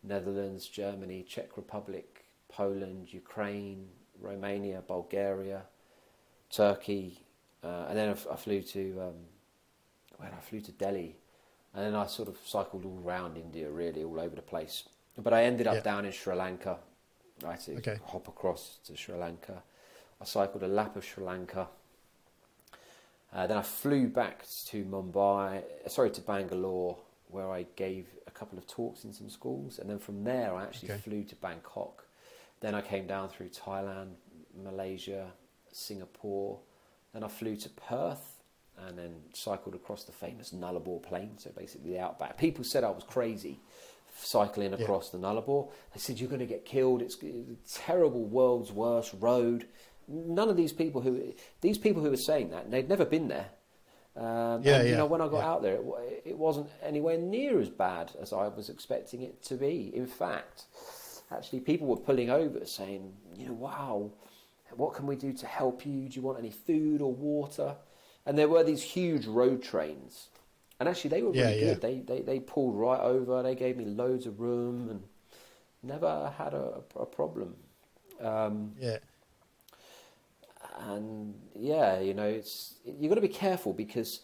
Netherlands, 0.05 0.69
Germany, 0.69 1.25
Czech 1.29 1.57
Republic, 1.57 2.25
Poland, 2.49 3.13
Ukraine, 3.13 3.89
Romania, 4.21 4.85
Bulgaria, 4.87 5.63
Turkey, 6.49 7.25
uh, 7.65 7.87
and 7.89 7.99
then 7.99 8.09
I, 8.31 8.37
flew 8.37 8.63
to 8.63 8.83
um, 9.01 9.21
where 10.19 10.33
I 10.33 10.41
flew 10.49 10.61
to 10.61 10.71
Delhi, 10.71 11.17
and 11.75 11.85
then 11.85 11.95
I 11.95 12.07
sort 12.07 12.29
of 12.29 12.39
cycled 12.45 12.85
all 12.85 13.01
around 13.05 13.37
India, 13.37 13.71
really 13.71 14.05
all 14.05 14.21
over 14.21 14.37
the 14.37 14.43
place. 14.43 14.85
But 15.17 15.33
I 15.33 15.45
ended 15.45 15.67
up 15.67 15.77
Yeah. 15.77 15.83
down 15.83 16.05
in 16.05 16.13
Sri 16.13 16.35
Lanka. 16.35 16.79
I 17.45 17.53
had 17.53 17.61
to 17.61 17.77
Okay. 17.79 17.99
hop 18.05 18.29
across 18.29 18.79
to 18.85 18.97
Sri 18.97 19.15
Lanka. 19.17 19.63
I 20.21 20.25
cycled 20.25 20.63
a 20.63 20.69
lap 20.69 20.97
of 20.97 21.05
Sri 21.05 21.25
Lanka. 21.25 21.69
Uh, 23.33 23.47
then 23.47 23.57
I 23.57 23.63
flew 23.63 24.09
back 24.09 24.45
to 24.67 24.85
Mumbai, 24.85 25.63
sorry, 25.91 26.11
to 26.11 26.21
Bangalore, 26.21 26.99
where 27.29 27.51
I 27.51 27.63
gave 27.77 28.07
a 28.27 28.31
couple 28.31 28.59
of 28.59 28.67
talks 28.67 29.05
in 29.05 29.13
some 29.13 29.31
schools. 29.31 29.79
And 29.79 29.89
then 29.89 29.99
from 29.99 30.23
there, 30.25 30.55
I 30.55 30.65
actually 30.65 30.91
Okay. 30.91 31.01
flew 31.01 31.25
to 31.25 31.37
Bangkok. 31.37 32.07
Then 32.61 32.75
I 32.75 32.83
came 32.83 33.07
down 33.07 33.29
through 33.31 33.49
Thailand, 33.49 34.17
Malaysia, 34.55 35.33
Singapore. 35.73 36.61
Then 37.15 37.25
I 37.25 37.29
flew 37.29 37.57
to 37.57 37.69
Perth 37.71 38.32
and 38.89 38.99
then 38.99 39.15
cycled 39.35 39.75
across 39.75 40.05
the 40.05 40.13
famous 40.13 40.51
Nullarbor 40.53 41.03
Plain, 41.03 41.39
so 41.39 41.51
basically 41.57 41.93
the 41.93 41.99
outback. 42.01 42.37
People 42.39 42.65
said 42.65 42.85
I 42.85 42.91
was 42.91 43.05
crazy 43.05 43.61
cycling 44.17 44.73
Yeah. 44.73 44.79
across 44.79 45.11
the 45.11 45.19
Nullarbor. 45.19 45.71
They 45.95 46.01
said 46.01 46.21
you're 46.21 46.29
going 46.29 46.41
to 46.41 46.47
get 46.47 46.65
killed. 46.65 47.03
It's 47.03 47.17
a 47.23 47.45
terrible, 47.69 48.25
world's 48.25 48.71
worst 48.73 49.15
road. 49.19 49.67
None 50.09 50.49
of 50.49 50.57
these 50.57 50.73
people 50.73 51.01
who 51.01 51.33
these 51.61 51.79
people 51.79 52.03
who 52.03 52.11
were 52.11 52.17
saying 52.17 52.51
that 52.51 52.71
they'd 52.71 52.89
never 52.89 53.05
been 53.05 53.29
there. 53.29 53.51
Um, 54.15 54.63
Yeah, 54.63 54.77
and, 54.77 54.85
you 54.85 54.91
yeah, 54.93 54.97
know, 54.99 55.07
when 55.07 55.23
I 55.23 55.29
got 55.29 55.39
yeah. 55.39 55.51
out 55.51 55.63
there, 55.63 55.75
it, 55.77 56.23
it 56.27 56.39
wasn't 56.39 56.69
anywhere 56.83 57.17
near 57.17 57.61
as 57.61 57.71
bad 57.71 58.13
as 58.21 58.33
I 58.33 58.49
was 58.49 58.69
expecting 58.69 59.23
it 59.23 59.43
to 59.45 59.55
be. 59.55 59.91
In 59.95 60.07
fact, 60.07 60.65
actually, 61.31 61.61
people 61.61 61.87
were 61.87 61.97
pulling 61.97 62.29
over 62.29 62.67
saying, 62.67 63.15
you 63.39 63.47
know, 63.47 63.55
wow, 63.55 64.11
what 64.77 64.93
can 64.95 65.07
we 65.07 65.17
do 65.17 65.33
to 65.33 65.47
help 65.47 65.87
you? 65.87 66.09
Do 66.09 66.17
you 66.17 66.23
want 66.23 66.39
any 66.39 66.51
food 66.51 67.01
or 67.01 67.13
water? 67.13 67.77
And 68.27 68.39
there 68.39 68.49
were 68.49 68.65
these 68.65 68.83
huge 68.83 69.27
road 69.27 69.63
trains. 69.63 70.29
And 70.81 70.89
actually, 70.89 71.11
they 71.11 71.23
were 71.23 71.33
Yeah, 71.33 71.33
really 71.33 71.55
yeah. 71.55 71.75
good. 71.75 71.81
They, 71.81 72.01
they, 72.01 72.21
they 72.21 72.41
pulled 72.41 72.77
right 72.77 73.01
over, 73.01 73.43
they 73.43 73.55
gave 73.55 73.77
me 73.77 73.85
loads 73.85 74.27
of 74.27 74.41
room 74.41 74.89
and 74.91 75.03
never 75.83 76.33
had 76.39 76.55
a, 76.55 76.83
a 76.97 77.07
problem. 77.07 77.57
Um, 78.21 78.73
Yeah. 78.79 78.99
and 80.79 81.35
yeah, 81.55 82.01
you 82.01 82.15
know, 82.15 82.27
it's 82.27 82.75
you've 82.85 83.11
got 83.11 83.17
to 83.17 83.21
be 83.21 83.29
careful 83.29 83.73
because 83.73 84.21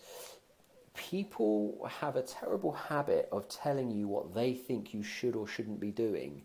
people 0.95 1.89
have 2.01 2.17
a 2.17 2.23
terrible 2.23 2.73
habit 2.73 3.29
of 3.33 3.49
telling 3.49 3.91
you 3.91 4.09
what 4.09 4.35
they 4.35 4.55
think 4.55 4.93
you 4.95 5.03
should 5.03 5.37
or 5.37 5.47
shouldn't 5.47 5.81
be 5.81 5.91
doing, 5.91 6.43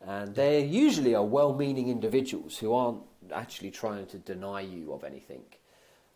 and 0.00 0.34
they 0.34 0.64
usually 0.64 1.14
are 1.14 1.24
well-meaning 1.24 1.88
individuals 1.88 2.58
who 2.58 2.74
aren't 2.74 3.02
actually 3.32 3.70
trying 3.70 4.06
to 4.06 4.18
deny 4.18 4.60
you 4.60 4.92
of 4.92 5.04
anything. 5.04 5.42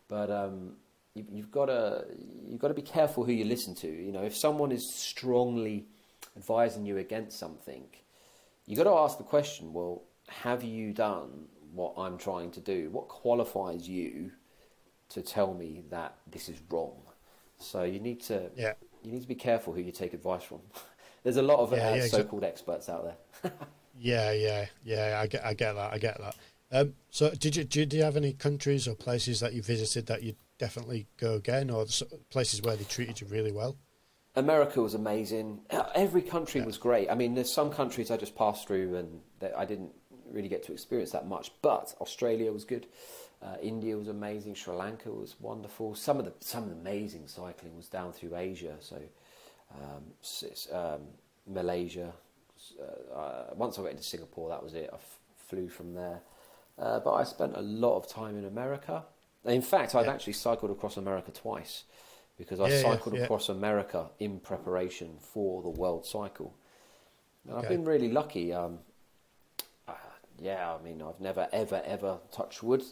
But 0.07 0.31
um, 0.31 0.73
you, 1.13 1.25
you've 1.29 1.51
got 1.51 1.65
to 1.67 2.05
you've 2.47 2.59
got 2.59 2.69
to 2.69 2.73
be 2.73 2.81
careful 2.81 3.23
who 3.23 3.31
you 3.31 3.45
listen 3.45 3.75
to. 3.75 3.87
You 3.87 4.11
know, 4.11 4.23
if 4.23 4.35
someone 4.35 4.71
is 4.71 4.93
strongly 4.93 5.87
advising 6.35 6.85
you 6.85 6.97
against 6.97 7.39
something, 7.39 7.83
you've 8.65 8.77
got 8.77 8.85
to 8.85 8.97
ask 8.97 9.17
the 9.17 9.23
question: 9.23 9.73
Well, 9.73 10.03
have 10.29 10.63
you 10.63 10.93
done 10.93 11.47
what 11.73 11.93
I'm 11.97 12.17
trying 12.17 12.51
to 12.51 12.59
do? 12.59 12.89
What 12.91 13.07
qualifies 13.07 13.87
you 13.87 14.31
to 15.09 15.21
tell 15.21 15.53
me 15.53 15.83
that 15.89 16.15
this 16.31 16.49
is 16.49 16.59
wrong? 16.69 17.01
So 17.59 17.83
you 17.83 17.99
need 17.99 18.21
to 18.23 18.51
Yeah. 18.55 18.73
you 19.03 19.11
need 19.11 19.21
to 19.21 19.27
be 19.27 19.35
careful 19.35 19.73
who 19.73 19.81
you 19.81 19.91
take 19.91 20.13
advice 20.13 20.43
from. 20.43 20.61
There's 21.23 21.37
a 21.37 21.41
lot 21.41 21.59
of 21.59 21.73
Yeah, 21.73 21.89
uh, 21.89 21.95
yeah, 21.95 22.07
so-called 22.07 22.43
experts 22.43 22.89
out 22.89 23.03
there. 23.43 23.51
Yeah, 23.93 24.31
yeah, 24.31 24.65
yeah. 24.83 25.19
I 25.21 25.27
get, 25.27 25.43
I 25.45 25.53
get 25.53 25.73
that. 25.73 25.93
I 25.93 25.97
get 25.97 26.19
that. 26.19 26.35
Um, 26.71 26.93
so, 27.09 27.29
did 27.31 27.55
you, 27.55 27.63
did 27.63 27.93
you 27.93 28.03
have 28.03 28.17
any 28.17 28.33
countries 28.33 28.87
or 28.87 28.95
places 28.95 29.39
that 29.39 29.53
you 29.53 29.61
visited 29.61 30.07
that 30.07 30.23
you'd 30.23 30.35
definitely 30.57 31.07
go 31.17 31.35
again, 31.35 31.69
or 31.69 31.85
places 32.29 32.61
where 32.61 32.75
they 32.75 32.83
treated 32.83 33.21
you 33.21 33.27
really 33.27 33.51
well? 33.51 33.77
America 34.35 34.81
was 34.81 34.93
amazing. 34.93 35.61
Every 35.95 36.21
country 36.21 36.61
Yeah. 36.61 36.67
was 36.67 36.77
great. 36.77 37.09
I 37.09 37.15
mean, 37.15 37.33
there's 37.33 37.51
some 37.51 37.71
countries 37.71 38.11
I 38.11 38.17
just 38.17 38.35
passed 38.35 38.67
through 38.67 38.95
and 38.95 39.19
that 39.39 39.57
I 39.57 39.65
didn't 39.65 39.91
really 40.29 40.49
get 40.49 40.63
to 40.63 40.73
experience 40.73 41.11
that 41.11 41.27
much. 41.27 41.51
But 41.61 41.95
Australia 42.01 42.51
was 42.51 42.63
good. 42.63 42.85
Uh, 43.41 43.55
India 43.61 43.97
was 43.97 44.07
amazing. 44.07 44.55
Sri 44.55 44.73
Lanka 44.75 45.11
was 45.11 45.35
wonderful. 45.39 45.95
Some 45.95 46.19
of 46.19 46.25
the 46.25 46.33
some 46.39 46.63
of 46.63 46.69
the 46.69 46.75
amazing 46.75 47.27
cycling 47.27 47.75
was 47.75 47.87
down 47.87 48.11
through 48.11 48.35
Asia. 48.35 48.75
So 48.79 48.97
um, 49.73 50.03
um, 50.73 51.01
Malaysia. 51.47 52.13
Uh, 52.79 53.13
uh, 53.15 53.53
once 53.55 53.77
I 53.77 53.83
got 53.83 53.91
into 53.91 54.03
Singapore, 54.03 54.49
that 54.49 54.63
was 54.63 54.73
it. 54.73 54.89
I 54.91 54.95
f- 54.95 55.19
flew 55.35 55.69
from 55.69 55.93
there. 55.93 56.21
Uh, 56.77 56.99
but 56.99 57.13
I 57.13 57.23
spent 57.23 57.55
a 57.55 57.61
lot 57.61 57.95
of 57.97 58.07
time 58.07 58.37
in 58.37 58.45
America. 58.45 59.03
In 59.45 59.61
fact, 59.61 59.95
I've 59.95 60.05
Yeah. 60.05 60.13
actually 60.13 60.33
cycled 60.33 60.71
across 60.71 60.97
America 60.97 61.31
twice 61.31 61.85
because 62.37 62.59
I 62.59 62.69
Yeah, 62.69 62.81
cycled 62.81 63.15
yeah. 63.15 63.23
across 63.23 63.49
America 63.49 64.09
in 64.19 64.39
preparation 64.39 65.17
for 65.19 65.61
the 65.63 65.69
World 65.69 66.05
Cycle. 66.05 66.53
And 67.47 67.57
I've 67.57 67.67
been 67.69 67.85
really 67.85 68.11
lucky. 68.11 68.53
Um, 68.53 68.79
uh, 69.87 69.93
yeah, 70.39 70.75
I 70.75 70.81
mean, 70.83 71.01
I've 71.01 71.19
never, 71.19 71.47
ever, 71.51 71.81
ever 71.85 72.19
touched 72.31 72.61
wood, 72.61 72.83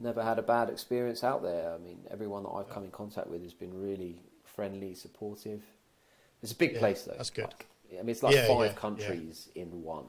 never 0.00 0.22
had 0.22 0.38
a 0.38 0.42
bad 0.42 0.70
experience 0.70 1.22
out 1.24 1.42
there. 1.42 1.72
I 1.74 1.78
mean, 1.78 1.98
everyone 2.10 2.44
that 2.44 2.50
I've 2.50 2.70
come 2.70 2.84
in 2.84 2.90
contact 2.92 3.26
with 3.26 3.42
has 3.42 3.52
been 3.52 3.74
really 3.78 4.22
friendly, 4.44 4.94
supportive. 4.94 5.62
It's 6.42 6.52
a 6.52 6.56
big 6.56 6.78
place, 6.78 7.02
though. 7.02 7.14
that's 7.16 7.30
good. 7.30 7.44
Like, 7.46 7.66
I 7.92 7.96
mean, 7.96 8.10
it's 8.10 8.22
like 8.22 8.36
five 8.46 8.76
countries 8.76 9.48
in 9.54 9.82
one. 9.82 10.06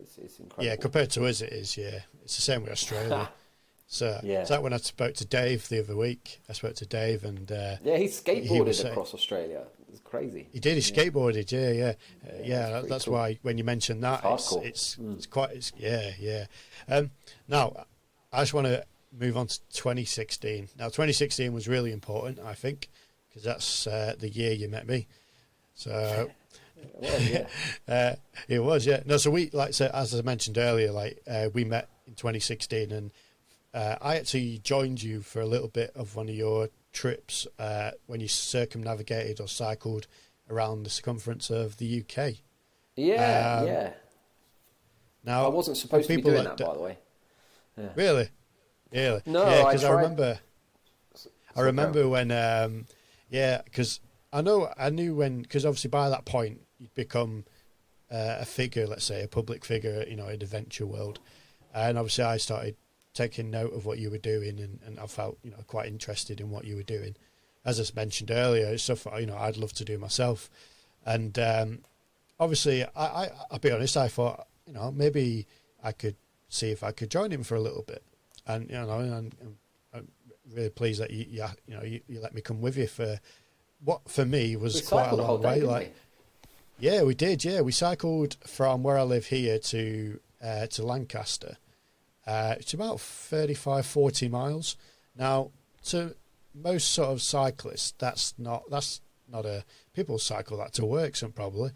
It's, 0.00 0.18
it's 0.18 0.38
incredible. 0.38 0.64
Yeah, 0.64 0.76
compared 0.76 1.10
to 1.12 1.26
us, 1.26 1.40
it 1.40 1.52
is. 1.52 1.76
Yeah, 1.76 2.00
it's 2.22 2.36
the 2.36 2.42
same 2.42 2.62
with 2.62 2.72
Australia. 2.72 3.28
so, 3.86 4.20
Yeah. 4.22 4.40
it's 4.42 4.50
like 4.50 4.62
when 4.62 4.72
I 4.72 4.78
spoke 4.78 5.14
to 5.14 5.24
Dave 5.24 5.68
the 5.68 5.80
other 5.80 5.96
week. 5.96 6.40
I 6.48 6.52
spoke 6.52 6.74
to 6.76 6.86
Dave, 6.86 7.24
and 7.24 7.50
uh, 7.50 7.76
yeah, 7.82 7.96
he 7.96 8.04
He 8.04 8.08
skateboarded 8.08 8.64
was 8.66 8.78
saying- 8.78 8.92
across 8.92 9.14
Australia. 9.14 9.64
It's 9.90 10.00
crazy. 10.00 10.48
he 10.52 10.60
did. 10.60 10.76
He 10.76 10.92
Yeah. 10.92 11.04
skateboarded. 11.04 11.50
Yeah, 11.50 11.70
yeah, 11.70 11.84
uh, 12.28 12.36
Yeah, 12.40 12.44
yeah. 12.44 12.70
that- 12.70 12.88
that's 12.88 13.04
cool. 13.06 13.14
why 13.14 13.38
when 13.42 13.56
you 13.58 13.64
mentioned 13.64 14.02
that, 14.04 14.22
it's 14.24 14.52
Hardcore. 14.52 14.64
it's, 14.66 14.96
Mm. 14.96 15.16
it's 15.16 15.26
quite. 15.26 15.50
It's, 15.52 15.72
yeah, 15.78 16.12
yeah. 16.18 16.46
Um, 16.88 17.10
now, 17.48 17.86
I 18.32 18.42
just 18.42 18.52
want 18.54 18.66
to 18.66 18.84
move 19.12 19.36
on 19.38 19.46
to 19.46 19.58
2016. 19.72 20.68
Now, 20.78 20.86
2016 20.88 21.52
was 21.54 21.66
really 21.66 21.92
important, 21.92 22.38
I 22.40 22.52
think, 22.54 22.88
because 23.28 23.42
that's 23.42 23.86
uh, 23.86 24.14
the 24.18 24.28
year 24.28 24.52
you 24.52 24.68
met 24.68 24.86
me. 24.86 25.06
So. 25.74 26.30
Well, 26.94 27.20
yeah. 27.22 27.46
Uh, 27.88 28.14
it 28.48 28.58
was, 28.58 28.84
yeah. 28.86 29.02
No, 29.06 29.16
so 29.16 29.30
we 29.30 29.48
like 29.52 29.72
so 29.74 29.90
as 29.94 30.14
I 30.14 30.20
mentioned 30.22 30.58
earlier, 30.58 30.92
like 30.92 31.20
uh, 31.26 31.48
we 31.54 31.64
met 31.64 31.88
in 32.06 32.14
2016, 32.14 32.90
and 32.92 33.10
uh, 33.72 33.96
I 34.02 34.16
actually 34.16 34.58
joined 34.58 35.02
you 35.02 35.20
for 35.22 35.40
a 35.40 35.46
little 35.46 35.68
bit 35.68 35.92
of 35.94 36.16
one 36.16 36.28
of 36.28 36.34
your 36.34 36.68
trips 36.92 37.46
uh, 37.58 37.92
when 38.06 38.20
you 38.20 38.28
circumnavigated 38.28 39.40
or 39.40 39.48
cycled 39.48 40.06
around 40.50 40.82
the 40.82 40.90
circumference 40.90 41.50
of 41.50 41.76
the 41.78 42.02
UK. 42.02 42.34
Yeah, 42.96 43.58
Um, 43.60 43.66
yeah. 43.68 43.92
Now, 45.24 45.44
I 45.46 45.48
wasn't 45.48 45.76
supposed 45.76 46.08
to 46.08 46.16
be 46.16 46.22
doing 46.22 46.44
that 46.44 46.56
d- 46.56 46.64
by 46.64 46.74
the 46.74 46.80
way. 46.80 46.98
Yeah. 47.76 47.88
Really, 47.94 48.28
really. 48.92 49.22
No, 49.26 49.46
yeah, 49.48 49.64
because 49.64 49.84
I, 49.84 49.88
tried- 49.88 50.02
remember. 50.02 50.38
So 51.14 51.30
I 51.56 51.60
remember 51.62 52.08
when, 52.08 52.30
um, 52.32 52.86
yeah, 53.30 53.62
because 53.64 54.00
I 54.32 54.40
know 54.42 54.72
I 54.76 54.90
knew 54.90 55.14
when 55.14 55.42
because 55.42 55.64
obviously 55.64 55.90
by 55.90 56.08
that 56.10 56.24
point 56.24 56.60
you'd 56.78 56.94
become 56.94 57.44
uh, 58.10 58.38
a 58.40 58.44
figure, 58.44 58.86
let's 58.86 59.04
say 59.04 59.22
a 59.22 59.28
public 59.28 59.64
figure, 59.64 60.04
you 60.08 60.16
know, 60.16 60.28
in 60.28 60.38
the 60.38 60.46
venture 60.46 60.86
world, 60.86 61.18
and 61.74 61.98
obviously 61.98 62.24
I 62.24 62.36
started 62.38 62.76
taking 63.14 63.50
note 63.50 63.74
of 63.74 63.84
what 63.84 63.98
you 63.98 64.10
were 64.10 64.18
doing, 64.18 64.60
and, 64.60 64.78
and 64.86 64.98
I 64.98 65.06
felt 65.06 65.38
you 65.42 65.50
know 65.50 65.58
quite 65.66 65.88
interested 65.88 66.40
in 66.40 66.50
what 66.50 66.64
you 66.64 66.76
were 66.76 66.82
doing. 66.82 67.16
As 67.64 67.80
I 67.80 67.84
mentioned 67.94 68.30
earlier, 68.30 68.66
it's 68.66 68.84
stuff 68.84 69.06
you 69.18 69.26
know 69.26 69.36
I'd 69.36 69.56
love 69.56 69.72
to 69.74 69.84
do 69.84 69.98
myself, 69.98 70.48
and 71.04 71.38
um, 71.38 71.80
obviously 72.40 72.84
I, 72.84 72.88
I 72.96 73.30
I'll 73.50 73.58
be 73.58 73.72
honest, 73.72 73.96
I 73.96 74.08
thought 74.08 74.46
you 74.66 74.72
know 74.72 74.90
maybe 74.92 75.46
I 75.82 75.92
could 75.92 76.16
see 76.48 76.70
if 76.70 76.82
I 76.82 76.92
could 76.92 77.10
join 77.10 77.30
him 77.30 77.42
for 77.42 77.56
a 77.56 77.60
little 77.60 77.82
bit, 77.82 78.02
and 78.46 78.70
you 78.70 78.76
know, 78.76 79.00
and, 79.00 79.34
and 79.40 79.56
I'm 79.92 80.08
really 80.54 80.70
pleased 80.70 81.00
that 81.00 81.10
you 81.10 81.26
you, 81.28 81.44
you 81.66 81.76
know 81.76 81.82
you, 81.82 82.00
you 82.08 82.20
let 82.20 82.34
me 82.34 82.40
come 82.40 82.60
with 82.60 82.76
you 82.76 82.86
for 82.86 83.20
what 83.84 84.08
for 84.08 84.24
me 84.24 84.56
was 84.56 84.80
quite 84.82 85.10
a 85.10 85.16
long 85.16 85.42
day, 85.42 85.48
way. 85.48 85.54
didn't 85.54 85.68
Like, 85.68 85.94
yeah, 86.78 87.02
we 87.02 87.14
did. 87.14 87.44
Yeah, 87.44 87.60
we 87.62 87.72
cycled 87.72 88.36
from 88.46 88.82
where 88.82 88.98
I 88.98 89.02
live 89.02 89.26
here 89.26 89.58
to 89.58 90.20
uh, 90.42 90.66
to 90.68 90.82
Lancaster. 90.84 91.56
Uh, 92.26 92.54
it's 92.58 92.74
about 92.74 93.00
35, 93.00 93.86
40 93.86 94.28
miles. 94.28 94.76
Now, 95.16 95.50
to 95.86 96.14
most 96.54 96.92
sort 96.92 97.08
of 97.08 97.22
cyclists, 97.22 97.94
that's 97.98 98.34
not 98.38 98.64
that's 98.70 99.00
not 99.30 99.46
a 99.46 99.64
people 99.94 100.18
cycle 100.18 100.58
that 100.58 100.72
to 100.74 100.84
work, 100.86 101.16
some 101.16 101.32
probably. 101.32 101.70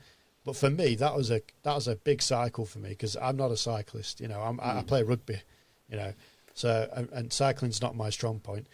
But 0.44 0.56
for 0.56 0.70
me, 0.70 0.94
that 0.96 1.14
was 1.16 1.30
a 1.30 1.40
that 1.62 1.74
was 1.74 1.88
a 1.88 1.96
big 1.96 2.20
cycle 2.22 2.66
for 2.66 2.78
me 2.80 2.90
because 2.90 3.16
I'm 3.16 3.36
not 3.36 3.50
a 3.50 3.56
cyclist. 3.56 4.20
You 4.20 4.28
know, 4.28 4.40
I'm, 4.40 4.60
I, 4.60 4.78
I 4.78 4.82
Mm. 4.82 4.86
play 4.86 5.02
rugby. 5.02 5.40
You 5.88 5.96
know, 5.98 6.12
so 6.54 6.88
and, 6.94 7.08
and 7.12 7.32
cycling's 7.32 7.80
not 7.82 7.94
my 7.96 8.10
strong 8.10 8.40
point. 8.40 8.66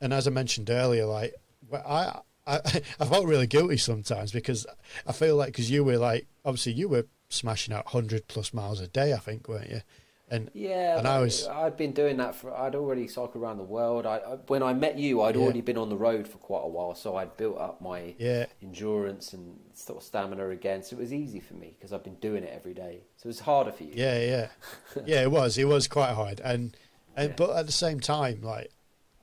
And 0.00 0.12
as 0.12 0.26
I 0.26 0.30
mentioned 0.30 0.70
earlier, 0.70 1.06
like 1.06 1.34
I. 1.72 2.20
I, 2.48 2.82
I 3.00 3.04
felt 3.04 3.26
really 3.26 3.46
guilty 3.46 3.76
sometimes 3.76 4.32
because 4.32 4.66
I 5.06 5.12
feel 5.12 5.36
like 5.36 5.48
because 5.48 5.70
you 5.70 5.84
were 5.84 5.98
like 5.98 6.26
obviously 6.44 6.72
you 6.72 6.88
were 6.88 7.06
smashing 7.28 7.74
out 7.74 7.88
hundred 7.88 8.26
plus 8.28 8.54
miles 8.54 8.80
a 8.80 8.88
day 8.88 9.12
I 9.12 9.18
think 9.18 9.48
weren't 9.48 9.70
you 9.70 9.82
And 10.30 10.50
Yeah, 10.54 10.98
and 10.98 11.06
I 11.06 11.20
was 11.20 11.46
I'd 11.46 11.76
been 11.76 11.92
doing 11.92 12.16
that 12.18 12.34
for. 12.34 12.54
I'd 12.56 12.74
already 12.74 13.06
cycled 13.08 13.36
around 13.36 13.58
the 13.58 13.64
world. 13.64 14.04
I, 14.06 14.16
I 14.16 14.34
when 14.46 14.62
I 14.62 14.72
met 14.74 14.98
you, 14.98 15.22
I'd 15.22 15.36
Yeah. 15.36 15.42
already 15.42 15.62
been 15.62 15.78
on 15.78 15.88
the 15.88 15.96
road 15.96 16.28
for 16.28 16.38
quite 16.38 16.64
a 16.64 16.68
while, 16.68 16.94
so 16.94 17.16
I'd 17.16 17.36
built 17.36 17.58
up 17.58 17.80
my 17.80 18.14
yeah 18.18 18.46
endurance 18.62 19.32
and 19.32 19.58
sort 19.74 19.98
of 19.98 20.02
stamina 20.04 20.48
again. 20.50 20.82
So 20.82 20.96
it 20.96 21.00
was 21.00 21.12
easy 21.12 21.40
for 21.40 21.54
me 21.54 21.74
because 21.78 21.92
I've 21.94 22.04
been 22.04 22.16
doing 22.20 22.44
it 22.44 22.52
every 22.54 22.74
day. 22.74 23.04
So 23.16 23.26
it 23.26 23.28
was 23.28 23.40
harder 23.40 23.72
for 23.72 23.84
you. 23.84 23.92
Yeah, 23.94 24.18
yeah, 24.20 24.48
yeah. 25.06 25.22
It 25.22 25.30
was. 25.30 25.56
It 25.58 25.64
was 25.66 25.88
quite 25.88 26.12
hard, 26.14 26.40
and 26.44 26.76
and 27.16 27.30
Yeah. 27.30 27.36
but 27.36 27.56
at 27.56 27.66
the 27.66 27.72
same 27.72 28.00
time, 28.00 28.42
like 28.42 28.70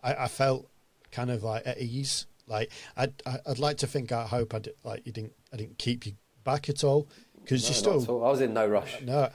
I, 0.03 0.25
I 0.25 0.27
felt 0.27 0.67
kind 1.11 1.29
of 1.31 1.43
like 1.43 1.63
at 1.67 1.79
ease. 1.79 2.25
Like 2.47 2.71
I'd 2.95 3.13
I- 3.25 3.39
I'd 3.45 3.59
like 3.59 3.77
to 3.77 3.87
think. 3.87 4.11
I 4.11 4.25
hope 4.27 4.53
I 4.53 4.59
did, 4.59 4.75
like 4.83 5.05
you 5.05 5.11
didn't. 5.11 5.33
I 5.53 5.57
didn't 5.57 5.77
keep 5.77 6.05
you 6.05 6.13
back 6.43 6.69
at 6.69 6.83
all 6.83 7.07
because 7.41 7.63
No, 7.63 7.69
you 7.69 7.73
still 7.75 8.01
at 8.03 8.09
all. 8.09 8.25
I 8.25 8.29
was 8.29 8.41
in 8.41 8.53
no 8.53 8.67
rush. 8.67 9.01
no. 9.01 9.29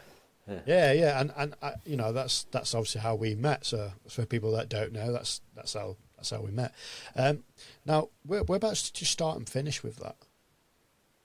Yeah. 0.48 0.60
Yeah, 0.66 0.92
yeah, 0.92 1.20
and 1.20 1.32
and 1.36 1.54
I, 1.62 1.74
you 1.86 1.96
know 1.96 2.12
that's 2.12 2.44
that's 2.50 2.74
obviously 2.74 3.02
how 3.02 3.14
we 3.14 3.34
met. 3.36 3.64
So 3.66 3.92
for 4.08 4.26
people 4.26 4.50
that 4.52 4.68
don't 4.68 4.92
know, 4.92 5.12
that's 5.12 5.40
that's 5.54 5.74
how 5.74 5.96
that's 6.16 6.30
how 6.30 6.40
we 6.40 6.50
met. 6.50 6.72
Um, 7.14 7.44
now, 7.86 8.08
where, 8.26 8.42
whereabouts 8.42 8.90
did 8.90 9.00
you 9.00 9.06
start 9.06 9.36
and 9.38 9.48
finish 9.48 9.82
with 9.84 9.96
that? 9.96 10.16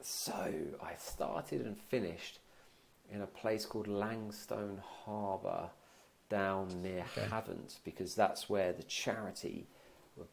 So 0.01 0.33
I 0.81 0.93
started 0.99 1.61
and 1.65 1.77
finished 1.77 2.39
in 3.11 3.21
a 3.21 3.27
place 3.27 3.65
called 3.65 3.87
Langstone 3.87 4.79
Harbour 5.05 5.69
down 6.29 6.81
near 6.81 7.05
Okay. 7.17 7.27
Havant 7.27 7.79
because 7.83 8.15
that's 8.15 8.49
where 8.49 8.73
the 8.73 8.83
charity 8.83 9.67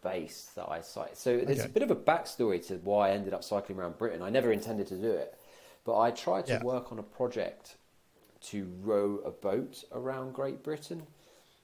based 0.02 0.54
that 0.56 0.68
I 0.70 0.80
cited. 0.80 1.16
So 1.16 1.38
there's 1.38 1.64
a 1.64 1.68
bit 1.68 1.82
of 1.82 1.90
a 1.90 1.96
backstory 1.96 2.64
to 2.68 2.76
why 2.76 3.08
I 3.08 3.12
ended 3.12 3.34
up 3.34 3.44
cycling 3.44 3.78
around 3.78 3.98
Britain. 3.98 4.22
I 4.22 4.30
never 4.30 4.52
intended 4.52 4.86
to 4.88 4.96
do 4.96 5.10
it, 5.10 5.34
but 5.84 5.98
I 5.98 6.10
tried 6.10 6.46
to 6.46 6.52
Yeah. 6.52 6.62
work 6.62 6.92
on 6.92 6.98
a 6.98 7.02
project 7.02 7.76
to 8.42 8.66
row 8.82 9.18
a 9.24 9.30
boat 9.30 9.84
around 9.92 10.34
Great 10.34 10.62
Britain, 10.62 11.06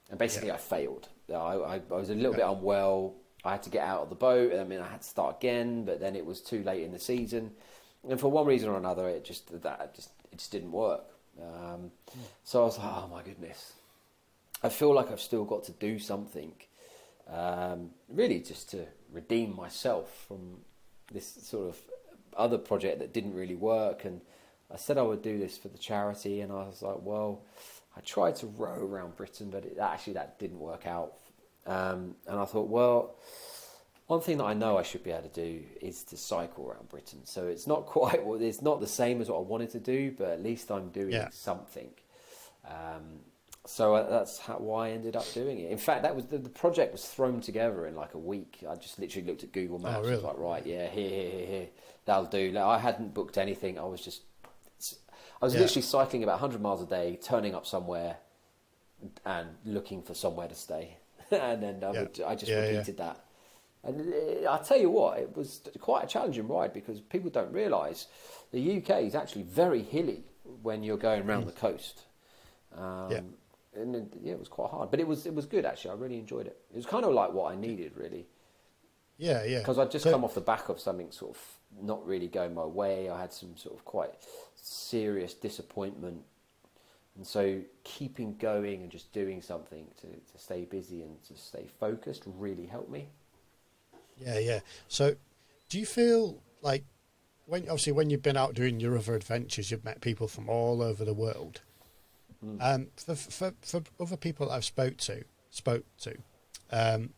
and 0.09 0.19
basically 0.19 0.49
Yeah. 0.49 0.55
I 0.55 0.57
failed. 0.57 1.09
I, 1.29 1.33
I, 1.33 1.75
I 1.75 1.79
was 1.95 2.09
a 2.09 2.15
little 2.15 2.33
Okay. 2.33 2.37
bit 2.43 2.45
unwell. 2.57 3.15
I 3.43 3.51
had 3.51 3.63
to 3.63 3.69
get 3.69 3.83
out 3.87 4.01
of 4.03 4.09
the 4.09 4.15
boat. 4.15 4.53
I 4.53 4.63
mean, 4.63 4.81
I 4.81 4.87
had 4.87 5.01
to 5.01 5.07
start 5.07 5.37
again, 5.37 5.85
but 5.85 5.99
then 5.99 6.15
it 6.15 6.25
was 6.25 6.41
too 6.41 6.63
late 6.63 6.83
in 6.83 6.91
the 6.91 6.99
season, 6.99 7.51
and 8.09 8.19
for 8.19 8.29
one 8.29 8.45
reason 8.45 8.69
or 8.69 8.77
another, 8.77 9.07
it 9.09 9.23
just 9.25 9.49
that 9.63 9.95
just 9.95 10.09
it 10.31 10.37
just 10.37 10.51
didn't 10.51 10.71
work. 10.71 11.05
Um, 11.41 11.91
So 12.43 12.61
I 12.61 12.65
was 12.65 12.77
like, 12.77 12.87
oh 12.87 13.07
my 13.07 13.23
goodness, 13.23 13.73
I 14.63 14.69
feel 14.69 14.93
like 14.93 15.11
I've 15.11 15.21
still 15.21 15.45
got 15.45 15.63
to 15.65 15.71
do 15.73 15.99
something, 15.99 16.53
um, 17.31 17.91
really 18.07 18.39
just 18.39 18.69
to 18.71 18.85
redeem 19.11 19.55
myself 19.55 20.25
from 20.27 20.59
this 21.11 21.27
sort 21.43 21.69
of 21.69 21.77
other 22.37 22.57
project 22.57 22.99
that 22.99 23.13
didn't 23.13 23.33
really 23.33 23.55
work. 23.55 24.05
And 24.05 24.21
I 24.71 24.77
said 24.77 24.97
I 24.97 25.01
would 25.01 25.21
do 25.21 25.37
this 25.39 25.57
for 25.57 25.67
the 25.67 25.77
charity, 25.77 26.41
and 26.41 26.51
I 26.51 26.65
was 26.67 26.81
like, 26.81 26.97
well, 27.01 27.41
I 27.95 28.01
tried 28.01 28.35
to 28.37 28.47
row 28.47 28.79
around 28.85 29.15
Britain, 29.15 29.49
but 29.49 29.65
it, 29.65 29.77
actually 29.79 30.13
that 30.13 30.39
didn't 30.39 30.59
work 30.59 30.85
out. 30.85 31.13
Um, 31.65 32.15
and 32.27 32.39
I 32.39 32.45
thought, 32.45 32.67
well, 32.69 33.15
one 34.07 34.21
thing 34.21 34.37
that 34.37 34.45
I 34.45 34.53
know 34.53 34.77
I 34.77 34.83
should 34.83 35.03
be 35.03 35.11
able 35.11 35.29
to 35.29 35.41
do 35.43 35.63
is 35.81 36.03
to 36.05 36.17
cycle 36.17 36.67
around 36.67 36.89
Britain. 36.89 37.21
So 37.25 37.47
it's 37.47 37.67
not 37.67 37.85
quite, 37.97 38.25
well, 38.25 38.41
it's 38.41 38.61
not 38.61 38.79
the 38.79 38.87
same 38.87 39.21
as 39.21 39.29
what 39.29 39.37
I 39.37 39.41
wanted 39.41 39.69
to 39.71 39.79
do, 39.79 40.11
but 40.17 40.29
at 40.29 40.43
least 40.43 40.71
I'm 40.71 40.89
doing 40.89 41.11
Yeah. 41.11 41.29
something. 41.31 41.89
Um, 42.67 43.19
so 43.65 43.95
uh, 43.95 44.09
that's 44.09 44.39
how, 44.39 44.55
why 44.55 44.87
I 44.87 44.91
ended 44.91 45.15
up 45.15 45.33
doing 45.33 45.59
it. 45.59 45.71
In 45.71 45.77
fact, 45.77 46.03
that 46.03 46.15
was 46.15 46.25
the, 46.27 46.37
the 46.37 46.49
project 46.49 46.91
was 46.91 47.05
thrown 47.05 47.41
together 47.41 47.85
in 47.87 47.95
like 47.95 48.13
a 48.13 48.17
week. 48.19 48.63
I 48.69 48.75
just 48.75 48.99
literally 48.99 49.27
looked 49.27 49.43
at 49.43 49.51
Google 49.51 49.79
Maps. 49.79 50.11
I 50.11 50.11
really? 50.11 50.15
was 50.15 50.23
like, 50.23 50.37
right, 50.37 50.65
yeah, 50.65 50.87
here, 50.87 51.09
here, 51.09 51.29
here, 51.31 51.47
here, 51.47 51.67
that'll 52.05 52.25
do. 52.25 52.51
Like, 52.51 52.63
I 52.63 52.79
hadn't 52.79 53.13
booked 53.13 53.37
anything. 53.37 53.77
I 53.79 53.83
was 53.83 54.01
just, 54.01 54.21
I 55.41 55.45
was 55.45 55.53
Yeah. 55.53 55.61
literally 55.61 55.81
cycling 55.81 56.23
about 56.23 56.33
100 56.41 56.61
miles 56.61 56.81
a 56.81 56.85
day, 56.85 57.17
turning 57.21 57.55
up 57.55 57.65
somewhere, 57.65 58.17
and 59.25 59.49
looking 59.65 60.01
for 60.01 60.13
somewhere 60.13 60.47
to 60.47 60.55
stay. 60.55 60.97
and 61.31 61.61
then 61.63 61.83
I, 61.83 61.91
Yeah. 61.91 62.01
would, 62.01 62.21
I 62.25 62.35
just 62.35 62.51
Yeah, 62.51 62.61
repeated 62.61 62.97
that. 62.97 63.23
And 63.83 64.13
uh, 64.13 64.49
I'll 64.49 64.63
tell 64.63 64.79
you 64.79 64.89
what, 64.89 65.19
it 65.19 65.35
was 65.37 65.61
quite 65.79 66.03
a 66.05 66.07
challenging 66.07 66.47
ride 66.47 66.73
because 66.73 66.99
people 67.01 67.29
don't 67.29 67.53
realise 67.53 68.07
the 68.51 68.77
UK 68.77 69.03
is 69.03 69.15
actually 69.15 69.43
very 69.43 69.81
hilly 69.83 70.23
when 70.63 70.83
you're 70.83 70.97
going 70.97 71.27
around 71.27 71.45
the 71.45 71.53
coast. 71.53 72.05
Um, 72.77 72.85
Mm. 72.85 73.11
Yeah. 73.11 73.21
And 73.79 73.95
it, 73.95 74.03
yeah, 74.21 74.33
it 74.33 74.39
was 74.39 74.47
quite 74.47 74.69
hard, 74.69 74.91
but 74.91 74.99
it 74.99 75.07
was 75.07 75.25
it 75.25 75.33
was 75.33 75.45
good 75.45 75.65
actually. 75.65 75.91
I 75.91 75.93
really 75.95 76.19
enjoyed 76.19 76.47
it. 76.47 76.57
It 76.71 76.75
was 76.77 76.85
kind 76.85 77.05
of 77.05 77.13
like 77.13 77.31
what 77.33 77.51
I 77.51 77.55
needed 77.55 77.93
really 77.95 78.27
Yeah, 79.17 79.43
yeah. 79.43 79.59
because 79.59 79.79
I'd 79.79 79.91
just 79.91 80.03
So- 80.03 80.11
come 80.11 80.23
off 80.23 80.33
the 80.35 80.41
back 80.41 80.69
of 80.69 80.79
something 80.79 81.11
sort 81.11 81.35
of 81.35 81.41
not 81.81 82.05
really 82.05 82.27
going 82.27 82.53
my 82.53 82.65
way. 82.65 83.09
I 83.09 83.19
had 83.21 83.31
some 83.33 83.55
sort 83.57 83.75
of 83.75 83.85
quite 83.85 84.11
serious 84.55 85.33
disappointment, 85.33 86.23
and 87.15 87.25
so 87.25 87.61
keeping 87.83 88.35
going 88.37 88.81
and 88.81 88.91
just 88.91 89.11
doing 89.13 89.41
something 89.41 89.85
to, 90.01 90.07
to 90.07 90.37
stay 90.37 90.65
busy 90.65 91.03
and 91.03 91.21
to 91.23 91.35
stay 91.35 91.67
focused 91.79 92.23
really 92.25 92.65
helped 92.65 92.89
me. 92.89 93.07
Yeah, 94.17 94.39
yeah. 94.39 94.59
So, 94.87 95.15
do 95.69 95.79
you 95.79 95.85
feel 95.85 96.41
like 96.61 96.83
when 97.45 97.63
obviously 97.63 97.93
when 97.93 98.09
you've 98.09 98.21
been 98.23 98.37
out 98.37 98.53
doing 98.53 98.79
your 98.79 98.97
other 98.97 99.15
adventures, 99.15 99.71
you've 99.71 99.85
met 99.85 100.01
people 100.01 100.27
from 100.27 100.49
all 100.49 100.81
over 100.81 101.03
the 101.05 101.13
world. 101.13 101.61
Um, 102.61 102.87
for, 102.95 103.15
for 103.15 103.53
for 103.61 103.81
other 103.99 104.15
people 104.17 104.47
that 104.47 104.53
I've 104.53 104.65
spoke 104.65 104.97
to 104.97 105.23
spoke 105.49 105.83
to, 106.01 106.15
um, 106.71 107.09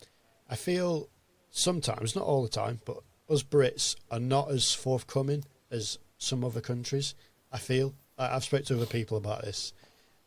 I 0.50 0.56
feel 0.56 1.10
sometimes, 1.52 2.16
not 2.16 2.26
all 2.26 2.42
the 2.42 2.50
time, 2.50 2.80
but 2.86 2.98
us 3.30 3.44
Brits 3.44 3.96
are 4.10 4.20
not 4.20 4.50
as 4.50 4.74
forthcoming 4.74 5.44
as 5.70 6.00
some 6.18 6.44
other 6.44 6.62
countries. 6.62 7.14
I 7.52 7.58
feel 7.60 7.94
I, 8.18 8.36
I've 8.36 8.44
spoke 8.44 8.66
to 8.66 8.76
other 8.76 8.86
people 8.86 9.18
about 9.18 9.44
this. 9.44 9.74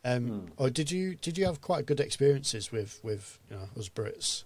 Um, 0.05 0.53
Or 0.59 0.71
did 0.71 0.91
you 0.91 1.15
did 1.17 1.39
you 1.39 1.47
have 1.47 1.61
quite 1.61 1.87
good 1.87 1.99
experiences 2.01 2.71
with 2.71 3.01
with 3.03 3.39
you 3.51 3.57
know 3.57 3.69
us 3.77 3.89
Brits 3.89 4.45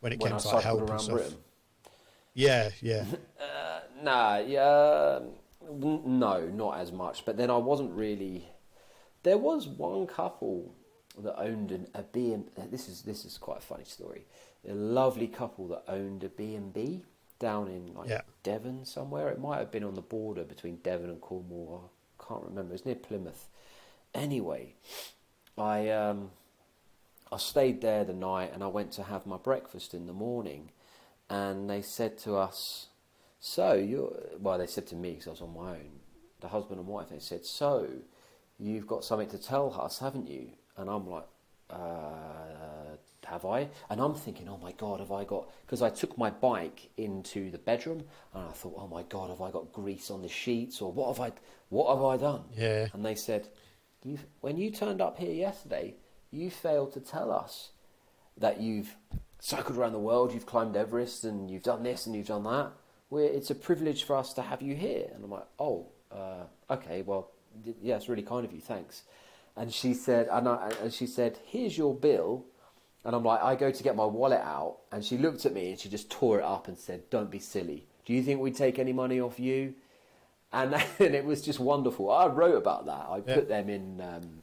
when 0.00 0.12
it 0.12 0.20
when 0.20 0.32
came 0.32 0.36
I 0.36 0.40
to 0.40 0.48
like 0.48 0.64
help 0.64 0.90
and 0.90 1.00
stuff? 1.00 1.16
Britain. 1.16 1.36
Yeah, 2.34 2.70
yeah, 2.80 3.04
Uh, 3.40 3.80
nah, 4.02 4.38
yeah, 4.38 5.20
no, 5.72 6.48
not 6.52 6.78
as 6.78 6.92
much. 6.92 7.24
But 7.24 7.36
then 7.36 7.50
I 7.50 7.56
wasn't 7.56 7.92
really. 7.92 8.46
There 9.22 9.38
was 9.38 9.68
one 9.68 10.06
couple 10.06 10.74
that 11.18 11.38
owned 11.38 11.72
an, 11.72 11.88
a 11.94 12.02
B 12.02 12.32
and 12.32 12.48
this 12.70 12.88
is 12.88 13.02
this 13.02 13.24
is 13.24 13.36
quite 13.38 13.58
a 13.58 13.62
funny 13.62 13.84
story. 13.84 14.26
A 14.68 14.72
lovely 14.74 15.26
couple 15.26 15.68
that 15.68 15.84
owned 15.88 16.22
a 16.24 16.28
B 16.28 16.54
and 16.54 16.72
B 16.72 17.04
down 17.38 17.68
in 17.68 17.94
like 17.94 18.08
Yeah. 18.08 18.22
Devon 18.42 18.84
somewhere. 18.84 19.28
It 19.28 19.40
might 19.40 19.58
have 19.58 19.70
been 19.70 19.84
on 19.84 19.94
the 19.94 20.02
border 20.02 20.44
between 20.44 20.76
Devon 20.76 21.10
and 21.10 21.20
Cornwall. 21.20 21.90
I 22.18 22.24
can't 22.28 22.44
remember. 22.44 22.70
It 22.70 22.80
was 22.80 22.86
near 22.86 22.94
Plymouth. 22.94 23.48
Anyway, 24.14 24.74
I 25.56 25.88
um, 25.90 26.30
I 27.32 27.36
stayed 27.38 27.80
there 27.80 28.04
the 28.04 28.12
night 28.12 28.52
and 28.52 28.62
I 28.62 28.66
went 28.68 28.92
to 28.92 29.02
have 29.04 29.26
my 29.26 29.36
breakfast 29.36 29.94
in 29.94 30.06
the 30.06 30.12
morning, 30.12 30.70
and 31.28 31.68
they 31.70 31.82
said 31.82 32.18
to 32.18 32.36
us, 32.36 32.88
"So 33.40 33.74
you?" 33.74 34.14
Well, 34.38 34.58
they 34.58 34.66
said 34.66 34.86
to 34.88 34.96
me 34.96 35.12
because 35.12 35.26
I 35.28 35.30
was 35.30 35.40
on 35.42 35.54
my 35.54 35.70
own. 35.72 36.00
The 36.40 36.48
husband 36.48 36.80
and 36.80 36.88
wife. 36.88 37.08
They 37.10 37.18
said, 37.18 37.44
"So 37.44 37.88
you've 38.60 38.86
got 38.86 39.04
something 39.04 39.28
to 39.30 39.38
tell 39.38 39.72
us, 39.80 39.98
haven't 39.98 40.28
you?" 40.28 40.50
And 40.76 40.88
I'm 40.90 41.08
like, 41.08 41.26
uh, 41.70 42.96
"Have 43.26 43.44
I?" 43.44 43.68
And 43.88 44.00
I'm 44.00 44.14
thinking, 44.14 44.48
"Oh 44.48 44.58
my 44.58 44.72
god, 44.72 45.00
have 45.00 45.12
I 45.12 45.24
got?" 45.24 45.48
Because 45.66 45.82
I 45.82 45.90
took 45.90 46.16
my 46.18 46.30
bike 46.30 46.90
into 46.96 47.50
the 47.50 47.58
bedroom 47.58 48.04
and 48.34 48.48
I 48.48 48.52
thought, 48.52 48.74
"Oh 48.76 48.86
my 48.88 49.02
god, 49.04 49.30
have 49.30 49.40
I 49.40 49.50
got 49.50 49.72
grease 49.72 50.10
on 50.10 50.22
the 50.22 50.28
sheets 50.28 50.80
or 50.82 50.92
what 50.92 51.08
have 51.08 51.20
I? 51.20 51.32
What 51.68 51.94
have 51.94 52.04
I 52.04 52.16
done?" 52.16 52.44
yeah, 52.56 52.88
And 52.92 53.04
they 53.04 53.14
said, 53.14 53.48
when 54.40 54.56
you 54.56 54.70
turned 54.70 55.00
up 55.00 55.18
here 55.18 55.32
yesterday, 55.32 55.94
you 56.30 56.50
failed 56.50 56.92
to 56.94 57.00
tell 57.00 57.30
us 57.30 57.72
that 58.36 58.60
you've 58.60 58.96
cycled 59.38 59.76
around 59.76 59.92
the 59.92 59.98
world, 59.98 60.32
you've 60.32 60.46
climbed 60.46 60.76
Everest, 60.76 61.24
and 61.24 61.50
you've 61.50 61.62
done 61.62 61.82
this 61.82 62.06
and 62.06 62.14
you've 62.16 62.26
done 62.26 62.44
that. 62.44 62.72
We're, 63.10 63.24
it's 63.24 63.50
a 63.50 63.54
privilege 63.54 64.04
for 64.04 64.16
us 64.16 64.32
to 64.34 64.42
have 64.42 64.62
you 64.62 64.74
here. 64.74 65.10
And 65.14 65.24
I'm 65.24 65.30
like, 65.30 65.46
oh, 65.58 65.88
uh, 66.10 66.44
okay, 66.70 67.02
well, 67.02 67.30
yeah, 67.82 67.96
it's 67.96 68.08
really 68.08 68.22
kind 68.22 68.44
of 68.44 68.52
you, 68.52 68.60
thanks. 68.60 69.02
And 69.56 69.72
she 69.72 69.94
said, 69.94 70.28
and, 70.30 70.48
I, 70.48 70.72
and 70.82 70.92
she 70.92 71.06
said, 71.06 71.38
here's 71.44 71.76
your 71.76 71.94
bill. 71.94 72.44
And 73.04 73.14
I'm 73.16 73.24
like, 73.24 73.42
I 73.42 73.54
go 73.56 73.70
to 73.70 73.82
get 73.82 73.96
my 73.96 74.04
wallet 74.04 74.40
out, 74.40 74.78
and 74.92 75.02
she 75.04 75.16
looked 75.16 75.46
at 75.46 75.54
me 75.54 75.70
and 75.70 75.78
she 75.80 75.88
just 75.88 76.10
tore 76.10 76.38
it 76.38 76.44
up 76.44 76.68
and 76.68 76.76
said, 76.78 77.08
"Don't 77.08 77.30
be 77.30 77.38
silly. 77.38 77.86
Do 78.04 78.12
you 78.12 78.22
think 78.22 78.40
we'd 78.40 78.54
take 78.54 78.78
any 78.78 78.92
money 78.92 79.18
off 79.18 79.40
you?" 79.40 79.72
And, 80.52 80.74
and 80.98 81.14
it 81.14 81.24
was 81.24 81.40
just 81.40 81.58
wonderful. 81.60 82.10
I 82.10 82.26
wrote 82.26 82.56
about 82.56 82.84
that. 82.84 83.06
I 83.08 83.22
Yeah. 83.26 83.34
put 83.36 83.48
them 83.48 83.70
in. 83.70 84.02
Um, 84.02 84.42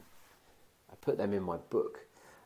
I 0.91 0.95
put 1.01 1.19
them 1.19 1.33
in 1.33 1.43
my 1.43 1.57
book. 1.69 1.99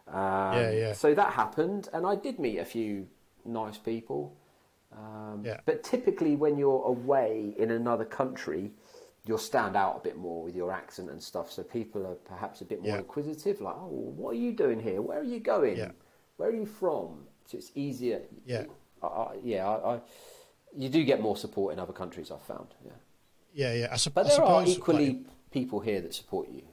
Um, 0.09 0.15
Yeah, 0.57 0.71
yeah. 0.71 0.93
So 0.93 1.13
that 1.13 1.31
happened, 1.31 1.87
and 1.93 2.05
I 2.05 2.15
did 2.15 2.39
meet 2.39 2.57
a 2.57 2.65
few 2.65 3.07
nice 3.45 3.77
people. 3.77 4.35
Um, 4.91 5.43
Yeah. 5.45 5.61
But 5.65 5.81
typically, 5.81 6.35
when 6.35 6.57
you're 6.57 6.83
away 6.83 7.55
in 7.57 7.71
another 7.71 8.03
country, 8.03 8.71
you'll 9.25 9.37
stand 9.37 9.75
out 9.75 9.97
a 9.97 9.99
bit 9.99 10.17
more 10.17 10.43
with 10.43 10.55
your 10.55 10.71
accent 10.71 11.09
and 11.09 11.21
stuff. 11.21 11.51
So 11.51 11.63
people 11.63 12.05
are 12.07 12.15
perhaps 12.15 12.61
a 12.61 12.65
bit 12.65 12.81
more 12.81 12.89
Yeah. 12.93 12.97
inquisitive, 12.99 13.61
like, 13.61 13.75
"Oh, 13.77 14.13
what 14.15 14.31
are 14.31 14.39
you 14.39 14.51
doing 14.53 14.79
here? 14.79 15.01
Where 15.01 15.19
are 15.19 15.23
you 15.23 15.39
going? 15.39 15.77
Yeah. 15.77 15.91
Where 16.37 16.49
are 16.49 16.55
you 16.55 16.65
from?" 16.65 17.27
So 17.45 17.57
it's 17.57 17.71
easier. 17.75 18.21
Yeah. 18.45 18.65
I, 19.03 19.07
I, 19.07 19.35
yeah. 19.43 19.67
I, 19.69 19.99
you 20.75 20.89
do 20.89 21.03
get 21.03 21.21
more 21.21 21.35
support 21.37 21.73
in 21.73 21.79
other 21.79 21.93
countries. 21.93 22.31
I've 22.31 22.41
found. 22.41 22.67
Yeah. 22.85 22.91
yeah, 23.53 23.73
yeah. 23.73 23.87
I, 23.91 23.97
sup- 23.97 24.13
But 24.13 24.27
there 24.27 24.41
are 24.41 24.65
equally 24.65 25.07
like, 25.09 25.25
people 25.51 25.79
here 25.81 26.01
that 26.01 26.13
support 26.13 26.49
you. 26.49 26.63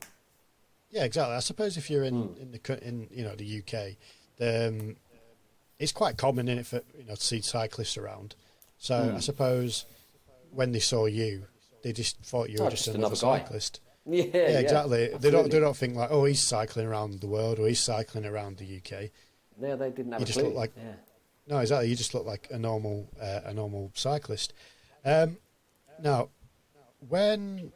Yeah, 0.91 1.05
exactly. 1.05 1.35
I 1.35 1.41
suppose 1.41 1.77
if 1.77 1.91
you're 1.91 2.05
in 2.05 2.35
in 2.41 2.51
the 2.53 2.87
in 2.89 3.09
you 3.11 3.25
know 3.25 3.35
the 3.35 3.59
UK, 3.63 3.97
um, 4.41 4.97
it's 5.79 5.93
quite 5.93 6.17
common 6.17 6.49
in 6.49 6.59
it 6.59 6.67
for 6.67 6.81
you 6.97 7.05
know 7.05 7.15
to 7.15 7.23
see 7.23 7.43
cyclists 7.43 7.99
around. 7.99 8.35
So 8.79 9.13
I 9.17 9.21
suppose 9.21 9.85
when 10.51 10.73
they 10.73 10.79
saw 10.79 11.05
you, 11.07 11.45
they 11.83 11.93
just 11.93 12.19
thought 12.23 12.51
you 12.51 12.59
were 12.59 12.67
Oh, 12.67 12.71
just, 12.71 12.85
just 12.85 12.97
another, 12.97 13.15
another 13.15 13.17
cyclist. 13.17 13.81
Yeah, 14.11 14.25
Yeah, 14.33 14.59
exactly. 14.61 15.09
They 15.21 15.31
don't 15.31 15.51
they 15.51 15.61
don't 15.61 15.77
think 15.77 15.95
like 15.95 16.11
oh 16.11 16.25
he's 16.25 16.41
cycling 16.41 16.87
around 16.87 17.21
the 17.21 17.27
world 17.27 17.59
or 17.59 17.69
he's 17.69 17.81
cycling 17.81 18.25
around 18.25 18.57
the 18.57 18.77
UK. 18.79 19.11
No, 19.61 19.77
they 19.77 19.91
didn't 19.91 20.13
have 20.13 20.21
You 20.21 20.25
a 20.25 20.27
just 20.27 20.39
clue. 20.39 20.49
look 20.49 20.57
like- 20.57 20.73
yeah. 20.77 20.93
No, 21.47 21.59
exactly. 21.59 21.89
You 21.89 21.97
just 21.97 22.15
look 22.15 22.25
like 22.27 22.49
a 22.51 22.59
normal 22.59 23.09
uh, 23.21 23.41
a 23.45 23.53
normal 23.55 23.91
cyclist. 23.95 24.55
Um, 25.05 25.37
now, 26.03 26.29
when 27.07 27.71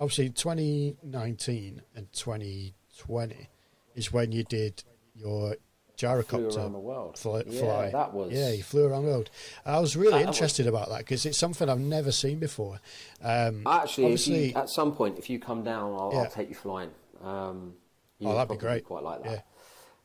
obviously 0.00 0.30
2019 0.30 1.82
and 1.96 2.12
2020 2.12 3.48
is 3.94 4.12
when 4.12 4.32
you 4.32 4.44
did 4.44 4.82
your 5.14 5.56
gyrocopter 5.96 6.56
around 6.56 6.72
the 6.72 6.78
world. 6.78 7.18
fly. 7.18 7.42
Yeah, 7.46 7.60
fly. 7.60 7.90
that 7.90 8.12
was- 8.12 8.32
yeah. 8.32 8.50
You 8.50 8.62
flew 8.62 8.86
around 8.86 9.04
the 9.04 9.10
world. 9.10 9.30
I 9.64 9.78
was 9.80 9.96
really 9.96 10.12
That 10.18 10.26
was- 10.28 10.36
interested 10.36 10.66
about 10.66 10.88
that 10.88 10.98
because 10.98 11.24
it's 11.26 11.38
something 11.38 11.68
I've 11.68 11.78
never 11.80 12.12
seen 12.12 12.38
before. 12.38 12.80
Um, 13.22 13.66
Actually, 13.66 14.14
you, 14.16 14.52
at 14.54 14.68
some 14.68 14.94
point, 14.94 15.18
if 15.18 15.30
you 15.30 15.38
come 15.38 15.62
down, 15.62 15.92
I'll, 15.94 16.10
Yeah. 16.12 16.20
I'll 16.22 16.30
take 16.30 16.48
you 16.48 16.54
flying. 16.54 16.90
Um, 17.22 17.74
you 18.18 18.28
Oh, 18.28 18.34
that'd 18.34 18.48
be 18.48 18.56
great. 18.56 18.84
Quite 18.84 19.02
like 19.02 19.20
Yeah. 19.24 19.30
that. 19.36 19.46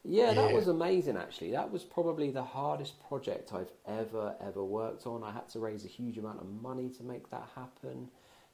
Yeah, 0.05 0.33
that 0.33 0.51
Yeah. 0.51 0.55
was 0.55 0.67
amazing. 0.69 1.17
Actually, 1.17 1.51
that 1.51 1.71
was 1.71 1.83
probably 1.83 2.31
the 2.31 2.43
hardest 2.43 2.99
project 3.01 3.53
I've 3.53 3.71
ever 3.85 4.35
ever 4.39 4.63
worked 4.63 5.05
on. 5.05 5.23
I 5.23 5.31
had 5.31 5.49
to 5.49 5.59
raise 5.59 5.83
a 5.83 5.89
huge 5.89 6.17
amount 6.17 6.39
of 6.39 6.47
money 6.47 6.89
to 6.91 7.03
make 7.03 7.29
that 7.31 7.49
happen. 7.55 8.09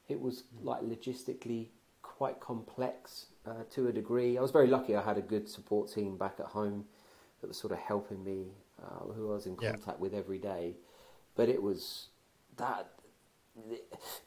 It 0.07 0.19
was 0.19 0.43
like 0.63 0.81
logistically 0.81 1.69
quite 2.01 2.39
complex 2.39 3.27
uh, 3.45 3.63
to 3.69 3.87
a 3.87 3.91
degree. 3.91 4.37
I 4.39 4.41
was 4.41 4.49
very 4.51 4.67
lucky. 4.67 4.95
I 4.95 5.03
had 5.03 5.17
a 5.19 5.21
good 5.21 5.47
support 5.47 5.91
team 5.91 6.17
back 6.17 6.39
at 6.39 6.47
home 6.47 6.85
that 7.45 7.49
was 7.49 7.57
sort 7.57 7.73
of 7.73 7.77
helping 7.79 8.23
me, 8.23 8.47
uh, 8.81 9.05
who 9.13 9.29
I 9.31 9.35
was 9.35 9.45
in 9.45 9.55
Yeah. 9.61 9.75
contact 9.75 9.99
with 9.99 10.15
every 10.15 10.39
day. 10.39 10.77
But 11.35 11.47
it 11.47 11.61
was 11.61 12.07
that 12.57 12.89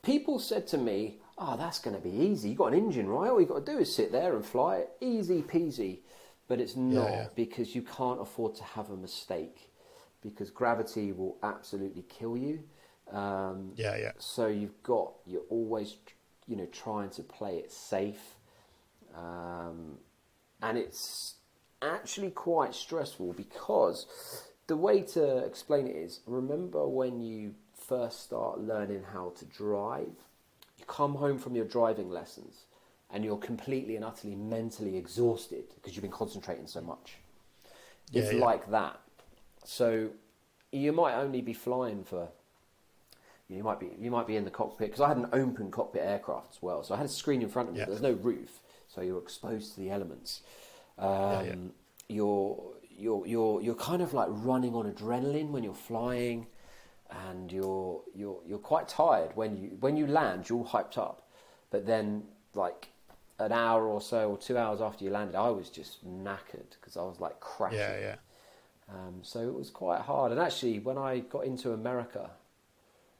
people 0.02 0.38
said 0.38 0.68
to 0.68 0.78
me, 0.78 1.20
"Oh, 1.36 1.56
that's 1.56 1.80
going 1.80 1.96
to 1.96 2.02
be 2.02 2.10
easy. 2.14 2.50
You 2.50 2.54
got 2.54 2.72
an 2.72 2.78
engine, 2.78 3.08
right? 3.08 3.28
All 3.28 3.40
you 3.40 3.46
got 3.46 3.66
to 3.66 3.72
do 3.72 3.78
is 3.78 3.92
sit 3.92 4.12
there 4.12 4.36
and 4.36 4.46
fly 4.46 4.76
it, 4.76 4.90
easy 5.00 5.42
peasy." 5.42 6.00
But 6.46 6.60
it's 6.60 6.76
not 6.76 7.04
yeah. 7.04 7.28
because 7.34 7.74
you 7.74 7.82
can't 7.82 8.20
afford 8.20 8.54
to 8.56 8.64
have 8.64 8.90
a 8.90 8.96
mistake 8.96 9.72
because 10.22 10.50
gravity 10.50 11.12
will 11.12 11.38
absolutely 11.42 12.02
kill 12.08 12.36
you. 12.36 12.62
Um, 13.10 13.72
yeah, 13.76 13.96
yeah, 13.96 14.12
so 14.18 14.46
you've 14.46 14.80
got 14.84 15.12
you're 15.26 15.48
always 15.50 15.96
you 16.46 16.54
know 16.56 16.66
trying 16.66 17.10
to 17.10 17.22
play 17.24 17.56
it 17.58 17.72
safe, 17.72 18.36
um, 19.14 19.98
and 20.62 20.78
it's 20.78 21.37
actually 21.82 22.30
quite 22.30 22.74
stressful 22.74 23.32
because 23.32 24.06
the 24.66 24.76
way 24.76 25.02
to 25.02 25.38
explain 25.38 25.86
it 25.86 25.96
is 25.96 26.20
remember 26.26 26.86
when 26.86 27.20
you 27.20 27.54
first 27.74 28.22
start 28.22 28.60
learning 28.60 29.04
how 29.12 29.32
to 29.36 29.44
drive, 29.46 30.12
you 30.78 30.84
come 30.86 31.14
home 31.14 31.38
from 31.38 31.54
your 31.54 31.64
driving 31.64 32.10
lessons 32.10 32.64
and 33.10 33.24
you're 33.24 33.38
completely 33.38 33.96
and 33.96 34.04
utterly 34.04 34.34
mentally 34.34 34.96
exhausted 34.96 35.64
because 35.74 35.94
you've 35.94 36.02
been 36.02 36.10
concentrating 36.10 36.66
so 36.66 36.80
much. 36.80 37.16
It's 38.12 38.32
Yeah, 38.32 38.38
yeah. 38.38 38.44
like 38.44 38.70
that. 38.70 39.00
So 39.64 40.10
you 40.72 40.92
might 40.92 41.14
only 41.14 41.40
be 41.40 41.54
flying 41.54 42.04
for 42.04 42.28
you 43.48 43.62
might 43.62 43.80
be 43.80 43.90
you 43.98 44.10
might 44.10 44.26
be 44.26 44.36
in 44.36 44.44
the 44.44 44.50
cockpit 44.50 44.88
because 44.88 45.00
I 45.00 45.08
had 45.08 45.16
an 45.16 45.28
open 45.32 45.70
cockpit 45.70 46.02
aircraft 46.02 46.56
as 46.56 46.62
well, 46.62 46.82
so 46.82 46.94
I 46.94 46.98
had 46.98 47.06
a 47.06 47.10
screen 47.10 47.40
in 47.40 47.48
front 47.48 47.68
of 47.70 47.74
me. 47.74 47.80
Yeah. 47.80 47.86
But 47.86 47.92
there's 47.92 48.02
no 48.02 48.20
roof, 48.22 48.60
so 48.88 49.00
you're 49.00 49.18
exposed 49.18 49.74
to 49.74 49.80
the 49.80 49.90
elements. 49.90 50.42
Um, 50.98 51.46
yeah. 51.46 51.54
You're 52.08 52.62
you're 52.96 53.26
you're 53.26 53.62
you're 53.62 53.74
kind 53.74 54.02
of 54.02 54.12
like 54.14 54.28
running 54.30 54.74
on 54.74 54.90
adrenaline 54.90 55.50
when 55.50 55.62
you're 55.62 55.74
flying, 55.74 56.46
and 57.28 57.50
you're 57.52 58.02
you're 58.14 58.40
you're 58.46 58.58
quite 58.58 58.88
tired 58.88 59.30
when 59.34 59.56
you 59.56 59.76
when 59.80 59.96
you 59.96 60.06
land. 60.06 60.48
You're 60.48 60.58
all 60.58 60.66
hyped 60.66 60.98
up, 60.98 61.28
but 61.70 61.86
then 61.86 62.24
like 62.54 62.88
an 63.38 63.52
hour 63.52 63.86
or 63.86 64.00
so 64.00 64.30
or 64.30 64.38
two 64.38 64.58
hours 64.58 64.80
after 64.80 65.04
you 65.04 65.10
landed, 65.10 65.36
I 65.36 65.50
was 65.50 65.70
just 65.70 66.04
knackered 66.04 66.70
because 66.80 66.96
I 66.96 67.02
was 67.02 67.20
like 67.20 67.38
crashing. 67.40 67.78
yeah, 67.78 67.98
yeah. 67.98 68.16
Um, 68.90 69.20
so 69.22 69.40
it 69.40 69.54
was 69.54 69.70
quite 69.70 70.00
hard. 70.00 70.32
And 70.32 70.40
actually, 70.40 70.78
when 70.78 70.96
I 70.98 71.20
got 71.20 71.44
into 71.44 71.72
America, 71.72 72.30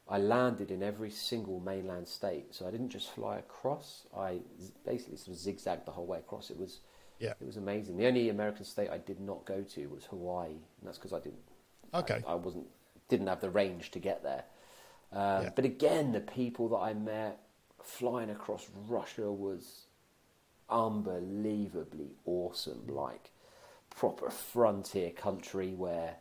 I 0.08 0.18
landed 0.18 0.70
in 0.70 0.82
every 0.82 1.10
single 1.10 1.60
mainland 1.60 2.08
state. 2.08 2.54
So 2.54 2.66
I 2.66 2.70
didn't 2.70 2.88
just 2.88 3.10
fly 3.10 3.38
across. 3.38 4.06
I 4.16 4.38
basically 4.86 5.18
sort 5.18 5.36
of 5.36 5.42
zigzagged 5.42 5.86
the 5.86 5.92
whole 5.92 6.06
way 6.06 6.18
across. 6.18 6.50
It 6.50 6.58
was 6.58 6.80
Yeah. 7.18 7.32
it 7.40 7.46
was 7.46 7.56
amazing. 7.56 7.96
The 7.96 8.06
only 8.06 8.28
American 8.28 8.64
state 8.64 8.90
I 8.90 8.98
did 8.98 9.20
not 9.20 9.44
go 9.44 9.62
to 9.62 9.86
was 9.88 10.04
Hawaii, 10.04 10.50
and 10.50 10.60
that's 10.84 10.98
because 10.98 11.12
I 11.12 11.18
didn't. 11.20 11.42
Okay. 11.94 12.22
I, 12.26 12.32
I 12.32 12.34
wasn't 12.34 12.66
didn't 13.08 13.26
have 13.26 13.40
the 13.40 13.50
range 13.50 13.90
to 13.92 13.98
get 13.98 14.22
there. 14.22 14.44
Um, 15.12 15.44
Yeah. 15.44 15.50
But 15.54 15.64
again, 15.64 16.12
the 16.12 16.20
people 16.20 16.68
that 16.70 16.76
I 16.76 16.94
met 16.94 17.40
flying 17.82 18.30
across 18.30 18.68
Russia 18.86 19.32
was 19.32 19.86
unbelievably 20.68 22.10
awesome. 22.26 22.86
Like 22.88 23.30
proper 23.90 24.30
frontier 24.30 25.10
country 25.10 25.72
where 25.74 26.16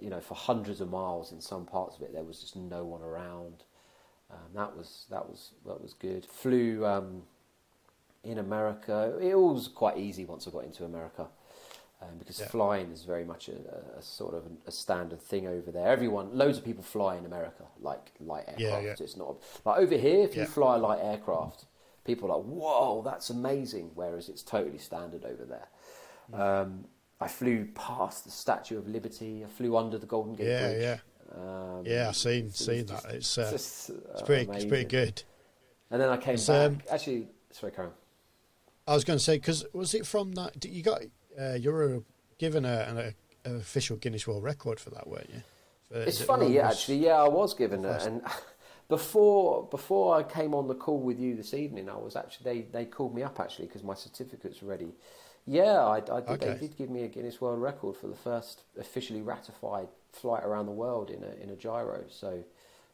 you 0.00 0.10
know 0.10 0.20
for 0.20 0.34
hundreds 0.34 0.80
of 0.80 0.88
miles 0.90 1.32
in 1.32 1.40
some 1.40 1.64
parts 1.66 1.96
of 1.96 2.02
it 2.02 2.12
there 2.12 2.24
was 2.24 2.40
just 2.40 2.56
no 2.56 2.84
one 2.84 3.02
around. 3.02 3.64
Um, 4.30 4.38
that 4.54 4.76
was 4.76 5.06
that 5.10 5.28
was 5.28 5.52
that 5.66 5.80
was 5.80 5.92
good. 5.94 6.24
Flew 6.24 6.84
um, 6.86 7.22
in 8.28 8.38
America. 8.38 9.18
It 9.20 9.34
was 9.38 9.68
quite 9.68 9.98
easy 9.98 10.24
once 10.24 10.46
I 10.46 10.50
got 10.50 10.64
into 10.64 10.84
America. 10.84 11.26
Um, 12.00 12.16
because 12.18 12.38
Yeah. 12.38 12.46
flying 12.46 12.92
is 12.92 13.02
very 13.02 13.24
much 13.24 13.48
a, 13.48 13.56
a, 13.98 14.02
sort 14.02 14.32
of 14.34 14.44
a 14.66 14.70
standard 14.70 15.20
thing 15.20 15.48
over 15.48 15.72
there. 15.72 15.88
Everyone, 15.88 16.30
loads 16.36 16.56
of 16.56 16.64
people 16.64 16.84
fly 16.84 17.16
in 17.16 17.26
America, 17.26 17.64
like 17.80 18.12
light 18.20 18.44
aircraft. 18.46 18.60
Yeah, 18.60 18.78
yeah. 18.80 18.94
It's 19.00 19.16
not 19.16 19.36
like 19.64 19.78
over 19.80 19.96
here. 19.96 20.22
If 20.22 20.36
you 20.36 20.44
fly 20.46 20.76
a 20.76 20.78
light 20.78 21.00
aircraft, 21.02 21.64
people 22.04 22.30
are 22.30 22.36
like, 22.38 22.46
"Whoa, 22.46 23.02
that's 23.02 23.30
amazing!" 23.30 23.90
Whereas 23.96 24.28
it's 24.28 24.44
totally 24.44 24.78
standard 24.78 25.24
over 25.24 25.44
there. 25.44 25.68
Um, 26.32 26.84
I 27.20 27.26
flew 27.26 27.64
past 27.74 28.24
the 28.24 28.30
Statue 28.30 28.78
of 28.78 28.86
Liberty. 28.86 29.44
I 29.44 29.48
flew 29.48 29.76
under 29.76 29.98
the 29.98 30.06
Golden 30.06 30.36
Gate 30.36 30.46
Yeah, 30.46 30.68
Bridge. 30.68 30.82
yeah. 30.82 30.98
Um, 31.34 31.82
Yeah, 31.84 32.08
I've 32.10 32.16
seen 32.16 32.46
it's 32.46 32.64
seen 32.64 32.86
just- 32.86 33.02
that. 33.02 33.14
It's 33.14 33.36
uh, 33.38 33.50
just, 33.50 33.90
it's 33.90 34.22
uh, 34.22 34.24
pretty 34.24 34.48
it's 34.52 34.64
pretty 34.66 34.84
good. 34.88 35.20
And 35.90 36.00
then 36.00 36.10
I 36.10 36.16
came 36.16 36.34
It's, 36.34 36.46
back. 36.46 36.70
um, 36.70 36.80
Actually, 36.88 37.26
sorry, 37.50 37.72
Karen. 37.72 37.90
I 38.88 38.94
was 38.94 39.04
going 39.04 39.18
to 39.18 39.24
say 39.24 39.36
because 39.36 39.66
was 39.74 39.94
it 39.94 40.06
from 40.06 40.32
that 40.32 40.64
you 40.64 40.82
got 40.82 41.02
uh, 41.38 41.54
you 41.54 41.70
were 41.70 42.02
given 42.38 42.64
a, 42.64 42.86
an, 42.88 42.98
a, 42.98 43.48
an 43.48 43.56
official 43.56 43.96
Guinness 43.96 44.26
World 44.26 44.42
Record 44.42 44.80
for 44.80 44.90
that, 44.90 45.06
weren't 45.06 45.28
you? 45.28 45.42
For- 45.92 46.00
It's 46.00 46.22
funny, 46.22 46.54
yeah. 46.54 46.70
Actually, 46.70 46.98
yeah, 46.98 47.22
I 47.22 47.28
was 47.28 47.52
given 47.54 47.84
it, 47.84 48.02
and 48.02 48.22
before 48.88 49.68
before 49.70 50.16
I 50.16 50.22
came 50.22 50.54
on 50.54 50.68
the 50.68 50.74
call 50.74 51.00
with 51.00 51.20
you 51.20 51.36
this 51.36 51.52
evening, 51.52 51.90
I 51.90 51.96
was 51.96 52.16
actually 52.16 52.44
they, 52.44 52.60
they 52.72 52.84
called 52.86 53.14
me 53.14 53.22
up 53.22 53.38
actually 53.38 53.66
because 53.66 53.82
my 53.82 53.94
certificate's 53.94 54.62
ready. 54.62 54.94
Yeah, 55.46 55.80
I, 55.84 56.02
I 56.12 56.20
did, 56.20 56.40
they 56.40 56.54
did 56.54 56.76
give 56.76 56.90
me 56.90 57.04
a 57.04 57.08
Guinness 57.08 57.40
World 57.40 57.60
Record 57.60 57.96
for 57.96 58.06
the 58.06 58.16
first 58.16 58.62
officially 58.78 59.22
ratified 59.22 59.88
flight 60.12 60.44
around 60.44 60.66
the 60.66 60.72
world 60.72 61.10
in 61.10 61.22
a 61.22 61.42
in 61.42 61.50
a 61.50 61.56
gyro. 61.56 62.04
So 62.08 62.42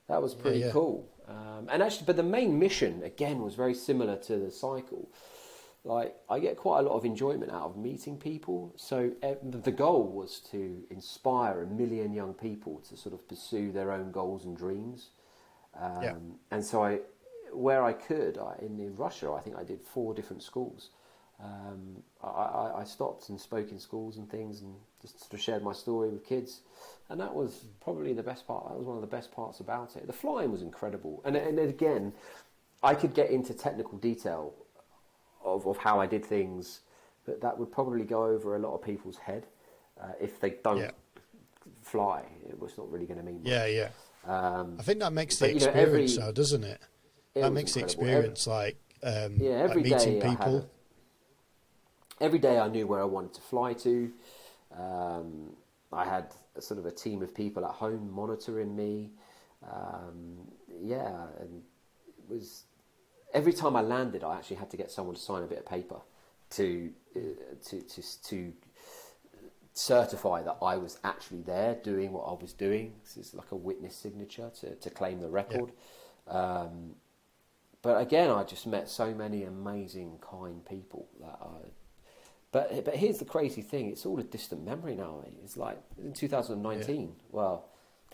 that 0.09 0.21
was 0.21 0.35
pretty 0.35 0.61
yeah. 0.61 0.71
cool. 0.71 1.09
Um, 1.29 1.69
and 1.71 1.83
actually, 1.83 2.07
but 2.07 2.17
the 2.17 2.23
main 2.23 2.59
mission 2.59 3.03
again 3.03 3.41
was 3.41 3.55
very 3.55 3.75
similar 3.75 4.17
to 4.17 4.37
the 4.37 4.51
cycle. 4.51 5.09
Like 5.85 6.17
I 6.31 6.39
get 6.39 6.57
quite 6.57 6.81
a 6.81 6.83
lot 6.83 6.97
of 6.97 7.05
enjoyment 7.05 7.53
out 7.53 7.63
of 7.63 7.77
meeting 7.77 8.17
people. 8.17 8.73
So 8.77 9.13
eh, 9.23 9.35
the 9.43 9.71
goal 9.71 10.11
was 10.11 10.41
to 10.51 10.83
inspire 10.91 11.63
a 11.63 11.67
million 11.67 12.15
young 12.15 12.33
people 12.33 12.83
to 12.89 12.97
sort 12.97 13.15
of 13.15 13.29
pursue 13.29 13.71
their 13.71 13.93
own 13.93 14.11
goals 14.11 14.47
and 14.47 14.57
dreams. 14.57 15.11
Um, 15.79 16.03
Yeah. 16.03 16.15
And 16.51 16.65
so 16.65 16.83
I, 16.83 17.01
where 17.53 17.85
I 17.85 17.93
could, 17.93 18.39
I, 18.39 18.57
in, 18.63 18.81
in 18.81 18.97
Russia, 18.97 19.33
I 19.33 19.41
think 19.41 19.57
I 19.57 19.63
did 19.63 19.81
four 19.83 20.15
different 20.15 20.43
schools. 20.43 20.89
Um, 21.43 22.03
I, 22.23 22.29
I, 22.29 22.81
I 22.81 22.85
stopped 22.85 23.29
and 23.29 23.39
spoke 23.39 23.71
in 23.71 23.79
schools 23.79 24.17
and 24.17 24.31
things, 24.31 24.63
and 24.63 24.75
just 25.03 25.21
sort 25.21 25.35
of 25.35 25.41
shared 25.41 25.63
my 25.63 25.73
story 25.73 26.09
with 26.09 26.25
kids. 26.25 26.61
And 27.11 27.21
that 27.21 27.35
was 27.35 27.65
probably 27.83 28.15
the 28.15 28.23
best 28.23 28.47
part. 28.47 28.69
That 28.69 28.79
was 28.79 28.87
one 28.87 28.97
of 28.97 29.03
the 29.03 29.09
best 29.09 29.33
parts 29.33 29.61
about 29.61 29.97
it. 29.97 30.07
The 30.07 30.13
flying 30.13 30.51
was 30.51 30.63
incredible, 30.63 31.21
and 31.25 31.37
and 31.37 31.59
again, 31.59 32.13
I 32.83 32.95
could 32.95 33.15
get 33.15 33.31
into 33.31 33.53
technical 33.53 33.99
detail 33.99 34.55
of, 35.45 35.67
of 35.67 35.77
how 35.77 36.01
I 36.01 36.07
did 36.07 36.25
things, 36.25 36.81
but 37.27 37.41
that 37.43 37.59
would 37.59 37.71
probably 37.71 38.05
go 38.05 38.25
over 38.25 38.57
a 38.57 38.59
lot 38.59 38.75
of 38.75 38.83
people's 38.83 39.17
head 39.19 39.47
uh, 40.01 40.13
if 40.21 40.41
they 40.41 40.57
don't 40.65 40.79
Yeah. 40.79 40.91
fly. 41.83 42.25
It 42.49 42.59
was 42.59 42.77
not 42.79 42.91
really 42.91 43.07
going 43.07 43.19
to 43.19 43.25
mean 43.25 43.43
much. 43.43 43.53
Yeah, 43.53 43.67
yeah. 43.67 43.89
Um, 44.27 44.77
I 44.79 44.83
think 44.83 45.01
that 45.01 45.13
makes 45.13 45.37
the 45.39 45.47
But, 45.47 45.55
you 45.55 45.61
know, 45.61 45.67
experience, 45.67 46.13
every- 46.17 46.25
though, 46.27 46.33
doesn't 46.33 46.65
it? 46.65 46.81
it 47.35 47.41
that 47.43 47.53
makes 47.53 47.75
the 47.75 47.81
incredible. 47.81 48.05
experience 48.07 48.47
like 48.47 48.77
um, 49.03 49.37
Yeah, 49.39 49.65
like 49.67 49.77
meeting 49.77 49.91
day 49.99 50.21
people. 50.23 50.59
a- 52.21 52.25
every 52.25 52.39
day 52.39 52.59
I 52.59 52.69
knew 52.69 52.87
where 52.87 53.01
I 53.01 53.05
wanted 53.05 53.35
to 53.35 53.41
fly 53.43 53.75
to. 53.75 54.11
Um, 54.77 55.55
I 55.93 56.05
had 56.05 56.33
a 56.57 56.63
sort 56.63 56.79
of 56.81 56.87
a 56.87 56.91
team 56.91 57.23
of 57.23 57.35
people 57.35 57.65
at 57.65 57.71
home 57.73 58.11
monitoring 58.11 58.75
me. 58.75 59.11
Um, 59.71 60.39
yeah, 60.83 61.27
and 61.41 61.63
it 62.19 62.29
was 62.29 62.65
every 63.35 63.53
time 63.53 63.77
I 63.77 63.83
landed, 63.83 64.25
I 64.25 64.37
actually 64.37 64.57
had 64.57 64.71
to 64.71 64.77
get 64.77 64.91
someone 64.91 65.17
to 65.17 65.21
sign 65.21 65.43
a 65.43 65.47
bit 65.47 65.59
of 65.59 65.67
paper 65.67 66.01
to 66.51 66.91
uh, 67.17 67.21
to 67.69 67.81
to 67.83 68.23
to 68.23 68.53
certify 69.75 70.41
that 70.43 70.57
I 70.63 70.77
was 70.77 70.99
actually 71.03 71.43
there 71.43 71.75
doing 71.83 72.13
what 72.13 72.23
I 72.23 72.41
was 72.41 72.53
doing. 72.53 72.95
This 73.03 73.17
is 73.17 73.35
like 73.35 73.51
a 73.51 73.57
witness 73.57 73.97
signature 73.97 74.51
to, 74.61 74.77
to 74.77 74.91
claim 74.91 75.21
the 75.21 75.29
record. 75.29 75.73
Yeah. 76.29 76.33
Um, 76.33 76.95
but 77.83 78.01
again, 78.01 78.31
I 78.31 78.45
just 78.45 78.67
met 78.67 78.89
so 78.89 79.13
many 79.13 79.43
amazing, 79.43 80.19
kind 80.21 80.65
people 80.65 81.09
that 81.21 81.39
I. 81.43 81.69
But 82.53 82.85
but 82.85 82.95
here's 82.95 83.19
the 83.19 83.25
crazy 83.25 83.63
thing: 83.63 83.91
it's 83.91 84.07
all 84.07 84.19
a 84.21 84.23
distant 84.23 84.65
memory 84.65 84.95
now. 84.95 85.25
It's 85.43 85.57
like 85.57 85.79
in 86.03 86.13
2019. 86.13 87.01
Yeah. 87.01 87.07
Well, 87.33 87.69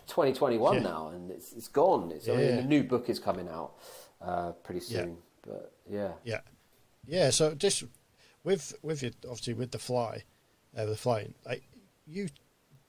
2021 0.07 0.73
yeah. 0.73 0.81
now, 0.81 1.09
and 1.09 1.29
it's 1.29 1.53
it's 1.53 1.67
gone. 1.67 2.11
It's, 2.11 2.27
yeah. 2.27 2.33
I 2.33 2.37
mean, 2.37 2.57
a 2.57 2.63
new 2.63 2.83
book 2.83 3.07
is 3.07 3.19
coming 3.19 3.47
out 3.47 3.73
uh, 4.21 4.51
pretty 4.63 4.81
soon. 4.81 5.17
But 5.41 5.73
yeah, 5.89 6.11
yeah, 6.23 6.41
yeah. 7.05 7.29
So 7.29 7.53
just 7.55 7.83
with 8.43 8.73
with 8.81 9.03
you, 9.03 9.11
obviously 9.25 9.53
with 9.53 9.71
the 9.71 9.79
fly, 9.79 10.23
uh, 10.77 10.85
the 10.85 10.95
flying, 10.95 11.33
like 11.45 11.63
you 12.05 12.29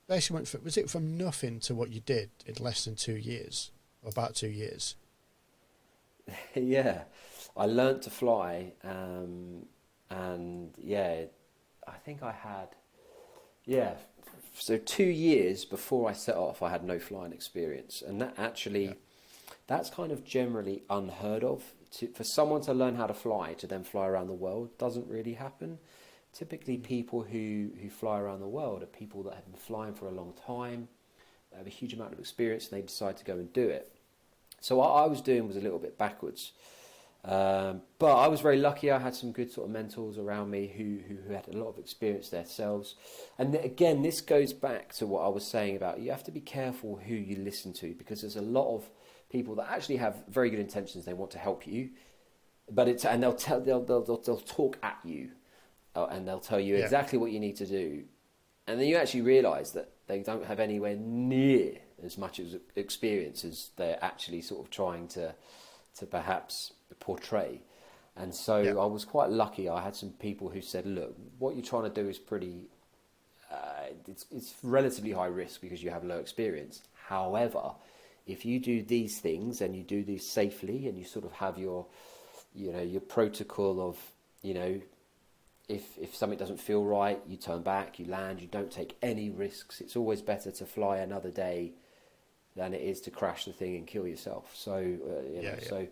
basically 0.07 0.35
went 0.35 0.49
from, 0.49 0.65
was 0.65 0.77
it 0.77 0.91
from 0.91 1.17
nothing 1.17 1.61
to 1.61 1.75
what 1.75 1.91
you 1.91 2.01
did 2.01 2.31
in 2.47 2.55
less 2.63 2.85
than 2.85 2.97
two 2.97 3.17
years, 3.17 3.71
or 4.03 4.11
about 4.11 4.35
two 4.35 4.49
years? 4.49 4.97
yeah, 6.55 7.03
I 7.57 7.67
learned 7.67 8.03
to 8.03 8.11
fly, 8.11 8.73
um, 8.85 9.67
and 10.11 10.75
yeah, 10.79 11.23
I 11.87 11.93
think 12.05 12.23
I 12.23 12.33
had, 12.33 12.69
yeah, 13.65 13.95
so 14.55 14.79
two 14.79 15.05
years 15.05 15.65
before 15.65 16.09
I 16.09 16.13
set 16.13 16.37
off, 16.37 16.63
I 16.63 16.71
had 16.71 16.85
no 16.85 16.99
flying 16.99 17.33
experience, 17.33 18.03
and 18.07 18.21
that 18.21 18.35
actually, 18.39 18.87
yeah. 18.87 18.93
That's 19.67 19.91
kind 19.91 20.13
of 20.13 20.25
generally 20.25 20.83
unheard 20.91 21.45
of. 21.45 21.63
To, 21.99 22.09
for 22.09 22.25
someone 22.25 22.63
to 22.63 22.73
learn 22.73 22.97
how 22.97 23.07
to 23.07 23.15
fly 23.15 23.53
to 23.55 23.67
then 23.67 23.85
fly 23.85 24.07
around 24.07 24.29
the 24.29 24.33
world 24.33 24.77
doesn't 24.79 25.07
really 25.09 25.35
happen. 25.35 25.79
Typically, 26.33 26.79
mm. 26.79 26.83
people 26.83 27.23
who, 27.23 27.71
who 27.81 27.91
fly 27.91 28.19
around 28.19 28.41
the 28.41 28.49
world 28.49 28.83
are 28.83 28.87
people 28.87 29.23
that 29.25 29.35
have 29.35 29.45
been 29.45 29.61
flying 29.61 29.95
for 29.95 30.09
a 30.09 30.13
long 30.13 30.33
time, 30.47 30.89
they 31.51 31.59
have 31.59 31.67
a 31.67 31.71
huge 31.71 31.93
amount 31.93 32.13
of 32.13 32.19
experience, 32.19 32.69
and 32.69 32.79
they 32.79 32.87
decide 32.87 33.17
to 33.19 33.25
go 33.25 33.35
and 33.35 33.53
do 33.53 33.69
it. 33.69 33.93
So 34.61 34.77
what 34.77 34.91
I 34.91 35.07
was 35.07 35.21
doing 35.21 35.47
was 35.47 35.57
a 35.57 35.61
little 35.61 35.79
bit 35.79 35.99
backwards. 35.99 36.53
Um, 37.25 37.83
but 38.01 38.17
I 38.17 38.27
was 38.27 38.41
very 38.41 38.59
lucky. 38.59 38.91
I 38.91 38.99
had 38.99 39.15
some 39.15 39.31
good 39.31 39.53
sort 39.53 39.67
of 39.69 39.73
mentors 39.73 40.19
around 40.19 40.51
me 40.51 40.73
who, 40.77 40.99
who, 41.07 41.23
who 41.23 41.33
had 41.33 41.47
a 41.47 41.57
lot 41.57 41.69
of 41.69 41.79
experience 41.79 42.31
themselves. 42.31 42.97
And 43.39 43.55
again, 43.55 44.03
this 44.03 44.21
goes 44.21 44.53
back 44.53 44.93
to 44.95 45.07
what 45.07 45.23
I 45.23 45.29
was 45.29 45.47
saying 45.47 45.77
about 45.77 46.01
you 46.01 46.11
have 46.11 46.25
to 46.25 46.33
be 46.33 46.41
careful 46.41 46.97
who 46.97 47.15
you 47.15 47.37
listen 47.37 47.73
to 47.75 47.95
because 47.95 48.23
there's 48.23 48.37
a 48.37 48.43
lot 48.43 48.75
of 48.75 48.91
people 49.31 49.55
that 49.57 49.71
actually 49.71 49.97
have 49.97 50.25
very 50.29 50.51
good 50.51 50.59
intentions. 50.59 51.05
They 51.05 51.15
want 51.15 51.31
to 51.33 51.39
help 51.39 51.67
you, 51.67 51.91
but 52.71 52.89
it's 52.89 53.05
and 53.05 53.23
they'll 53.23 53.33
tell 53.33 53.61
they'll 53.61 53.85
they'll, 53.85 54.03
they'll, 54.03 54.21
they'll 54.21 54.37
talk 54.39 54.79
at 54.83 54.99
you, 55.05 55.31
uh, 55.95 56.07
and 56.07 56.27
they'll 56.27 56.41
tell 56.41 56.61
you 56.61 56.77
yeah. 56.77 56.85
exactly 56.85 57.19
what 57.19 57.31
you 57.31 57.41
need 57.41 57.57
to 57.57 57.67
do, 57.67 58.05
and 58.67 58.81
then 58.81 58.87
you 58.87 58.97
actually 58.97 59.23
realise 59.23 59.71
that 59.71 59.93
they 60.07 60.21
don't 60.21 60.45
have 60.45 60.61
anywhere 60.61 60.97
near 60.97 61.79
as 62.05 62.19
much 62.19 62.41
as 62.41 62.57
experience 62.77 63.45
as 63.45 63.71
they're 63.77 63.99
actually 64.03 64.43
sort 64.43 64.65
of 64.65 64.71
trying 64.71 65.09
to 65.09 65.35
to 65.99 66.07
perhaps 66.07 66.73
portray. 66.95 67.61
And 68.17 68.35
so 68.35 68.59
yeah. 68.59 68.73
I 68.73 68.85
was 68.85 69.05
quite 69.05 69.31
lucky. 69.31 69.69
I 69.69 69.83
had 69.83 69.97
some 69.97 70.11
people 70.11 70.51
who 70.51 70.61
said, 70.61 70.87
"Look, 70.87 71.17
what 71.39 71.55
you're 71.55 71.65
trying 71.65 71.85
to 71.85 72.03
do 72.03 72.09
is 72.09 72.19
pretty. 72.19 72.67
Uh, 73.51 73.93
it's 74.07 74.27
it's 74.31 74.55
relatively 74.63 75.13
high 75.13 75.27
risk 75.27 75.61
because 75.61 75.83
you 75.83 75.91
have 75.91 76.05
low 76.05 76.19
experience. 76.19 76.83
However, 77.07 77.73
if 78.27 78.45
you 78.45 78.61
do 78.61 78.83
these 78.83 79.19
things 79.19 79.61
and 79.61 79.75
you 79.75 79.83
do 79.83 80.05
these 80.05 80.29
safely 80.29 80.89
and 80.89 80.97
you 80.99 81.05
sort 81.05 81.25
of 81.25 81.33
have 81.33 81.59
your, 81.59 81.87
you 82.55 82.73
know, 82.73 82.83
your 82.83 83.01
protocol 83.01 83.81
of, 83.81 83.99
you 84.43 84.55
know, 84.55 84.81
if 85.69 85.97
if 85.99 86.15
something 86.15 86.39
doesn't 86.39 86.61
feel 86.61 86.85
right, 86.85 87.21
you 87.27 87.37
turn 87.37 87.63
back, 87.63 87.99
you 87.99 88.07
land, 88.07 88.41
you 88.41 88.47
don't 88.47 88.71
take 88.71 88.97
any 89.03 89.31
risks. 89.31 89.81
It's 89.81 89.97
always 89.97 90.21
better 90.21 90.51
to 90.51 90.67
fly 90.67 90.99
another 90.99 91.31
day 91.31 91.73
than 92.57 92.75
it 92.75 92.83
is 92.83 93.01
to 93.01 93.11
crash 93.11 93.47
the 93.47 93.53
thing 93.53 93.77
and 93.77 93.87
kill 93.87 94.07
yourself. 94.07 94.53
So, 94.55 94.75
uh, 94.75 94.83
you 94.83 95.37
know, 95.37 95.41
yeah, 95.41 95.55
yeah. 95.63 95.69
so 95.69 95.87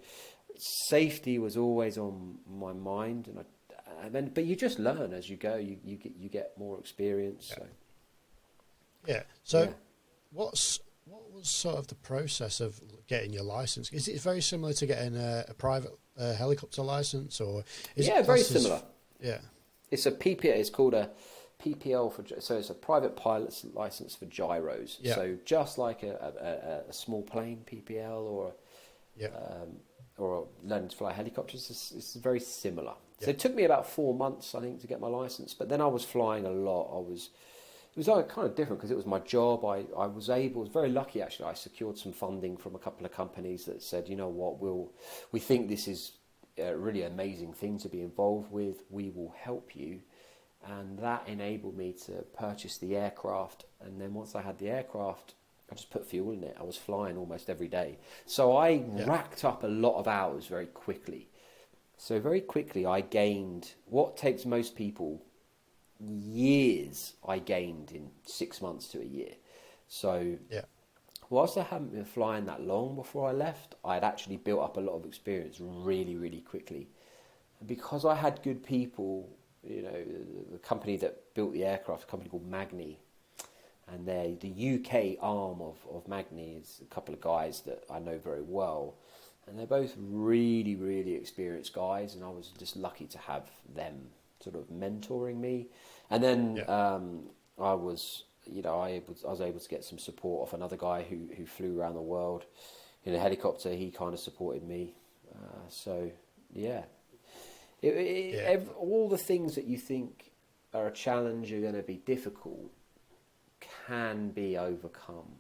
safety 0.57 1.39
was 1.39 1.57
always 1.57 1.99
on 1.99 2.39
my 2.49 2.73
mind, 2.73 3.29
and, 3.29 3.39
I, 3.39 4.05
and 4.05 4.15
then 4.15 4.31
but 4.35 4.45
you 4.45 4.57
just 4.57 4.79
learn 4.79 5.13
as 5.13 5.29
you 5.29 5.37
go. 5.37 5.57
You 5.57 5.79
you 5.85 5.97
get 5.97 6.13
you 6.17 6.29
get 6.29 6.59
more 6.59 6.79
experience. 6.79 7.49
Yeah. 7.51 7.57
So, 7.57 7.67
yeah. 9.07 9.23
So, 9.45 9.63
yeah. 9.63 9.71
what's 10.33 10.81
what 11.05 11.33
was 11.33 11.49
sort 11.49 11.77
of 11.77 11.89
the 11.89 11.95
process 11.97 12.61
of 12.61 12.81
getting 13.07 13.33
your 13.33 13.45
license? 13.45 13.91
Is 13.93 14.09
it 14.09 14.21
very 14.21 14.41
similar 14.41 14.73
to 14.75 14.87
getting 14.87 15.17
a, 15.17 15.45
a 15.49 15.55
private 15.55 15.93
uh, 16.19 16.35
helicopter 16.35 16.83
license, 16.83 17.41
or 17.41 17.65
yeah, 17.97 18.23
very 18.23 18.43
similar. 18.43 18.83
Yeah, 19.21 19.39
it's 19.91 20.07
a 20.07 20.13
PPA. 20.13 20.45
It's 20.45 20.71
called 20.71 20.95
a 20.95 21.11
PPL 21.63 22.13
for 22.13 22.41
so 22.41 22.57
it's 22.57 22.71
a 22.71 22.75
private 22.75 23.17
pilot's 23.17 23.65
license 23.73 24.15
for 24.15 24.27
gyros. 24.27 24.99
Yeah. 25.01 25.15
So 25.15 25.37
just 25.45 25.79
like 25.79 26.03
a, 26.03 26.83
a, 26.87 26.91
a 26.91 26.93
small 26.93 27.23
plane 27.23 27.65
PPL 27.71 28.23
or 28.23 28.53
yeah. 29.17 29.29
um, 29.29 29.77
or 30.21 30.47
learning 30.65 30.89
to 30.91 30.97
fly 30.97 31.13
helicopters, 31.13 31.71
it's, 31.71 31.93
it's 31.93 32.15
very 32.15 32.41
similar. 32.41 32.95
Yeah. 33.21 33.27
So 33.27 33.31
it 33.31 33.39
took 33.39 33.55
me 33.55 33.65
about 33.65 33.89
four 33.89 34.15
months, 34.15 34.55
I 34.55 34.61
think, 34.61 34.81
to 34.81 34.87
get 34.87 35.01
my 35.01 35.09
license. 35.09 35.55
But 35.55 35.69
then 35.69 35.81
I 35.81 35.87
was 35.87 36.05
flying 36.05 36.47
a 36.47 36.51
lot. 36.51 36.91
I 36.97 37.01
was 37.01 37.31
it 37.93 37.99
was 37.99 38.09
uh, 38.09 38.23
kind 38.23 38.47
of 38.47 38.55
different 38.55 38.79
because 38.79 38.93
it 38.93 38.97
was 38.97 39.07
my 39.07 39.19
job. 39.19 39.65
I, 39.65 39.85
I 39.99 40.07
was 40.07 40.31
able, 40.31 40.61
was 40.61 40.71
very 40.71 40.91
lucky 40.91 41.21
actually. 41.21 41.47
I 41.47 41.55
secured 41.55 41.99
some 41.99 42.13
funding 42.13 42.57
from 42.57 42.77
a 42.77 42.79
couple 42.79 43.05
of 43.05 43.13
companies 43.13 43.65
that 43.65 43.83
said, 43.83 44.09
you 44.09 44.15
know 44.15 44.29
what, 44.29 44.61
we'll 44.61 44.93
we 45.33 45.41
think 45.41 45.69
this 45.69 45.89
is 45.89 46.13
a 46.57 46.77
really 46.77 47.03
amazing 47.03 47.53
thing 47.53 47.79
to 47.79 47.89
be 47.89 48.01
involved 48.01 48.53
with. 48.53 48.85
We 48.91 49.11
will 49.11 49.35
help 49.37 49.75
you 49.75 50.01
and 50.67 50.99
that 50.99 51.27
enabled 51.27 51.77
me 51.77 51.95
to 52.07 52.25
purchase 52.37 52.77
the 52.79 52.97
aircraft. 52.97 53.65
And 53.81 54.01
then 54.01 54.13
once 54.15 54.35
I 54.35 54.43
had 54.43 54.59
the 54.59 54.69
aircraft, 54.69 55.35
I 55.71 55.75
just 55.75 55.91
put 55.91 56.07
fuel 56.07 56.33
in 56.33 56.43
it. 56.43 56.57
I 56.59 56.65
was 56.65 56.77
flying 56.77 57.17
almost 57.17 57.49
every 57.49 57.69
day, 57.69 57.99
so 58.27 58.57
I 58.57 58.69
yeah. 58.71 59.05
racked 59.07 59.45
up 59.45 59.63
a 59.63 59.69
lot 59.69 59.99
of 59.99 60.09
hours 60.09 60.47
very 60.47 60.67
quickly. 60.67 61.29
So 61.97 62.19
very 62.19 62.41
quickly, 62.41 62.87
I 62.87 63.03
gained 63.03 63.73
what 63.87 64.17
takes 64.17 64.45
most 64.47 64.75
people 64.75 65.23
years. 65.99 67.15
I 67.27 67.39
gained 67.39 67.93
in 67.93 68.11
six 68.25 68.63
months 68.63 68.89
to 68.89 69.01
a 69.01 69.05
year. 69.05 69.35
So 69.87 70.37
yeah. 70.51 70.63
Whilst 71.29 71.57
I 71.57 71.63
hadn't 71.63 71.93
been 71.93 72.05
flying 72.05 72.47
that 72.47 72.61
long 72.61 72.97
before 72.97 73.29
I 73.29 73.33
left, 73.33 73.77
I 73.85 73.95
had 73.95 74.03
actually 74.03 74.37
built 74.37 74.63
up 74.63 74.77
a 74.77 74.81
lot 74.81 74.97
of 74.97 75.05
experience 75.05 75.59
really, 75.61 76.17
really 76.17 76.41
quickly. 76.41 76.89
And 77.61 77.69
because 77.69 78.05
I 78.05 78.17
had 78.17 78.43
good 78.43 78.65
people 78.65 79.29
you 79.63 79.83
know, 79.83 80.05
the, 80.53 80.59
company 80.59 80.97
that 80.97 81.35
built 81.35 81.53
the 81.53 81.65
aircraft, 81.65 82.05
a 82.05 82.07
company 82.07 82.31
called 82.31 82.49
Magni, 82.49 82.99
and 83.93 84.07
they 84.07 84.37
the 84.41 84.75
UK 84.75 85.19
arm 85.21 85.61
of, 85.61 85.77
of 85.91 86.07
Magni 86.09 86.57
is 86.61 86.81
a 86.83 86.95
couple 86.95 87.15
of 87.15 87.21
guys 87.21 87.63
that 87.63 87.85
I 87.91 87.99
know 87.99 88.19
very 88.19 88.43
well, 88.43 88.95
and 89.47 89.59
they're 89.59 89.67
both 89.67 89.95
really 89.99 90.77
really 90.77 91.15
experienced 91.15 91.75
guys, 91.75 92.15
and 92.15 92.25
I 92.25 92.29
was 92.29 92.53
just 92.59 92.77
lucky 92.77 93.07
to 93.07 93.19
have 93.19 93.49
them 93.75 94.09
sort 94.41 94.57
of 94.57 94.69
mentoring 94.71 95.37
me, 95.37 95.69
and 96.11 96.23
then 96.23 96.57
yeah. 96.57 96.65
um, 96.65 97.25
I 97.59 97.75
was 97.75 98.25
you 98.47 98.63
know 98.63 98.81
I, 98.81 99.01
to, 99.01 99.27
I 99.27 99.31
was 99.31 99.41
able 99.41 99.61
to 99.61 99.69
get 99.69 99.85
some 99.85 99.99
support 99.99 100.49
off 100.49 100.55
another 100.55 100.77
guy 100.77 101.03
who 101.03 101.29
who 101.37 101.47
flew 101.47 101.79
around 101.79 101.95
the 101.95 102.03
world 102.03 102.45
in 103.05 103.15
a 103.15 103.19
helicopter. 103.19 103.71
He 103.71 103.91
kind 103.91 104.15
of 104.15 104.21
supported 104.21 104.63
me, 104.63 104.95
uh, 105.35 105.69
so 105.69 106.11
yeah, 106.53 106.85
it, 107.83 107.89
it, 107.89 108.35
yeah. 108.35 108.41
every, 108.43 108.73
all 108.75 109.09
the 109.09 109.19
things 109.19 109.55
that 109.57 109.65
you 109.65 109.79
think 109.79 110.33
are 110.73 110.87
a 110.87 110.93
challenge 110.93 111.53
are 111.53 111.61
going 111.61 111.75
to 111.75 111.83
be 111.83 111.97
difficult 111.97 112.71
can 113.91 114.31
be 114.31 114.57
overcome, 114.57 115.33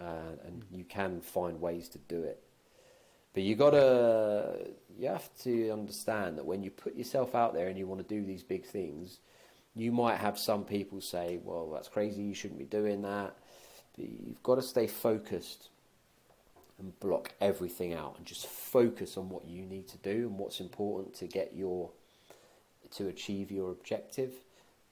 uh, 0.00 0.36
and 0.44 0.62
you 0.70 0.84
can 0.84 1.20
find 1.20 1.60
ways 1.60 1.88
to 1.88 1.98
do 1.98 2.22
it. 2.22 2.40
But 3.34 3.42
you 3.42 3.56
gotta, 3.56 4.68
you 4.96 5.08
have 5.08 5.28
to 5.42 5.70
understand 5.70 6.38
that 6.38 6.46
when 6.46 6.62
you 6.62 6.70
put 6.70 6.94
yourself 6.94 7.34
out 7.34 7.52
there 7.52 7.66
and 7.66 7.76
you 7.76 7.86
want 7.86 8.06
to 8.06 8.14
do 8.14 8.24
these 8.24 8.44
big 8.44 8.64
things, 8.64 9.18
you 9.74 9.90
might 9.90 10.16
have 10.18 10.38
some 10.38 10.64
people 10.64 11.00
say, 11.00 11.40
"Well, 11.42 11.70
that's 11.72 11.88
crazy. 11.88 12.22
You 12.22 12.34
shouldn't 12.34 12.60
be 12.60 12.64
doing 12.64 13.02
that." 13.02 13.36
But 13.96 14.06
you've 14.08 14.42
got 14.42 14.54
to 14.54 14.62
stay 14.62 14.86
focused 14.86 15.68
and 16.78 16.98
block 17.00 17.34
everything 17.40 17.92
out 17.92 18.14
and 18.16 18.24
just 18.24 18.46
focus 18.46 19.16
on 19.16 19.28
what 19.28 19.46
you 19.46 19.62
need 19.62 19.88
to 19.88 19.98
do 19.98 20.28
and 20.28 20.38
what's 20.38 20.60
important 20.60 21.14
to 21.14 21.26
get 21.26 21.54
your 21.54 21.90
to 22.92 23.08
achieve 23.08 23.50
your 23.50 23.72
objective 23.72 24.32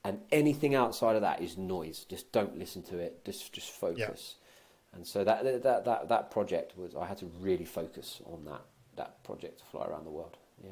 and 0.05 0.20
anything 0.31 0.74
outside 0.74 1.16
of 1.16 1.22
that 1.22 1.40
is 1.40 1.56
noise. 1.56 2.05
Just 2.09 2.31
don't 2.31 2.59
listen 2.59 2.82
to 2.85 2.98
it. 2.98 3.24
Just 3.24 3.52
just 3.52 3.70
focus. 3.70 4.36
Yeah. 4.36 4.97
and 4.97 5.06
so 5.06 5.24
that, 5.24 5.62
that 5.62 5.85
that 5.85 6.09
that 6.09 6.31
project 6.31 6.76
was 6.76 6.94
i 6.94 7.06
had 7.06 7.18
to 7.18 7.26
really 7.40 7.64
focus 7.64 8.20
on 8.26 8.44
that 8.44 8.62
that 8.97 9.24
project 9.24 9.59
to 9.59 9.64
fly 9.64 9.86
around 9.86 10.05
the 10.05 10.10
world. 10.10 10.36
Yeah. 10.62 10.70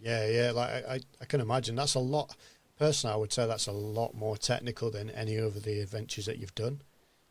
Yeah 0.00 0.28
yeah. 0.28 0.50
Like 0.52 0.70
i 0.86 1.00
i 1.20 1.24
can 1.26 1.40
imagine. 1.40 1.76
That's 1.76 1.94
a 1.94 2.00
lot 2.00 2.36
personally 2.76 3.14
i 3.14 3.16
would 3.16 3.32
say 3.32 3.46
that's 3.46 3.68
a 3.68 3.72
lot 3.72 4.14
more 4.14 4.36
technical 4.36 4.90
than 4.90 5.08
any 5.10 5.36
of 5.36 5.62
the 5.62 5.80
adventures 5.80 6.26
that 6.26 6.38
you've 6.38 6.54
done. 6.54 6.80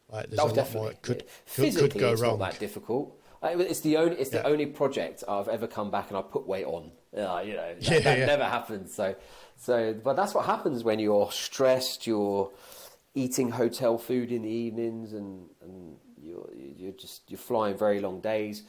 Like 0.10 0.30
there's 0.30 0.39
oh, 0.39 0.51
a 0.51 0.53
lot 0.53 0.73
more 0.73 0.93
could, 1.01 1.26
could, 1.55 1.76
could 1.76 1.97
go 1.97 2.11
it's 2.11 2.22
wrong. 2.22 2.38
not 2.38 2.51
that 2.51 2.60
difficult. 2.60 3.19
It's 3.41 3.81
the 3.81 3.97
only 3.97 4.18
it's 4.18 4.30
the 4.30 4.38
yeah. 4.38 4.47
only 4.47 4.68
project 4.68 5.23
I've 5.27 5.49
ever 5.49 5.68
come 5.68 5.89
back 5.91 6.10
and 6.10 6.18
I 6.18 6.22
put 6.22 6.47
weight 6.47 6.65
on 6.65 6.91
Uh, 7.15 7.44
you 7.45 7.53
know, 7.53 7.76
that, 7.76 7.81
Yeah, 7.91 7.99
that 7.99 8.19
yeah. 8.19 8.26
never 8.26 8.45
happens. 8.45 8.94
So, 8.94 9.15
so, 9.56 9.94
but 10.03 10.15
that's 10.15 10.34
what 10.34 10.45
happens 10.45 10.84
when 10.84 10.99
you're 10.99 11.31
stressed. 11.31 12.07
You're 12.07 12.52
eating 13.14 13.52
hotel 13.52 13.98
food 13.98 14.31
in 14.31 14.41
the 14.44 14.49
evenings, 14.49 15.14
and 15.14 15.48
and 15.61 15.98
you're 16.22 16.49
you're 16.53 16.91
just 16.94 17.30
you're 17.30 17.38
flying 17.38 17.77
very 17.77 17.99
long 17.99 18.19
days. 18.22 18.64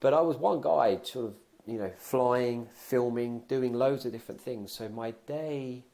But 0.00 0.14
I 0.14 0.20
was 0.20 0.36
one 0.36 0.60
guy, 0.60 0.98
sort 1.02 1.26
of, 1.26 1.34
you 1.66 1.78
know, 1.78 1.90
flying, 1.98 2.68
filming, 2.74 3.40
doing 3.48 3.72
loads 3.72 4.04
of 4.06 4.12
different 4.12 4.40
things. 4.40 4.70
So 4.70 4.88
my 4.88 5.10
day, 5.26 5.84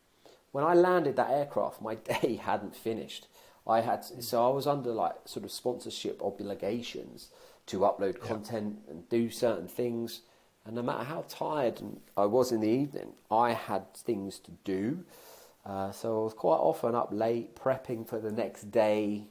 when 0.53 0.65
I 0.65 0.75
landed 0.75 1.16
that 1.16 1.31
aircraft, 1.31 1.81
my 1.81 1.95
day 2.12 2.37
hadn't 2.43 2.77
finished. 2.77 3.29
I 3.66 3.81
had 3.81 4.05
so 4.05 4.47
I 4.47 4.53
was 4.53 4.66
under 4.66 4.91
like 4.93 5.15
sort 5.27 5.45
of 5.45 5.51
sponsorship 5.51 6.23
obligations 6.23 7.31
to 7.66 7.79
upload 7.81 8.21
content 8.21 8.81
and 8.89 9.09
do 9.09 9.31
certain 9.31 9.69
things. 9.69 10.21
And 10.66 10.74
no 10.77 10.82
matter 10.82 11.05
how 11.05 11.24
tired 11.28 11.81
I 12.16 12.24
was 12.27 12.51
in 12.53 12.61
the 12.61 12.69
evening, 12.69 13.12
I 13.31 13.53
had 13.53 13.93
things 13.95 14.39
to 14.41 14.51
do. 14.65 15.05
Uh, 15.65 15.93
so 15.93 16.20
I 16.20 16.24
was 16.24 16.35
quite 16.35 16.57
often 16.57 16.95
up 16.95 17.09
late, 17.12 17.55
prepping 17.57 18.07
for 18.07 18.19
the 18.19 18.32
next 18.32 18.70
day, 18.70 19.28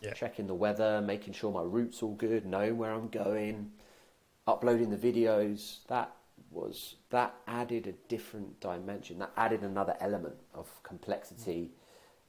Yeah. 0.00 0.14
checking 0.14 0.46
the 0.46 0.54
weather, 0.54 1.00
making 1.00 1.34
sure 1.34 1.52
my 1.52 1.62
route's 1.62 2.02
all 2.02 2.14
good, 2.14 2.46
knowing 2.46 2.78
where 2.78 2.92
I'm 2.92 3.08
going, 3.08 3.72
uploading 4.46 4.90
the 4.90 4.96
videos. 4.96 5.86
That 5.88 6.14
was 6.50 6.96
that 7.10 7.34
added 7.46 7.86
a 7.86 7.92
different 8.08 8.60
dimension. 8.60 9.18
That 9.18 9.32
added 9.36 9.62
another 9.62 9.96
element 10.00 10.36
of 10.54 10.68
complexity 10.82 11.72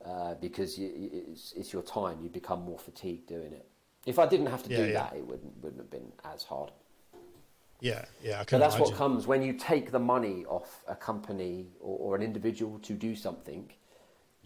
uh, 0.06 0.36
because 0.36 0.78
you, 0.80 0.92
it's, 1.32 1.54
it's 1.54 1.74
your 1.74 1.84
time. 1.84 2.20
You 2.22 2.30
become 2.30 2.62
more 2.64 2.80
fatigued 2.80 3.28
doing 3.28 3.54
it. 3.54 3.68
If 4.06 4.20
I 4.20 4.28
didn't 4.28 4.48
have 4.48 4.64
to 4.64 4.70
Yeah, 4.70 4.86
do 4.86 4.92
yeah. 4.92 4.94
that, 4.94 5.16
it 5.16 5.26
wouldn't 5.28 5.58
wouldn't 5.64 5.82
have 5.82 5.92
been 5.92 6.12
as 6.24 6.44
hard. 6.44 6.72
Yeah, 7.82 8.06
yeah, 8.24 8.44
can 8.46 8.60
that's 8.60 8.76
imagine. 8.76 8.92
what 8.92 8.98
comes 8.98 9.28
when 9.28 9.42
you 9.44 9.54
take 9.54 9.92
the 9.92 10.00
money 10.00 10.46
off 10.46 10.84
a 10.88 10.96
company 10.96 11.68
or, 11.80 11.98
or 12.00 12.16
an 12.16 12.22
individual 12.24 12.80
to 12.80 12.94
do 12.94 13.16
something. 13.16 13.70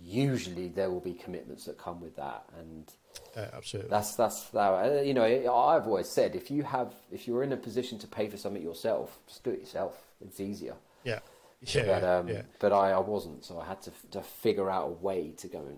Usually, 0.02 0.70
there 0.70 0.90
will 0.90 1.02
be 1.02 1.14
commitments 1.14 1.66
that 1.66 1.78
come 1.78 2.00
with 2.00 2.16
that, 2.16 2.46
and 2.58 2.92
Uh, 3.36 3.48
absolutely. 3.54 3.90
that's 3.90 4.16
that's 4.16 4.50
how 4.52 4.76
uh, 4.76 5.02
you 5.02 5.14
know. 5.14 5.26
I've 5.26 5.86
always 5.88 6.08
said 6.08 6.36
if 6.36 6.50
you 6.50 6.64
have 6.64 6.94
if 7.12 7.28
you're 7.28 7.44
in 7.44 7.52
a 7.52 7.58
position 7.58 8.00
to 8.00 8.08
pay 8.08 8.30
for 8.30 8.38
something 8.38 8.64
yourself, 8.64 9.20
just 9.28 9.44
do 9.44 9.52
it 9.52 9.60
yourself. 9.60 9.96
It's 10.22 10.40
easier. 10.40 10.76
yeah, 11.04 11.20
yeah, 11.62 11.84
but 11.86 12.04
um, 12.06 12.28
yeah. 12.30 12.44
but 12.60 12.72
I, 12.72 12.92
I 12.92 13.00
wasn't, 13.00 13.44
so 13.44 13.60
I 13.60 13.66
had 13.66 13.82
to 13.84 13.92
to 14.12 14.22
figure 14.22 14.70
out 14.70 14.88
a 14.88 14.92
way 14.92 15.34
to 15.38 15.48
go 15.50 15.60
and, 15.60 15.78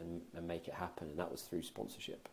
and, 0.00 0.22
and 0.36 0.46
make 0.46 0.68
it 0.68 0.74
happen, 0.74 1.08
and 1.08 1.18
that 1.18 1.30
was 1.32 1.42
through 1.42 1.62
sponsorship. 1.62 2.28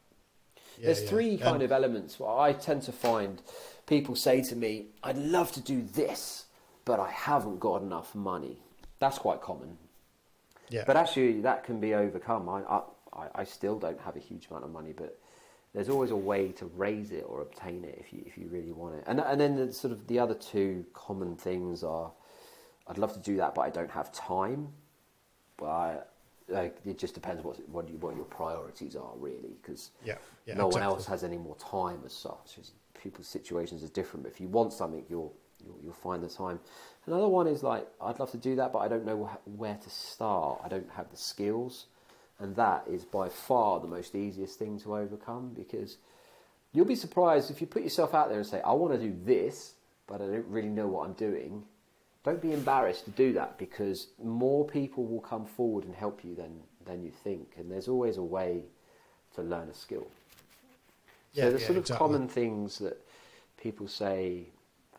Yeah, 0.77 0.85
There's 0.87 1.03
yeah. 1.03 1.09
three 1.09 1.37
kind 1.37 1.55
And- 1.55 1.63
of 1.63 1.71
elements. 1.71 2.19
Well, 2.19 2.37
I 2.39 2.53
tend 2.53 2.81
to 2.83 2.91
find 2.91 3.41
people 3.85 4.15
say 4.15 4.41
to 4.43 4.55
me, 4.55 4.87
"I'd 5.03 5.17
love 5.17 5.51
to 5.53 5.61
do 5.61 5.81
this, 5.81 6.45
but 6.85 6.99
I 6.99 7.09
haven't 7.09 7.59
got 7.59 7.81
enough 7.81 8.13
money." 8.15 8.61
That's 8.99 9.17
quite 9.17 9.41
common. 9.41 9.77
Yeah, 10.69 10.83
But 10.87 10.95
actually, 10.97 11.41
that 11.41 11.63
can 11.65 11.79
be 11.79 11.93
overcome. 11.93 12.47
I, 12.49 12.61
I, 13.13 13.27
I- 13.35 13.43
still 13.43 13.77
don't 13.77 13.99
have 14.01 14.15
a 14.15 14.19
huge 14.19 14.47
amount 14.49 14.63
of 14.63 14.71
money, 14.71 14.93
but 14.93 15.19
there's 15.73 15.89
always 15.89 16.11
a 16.11 16.15
way 16.15 16.51
to 16.53 16.65
raise 16.67 17.11
it 17.11 17.25
or 17.27 17.41
obtain 17.41 17.83
it 17.83 17.97
if 17.99 18.13
you 18.13 18.23
if 18.25 18.37
you 18.37 18.47
really 18.47 18.71
want 18.71 18.95
it. 18.95 19.03
And 19.07 19.19
and 19.19 19.39
then 19.41 19.55
the, 19.55 19.73
sort 19.73 19.91
of 19.91 20.07
the 20.07 20.19
other 20.19 20.35
two 20.35 20.85
common 20.93 21.35
things 21.35 21.83
are, 21.83 22.11
I'd 22.87 22.97
love 22.97 23.13
to 23.13 23.19
do 23.19 23.37
that, 23.37 23.53
but 23.55 23.61
I 23.61 23.69
don't 23.69 23.91
have 23.91 24.11
time. 24.11 24.69
But 25.57 25.65
I, 25.69 25.97
like, 26.47 26.77
it 26.85 26.97
just 26.97 27.13
depends 27.13 27.43
what 27.43 27.57
what, 27.69 27.87
you, 27.89 27.95
what 27.97 28.15
your 28.15 28.25
priorities 28.25 28.95
are 28.95 29.11
really, 29.17 29.55
because 29.61 29.91
yeah, 30.05 30.15
yeah. 30.45 30.55
no 30.55 30.67
one 30.67 30.81
else 30.83 31.05
has 31.05 31.23
any 31.23 31.37
more 31.37 31.55
time 31.57 32.01
as 32.05 32.13
such. 32.13 32.57
It's- 32.57 32.71
People's 33.01 33.27
situations 33.27 33.83
are 33.83 33.89
different. 33.89 34.23
But 34.23 34.31
if 34.31 34.39
you 34.39 34.47
want 34.47 34.71
something, 34.71 35.03
you'll, 35.09 35.33
you'll 35.65 35.77
you'll 35.83 35.93
find 35.93 36.23
the 36.23 36.29
time. 36.29 36.57
Another 37.05 37.27
one 37.27 37.47
is 37.47 37.61
like 37.61 37.85
I'd 37.99 38.17
love 38.17 38.31
to 38.31 38.37
do 38.37 38.55
that, 38.55 38.71
but 38.71 38.79
I 38.79 38.87
don't 38.87 39.03
know 39.05 39.29
where 39.43 39.75
to 39.75 39.89
start. 39.89 40.61
I 40.63 40.69
don't 40.69 40.89
have 40.91 41.09
the 41.11 41.17
skills, 41.17 41.87
and 42.39 42.55
that 42.55 42.85
is 42.89 43.03
by 43.03 43.27
far 43.27 43.81
the 43.81 43.87
most 43.87 44.15
easiest 44.15 44.57
thing 44.57 44.79
to 44.81 44.95
overcome 44.95 45.51
because 45.53 45.97
you'll 46.71 46.85
be 46.85 46.95
surprised 46.95 47.51
if 47.51 47.59
you 47.59 47.67
put 47.67 47.83
yourself 47.83 48.13
out 48.13 48.29
there 48.29 48.37
and 48.37 48.47
say, 48.47 48.61
"I 48.61 48.71
want 48.71 48.93
to 48.93 48.99
do 48.99 49.13
this, 49.25 49.73
but 50.07 50.21
I 50.21 50.27
don't 50.27 50.47
really 50.47 50.69
know 50.69 50.87
what 50.87 51.05
I'm 51.05 51.13
doing." 51.13 51.65
Don't 52.23 52.41
be 52.41 52.53
embarrassed 52.53 53.05
to 53.05 53.11
do 53.11 53.33
that 53.33 53.57
because 53.57 54.07
more 54.23 54.65
people 54.65 55.05
will 55.05 55.19
come 55.19 55.45
forward 55.45 55.83
and 55.83 55.93
help 55.93 56.23
you 56.23 56.35
than 56.35 56.61
than 56.85 57.03
you 57.03 57.11
think, 57.11 57.53
and 57.57 57.71
there's 57.71 57.87
always 57.87 58.17
a 58.17 58.23
way 58.23 58.63
to 59.35 59.41
learn 59.41 59.69
a 59.69 59.73
skill. 59.73 60.07
Yeah, 61.33 61.45
so 61.45 61.51
the 61.51 61.59
yeah, 61.59 61.65
sort 61.65 61.77
of 61.77 61.83
exactly. 61.83 62.07
common 62.07 62.27
things 62.27 62.79
that 62.79 62.97
people 63.57 63.87
say 63.87 64.47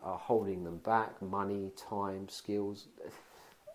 are 0.03 0.17
holding 0.17 0.63
them 0.63 0.77
back: 0.77 1.19
money, 1.21 1.71
time, 1.75 2.29
skills. 2.29 2.85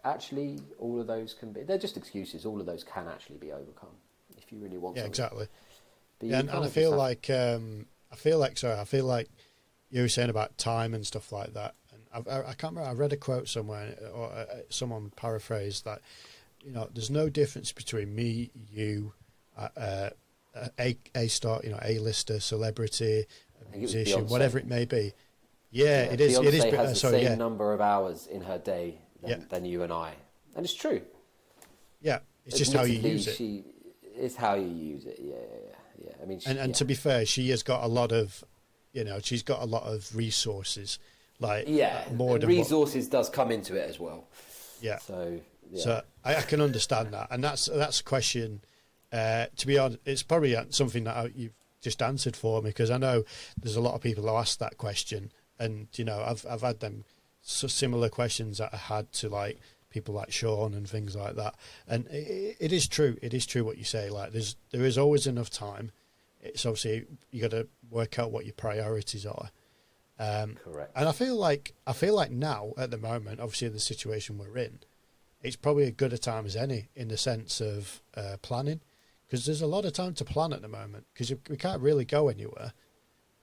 Actually, 0.04 0.60
all 0.78 1.00
of 1.00 1.06
those 1.06 1.34
can 1.34 1.52
be—they're 1.52 1.78
just 1.78 1.96
excuses. 1.96 2.46
All 2.46 2.60
of 2.60 2.66
those 2.66 2.84
can 2.84 3.08
actually 3.08 3.38
be 3.38 3.52
overcome 3.52 3.96
if 4.38 4.52
you 4.52 4.58
really 4.58 4.78
want. 4.78 4.94
To. 4.94 5.00
Yeah, 5.00 5.04
something. 5.06 5.10
exactly. 5.10 5.48
Yeah, 6.22 6.38
and, 6.40 6.50
and 6.50 6.64
I 6.64 6.68
feel 6.68 6.90
have- 6.90 6.98
like 6.98 7.30
um, 7.30 7.86
I 8.12 8.16
feel 8.16 8.38
like 8.38 8.58
sorry, 8.58 8.78
I 8.78 8.84
feel 8.84 9.06
like 9.06 9.28
you 9.90 10.02
were 10.02 10.08
saying 10.08 10.30
about 10.30 10.56
time 10.56 10.94
and 10.94 11.04
stuff 11.06 11.32
like 11.32 11.54
that. 11.54 11.74
I, 12.12 12.18
I, 12.18 12.54
can't 12.54 12.74
remember. 12.74 12.90
I 12.90 12.92
read 12.92 13.12
a 13.12 13.16
quote 13.16 13.48
somewhere, 13.48 13.96
or 14.12 14.30
uh, 14.32 14.44
someone 14.68 15.12
paraphrased 15.16 15.84
that. 15.84 16.00
You 16.64 16.72
know, 16.72 16.88
there's 16.92 17.10
no 17.10 17.28
difference 17.30 17.72
between 17.72 18.14
me, 18.14 18.50
you, 18.70 19.12
uh, 19.56 19.68
uh, 19.76 20.10
a 20.78 20.96
a 21.14 21.28
star, 21.28 21.60
you 21.64 21.70
know, 21.70 21.78
a 21.82 21.98
lister, 21.98 22.40
celebrity, 22.40 23.24
a 23.62 23.74
it 23.74 23.78
musician, 23.78 24.26
Beyonce. 24.26 24.30
where 24.30 24.58
it 24.58 24.66
may 24.66 24.84
be. 24.84 25.12
Yeah, 25.70 26.04
Yeah, 26.04 26.12
it 26.12 26.20
is. 26.20 26.38
Beyonce 26.38 26.44
it 26.44 26.54
is. 26.54 26.64
has 26.64 26.74
uh, 26.74 26.82
the 26.84 26.94
sorry, 26.96 27.12
same 27.18 27.22
yeah, 27.24 27.34
number 27.36 27.72
of 27.72 27.80
hours 27.80 28.26
in 28.26 28.42
her 28.42 28.58
day 28.58 28.98
than, 29.22 29.30
Yeah. 29.30 29.36
than 29.48 29.64
you 29.64 29.82
and 29.82 29.92
I, 29.92 30.14
and 30.56 30.64
it's 30.64 30.74
true. 30.74 31.02
yeah. 32.02 32.18
It's 32.46 32.58
just 32.58 32.72
how 32.72 32.82
you 32.82 32.98
use 32.98 33.28
it. 33.28 33.36
She, 33.36 33.64
it's 34.16 34.34
how 34.34 34.54
you 34.54 34.66
use 34.66 35.04
it. 35.06 35.18
Yeah, 35.20 35.34
yeah, 35.34 35.40
yeah. 35.68 36.06
yeah. 36.06 36.12
I 36.22 36.26
mean, 36.26 36.40
she, 36.40 36.50
and 36.50 36.58
and 36.58 36.74
to 36.74 36.84
be 36.84 36.94
fair, 36.94 37.24
she 37.24 37.50
has 37.50 37.62
got 37.62 37.84
a 37.84 37.86
lot 37.86 38.12
of, 38.12 38.42
you 38.92 39.04
know, 39.04 39.20
she's 39.22 39.42
got 39.42 39.62
a 39.62 39.66
lot 39.66 39.84
of 39.84 40.14
resources, 40.16 40.98
like 41.40 41.64
yeah, 41.66 42.04
uh, 42.08 42.14
more 42.14 42.38
than 42.38 42.48
what- 42.48 42.56
resources 42.56 43.08
does 43.08 43.28
come 43.28 43.50
into 43.50 43.74
it 43.74 43.88
as 43.88 43.98
well. 43.98 44.28
yeah. 44.80 44.98
So, 44.98 45.40
yeah. 45.70 45.82
So 45.82 46.02
I, 46.24 46.36
I 46.36 46.42
can 46.42 46.60
understand 46.60 47.12
that, 47.14 47.28
and 47.30 47.42
that's 47.42 47.66
that's 47.66 48.00
a 48.00 48.04
question. 48.04 48.60
Uh, 49.12 49.46
to 49.56 49.66
be 49.66 49.76
honest, 49.78 49.98
it's 50.04 50.22
probably 50.22 50.56
something 50.70 51.04
that 51.04 51.16
I, 51.16 51.30
you've 51.34 51.54
just 51.80 52.02
answered 52.02 52.36
for 52.36 52.62
me 52.62 52.70
because 52.70 52.90
I 52.90 52.98
know 52.98 53.24
there's 53.60 53.76
a 53.76 53.80
lot 53.80 53.94
of 53.94 54.00
people 54.00 54.24
who 54.24 54.30
ask 54.30 54.58
that 54.58 54.78
question, 54.78 55.32
and 55.58 55.88
you 55.94 56.04
know 56.04 56.22
I've 56.24 56.44
I've 56.48 56.62
had 56.62 56.80
them 56.80 57.04
so 57.42 57.66
similar 57.66 58.08
questions 58.08 58.58
that 58.58 58.70
I 58.72 58.76
had 58.76 59.12
to 59.14 59.28
like 59.28 59.58
people 59.88 60.14
like 60.14 60.30
Sean 60.30 60.74
and 60.74 60.88
things 60.88 61.16
like 61.16 61.36
that, 61.36 61.54
and 61.88 62.06
it, 62.08 62.56
it 62.60 62.72
is 62.72 62.86
true. 62.86 63.16
It 63.22 63.34
is 63.34 63.46
true 63.46 63.64
what 63.64 63.78
you 63.78 63.84
say. 63.84 64.10
Like 64.10 64.32
there's 64.32 64.56
there 64.70 64.84
is 64.84 64.98
always 64.98 65.26
enough 65.26 65.50
time. 65.50 65.90
It's 66.40 66.64
obviously 66.64 67.06
you 67.30 67.40
got 67.40 67.50
to 67.50 67.68
work 67.90 68.18
out 68.18 68.30
what 68.30 68.44
your 68.44 68.54
priorities 68.54 69.26
are. 69.26 69.50
Um, 70.20 70.58
correct. 70.62 70.92
and 70.94 71.08
I 71.08 71.12
feel 71.12 71.34
like 71.34 71.72
I 71.86 71.94
feel 71.94 72.14
like 72.14 72.30
now 72.30 72.74
at 72.76 72.90
the 72.90 72.98
moment, 72.98 73.40
obviously 73.40 73.68
in 73.68 73.72
the 73.72 73.80
situation 73.80 74.36
we're 74.36 74.58
in, 74.58 74.80
it's 75.42 75.56
probably 75.56 75.84
as 75.84 75.92
good 75.92 76.12
a 76.12 76.18
time 76.18 76.44
as 76.44 76.56
any 76.56 76.90
in 76.94 77.08
the 77.08 77.16
sense 77.16 77.60
of 77.60 78.02
uh, 78.14 78.36
planning, 78.42 78.80
because 79.26 79.46
there's 79.46 79.62
a 79.62 79.66
lot 79.66 79.86
of 79.86 79.94
time 79.94 80.12
to 80.14 80.24
plan 80.24 80.52
at 80.52 80.60
the 80.60 80.68
moment 80.68 81.06
because 81.14 81.32
we 81.48 81.56
can't 81.56 81.80
really 81.80 82.04
go 82.04 82.28
anywhere. 82.28 82.74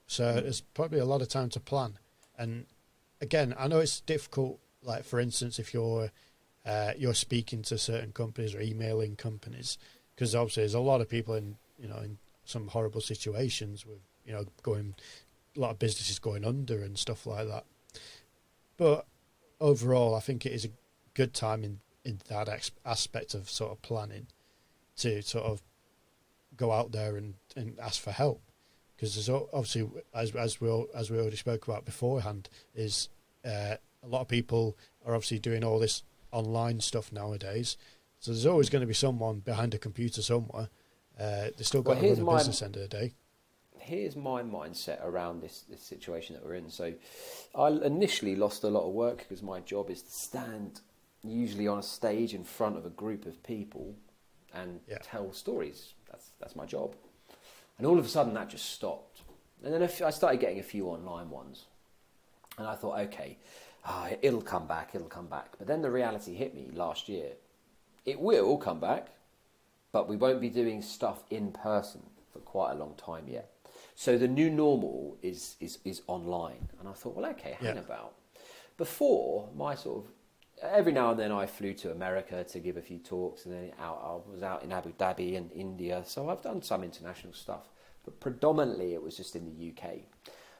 So 0.05 0.33
there's 0.33 0.61
probably 0.61 0.99
a 0.99 1.05
lot 1.05 1.23
of 1.23 1.29
time 1.29 1.49
to 1.49 1.59
plan. 1.59 1.97
And 2.37 2.67
again, 3.21 3.55
I 3.57 3.67
know 3.67 3.79
it's 3.79 3.99
difficult. 4.01 4.59
Like 4.83 5.03
for 5.03 5.19
instance, 5.19 5.57
if 5.57 5.73
you're 5.73 6.11
uh, 6.63 6.91
you're 6.95 7.15
speaking 7.15 7.63
to 7.63 7.77
certain 7.77 8.11
companies 8.11 8.53
or 8.53 8.61
emailing 8.61 9.15
companies, 9.15 9.79
because 10.13 10.35
obviously 10.35 10.61
there's 10.61 10.75
a 10.75 10.79
lot 10.79 11.01
of 11.01 11.09
people 11.09 11.33
in 11.33 11.57
you 11.79 11.87
know 11.87 11.97
in 11.97 12.19
some 12.45 12.67
horrible 12.67 13.01
situations 13.01 13.83
with 13.85 13.99
you 14.25 14.33
know 14.33 14.45
going 14.61 14.93
a 15.57 15.59
lot 15.59 15.71
of 15.71 15.79
businesses 15.79 16.19
going 16.19 16.45
under 16.45 16.81
and 16.83 16.97
stuff 16.97 17.25
like 17.25 17.47
that. 17.47 17.65
But 18.77 19.05
overall, 19.59 20.15
I 20.15 20.19
think 20.19 20.45
it 20.45 20.51
is 20.53 20.65
a 20.65 20.69
good 21.13 21.33
time 21.33 21.63
in 21.63 21.79
in 22.05 22.19
that 22.29 22.47
ex- 22.47 22.71
aspect 22.85 23.33
of 23.33 23.49
sort 23.49 23.71
of 23.71 23.81
planning 23.81 24.27
to 24.97 25.21
sort 25.21 25.43
of 25.45 25.61
go 26.55 26.71
out 26.71 26.91
there 26.93 27.17
and, 27.17 27.33
and 27.55 27.77
ask 27.79 28.01
for 28.01 28.11
help 28.11 28.41
because 28.95 29.13
there's 29.15 29.29
obviously 29.29 29.89
as 30.13 30.33
as 30.35 30.61
we 30.61 30.69
al- 30.69 30.87
as 30.95 31.11
we 31.11 31.17
already 31.19 31.35
spoke 31.35 31.67
about 31.67 31.83
beforehand 31.85 32.47
is 32.73 33.09
uh, 33.43 33.75
a 34.03 34.07
lot 34.07 34.21
of 34.21 34.27
people 34.29 34.77
are 35.05 35.15
obviously 35.15 35.39
doing 35.39 35.63
all 35.65 35.79
this 35.79 36.03
online 36.31 36.79
stuff 36.79 37.11
nowadays. 37.11 37.77
So 38.19 38.31
there's 38.31 38.45
always 38.45 38.69
going 38.69 38.81
to 38.81 38.87
be 38.87 38.93
someone 38.93 39.39
behind 39.39 39.73
a 39.73 39.77
computer 39.77 40.21
somewhere. 40.21 40.69
Uh, 41.19 41.47
they 41.57 41.63
still 41.63 41.81
got 41.81 41.95
Well, 41.97 42.03
to 42.03 42.09
run 42.13 42.19
a 42.19 42.23
my- 42.23 42.37
business 42.37 42.61
end 42.61 42.75
of 42.77 42.81
the 42.83 42.87
day. 42.87 43.13
Here's 43.87 44.17
my 44.17 44.41
mindset 44.43 45.01
around 45.05 45.41
this, 45.41 45.63
this 45.69 45.81
situation 45.81 46.35
that 46.35 46.43
we're 46.45 46.55
in. 46.55 46.69
So, 46.69 46.93
I 47.55 47.69
initially 47.69 48.35
lost 48.35 48.65
a 48.65 48.67
lot 48.67 48.85
of 48.85 48.93
work 48.93 49.19
because 49.19 49.41
my 49.41 49.61
job 49.61 49.89
is 49.89 50.01
to 50.01 50.11
stand 50.11 50.81
usually 51.23 51.69
on 51.69 51.79
a 51.79 51.83
stage 51.83 52.33
in 52.33 52.43
front 52.43 52.75
of 52.75 52.85
a 52.85 52.89
group 52.89 53.25
of 53.25 53.41
people 53.43 53.95
and 54.53 54.81
Yeah. 54.89 54.97
tell 55.01 55.31
stories. 55.31 55.93
That's 56.11 56.31
that's 56.39 56.55
my 56.55 56.65
job. 56.65 56.95
And 57.77 57.87
all 57.87 57.97
of 57.97 58.05
a 58.05 58.09
sudden, 58.09 58.33
that 58.33 58.49
just 58.49 58.71
stopped. 58.71 59.21
And 59.63 59.73
then 59.73 59.81
I 59.81 60.09
started 60.11 60.41
getting 60.41 60.59
a 60.59 60.63
few 60.63 60.87
online 60.87 61.29
ones, 61.29 61.65
and 62.57 62.67
I 62.67 62.75
thought, 62.75 62.99
okay, 63.07 63.37
oh, 63.87 64.09
it'll 64.21 64.41
come 64.41 64.67
back, 64.67 64.95
it'll 64.95 65.07
come 65.07 65.27
back. 65.27 65.57
But 65.57 65.67
then 65.67 65.81
the 65.81 65.91
reality 65.91 66.33
hit 66.35 66.53
me 66.53 66.69
last 66.73 67.07
year. 67.07 67.31
It 68.05 68.19
will 68.19 68.57
come 68.57 68.79
back, 68.81 69.07
but 69.93 70.09
we 70.09 70.17
won't 70.17 70.41
be 70.41 70.49
doing 70.49 70.81
stuff 70.81 71.23
in 71.29 71.51
person 71.53 72.01
for 72.33 72.39
quite 72.39 72.71
a 72.73 72.75
long 72.75 72.95
time 72.95 73.27
yet. 73.27 73.51
So 73.99 74.15
the 74.15 74.27
new 74.27 74.51
normal 74.51 75.17
is 75.23 75.55
is, 75.59 75.79
is 75.83 76.03
online, 76.05 76.69
and 76.79 76.87
I 76.87 76.93
thought, 76.93 77.15
well, 77.15 77.25
okay, 77.31 77.57
hang 77.59 77.75
Yeah. 77.77 77.81
about. 77.81 78.13
Before 78.77 79.49
my 79.55 79.73
sort 79.73 80.05
of 80.05 80.11
every 80.61 80.91
now 80.91 81.09
and 81.11 81.19
then 81.19 81.31
I 81.31 81.47
flew 81.47 81.73
to 81.73 81.89
America 81.91 82.43
to 82.43 82.59
give 82.59 82.77
a 82.77 82.81
few 82.81 82.99
talks, 82.99 83.45
and 83.45 83.55
then 83.55 83.71
out 83.79 83.99
I 84.27 84.31
was 84.31 84.43
out 84.43 84.61
in 84.63 84.71
Abu 84.71 84.91
Dhabi 84.93 85.35
and 85.35 85.51
India, 85.51 86.03
so 86.05 86.29
I've 86.29 86.43
done 86.43 86.61
some 86.61 86.83
international 86.83 87.33
stuff, 87.33 87.69
but 88.05 88.19
predominantly 88.19 88.93
it 88.93 89.01
was 89.01 89.17
just 89.17 89.35
in 89.35 89.45
the 89.45 89.69
UK. 89.71 90.01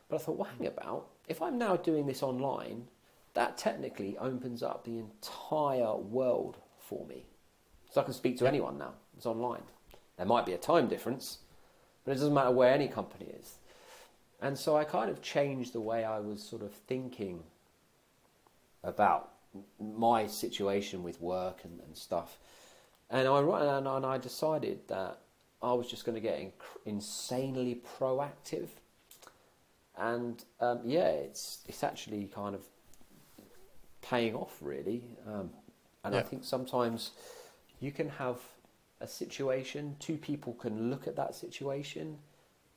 But 0.10 0.16
I 0.16 0.20
thought, 0.24 0.38
well, 0.38 0.50
hang 0.58 0.66
about. 0.66 1.10
If 1.28 1.40
I'm 1.40 1.60
now 1.60 1.76
doing 1.78 2.08
this 2.08 2.24
online, 2.24 2.88
that 3.36 3.56
technically 3.56 4.18
opens 4.18 4.64
up 4.64 4.84
the 4.84 4.98
entire 4.98 5.96
world 5.96 6.58
for 6.80 7.06
me. 7.06 7.28
So 7.92 8.02
I 8.02 8.04
can 8.04 8.14
speak 8.14 8.36
to 8.40 8.48
anyone 8.48 8.80
now. 8.80 8.94
It's 9.16 9.28
online. 9.28 9.62
There 10.18 10.26
might 10.26 10.48
be 10.48 10.54
a 10.54 10.58
time 10.58 10.88
difference, 10.88 11.38
but 12.08 12.14
it 12.14 12.20
doesn't 12.20 12.34
matter 12.34 12.52
where 12.52 12.74
any 12.74 12.88
company 12.88 13.26
is. 13.38 13.56
And 14.42 14.58
so 14.58 14.78
I 14.78 14.86
kind 14.86 15.10
of 15.10 15.22
changed 15.22 15.74
the 15.74 15.82
way 15.82 16.06
I 16.06 16.20
was 16.20 16.42
sort 16.42 16.62
of 16.62 16.72
thinking 16.72 17.44
about 18.82 19.34
my 19.78 20.26
situation 20.26 21.04
with 21.04 21.20
work 21.20 21.66
and, 21.66 21.82
and 21.86 21.98
stuff. 21.98 22.38
And 23.10 23.28
I 23.28 23.40
and, 23.40 23.88
and 23.88 24.06
I 24.06 24.18
decided 24.18 24.88
that 24.88 25.20
I 25.62 25.74
was 25.74 25.90
just 25.90 26.06
going 26.06 26.16
to 26.16 26.22
get 26.22 26.40
inc- 26.40 26.80
insanely 26.86 27.82
proactive. 28.00 28.70
And 29.98 30.42
um, 30.62 30.80
yeah, 30.86 31.10
it's 31.10 31.66
it's 31.68 31.84
actually 31.84 32.32
kind 32.34 32.56
of 32.56 32.62
paying 34.02 34.34
off 34.34 34.60
really. 34.62 35.04
Um, 35.28 35.50
and 36.06 36.16
I 36.16 36.22
think 36.22 36.46
sometimes 36.46 37.12
you 37.82 37.92
can 37.92 38.08
have 38.08 38.40
a 39.00 39.08
situation, 39.08 39.96
two 40.00 40.18
people 40.18 40.54
can 40.54 40.90
look 40.90 41.08
at 41.08 41.16
that 41.16 41.36
situation, 41.36 42.18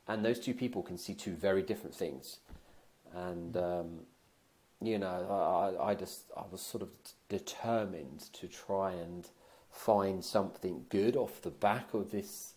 and 0.08 0.24
those 0.24 0.40
two 0.40 0.54
people 0.54 0.82
can 0.82 0.98
see 0.98 1.14
two 1.14 1.34
very 1.34 1.62
different 1.62 1.94
things. 1.94 2.38
And 3.14 3.56
um, 3.56 4.00
you 4.82 4.98
know, 4.98 5.76
I, 5.78 5.90
I- 5.90 5.94
just 5.94 6.24
I 6.36 6.42
was 6.50 6.60
sort 6.60 6.82
of 6.82 6.90
determined 7.28 8.20
to 8.34 8.48
try 8.48 8.92
and 8.92 9.28
find 9.70 10.24
something 10.24 10.84
good 10.88 11.16
off 11.16 11.42
the 11.42 11.50
back 11.50 11.94
of 11.94 12.10
this 12.10 12.54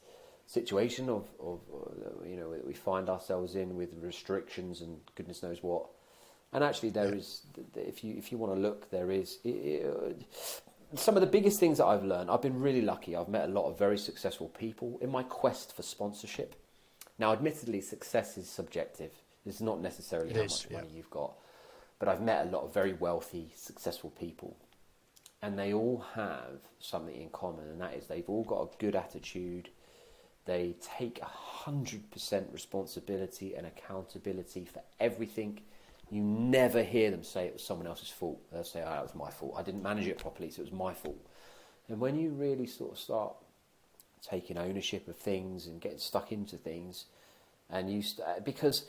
situation 0.48 1.10
of, 1.10 1.28
of 1.40 1.60
uh, 1.74 2.26
you 2.28 2.36
know 2.36 2.52
that 2.52 2.66
we 2.66 2.74
find 2.74 3.10
ourselves 3.10 3.56
in 3.56 3.76
with 3.76 3.94
restrictions 4.02 4.82
and 4.82 4.98
goodness 5.16 5.44
knows 5.44 5.62
what. 5.64 5.86
And 6.52 6.64
actually, 6.64 6.92
there 6.92 7.14
is 7.14 7.42
if 7.76 8.04
you 8.04 8.16
if 8.18 8.32
you 8.32 8.38
want 8.38 8.54
to 8.54 8.60
look, 8.60 8.90
there 8.92 9.10
is 9.12 9.40
it, 9.44 9.50
it, 9.50 10.26
some 10.96 11.16
of 11.16 11.22
the 11.22 11.28
biggest 11.28 11.60
things 11.60 11.78
that 11.78 11.86
I've 11.86 12.04
learned. 12.04 12.30
I've 12.30 12.42
been 12.42 12.60
really 12.60 12.82
lucky. 12.82 13.16
I've 13.16 13.30
met 13.30 13.46
a 13.46 13.52
lot 13.52 13.70
of 13.70 13.78
very 13.78 13.98
successful 13.98 14.50
people 14.50 14.98
in 15.02 15.10
my 15.10 15.24
quest 15.24 15.76
for 15.76 15.82
sponsorship. 15.82 16.56
Now, 17.20 17.32
admittedly, 17.32 17.82
success 17.82 18.38
is 18.38 18.50
subjective. 18.50 19.12
It's 19.46 19.62
not 19.62 19.82
necessarily 19.82 20.32
It 20.32 20.38
how 20.38 20.44
is, 20.44 20.52
much 20.52 20.72
yeah. 20.72 20.78
money 20.78 20.90
you've 20.96 21.10
got. 21.10 21.34
But 22.00 22.10
I've 22.10 22.22
met 22.22 22.48
a 22.48 22.50
lot 22.50 22.64
of 22.64 22.74
very 22.74 22.94
wealthy, 22.94 23.52
successful 23.56 24.10
people. 24.12 24.58
And 25.42 25.60
they 25.60 25.74
all 25.74 26.06
have 26.16 26.62
something 26.80 27.16
in 27.16 27.30
common, 27.30 27.68
and 27.68 27.82
that 27.82 27.94
is 27.94 28.08
they've 28.08 28.30
all 28.30 28.44
got 28.46 28.62
a 28.62 28.78
good 28.78 28.96
attitude. 28.96 29.70
They 30.46 30.76
take 30.82 31.22
100% 31.22 32.54
responsibility 32.54 33.56
and 33.56 33.68
accountability 33.68 34.66
for 34.66 34.82
everything. 35.00 35.62
You 36.14 36.22
never 36.22 36.84
hear 36.84 37.10
them 37.10 37.24
say 37.24 37.48
it 37.48 37.54
was 37.54 37.64
someone 37.64 37.88
else's 37.88 38.10
fault. 38.10 38.40
They'll 38.52 38.64
say, 38.64 38.84
oh, 38.86 38.92
that 38.92 39.02
was 39.02 39.16
my 39.16 39.32
fault. 39.32 39.56
I 39.58 39.64
didn't 39.64 39.82
manage 39.82 40.08
it 40.08 40.20
properly, 40.20 40.52
so 40.52 40.62
it 40.62 40.66
was 40.66 40.72
my 40.72 40.94
fault. 40.94 41.18
And 41.90 42.00
when 42.00 42.20
you 42.20 42.30
really 42.30 42.68
sort 42.68 42.92
of 42.92 43.00
start 43.00 43.36
taking 44.22 44.60
ownership 44.60 45.08
of 45.08 45.18
things 45.18 45.66
and 45.66 45.82
getting 45.82 45.98
stuck 45.98 46.32
into 46.32 46.56
things, 46.56 47.06
and 47.68 47.92
you 47.92 48.04
st- 48.04 48.46
because 48.46 48.86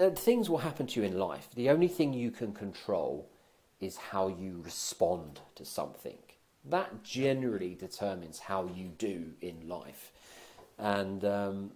uh, 0.00 0.10
things 0.10 0.50
will 0.50 0.58
happen 0.58 0.88
to 0.88 1.00
you 1.00 1.06
in 1.06 1.16
life. 1.16 1.46
The 1.54 1.70
only 1.70 1.86
thing 1.86 2.12
you 2.12 2.32
can 2.32 2.52
control 2.52 3.28
is 3.80 3.96
how 3.96 4.26
you 4.26 4.60
respond 4.64 5.42
to 5.54 5.64
something. 5.64 6.18
That 6.64 7.04
generally 7.04 7.76
determines 7.76 8.40
how 8.40 8.68
you 8.74 8.88
do 8.98 9.34
in 9.40 9.68
life, 9.68 10.10
and 10.76 11.24
um, 11.24 11.70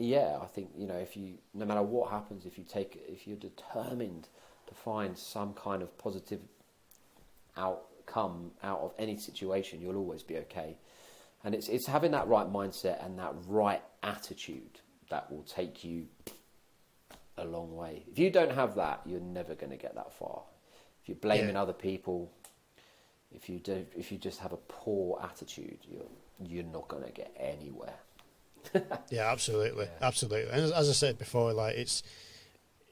yeah, 0.00 0.38
I 0.42 0.46
think 0.46 0.70
you 0.76 0.86
know 0.86 0.96
if 0.96 1.16
you 1.16 1.34
no 1.54 1.64
matter 1.66 1.82
what 1.82 2.10
happens, 2.10 2.46
if 2.46 2.58
you 2.58 2.64
take 2.64 3.02
if 3.08 3.26
you're 3.26 3.36
determined 3.36 4.28
to 4.66 4.74
find 4.74 5.16
some 5.16 5.52
kind 5.54 5.82
of 5.82 5.96
positive 5.98 6.40
outcome 7.56 8.52
out 8.62 8.80
of 8.80 8.92
any 8.98 9.16
situation, 9.18 9.80
you'll 9.80 9.96
always 9.96 10.22
be 10.22 10.36
okay. 10.38 10.76
And 11.44 11.54
it's 11.54 11.68
it's 11.68 11.86
having 11.86 12.12
that 12.12 12.28
right 12.28 12.46
mindset 12.46 13.04
and 13.04 13.18
that 13.18 13.34
right 13.46 13.82
attitude 14.02 14.80
that 15.10 15.30
will 15.30 15.42
take 15.42 15.84
you 15.84 16.06
a 17.36 17.44
long 17.44 17.74
way. 17.76 18.04
If 18.10 18.18
you 18.18 18.30
don't 18.30 18.52
have 18.52 18.74
that, 18.76 19.00
you're 19.06 19.20
never 19.20 19.54
going 19.54 19.70
to 19.70 19.76
get 19.76 19.94
that 19.94 20.12
far. 20.12 20.42
If 21.02 21.08
you're 21.08 21.16
blaming 21.16 21.54
Yeah. 21.54 21.62
other 21.62 21.72
people, 21.72 22.30
if 23.34 23.48
you 23.48 23.58
do, 23.58 23.86
if 23.96 24.12
you 24.12 24.18
just 24.18 24.40
have 24.40 24.52
a 24.52 24.58
poor 24.68 25.20
attitude, 25.22 25.78
you're 25.88 26.08
you're 26.42 26.64
not 26.64 26.88
going 26.88 27.02
to 27.04 27.10
get 27.10 27.34
anywhere. 27.38 27.94
Yeah, 29.10 29.30
absolutely, 29.30 29.86
Yeah. 29.86 30.06
absolutely. 30.06 30.50
And 30.52 30.62
as, 30.62 30.72
as 30.72 30.88
I 30.88 30.92
said 30.92 31.18
before, 31.18 31.52
like 31.52 31.76
it's 31.76 32.02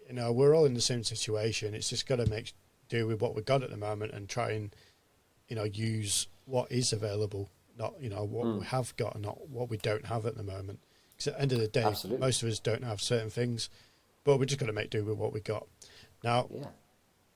you 0.08 0.14
know 0.14 0.32
we're 0.32 0.54
all 0.54 0.64
in 0.64 0.74
the 0.74 0.80
same 0.80 1.04
situation. 1.04 1.74
It's 1.74 1.90
just 1.90 2.06
got 2.06 2.16
to 2.16 2.26
make 2.26 2.52
do 2.88 3.06
with 3.06 3.20
what 3.20 3.34
we've 3.34 3.44
got 3.44 3.62
at 3.62 3.70
the 3.70 3.76
moment 3.76 4.12
and 4.12 4.28
try 4.28 4.52
and 4.52 4.74
you 5.48 5.56
know 5.56 5.64
use 5.64 6.26
what 6.46 6.70
is 6.72 6.92
available, 6.92 7.50
not 7.78 7.94
you 8.00 8.08
know 8.08 8.24
what 8.24 8.46
Mm. 8.46 8.58
we 8.60 8.64
have 8.66 8.96
got 8.96 9.14
and 9.14 9.24
not 9.24 9.48
what 9.48 9.68
we 9.70 9.76
don't 9.76 10.06
have 10.06 10.26
at 10.26 10.36
the 10.36 10.42
moment. 10.42 10.80
Because 11.12 11.28
at 11.28 11.34
the 11.34 11.42
end 11.42 11.52
of 11.52 11.58
the 11.60 11.68
day, 11.68 11.82
Absolutely. 11.84 12.20
most 12.20 12.42
of 12.42 12.48
us 12.48 12.60
don't 12.60 12.84
have 12.84 13.00
certain 13.02 13.30
things, 13.30 13.68
but 14.24 14.38
we're 14.38 14.44
just 14.46 14.60
got 14.60 14.66
to 14.66 14.72
make 14.72 14.90
do 14.90 15.04
with 15.04 15.18
what 15.18 15.32
we 15.32 15.40
got. 15.40 15.66
Now, 16.24 16.48
Yeah. 16.50 16.66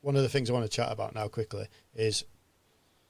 one 0.00 0.16
of 0.16 0.22
the 0.22 0.28
things 0.28 0.48
I 0.48 0.52
want 0.52 0.64
to 0.64 0.70
chat 0.76 0.90
about 0.90 1.14
now 1.14 1.28
quickly 1.28 1.66
is, 1.94 2.24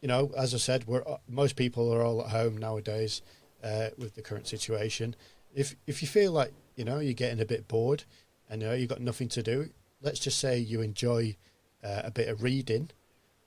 you 0.00 0.08
know, 0.08 0.32
as 0.36 0.54
I 0.54 0.58
said, 0.58 0.86
we're 0.86 1.04
most 1.28 1.56
people 1.56 1.92
are 1.92 2.02
all 2.02 2.22
at 2.22 2.30
home 2.30 2.56
nowadays 2.58 3.22
uh, 3.62 3.88
with 3.98 4.14
the 4.14 4.22
current 4.22 4.46
situation. 4.46 5.14
If 5.54 5.76
if 5.86 6.02
you 6.02 6.08
feel 6.08 6.32
like 6.32 6.52
you 6.76 6.84
know 6.84 6.98
you're 6.98 7.12
getting 7.12 7.40
a 7.40 7.44
bit 7.46 7.68
bored 7.68 8.04
and 8.48 8.62
you 8.62 8.68
know 8.68 8.74
you've 8.74 8.88
got 8.88 9.00
nothing 9.00 9.28
to 9.30 9.42
do, 9.42 9.70
let's 10.00 10.20
just 10.20 10.38
say 10.38 10.58
you 10.58 10.80
enjoy 10.80 11.36
uh, 11.84 12.02
a 12.04 12.10
bit 12.10 12.28
of 12.28 12.42
reading. 12.42 12.90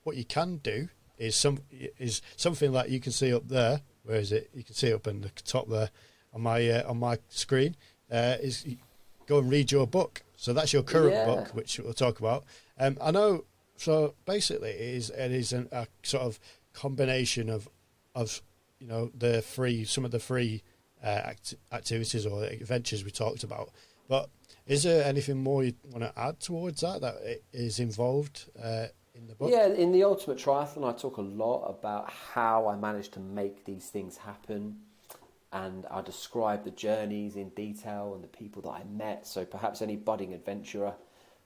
What 0.04 0.16
you 0.16 0.24
can 0.24 0.58
do 0.58 0.88
is 1.18 1.34
some 1.34 1.58
is 1.98 2.22
something 2.36 2.72
like 2.72 2.90
you 2.90 3.00
can 3.00 3.12
see 3.12 3.32
up 3.34 3.48
there. 3.48 3.80
Where 4.04 4.16
is 4.20 4.30
it? 4.32 4.50
You 4.54 4.62
can 4.62 4.74
see 4.74 4.92
up 4.92 5.06
in 5.06 5.22
the 5.22 5.30
top 5.30 5.68
there 5.68 5.90
on 6.32 6.42
my 6.42 6.68
uh, 6.68 6.88
on 6.90 6.98
my 6.98 7.18
screen. 7.28 7.76
Uh, 8.10 8.36
is 8.40 8.64
go 9.26 9.38
and 9.38 9.50
read 9.50 9.72
your 9.72 9.86
book. 9.86 10.22
So 10.36 10.52
that's 10.52 10.72
your 10.72 10.82
current 10.84 11.14
Yeah. 11.14 11.24
book, 11.24 11.48
which 11.54 11.78
we'll 11.80 11.92
talk 11.94 12.20
about. 12.20 12.44
Um, 12.78 12.98
I 13.00 13.10
know. 13.10 13.44
So 13.78 14.14
basically, 14.26 14.70
it 14.70 14.80
is 14.80 15.10
it 15.10 15.32
is 15.32 15.52
an, 15.52 15.68
a 15.72 15.88
sort 16.02 16.22
of 16.22 16.38
combination 16.72 17.48
of 17.50 17.68
of 18.14 18.42
you 18.86 18.92
know 18.92 19.10
the 19.16 19.42
free 19.42 19.84
some 19.84 20.04
of 20.04 20.12
the 20.12 20.20
free 20.20 20.62
uh, 21.02 21.06
act- 21.06 21.54
activities 21.72 22.24
or 22.24 22.44
adventures 22.44 23.04
we 23.04 23.10
talked 23.10 23.42
about. 23.42 23.70
But 24.08 24.30
is 24.66 24.84
there 24.84 25.04
anything 25.04 25.42
more 25.42 25.64
you 25.64 25.74
want 25.90 26.04
to 26.04 26.12
add 26.18 26.38
towards 26.40 26.80
that 26.82 27.00
that 27.00 27.16
is 27.52 27.80
involved 27.80 28.48
uh, 28.62 28.86
in 29.14 29.26
the 29.26 29.34
book? 29.34 29.50
Yeah, 29.50 29.66
in 29.66 29.90
the 29.90 30.04
Ultimate 30.04 30.38
Triathlon, 30.38 30.88
I 30.88 30.96
talk 30.96 31.16
a 31.16 31.22
lot 31.22 31.64
about 31.64 32.10
how 32.10 32.68
I 32.68 32.76
managed 32.76 33.12
to 33.14 33.20
make 33.20 33.64
these 33.64 33.86
things 33.86 34.16
happen. 34.16 34.76
And 35.52 35.86
I 35.90 36.02
describe 36.02 36.64
the 36.64 36.70
journeys 36.70 37.36
in 37.36 37.48
detail 37.50 38.12
and 38.14 38.22
the 38.22 38.28
people 38.28 38.62
that 38.62 38.70
I 38.70 38.84
met. 38.84 39.26
So 39.26 39.44
perhaps 39.44 39.80
any 39.80 39.96
budding 39.96 40.34
adventurer 40.34 40.94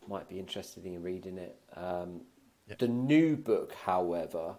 might 0.09 0.29
be 0.29 0.39
interested 0.39 0.85
in 0.85 1.03
reading 1.03 1.39
it. 1.39 1.59
Um, 1.77 2.23
Yeah. 2.67 2.77
The 2.79 2.89
new 2.89 3.37
book, 3.37 3.73
however, 3.73 4.57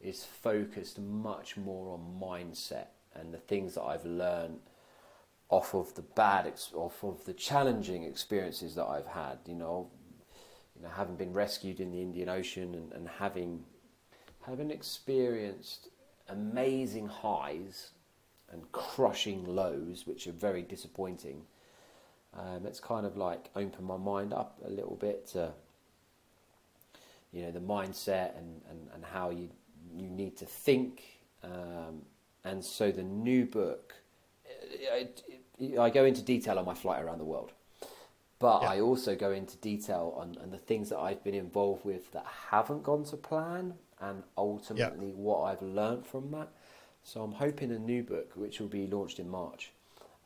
is 0.00 0.24
focused 0.24 0.98
much 0.98 1.56
more 1.56 1.94
on 1.94 2.20
mindset 2.20 2.88
and 3.14 3.32
the 3.32 3.38
things 3.38 3.74
that 3.74 3.82
I've 3.82 4.04
learned 4.04 4.60
off 5.48 5.74
of 5.74 5.94
the 5.94 6.02
bad, 6.02 6.52
off 6.74 7.02
of 7.02 7.24
the 7.24 7.32
challenging 7.32 8.04
experiences 8.04 8.74
that 8.74 8.86
I've 8.86 9.06
had. 9.06 9.38
You 9.46 9.54
know, 9.54 9.90
you 10.74 10.82
know, 10.82 10.90
having 10.94 11.16
been 11.16 11.32
rescued 11.32 11.80
in 11.80 11.90
the 11.90 12.02
Indian 12.02 12.28
Ocean 12.28 12.74
and, 12.74 12.92
and 12.92 13.08
having 13.18 13.64
having 14.46 14.70
experienced 14.70 15.88
amazing 16.28 17.08
highs 17.08 17.90
and 18.52 18.70
crushing 18.72 19.44
lows, 19.44 20.06
which 20.06 20.26
are 20.26 20.32
very 20.32 20.62
disappointing. 20.62 21.42
Um, 22.38 22.66
it's 22.66 22.80
kind 22.80 23.06
of 23.06 23.16
like 23.16 23.50
opened 23.56 23.86
my 23.86 23.96
mind 23.96 24.32
up 24.32 24.58
a 24.64 24.68
little 24.68 24.96
bit 24.96 25.26
to 25.28 25.52
you 27.32 27.42
know 27.42 27.50
the 27.50 27.60
mindset 27.60 28.36
and, 28.38 28.60
and, 28.70 28.88
and 28.94 29.04
how 29.04 29.30
you 29.30 29.48
you 29.96 30.08
need 30.08 30.36
to 30.38 30.46
think. 30.46 31.02
Um, 31.42 32.02
and 32.44 32.64
so 32.64 32.90
the 32.90 33.02
new 33.02 33.44
book, 33.46 33.94
I, 34.92 35.08
I 35.80 35.90
go 35.90 36.04
into 36.04 36.22
detail 36.22 36.58
on 36.58 36.64
my 36.64 36.74
flight 36.74 37.02
around 37.02 37.18
the 37.18 37.24
world. 37.24 37.52
But 38.38 38.62
Yeah. 38.62 38.68
I 38.70 38.80
also 38.80 39.16
go 39.16 39.32
into 39.32 39.56
detail 39.56 40.14
on, 40.16 40.36
on 40.42 40.50
the 40.50 40.58
things 40.58 40.90
that 40.90 40.98
I've 40.98 41.24
been 41.24 41.34
involved 41.34 41.84
with 41.84 42.12
that 42.12 42.26
haven't 42.50 42.82
gone 42.82 43.04
to 43.04 43.16
plan 43.16 43.74
and 44.00 44.22
ultimately 44.36 45.12
what 45.12 45.42
I've 45.44 45.62
learned 45.62 46.06
from 46.06 46.30
that. 46.32 46.48
So 47.02 47.22
I'm 47.22 47.32
hoping 47.32 47.70
a 47.72 47.78
new 47.78 48.02
book, 48.02 48.32
which 48.34 48.60
will 48.60 48.68
be 48.68 48.86
launched 48.86 49.18
in 49.18 49.28
March, 49.28 49.72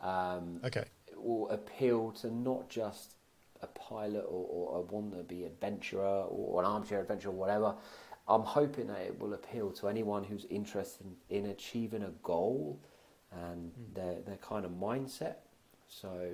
um, 0.01 0.61
Okay. 0.65 0.85
will 1.17 1.49
appeal 1.51 2.11
to 2.23 2.31
not 2.35 2.69
just 2.69 3.15
a 3.63 3.67
pilot 3.69 4.25
or, 4.27 4.47
or 4.49 4.81
a 4.81 4.83
wannabe 4.83 5.47
adventurer 5.47 6.25
or 6.29 6.61
an 6.63 6.67
armchair 6.67 7.01
adventurer 7.01 7.31
or 7.31 7.37
whatever. 7.37 7.75
I'm 8.31 8.43
hoping 8.43 8.87
that 8.87 9.01
it 9.01 9.19
will 9.21 9.35
appeal 9.35 9.73
to 9.73 9.89
anyone 9.89 10.23
who's 10.23 10.45
interested 10.51 11.05
in, 11.29 11.39
in 11.45 11.51
achieving 11.51 12.05
a 12.05 12.11
goal 12.23 12.79
and 13.33 13.73
their, 13.95 14.21
their 14.21 14.37
kind 14.37 14.65
of 14.65 14.71
mindset. 14.71 15.35
So, 15.89 16.31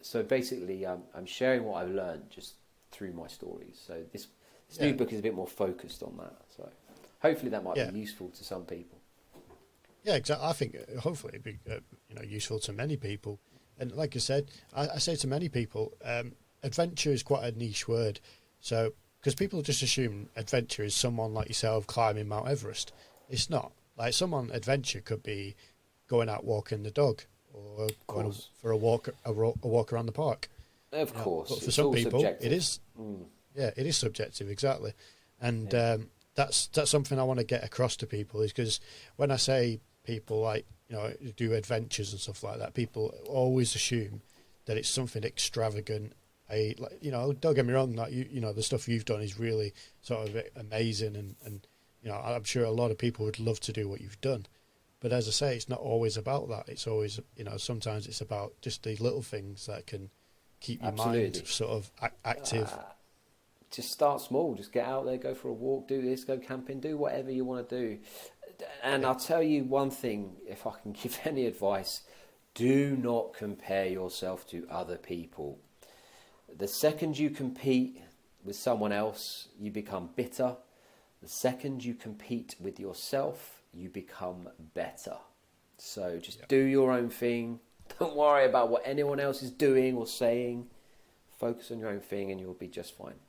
so 0.00 0.22
basically, 0.22 0.86
um, 0.86 1.02
I'm 1.14 1.26
sharing 1.26 1.64
what 1.64 1.82
I've 1.82 1.90
learned 1.90 2.30
just 2.30 2.54
through 2.90 3.12
my 3.12 3.26
stories. 3.26 3.78
So 3.86 4.02
this, 4.12 4.28
this 4.68 4.78
Yeah. 4.78 4.86
new 4.86 4.94
book 4.94 5.12
is 5.12 5.18
a 5.18 5.22
bit 5.22 5.34
more 5.34 5.46
focused 5.46 6.02
on 6.02 6.16
that. 6.16 6.36
So 6.56 6.68
hopefully 7.20 7.50
that 7.50 7.62
might 7.62 7.76
Yeah. 7.76 7.90
be 7.90 7.98
useful 7.98 8.30
to 8.30 8.42
some 8.42 8.64
people. 8.64 8.98
Yeah, 10.04 10.14
exactly. 10.14 10.46
I 10.46 10.52
think 10.54 10.76
uh, 10.76 11.00
hopefully 11.00 11.34
it'd 11.34 11.44
be 11.44 11.58
uh, 11.70 11.80
you 12.08 12.14
know 12.14 12.22
useful 12.22 12.60
to 12.60 12.72
many 12.72 12.96
people. 12.96 13.40
And 13.78 13.92
like 13.92 14.16
I 14.16 14.20
said, 14.20 14.50
I, 14.74 14.88
I 14.88 14.98
say 14.98 15.16
to 15.16 15.26
many 15.26 15.50
people, 15.50 15.92
um, 16.02 16.32
adventure 16.62 17.10
is 17.10 17.22
quite 17.22 17.44
a 17.44 17.58
niche 17.58 17.86
word. 17.88 18.20
So 18.60 18.94
because 19.20 19.34
people 19.34 19.62
just 19.62 19.82
assume 19.82 20.28
adventure 20.36 20.84
is 20.84 20.94
someone 20.94 21.34
like 21.34 21.48
yourself 21.48 21.86
climbing 21.86 22.28
Mount 22.28 22.48
Everest, 22.48 22.92
it's 23.28 23.50
not. 23.50 23.72
Like 23.96 24.12
someone 24.14 24.50
adventure 24.52 25.00
could 25.00 25.22
be 25.22 25.56
going 26.08 26.28
out 26.28 26.44
walking 26.44 26.82
the 26.82 26.90
dog 26.90 27.22
or 27.52 27.88
going 28.06 28.32
for 28.60 28.70
a 28.70 28.76
walk 28.76 29.08
a, 29.24 29.30
a 29.32 29.66
walk 29.66 29.92
around 29.92 30.06
the 30.06 30.12
park. 30.12 30.48
Of 30.92 31.10
you 31.10 31.16
know. 31.16 31.22
course, 31.22 31.48
but 31.50 31.58
for 31.60 31.64
it's 31.66 31.74
some 31.74 31.92
people, 31.92 32.20
subjective. 32.20 32.52
it 32.52 32.54
is 32.56 32.80
Mm. 32.98 33.26
yeah, 33.54 33.70
it 33.76 33.86
is 33.86 33.96
subjective, 33.96 34.48
exactly, 34.48 34.92
and 35.40 35.72
Yeah. 35.72 35.92
um, 35.92 36.10
that's 36.34 36.66
that's 36.68 36.90
something 36.90 37.18
I 37.18 37.22
want 37.24 37.38
to 37.40 37.44
get 37.44 37.64
across 37.64 37.96
to 37.96 38.06
people 38.06 38.40
is 38.42 38.52
because 38.52 38.80
when 39.16 39.30
I 39.30 39.36
say 39.36 39.80
people 40.04 40.40
like 40.40 40.66
you 40.88 40.96
know 40.96 41.12
do 41.36 41.52
adventures 41.54 42.12
and 42.12 42.20
stuff 42.20 42.42
like 42.42 42.58
that, 42.58 42.74
people 42.74 43.14
always 43.26 43.74
assume 43.74 44.20
that 44.66 44.76
it's 44.76 44.88
something 44.88 45.24
extravagant. 45.24 46.12
Like, 46.48 46.98
you 47.00 47.10
know, 47.10 47.32
don't 47.32 47.54
get 47.54 47.66
me 47.66 47.72
wrong, 47.72 47.94
like 47.94 48.12
you 48.12 48.26
you 48.30 48.40
know 48.40 48.52
the 48.52 48.62
stuff 48.62 48.88
you've 48.88 49.04
done 49.04 49.20
is 49.20 49.38
really 49.38 49.72
sort 50.00 50.28
of 50.28 50.42
amazing, 50.56 51.16
and 51.16 51.36
and 51.44 51.66
you 52.02 52.08
know 52.08 52.16
I'm 52.16 52.44
sure 52.44 52.64
a 52.64 52.70
lot 52.70 52.90
of 52.90 52.98
people 52.98 53.24
would 53.24 53.40
love 53.40 53.60
to 53.60 53.72
do 53.72 53.88
what 53.88 54.00
you've 54.00 54.20
done. 54.20 54.46
But 55.00 55.12
as 55.12 55.28
I 55.28 55.30
say, 55.30 55.56
it's 55.56 55.68
not 55.68 55.78
always 55.78 56.16
about 56.16 56.48
that. 56.48 56.68
It's 56.68 56.86
always, 56.86 57.20
you 57.36 57.44
know, 57.44 57.58
sometimes 57.58 58.06
it's 58.06 58.20
about 58.20 58.54
just 58.62 58.82
the 58.82 58.96
little 58.96 59.22
things 59.22 59.66
that 59.66 59.86
can 59.86 60.10
keep 60.60 60.82
your 60.82 60.92
mind 60.92 61.42
sort 61.46 61.70
of 61.70 61.90
ac- 62.02 62.14
active. 62.24 62.72
Uh, 62.72 62.82
just 63.70 63.92
start 63.92 64.22
small. 64.22 64.54
Just 64.54 64.72
get 64.72 64.86
out 64.86 65.04
there, 65.04 65.18
go 65.18 65.34
for 65.34 65.48
a 65.48 65.52
walk, 65.52 65.86
do 65.86 66.00
this, 66.00 66.24
go 66.24 66.38
camping, 66.38 66.80
do 66.80 66.96
whatever 66.96 67.30
you 67.30 67.44
want 67.44 67.68
to 67.68 67.78
do. 67.78 67.98
And 68.82 69.04
I'll 69.04 69.14
tell 69.14 69.42
you 69.42 69.64
one 69.64 69.90
thing, 69.90 70.36
if 70.48 70.66
I 70.66 70.72
can 70.82 70.92
give 71.02 71.20
any 71.24 71.46
advice, 71.46 72.02
do 72.54 72.96
not 72.96 73.34
compare 73.34 73.86
yourself 73.86 74.46
to 74.48 74.66
other 74.70 74.96
people. 74.96 75.58
The 76.58 76.68
second 76.68 77.18
you 77.18 77.30
compete 77.30 78.00
with 78.44 78.56
someone 78.56 78.92
else, 78.92 79.48
you 79.58 79.70
become 79.70 80.10
bitter. 80.16 80.56
The 81.22 81.28
second 81.28 81.84
you 81.84 81.94
compete 81.94 82.54
with 82.60 82.78
yourself, 82.80 83.62
you 83.72 83.88
become 83.90 84.48
better. 84.74 85.16
So 85.78 86.18
just 86.18 86.38
Yeah. 86.38 86.44
do 86.48 86.62
your 86.62 86.92
own 86.92 87.10
thing. 87.10 87.60
Don't 87.98 88.16
worry 88.16 88.46
about 88.46 88.70
what 88.70 88.82
anyone 88.84 89.20
else 89.20 89.42
is 89.42 89.50
doing 89.50 89.96
or 89.96 90.06
saying. 90.06 90.68
Focus 91.38 91.70
on 91.70 91.78
your 91.78 91.90
own 91.90 92.00
thing 92.00 92.30
and 92.30 92.40
you'll 92.40 92.54
be 92.54 92.68
just 92.68 92.96
fine. 92.96 93.20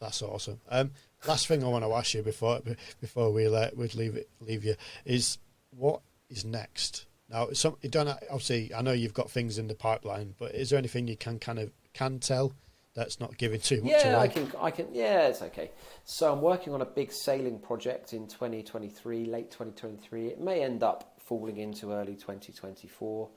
That's 0.00 0.22
awesome. 0.22 0.60
Um, 0.68 0.92
last 1.26 1.48
thing 1.48 1.64
I 1.64 1.68
want 1.68 1.84
to 1.84 1.92
ask 1.92 2.14
you 2.14 2.22
before 2.22 2.60
before 3.00 3.32
we 3.32 3.48
let 3.48 3.76
we 3.76 3.88
leave 3.88 4.14
it 4.14 4.30
leave 4.40 4.64
you 4.64 4.76
is 5.04 5.38
what 5.70 6.02
is 6.30 6.44
next. 6.44 7.06
Now, 7.28 7.48
some 7.52 7.76
you 7.82 7.88
don't 7.90 8.08
obviously. 8.30 8.72
I 8.72 8.80
know 8.82 8.92
you've 8.92 9.12
got 9.14 9.28
things 9.28 9.58
in 9.58 9.66
the 9.66 9.74
pipeline, 9.74 10.34
but 10.38 10.54
is 10.54 10.70
there 10.70 10.78
anything 10.78 11.08
you 11.08 11.16
can 11.16 11.40
kind 11.40 11.58
of 11.58 11.72
can 11.98 12.20
tell 12.20 12.52
that's 12.94 13.20
not 13.20 13.36
giving 13.38 13.60
too 13.60 13.82
much 13.82 13.90
Yeah, 13.90 14.16
away? 14.16 14.22
I 14.22 14.28
can. 14.28 14.52
I 14.60 14.70
can. 14.70 14.86
Yeah, 14.92 15.28
it's 15.28 15.42
okay. 15.42 15.70
So 16.04 16.32
I'm 16.32 16.40
working 16.40 16.72
on 16.74 16.80
a 16.80 16.84
big 16.84 17.12
sailing 17.12 17.58
project 17.58 18.12
in 18.12 18.28
2023, 18.28 19.26
late 19.26 19.50
2023. 19.50 20.28
It 20.28 20.40
may 20.40 20.62
end 20.62 20.82
up 20.82 21.14
falling 21.18 21.58
into 21.58 21.92
early 21.92 22.14
2024, 22.14 23.28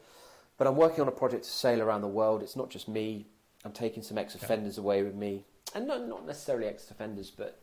but 0.58 0.68
I'm 0.68 0.76
working 0.76 1.02
on 1.02 1.08
a 1.08 1.12
project 1.12 1.44
to 1.46 1.50
sail 1.50 1.82
around 1.82 2.02
the 2.02 2.08
world. 2.08 2.42
It's 2.42 2.56
not 2.56 2.70
just 2.70 2.88
me. 2.88 3.28
I'm 3.66 3.72
taking 3.72 4.02
some 4.02 4.18
ex-offenders 4.18 4.78
away 4.78 5.04
with 5.04 5.16
me, 5.16 5.46
and 5.76 5.88
not 5.88 6.08
not 6.08 6.26
necessarily 6.26 6.68
ex-offenders, 6.68 7.32
but 7.32 7.60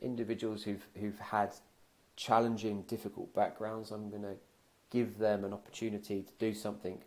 individuals 0.00 0.62
who've 0.64 0.84
who've 0.98 1.18
had 1.18 1.54
challenging, 2.16 2.82
difficult 2.82 3.34
backgrounds. 3.34 3.90
I'm 3.90 4.10
going 4.10 4.22
to 4.22 4.36
give 4.90 5.18
them 5.18 5.44
an 5.44 5.52
opportunity 5.52 6.22
to 6.22 6.32
do 6.38 6.52
something 6.52 7.02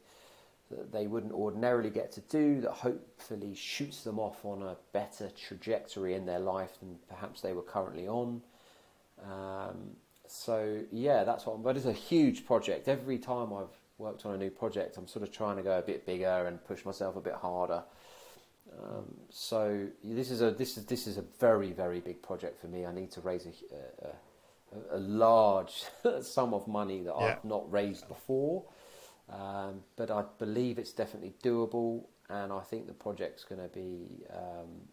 that 0.72 0.92
they 0.92 1.08
wouldn't 1.08 1.34
ordinarily 1.34 1.90
get 1.90 2.12
to 2.14 2.22
do 2.22 2.62
that 2.62 2.72
hopefully 2.72 3.54
shoots 3.54 4.04
them 4.04 4.20
off 4.20 4.44
on 4.44 4.64
a 4.64 4.76
better 4.94 5.30
trajectory 5.30 6.16
in 6.16 6.26
their 6.26 6.40
life 6.40 6.80
than 6.80 6.98
perhaps 7.08 7.42
they 7.42 7.54
were 7.54 7.62
currently 7.62 8.08
on. 8.08 8.42
Um, 9.24 9.92
so 10.28 10.82
yeah, 10.92 11.24
that's 11.24 11.46
what. 11.46 11.62
But 11.64 11.78
it's 11.78 11.86
a 11.86 11.94
huge 11.94 12.46
project. 12.46 12.88
Every 12.88 13.20
time 13.20 13.54
I've 13.54 13.70
worked 13.98 14.26
on 14.26 14.34
a 14.34 14.38
new 14.38 14.50
project, 14.50 14.98
I'm 14.98 15.08
sort 15.08 15.24
of 15.24 15.32
trying 15.32 15.58
to 15.58 15.64
go 15.64 15.78
a 15.78 15.82
bit 15.82 16.06
bigger 16.06 16.46
and 16.48 16.64
push 16.66 16.84
myself 16.84 17.16
a 17.16 17.22
bit 17.22 17.36
harder. 17.36 17.84
Um, 18.78 19.06
so 19.30 19.88
this 20.04 20.32
is 20.32 20.42
a 20.42 20.52
this 20.52 20.78
is 20.78 20.86
this 20.86 21.08
is 21.08 21.18
a 21.18 21.24
very 21.40 21.72
very 21.72 22.00
big 22.00 22.22
project 22.22 22.60
for 22.60 22.68
me. 22.68 22.86
I 22.86 22.92
need 22.92 23.12
to 23.12 23.22
raise 23.22 23.46
a, 23.46 24.08
a, 24.08 24.98
a 24.98 25.00
large 25.00 25.84
sum 26.22 26.54
of 26.54 26.68
money 26.68 27.04
that 27.04 27.14
Yeah. 27.20 27.26
I've 27.26 27.46
not 27.46 27.72
raised 27.72 28.08
before. 28.08 28.64
Um, 29.30 29.84
but 29.96 30.12
I 30.12 30.24
believe 30.38 30.78
it's 30.78 30.94
definitely 30.94 31.34
doable, 31.44 32.04
and 32.30 32.52
I 32.54 32.62
think 32.62 32.88
the 32.88 32.94
project's 32.94 33.44
going 33.44 33.62
to 33.62 33.68
be. 33.68 34.24
Um, 34.32 34.88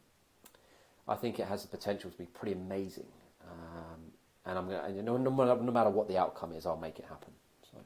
I 1.09 1.17
think 1.17 1.39
it 1.39 1.47
has 1.47 1.63
the 1.63 1.69
potential 1.69 2.11
to 2.11 2.17
be 2.17 2.27
pretty 2.27 2.53
amazing, 2.53 3.09
um, 3.45 4.01
and 4.47 4.59
I'm 4.59 4.69
going 4.69 4.95
to. 4.95 5.03
No, 5.03 5.17
no, 5.17 5.31
no 5.31 5.73
matter 5.73 5.91
what 5.91 6.09
the 6.09 6.19
outcome 6.19 6.53
is, 6.53 6.65
I'll 6.65 6.77
make 6.77 6.99
it 6.99 7.05
happen. 7.09 7.33
So, 7.71 7.79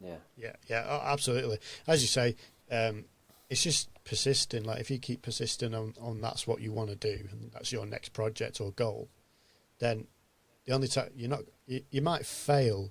yeah, 0.00 0.16
Yeah, 0.36 0.52
yeah, 0.66 0.84
oh, 0.88 1.00
absolutely. 1.04 1.58
As 1.86 2.02
you 2.02 2.08
say, 2.08 2.36
um, 2.70 3.04
it's 3.48 3.62
just 3.62 3.88
persisting. 4.04 4.64
Like 4.64 4.80
if 4.80 4.90
you 4.90 4.98
keep 4.98 5.22
persisting 5.22 5.74
on, 5.74 5.94
on 6.00 6.20
that's 6.20 6.46
what 6.46 6.60
you 6.60 6.72
want 6.72 6.90
to 6.90 6.96
do, 6.96 7.28
and 7.30 7.50
that's 7.52 7.72
your 7.72 7.86
next 7.86 8.12
project 8.12 8.60
or 8.60 8.72
goal, 8.72 9.08
then 9.78 10.06
the 10.66 10.72
only 10.72 10.88
time 10.88 11.10
you're 11.14 11.30
not, 11.30 11.42
you, 11.66 11.82
you 11.90 12.02
might 12.02 12.26
fail, 12.26 12.90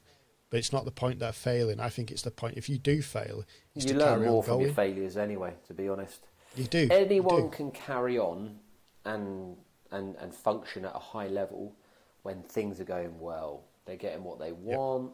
but 0.54 0.60
it's 0.60 0.72
not 0.72 0.86
the 0.86 0.92
point 0.92 1.18
that 1.18 1.34
failing. 1.34 1.80
I 1.80 1.90
think 1.90 2.12
it's 2.12 2.22
the 2.22 2.30
point 2.30 2.58
if 2.58 2.70
you 2.70 2.78
do 2.78 3.02
fail, 3.02 3.44
you 3.74 3.82
to 3.88 3.96
learn 3.96 4.20
carry 4.20 4.28
more 4.28 4.38
on 4.38 4.44
from 4.44 4.54
going. 4.58 4.66
your 4.66 4.74
failures 4.76 5.18
anyway. 5.18 5.56
To 5.66 5.74
be 5.74 5.90
honest, 5.90 6.28
you 6.56 6.66
do. 6.66 6.82
you 6.82 6.90
anyone 6.92 7.46
do. 7.46 7.50
can 7.50 7.72
carry 7.72 8.20
on 8.20 8.60
and 9.04 9.58
and 9.90 10.16
and 10.18 10.32
function 10.32 10.86
at 10.86 10.96
a 10.96 11.00
high 11.00 11.26
level 11.26 11.76
when 12.22 12.44
things 12.44 12.80
are 12.80 12.84
going 12.84 13.20
well. 13.20 13.64
They're 13.88 13.96
getting 13.96 14.24
what 14.24 14.38
they 14.38 14.52
want. 14.52 15.14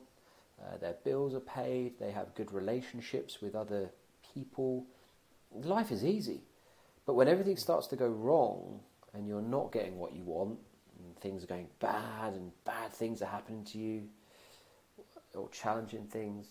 Uh, 0.62 0.76
their 0.76 0.98
bills 1.06 1.34
are 1.34 1.40
paid. 1.40 1.98
They 2.00 2.12
have 2.12 2.36
good 2.36 2.52
relationships 2.52 3.42
with 3.42 3.56
other 3.56 3.92
people. 4.34 4.88
Life 5.54 5.90
is 5.90 6.04
easy, 6.04 6.44
but 7.06 7.14
when 7.14 7.30
everything 7.30 7.56
starts 7.56 7.88
to 7.88 7.96
go 7.96 8.10
wrong 8.10 8.82
and 9.14 9.26
you're 9.26 9.42
not 9.42 9.72
getting 9.72 9.98
what 10.00 10.12
you 10.14 10.26
want, 10.26 10.60
and 10.98 11.16
things 11.22 11.46
are 11.46 11.48
going 11.48 11.70
bad, 11.80 12.34
and 12.34 12.52
bad 12.66 12.92
things 12.92 13.22
are 13.22 13.28
happening 13.28 13.64
to 13.64 13.78
you, 13.78 14.10
or 15.36 15.50
challenging 15.50 16.06
things, 16.08 16.48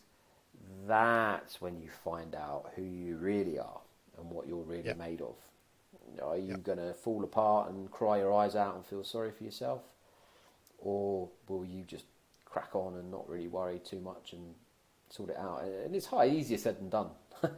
that's 0.87 1.61
when 1.61 1.81
you 1.81 1.89
find 1.89 2.35
out 2.35 2.71
who 2.77 2.83
you 2.83 3.17
really 3.17 3.59
are 3.59 3.81
and 4.19 4.31
what 4.31 4.47
you're 4.47 4.63
really 4.63 4.87
Yeah. 4.89 4.95
made 4.95 5.21
of. 5.21 5.37
Are 6.23 6.37
you 6.37 6.55
Yeah. 6.55 6.57
going 6.59 6.79
to 6.79 6.95
fall 6.95 7.23
apart 7.25 7.71
and 7.71 7.91
cry 7.91 8.19
your 8.19 8.33
eyes 8.33 8.57
out 8.57 8.75
and 8.75 8.85
feel 8.85 9.05
sorry 9.05 9.31
for 9.31 9.45
yourself? 9.45 9.83
Or 10.79 11.29
will 11.49 11.65
you 11.65 11.83
just 11.85 12.05
crack 12.45 12.75
on 12.75 12.95
and 12.95 13.11
not 13.11 13.29
really 13.29 13.49
worry 13.49 13.79
too 13.81 14.01
much 14.01 14.33
and 14.33 14.55
sort 15.11 15.31
it 15.31 15.37
out? 15.37 15.63
And 15.65 15.95
it's 15.95 16.07
high, 16.07 16.29
easier 16.29 16.59
said 16.59 16.79
than 16.79 16.89
done. 16.89 17.11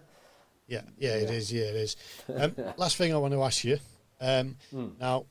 Yeah, 0.67 0.83
yeah, 0.99 1.17
it 1.17 1.29
Yeah. 1.29 1.35
is. 1.35 1.53
Yeah, 1.53 1.65
it 1.65 1.75
is. 1.75 1.97
Um, 2.29 2.55
last 2.77 2.97
thing 2.97 3.13
I 3.13 3.17
want 3.17 3.35
to 3.35 3.43
ask 3.43 3.65
you. 3.65 3.79
Um, 4.21 4.57
Hmm. 4.71 4.91
Now, 5.01 5.27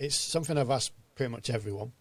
it's 0.00 0.16
something 0.16 0.58
I've 0.58 0.70
asked 0.70 0.90
pretty 1.14 1.30
much 1.30 1.48
everyone. 1.48 1.92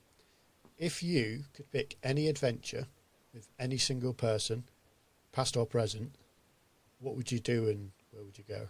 If 0.82 1.04
you 1.04 1.44
could 1.54 1.72
pick 1.72 1.96
any 2.02 2.28
adventure 2.28 2.88
with 3.36 3.48
any 3.60 3.78
single 3.78 4.14
person, 4.14 4.64
past 5.32 5.56
or 5.56 5.68
present, 5.68 6.16
what 7.00 7.16
would 7.16 7.32
you 7.32 7.38
do 7.40 7.70
and 7.70 7.92
where 8.10 8.24
would 8.24 8.36
you 8.36 8.44
go? 8.50 8.68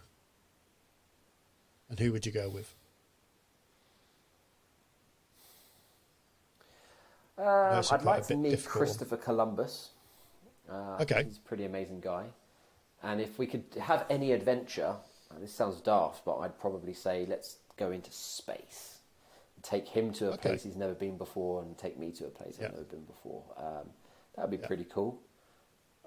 And 1.88 1.98
who 1.98 2.12
would 2.12 2.26
you 2.26 2.32
go 2.32 2.50
with? 2.50 2.74
Um, 7.38 7.82
I'd 7.90 8.02
like 8.02 8.26
to 8.26 8.36
meet 8.36 8.50
difficult. 8.50 8.76
Christopher 8.76 9.16
Columbus. 9.16 9.88
Uh, 10.70 10.98
Okay. 11.00 11.24
He's 11.24 11.38
a 11.38 11.40
pretty 11.40 11.64
amazing 11.64 12.00
guy. 12.00 12.26
And 13.02 13.22
if 13.22 13.38
we 13.38 13.46
could 13.46 13.64
have 13.80 14.04
any 14.10 14.32
adventure, 14.32 14.96
this 15.40 15.54
sounds 15.54 15.80
daft, 15.80 16.26
but 16.26 16.36
I'd 16.40 16.58
probably 16.60 16.92
say 16.92 17.24
let's 17.26 17.56
go 17.78 17.90
into 17.90 18.12
space. 18.12 18.91
Take 19.62 19.86
him 19.88 20.12
to 20.14 20.26
a 20.26 20.32
Okay. 20.32 20.48
place 20.50 20.62
he's 20.64 20.76
never 20.76 20.94
been 20.94 21.16
before, 21.16 21.62
and 21.62 21.76
take 21.78 21.98
me 21.98 22.10
to 22.12 22.26
a 22.26 22.30
place 22.30 22.56
Yeah. 22.58 22.66
I've 22.66 22.72
never 22.72 22.84
been 22.84 23.04
before. 23.04 23.44
Um, 23.56 23.90
that 24.34 24.42
would 24.42 24.50
be 24.50 24.56
Yeah. 24.56 24.66
pretty 24.66 24.84
cool. 24.84 25.20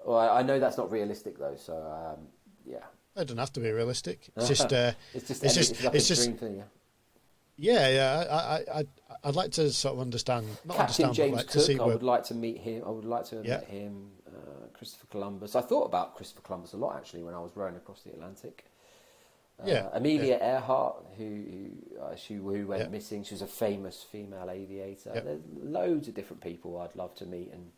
Well, 0.04 0.18
I, 0.18 0.40
I 0.40 0.42
know 0.42 0.58
that's 0.60 0.76
not 0.76 0.90
realistic 0.90 1.38
though, 1.38 1.56
so 1.56 1.74
um, 1.82 2.28
yeah. 2.64 2.84
It 3.16 3.24
doesn't 3.24 3.38
have 3.38 3.52
to 3.54 3.60
be 3.60 3.70
realistic. 3.70 4.28
It's 4.36 4.48
just, 4.54 4.72
uh, 4.72 4.92
It's 5.14 5.28
just, 5.28 5.42
it's 5.44 5.54
just, 5.54 5.70
it's 5.72 5.84
it's 5.94 6.08
just, 6.08 6.30
thing. 6.38 6.56
Yeah. 6.56 6.62
yeah, 7.56 7.88
yeah. 7.88 8.24
I, 8.30 8.36
I, 8.74 8.80
I, 8.80 8.84
I'd 9.24 9.34
like 9.34 9.52
to 9.52 9.72
sort 9.72 9.94
of 9.94 10.00
understand, 10.00 10.46
not 10.66 10.76
Captain 10.76 11.06
understand, 11.06 11.14
James 11.14 11.36
like 11.36 11.46
Cook, 11.48 11.70
I 11.80 11.84
where. 11.84 11.94
would 11.94 12.02
like 12.02 12.24
to 12.24 12.34
meet 12.34 12.58
him. 12.58 12.82
I 12.86 12.90
would 12.90 13.06
like 13.06 13.24
to 13.26 13.36
have 13.36 13.46
Yeah. 13.46 13.56
met 13.58 13.68
him. 13.68 14.10
Uh, 14.28 14.66
Christopher 14.74 15.06
Columbus. 15.06 15.56
I 15.56 15.62
thought 15.62 15.84
about 15.84 16.14
Christopher 16.14 16.42
Columbus 16.42 16.74
a 16.74 16.76
lot 16.76 16.96
actually 16.96 17.22
when 17.22 17.32
I 17.32 17.40
was 17.40 17.52
rowing 17.56 17.76
across 17.76 18.02
the 18.02 18.10
Atlantic. 18.10 18.66
Uh, 19.58 19.66
Yeah, 19.66 19.88
Amelia 19.92 20.38
Earhart, 20.40 20.96
who 21.16 21.24
who, 21.24 22.00
uh, 22.02 22.14
she, 22.16 22.34
who 22.34 22.66
went 22.66 22.82
Yeah. 22.82 22.88
missing. 22.88 23.24
She 23.24 23.34
was 23.34 23.42
a 23.42 23.46
famous 23.46 24.02
female 24.02 24.50
aviator. 24.50 25.12
Yeah. 25.14 25.20
There's 25.20 25.40
loads 25.62 26.08
of 26.08 26.14
different 26.14 26.42
people 26.42 26.78
I'd 26.78 26.94
love 26.96 27.14
to 27.16 27.26
meet 27.26 27.50
and 27.52 27.72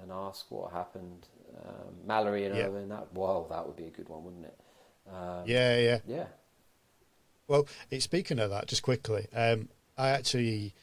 and 0.00 0.12
ask 0.12 0.50
what 0.50 0.72
happened. 0.72 1.26
Um, 1.56 2.06
Mallory 2.06 2.44
and 2.44 2.54
Yeah. 2.54 2.66
Irvine. 2.66 2.88
That 2.88 3.12
well, 3.14 3.44
that 3.50 3.66
would 3.66 3.76
be 3.76 3.86
a 3.86 3.90
good 3.90 4.08
one, 4.08 4.24
wouldn't 4.24 4.44
it? 4.46 4.58
Um, 5.10 5.42
Yeah, 5.46 5.78
yeah. 5.78 5.98
Yeah. 6.06 6.26
Well, 7.48 7.66
speaking 7.98 8.38
of 8.38 8.50
that, 8.50 8.66
just 8.66 8.82
quickly, 8.82 9.28
um, 9.32 9.68
I 9.96 10.10
actually 10.10 10.74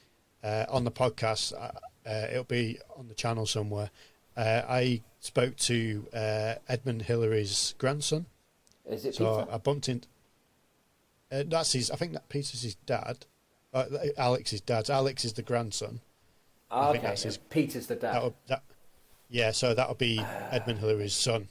uh, 0.44 0.66
on 0.70 0.84
the 0.84 0.92
podcast, 0.92 1.54
uh, 1.54 1.72
uh, 2.10 2.28
it'll 2.30 2.44
be 2.44 2.80
on 2.98 3.08
the 3.08 3.14
channel 3.14 3.46
somewhere. 3.46 3.92
Uh, 4.36 4.62
I 4.68 5.02
spoke 5.20 5.56
to 5.58 6.08
uh, 6.14 6.56
Edmund 6.68 7.04
Hillary's 7.04 7.76
grandson, 7.78 8.26
Is 8.90 9.06
it 9.06 9.16
so 9.16 9.40
Peter? 9.42 9.52
I 9.54 9.58
bumped 9.58 9.90
into. 9.90 10.08
Uh, 11.32 11.44
that's 11.48 11.72
his. 11.74 11.90
I 11.92 11.96
think 11.96 12.14
that 12.14 12.30
Peter's 12.30 12.62
his 12.62 12.76
dad. 12.76 13.26
Uh, 13.74 13.86
Alex's 14.18 14.62
dad. 14.62 14.90
Alex 14.90 15.26
is 15.26 15.34
the 15.34 15.42
grandson. 15.42 16.00
Ah, 16.70 16.90
I 16.90 16.92
think 16.92 17.04
okay. 17.04 17.08
that's 17.12 17.24
his- 17.24 17.38
Peter's 17.38 17.88
the 17.88 17.96
dad. 17.96 18.14
That 18.14 18.24
would, 18.24 18.34
that, 18.48 18.64
yeah, 19.30 19.52
so 19.52 19.74
that 19.74 19.88
would 19.90 19.98
be 19.98 20.20
Edmund 20.52 20.80
Hillary's 20.80 21.14
son. 21.16 21.48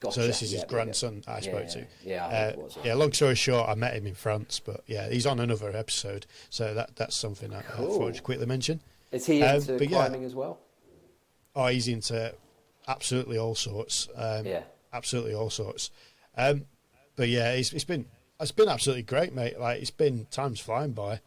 Gotcha. 0.00 0.20
So 0.20 0.26
this 0.28 0.42
is 0.42 0.52
his 0.52 0.60
yeah, 0.60 0.66
grandson 0.68 1.24
I 1.26 1.34
yeah. 1.36 1.40
spoke 1.40 1.62
yeah, 1.64 1.68
to. 1.68 1.86
Yeah, 2.04 2.26
I 2.26 2.30
Uh, 2.30 2.56
was, 2.56 2.78
yeah, 2.84 2.94
long 2.94 3.12
story 3.12 3.34
short, 3.34 3.68
I 3.68 3.74
met 3.74 3.94
him 3.94 4.06
in 4.06 4.14
France, 4.14 4.60
but 4.64 4.84
yeah, 4.86 5.08
he's 5.08 5.26
on 5.26 5.40
another 5.40 5.74
episode, 5.76 6.26
so 6.50 6.72
that 6.74 6.94
that's 6.94 7.16
something 7.16 7.52
I, 7.52 7.58
I 7.58 7.62
Cool. 7.62 7.98
thought 7.98 8.14
I'd 8.14 8.22
quickly 8.22 8.46
mention. 8.46 8.80
Is 9.10 9.26
he 9.26 9.42
Um, 9.42 9.56
into 9.56 9.84
yeah. 9.84 9.88
climbing 9.88 10.22
as 10.24 10.36
well? 10.36 10.60
Oh, 11.56 11.66
he's 11.66 11.88
into 11.88 12.32
absolutely 12.86 13.38
all 13.38 13.56
sorts. 13.56 14.08
Um, 14.14 14.46
Yeah. 14.46 14.62
absolutely 14.92 15.34
all 15.34 15.50
sorts. 15.50 15.90
Um, 16.38 16.64
but 17.16 17.28
yeah, 17.28 17.52
it's, 17.52 17.72
it's 17.72 17.84
been 17.84 18.06
it's 18.40 18.52
been 18.52 18.68
absolutely 18.68 19.02
great, 19.02 19.34
mate. 19.34 19.58
Like 19.58 19.80
it's 19.82 19.90
been 19.90 20.26
times 20.30 20.60
flying 20.60 20.92
by, 20.92 21.20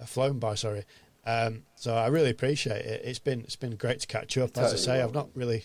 uh, 0.00 0.04
flown 0.04 0.38
by. 0.38 0.56
Sorry. 0.56 0.84
Um, 1.24 1.62
so 1.76 1.94
I 1.94 2.08
really 2.08 2.30
appreciate 2.30 2.84
it. 2.84 3.02
It's 3.04 3.18
been 3.18 3.40
it's 3.40 3.56
been 3.56 3.76
great 3.76 4.00
to 4.00 4.06
catch 4.06 4.36
up. 4.36 4.58
As 4.58 4.72
I 4.72 4.76
say. 4.76 5.00
I've 5.00 5.14
not 5.14 5.28
really. 5.34 5.64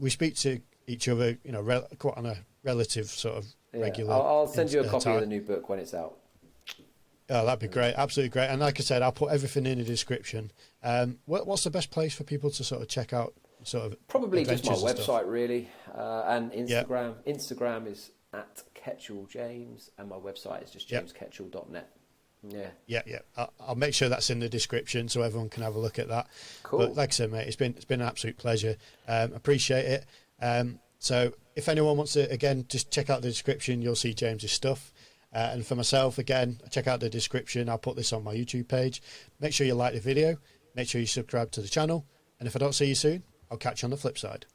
We 0.00 0.10
speak 0.10 0.36
to 0.36 0.60
each 0.86 1.08
other, 1.08 1.36
you 1.44 1.52
know, 1.52 1.82
quite 1.98 2.16
on 2.16 2.26
a 2.26 2.36
relative 2.64 3.06
sort 3.06 3.36
of 3.36 3.46
Yeah. 3.74 3.80
regular. 3.80 4.12
I'll, 4.14 4.22
I'll 4.22 4.46
send 4.46 4.72
you 4.72 4.80
a 4.80 4.88
copy 4.88 5.04
time. 5.04 5.14
of 5.16 5.20
the 5.20 5.26
new 5.26 5.40
book 5.40 5.68
when 5.68 5.78
it's 5.78 5.94
out. 5.94 6.16
Oh, 7.30 7.44
that'd 7.44 7.60
be 7.60 7.68
great. 7.68 7.94
Absolutely 7.94 8.30
great. 8.30 8.46
And 8.46 8.60
like 8.60 8.80
I 8.80 8.82
said, 8.82 9.02
I'll 9.02 9.12
put 9.12 9.30
everything 9.30 9.66
in 9.66 9.78
the 9.78 9.84
description. 9.84 10.50
Um, 10.82 11.18
what, 11.26 11.46
what's 11.46 11.64
the 11.64 11.70
best 11.70 11.90
place 11.90 12.14
for 12.14 12.24
people 12.24 12.50
to 12.50 12.64
sort 12.64 12.80
of 12.80 12.88
check 12.88 13.12
out 13.12 13.34
sort 13.64 13.84
of 13.92 14.08
Probably 14.08 14.44
just 14.44 14.64
my 14.64 14.72
and 14.72 14.80
stuff? 14.80 14.96
website, 14.96 15.30
really, 15.30 15.68
uh, 15.94 16.22
and. 16.26 16.52
Instagram. 16.52 17.14
Instagram 17.26 17.86
is 17.86 18.12
at 18.32 18.62
Ketchell 18.74 19.28
James, 19.28 19.90
and 19.98 20.08
my 20.08 20.16
website 20.16 20.64
is 20.64 20.70
just 20.70 20.90
Yep. 20.90 21.06
jamesketchell.net. 21.06 21.90
Yeah, 22.46 22.70
Yeah, 22.86 23.02
yeah. 23.04 23.18
I'll, 23.36 23.52
I'll 23.58 23.74
make 23.74 23.94
sure 23.94 24.08
that's 24.08 24.30
in 24.30 24.38
the 24.38 24.48
description 24.48 25.08
so 25.08 25.22
everyone 25.22 25.48
can 25.48 25.64
have 25.64 25.74
a 25.74 25.78
look 25.78 25.98
at 25.98 26.08
that. 26.08 26.28
Cool. 26.62 26.78
But 26.78 26.94
like 26.96 27.10
I 27.10 27.12
said, 27.12 27.32
mate, 27.32 27.48
it's 27.48 27.56
been 27.56 27.72
it's 27.74 27.84
been 27.84 28.00
an 28.00 28.06
absolute 28.06 28.36
pleasure. 28.36 28.76
Um, 29.08 29.32
appreciate 29.32 29.84
it. 29.86 30.06
Um, 30.40 30.78
so 31.00 31.32
if 31.56 31.68
anyone 31.68 31.96
wants 31.96 32.12
to, 32.12 32.30
again, 32.30 32.64
just 32.68 32.92
check 32.92 33.10
out 33.10 33.22
the 33.22 33.28
description. 33.28 33.82
You'll 33.82 33.96
see 33.96 34.14
James's 34.14 34.52
stuff. 34.52 34.92
Uh, 35.34 35.50
and 35.52 35.66
for 35.66 35.74
myself, 35.74 36.18
again, 36.18 36.60
check 36.70 36.86
out 36.86 37.00
the 37.00 37.10
description. 37.10 37.68
I'll 37.68 37.76
put 37.76 37.96
this 37.96 38.12
on 38.12 38.22
my 38.24 38.34
YouTube 38.34 38.68
page. 38.68 39.02
Make 39.40 39.52
sure 39.52 39.66
you 39.66 39.74
like 39.74 39.94
the 39.94 40.00
video. 40.00 40.36
Make 40.76 40.88
sure 40.88 41.00
you 41.00 41.06
subscribe 41.08 41.50
to 41.52 41.60
the 41.60 41.68
channel. 41.68 42.06
And 42.38 42.46
if 42.46 42.54
I 42.54 42.60
don't 42.60 42.74
see 42.74 42.86
you 42.86 42.94
soon, 42.94 43.24
I'll 43.50 43.58
catch 43.58 43.82
you 43.82 43.86
on 43.86 43.90
the 43.90 43.96
flip 43.96 44.16
side. 44.16 44.46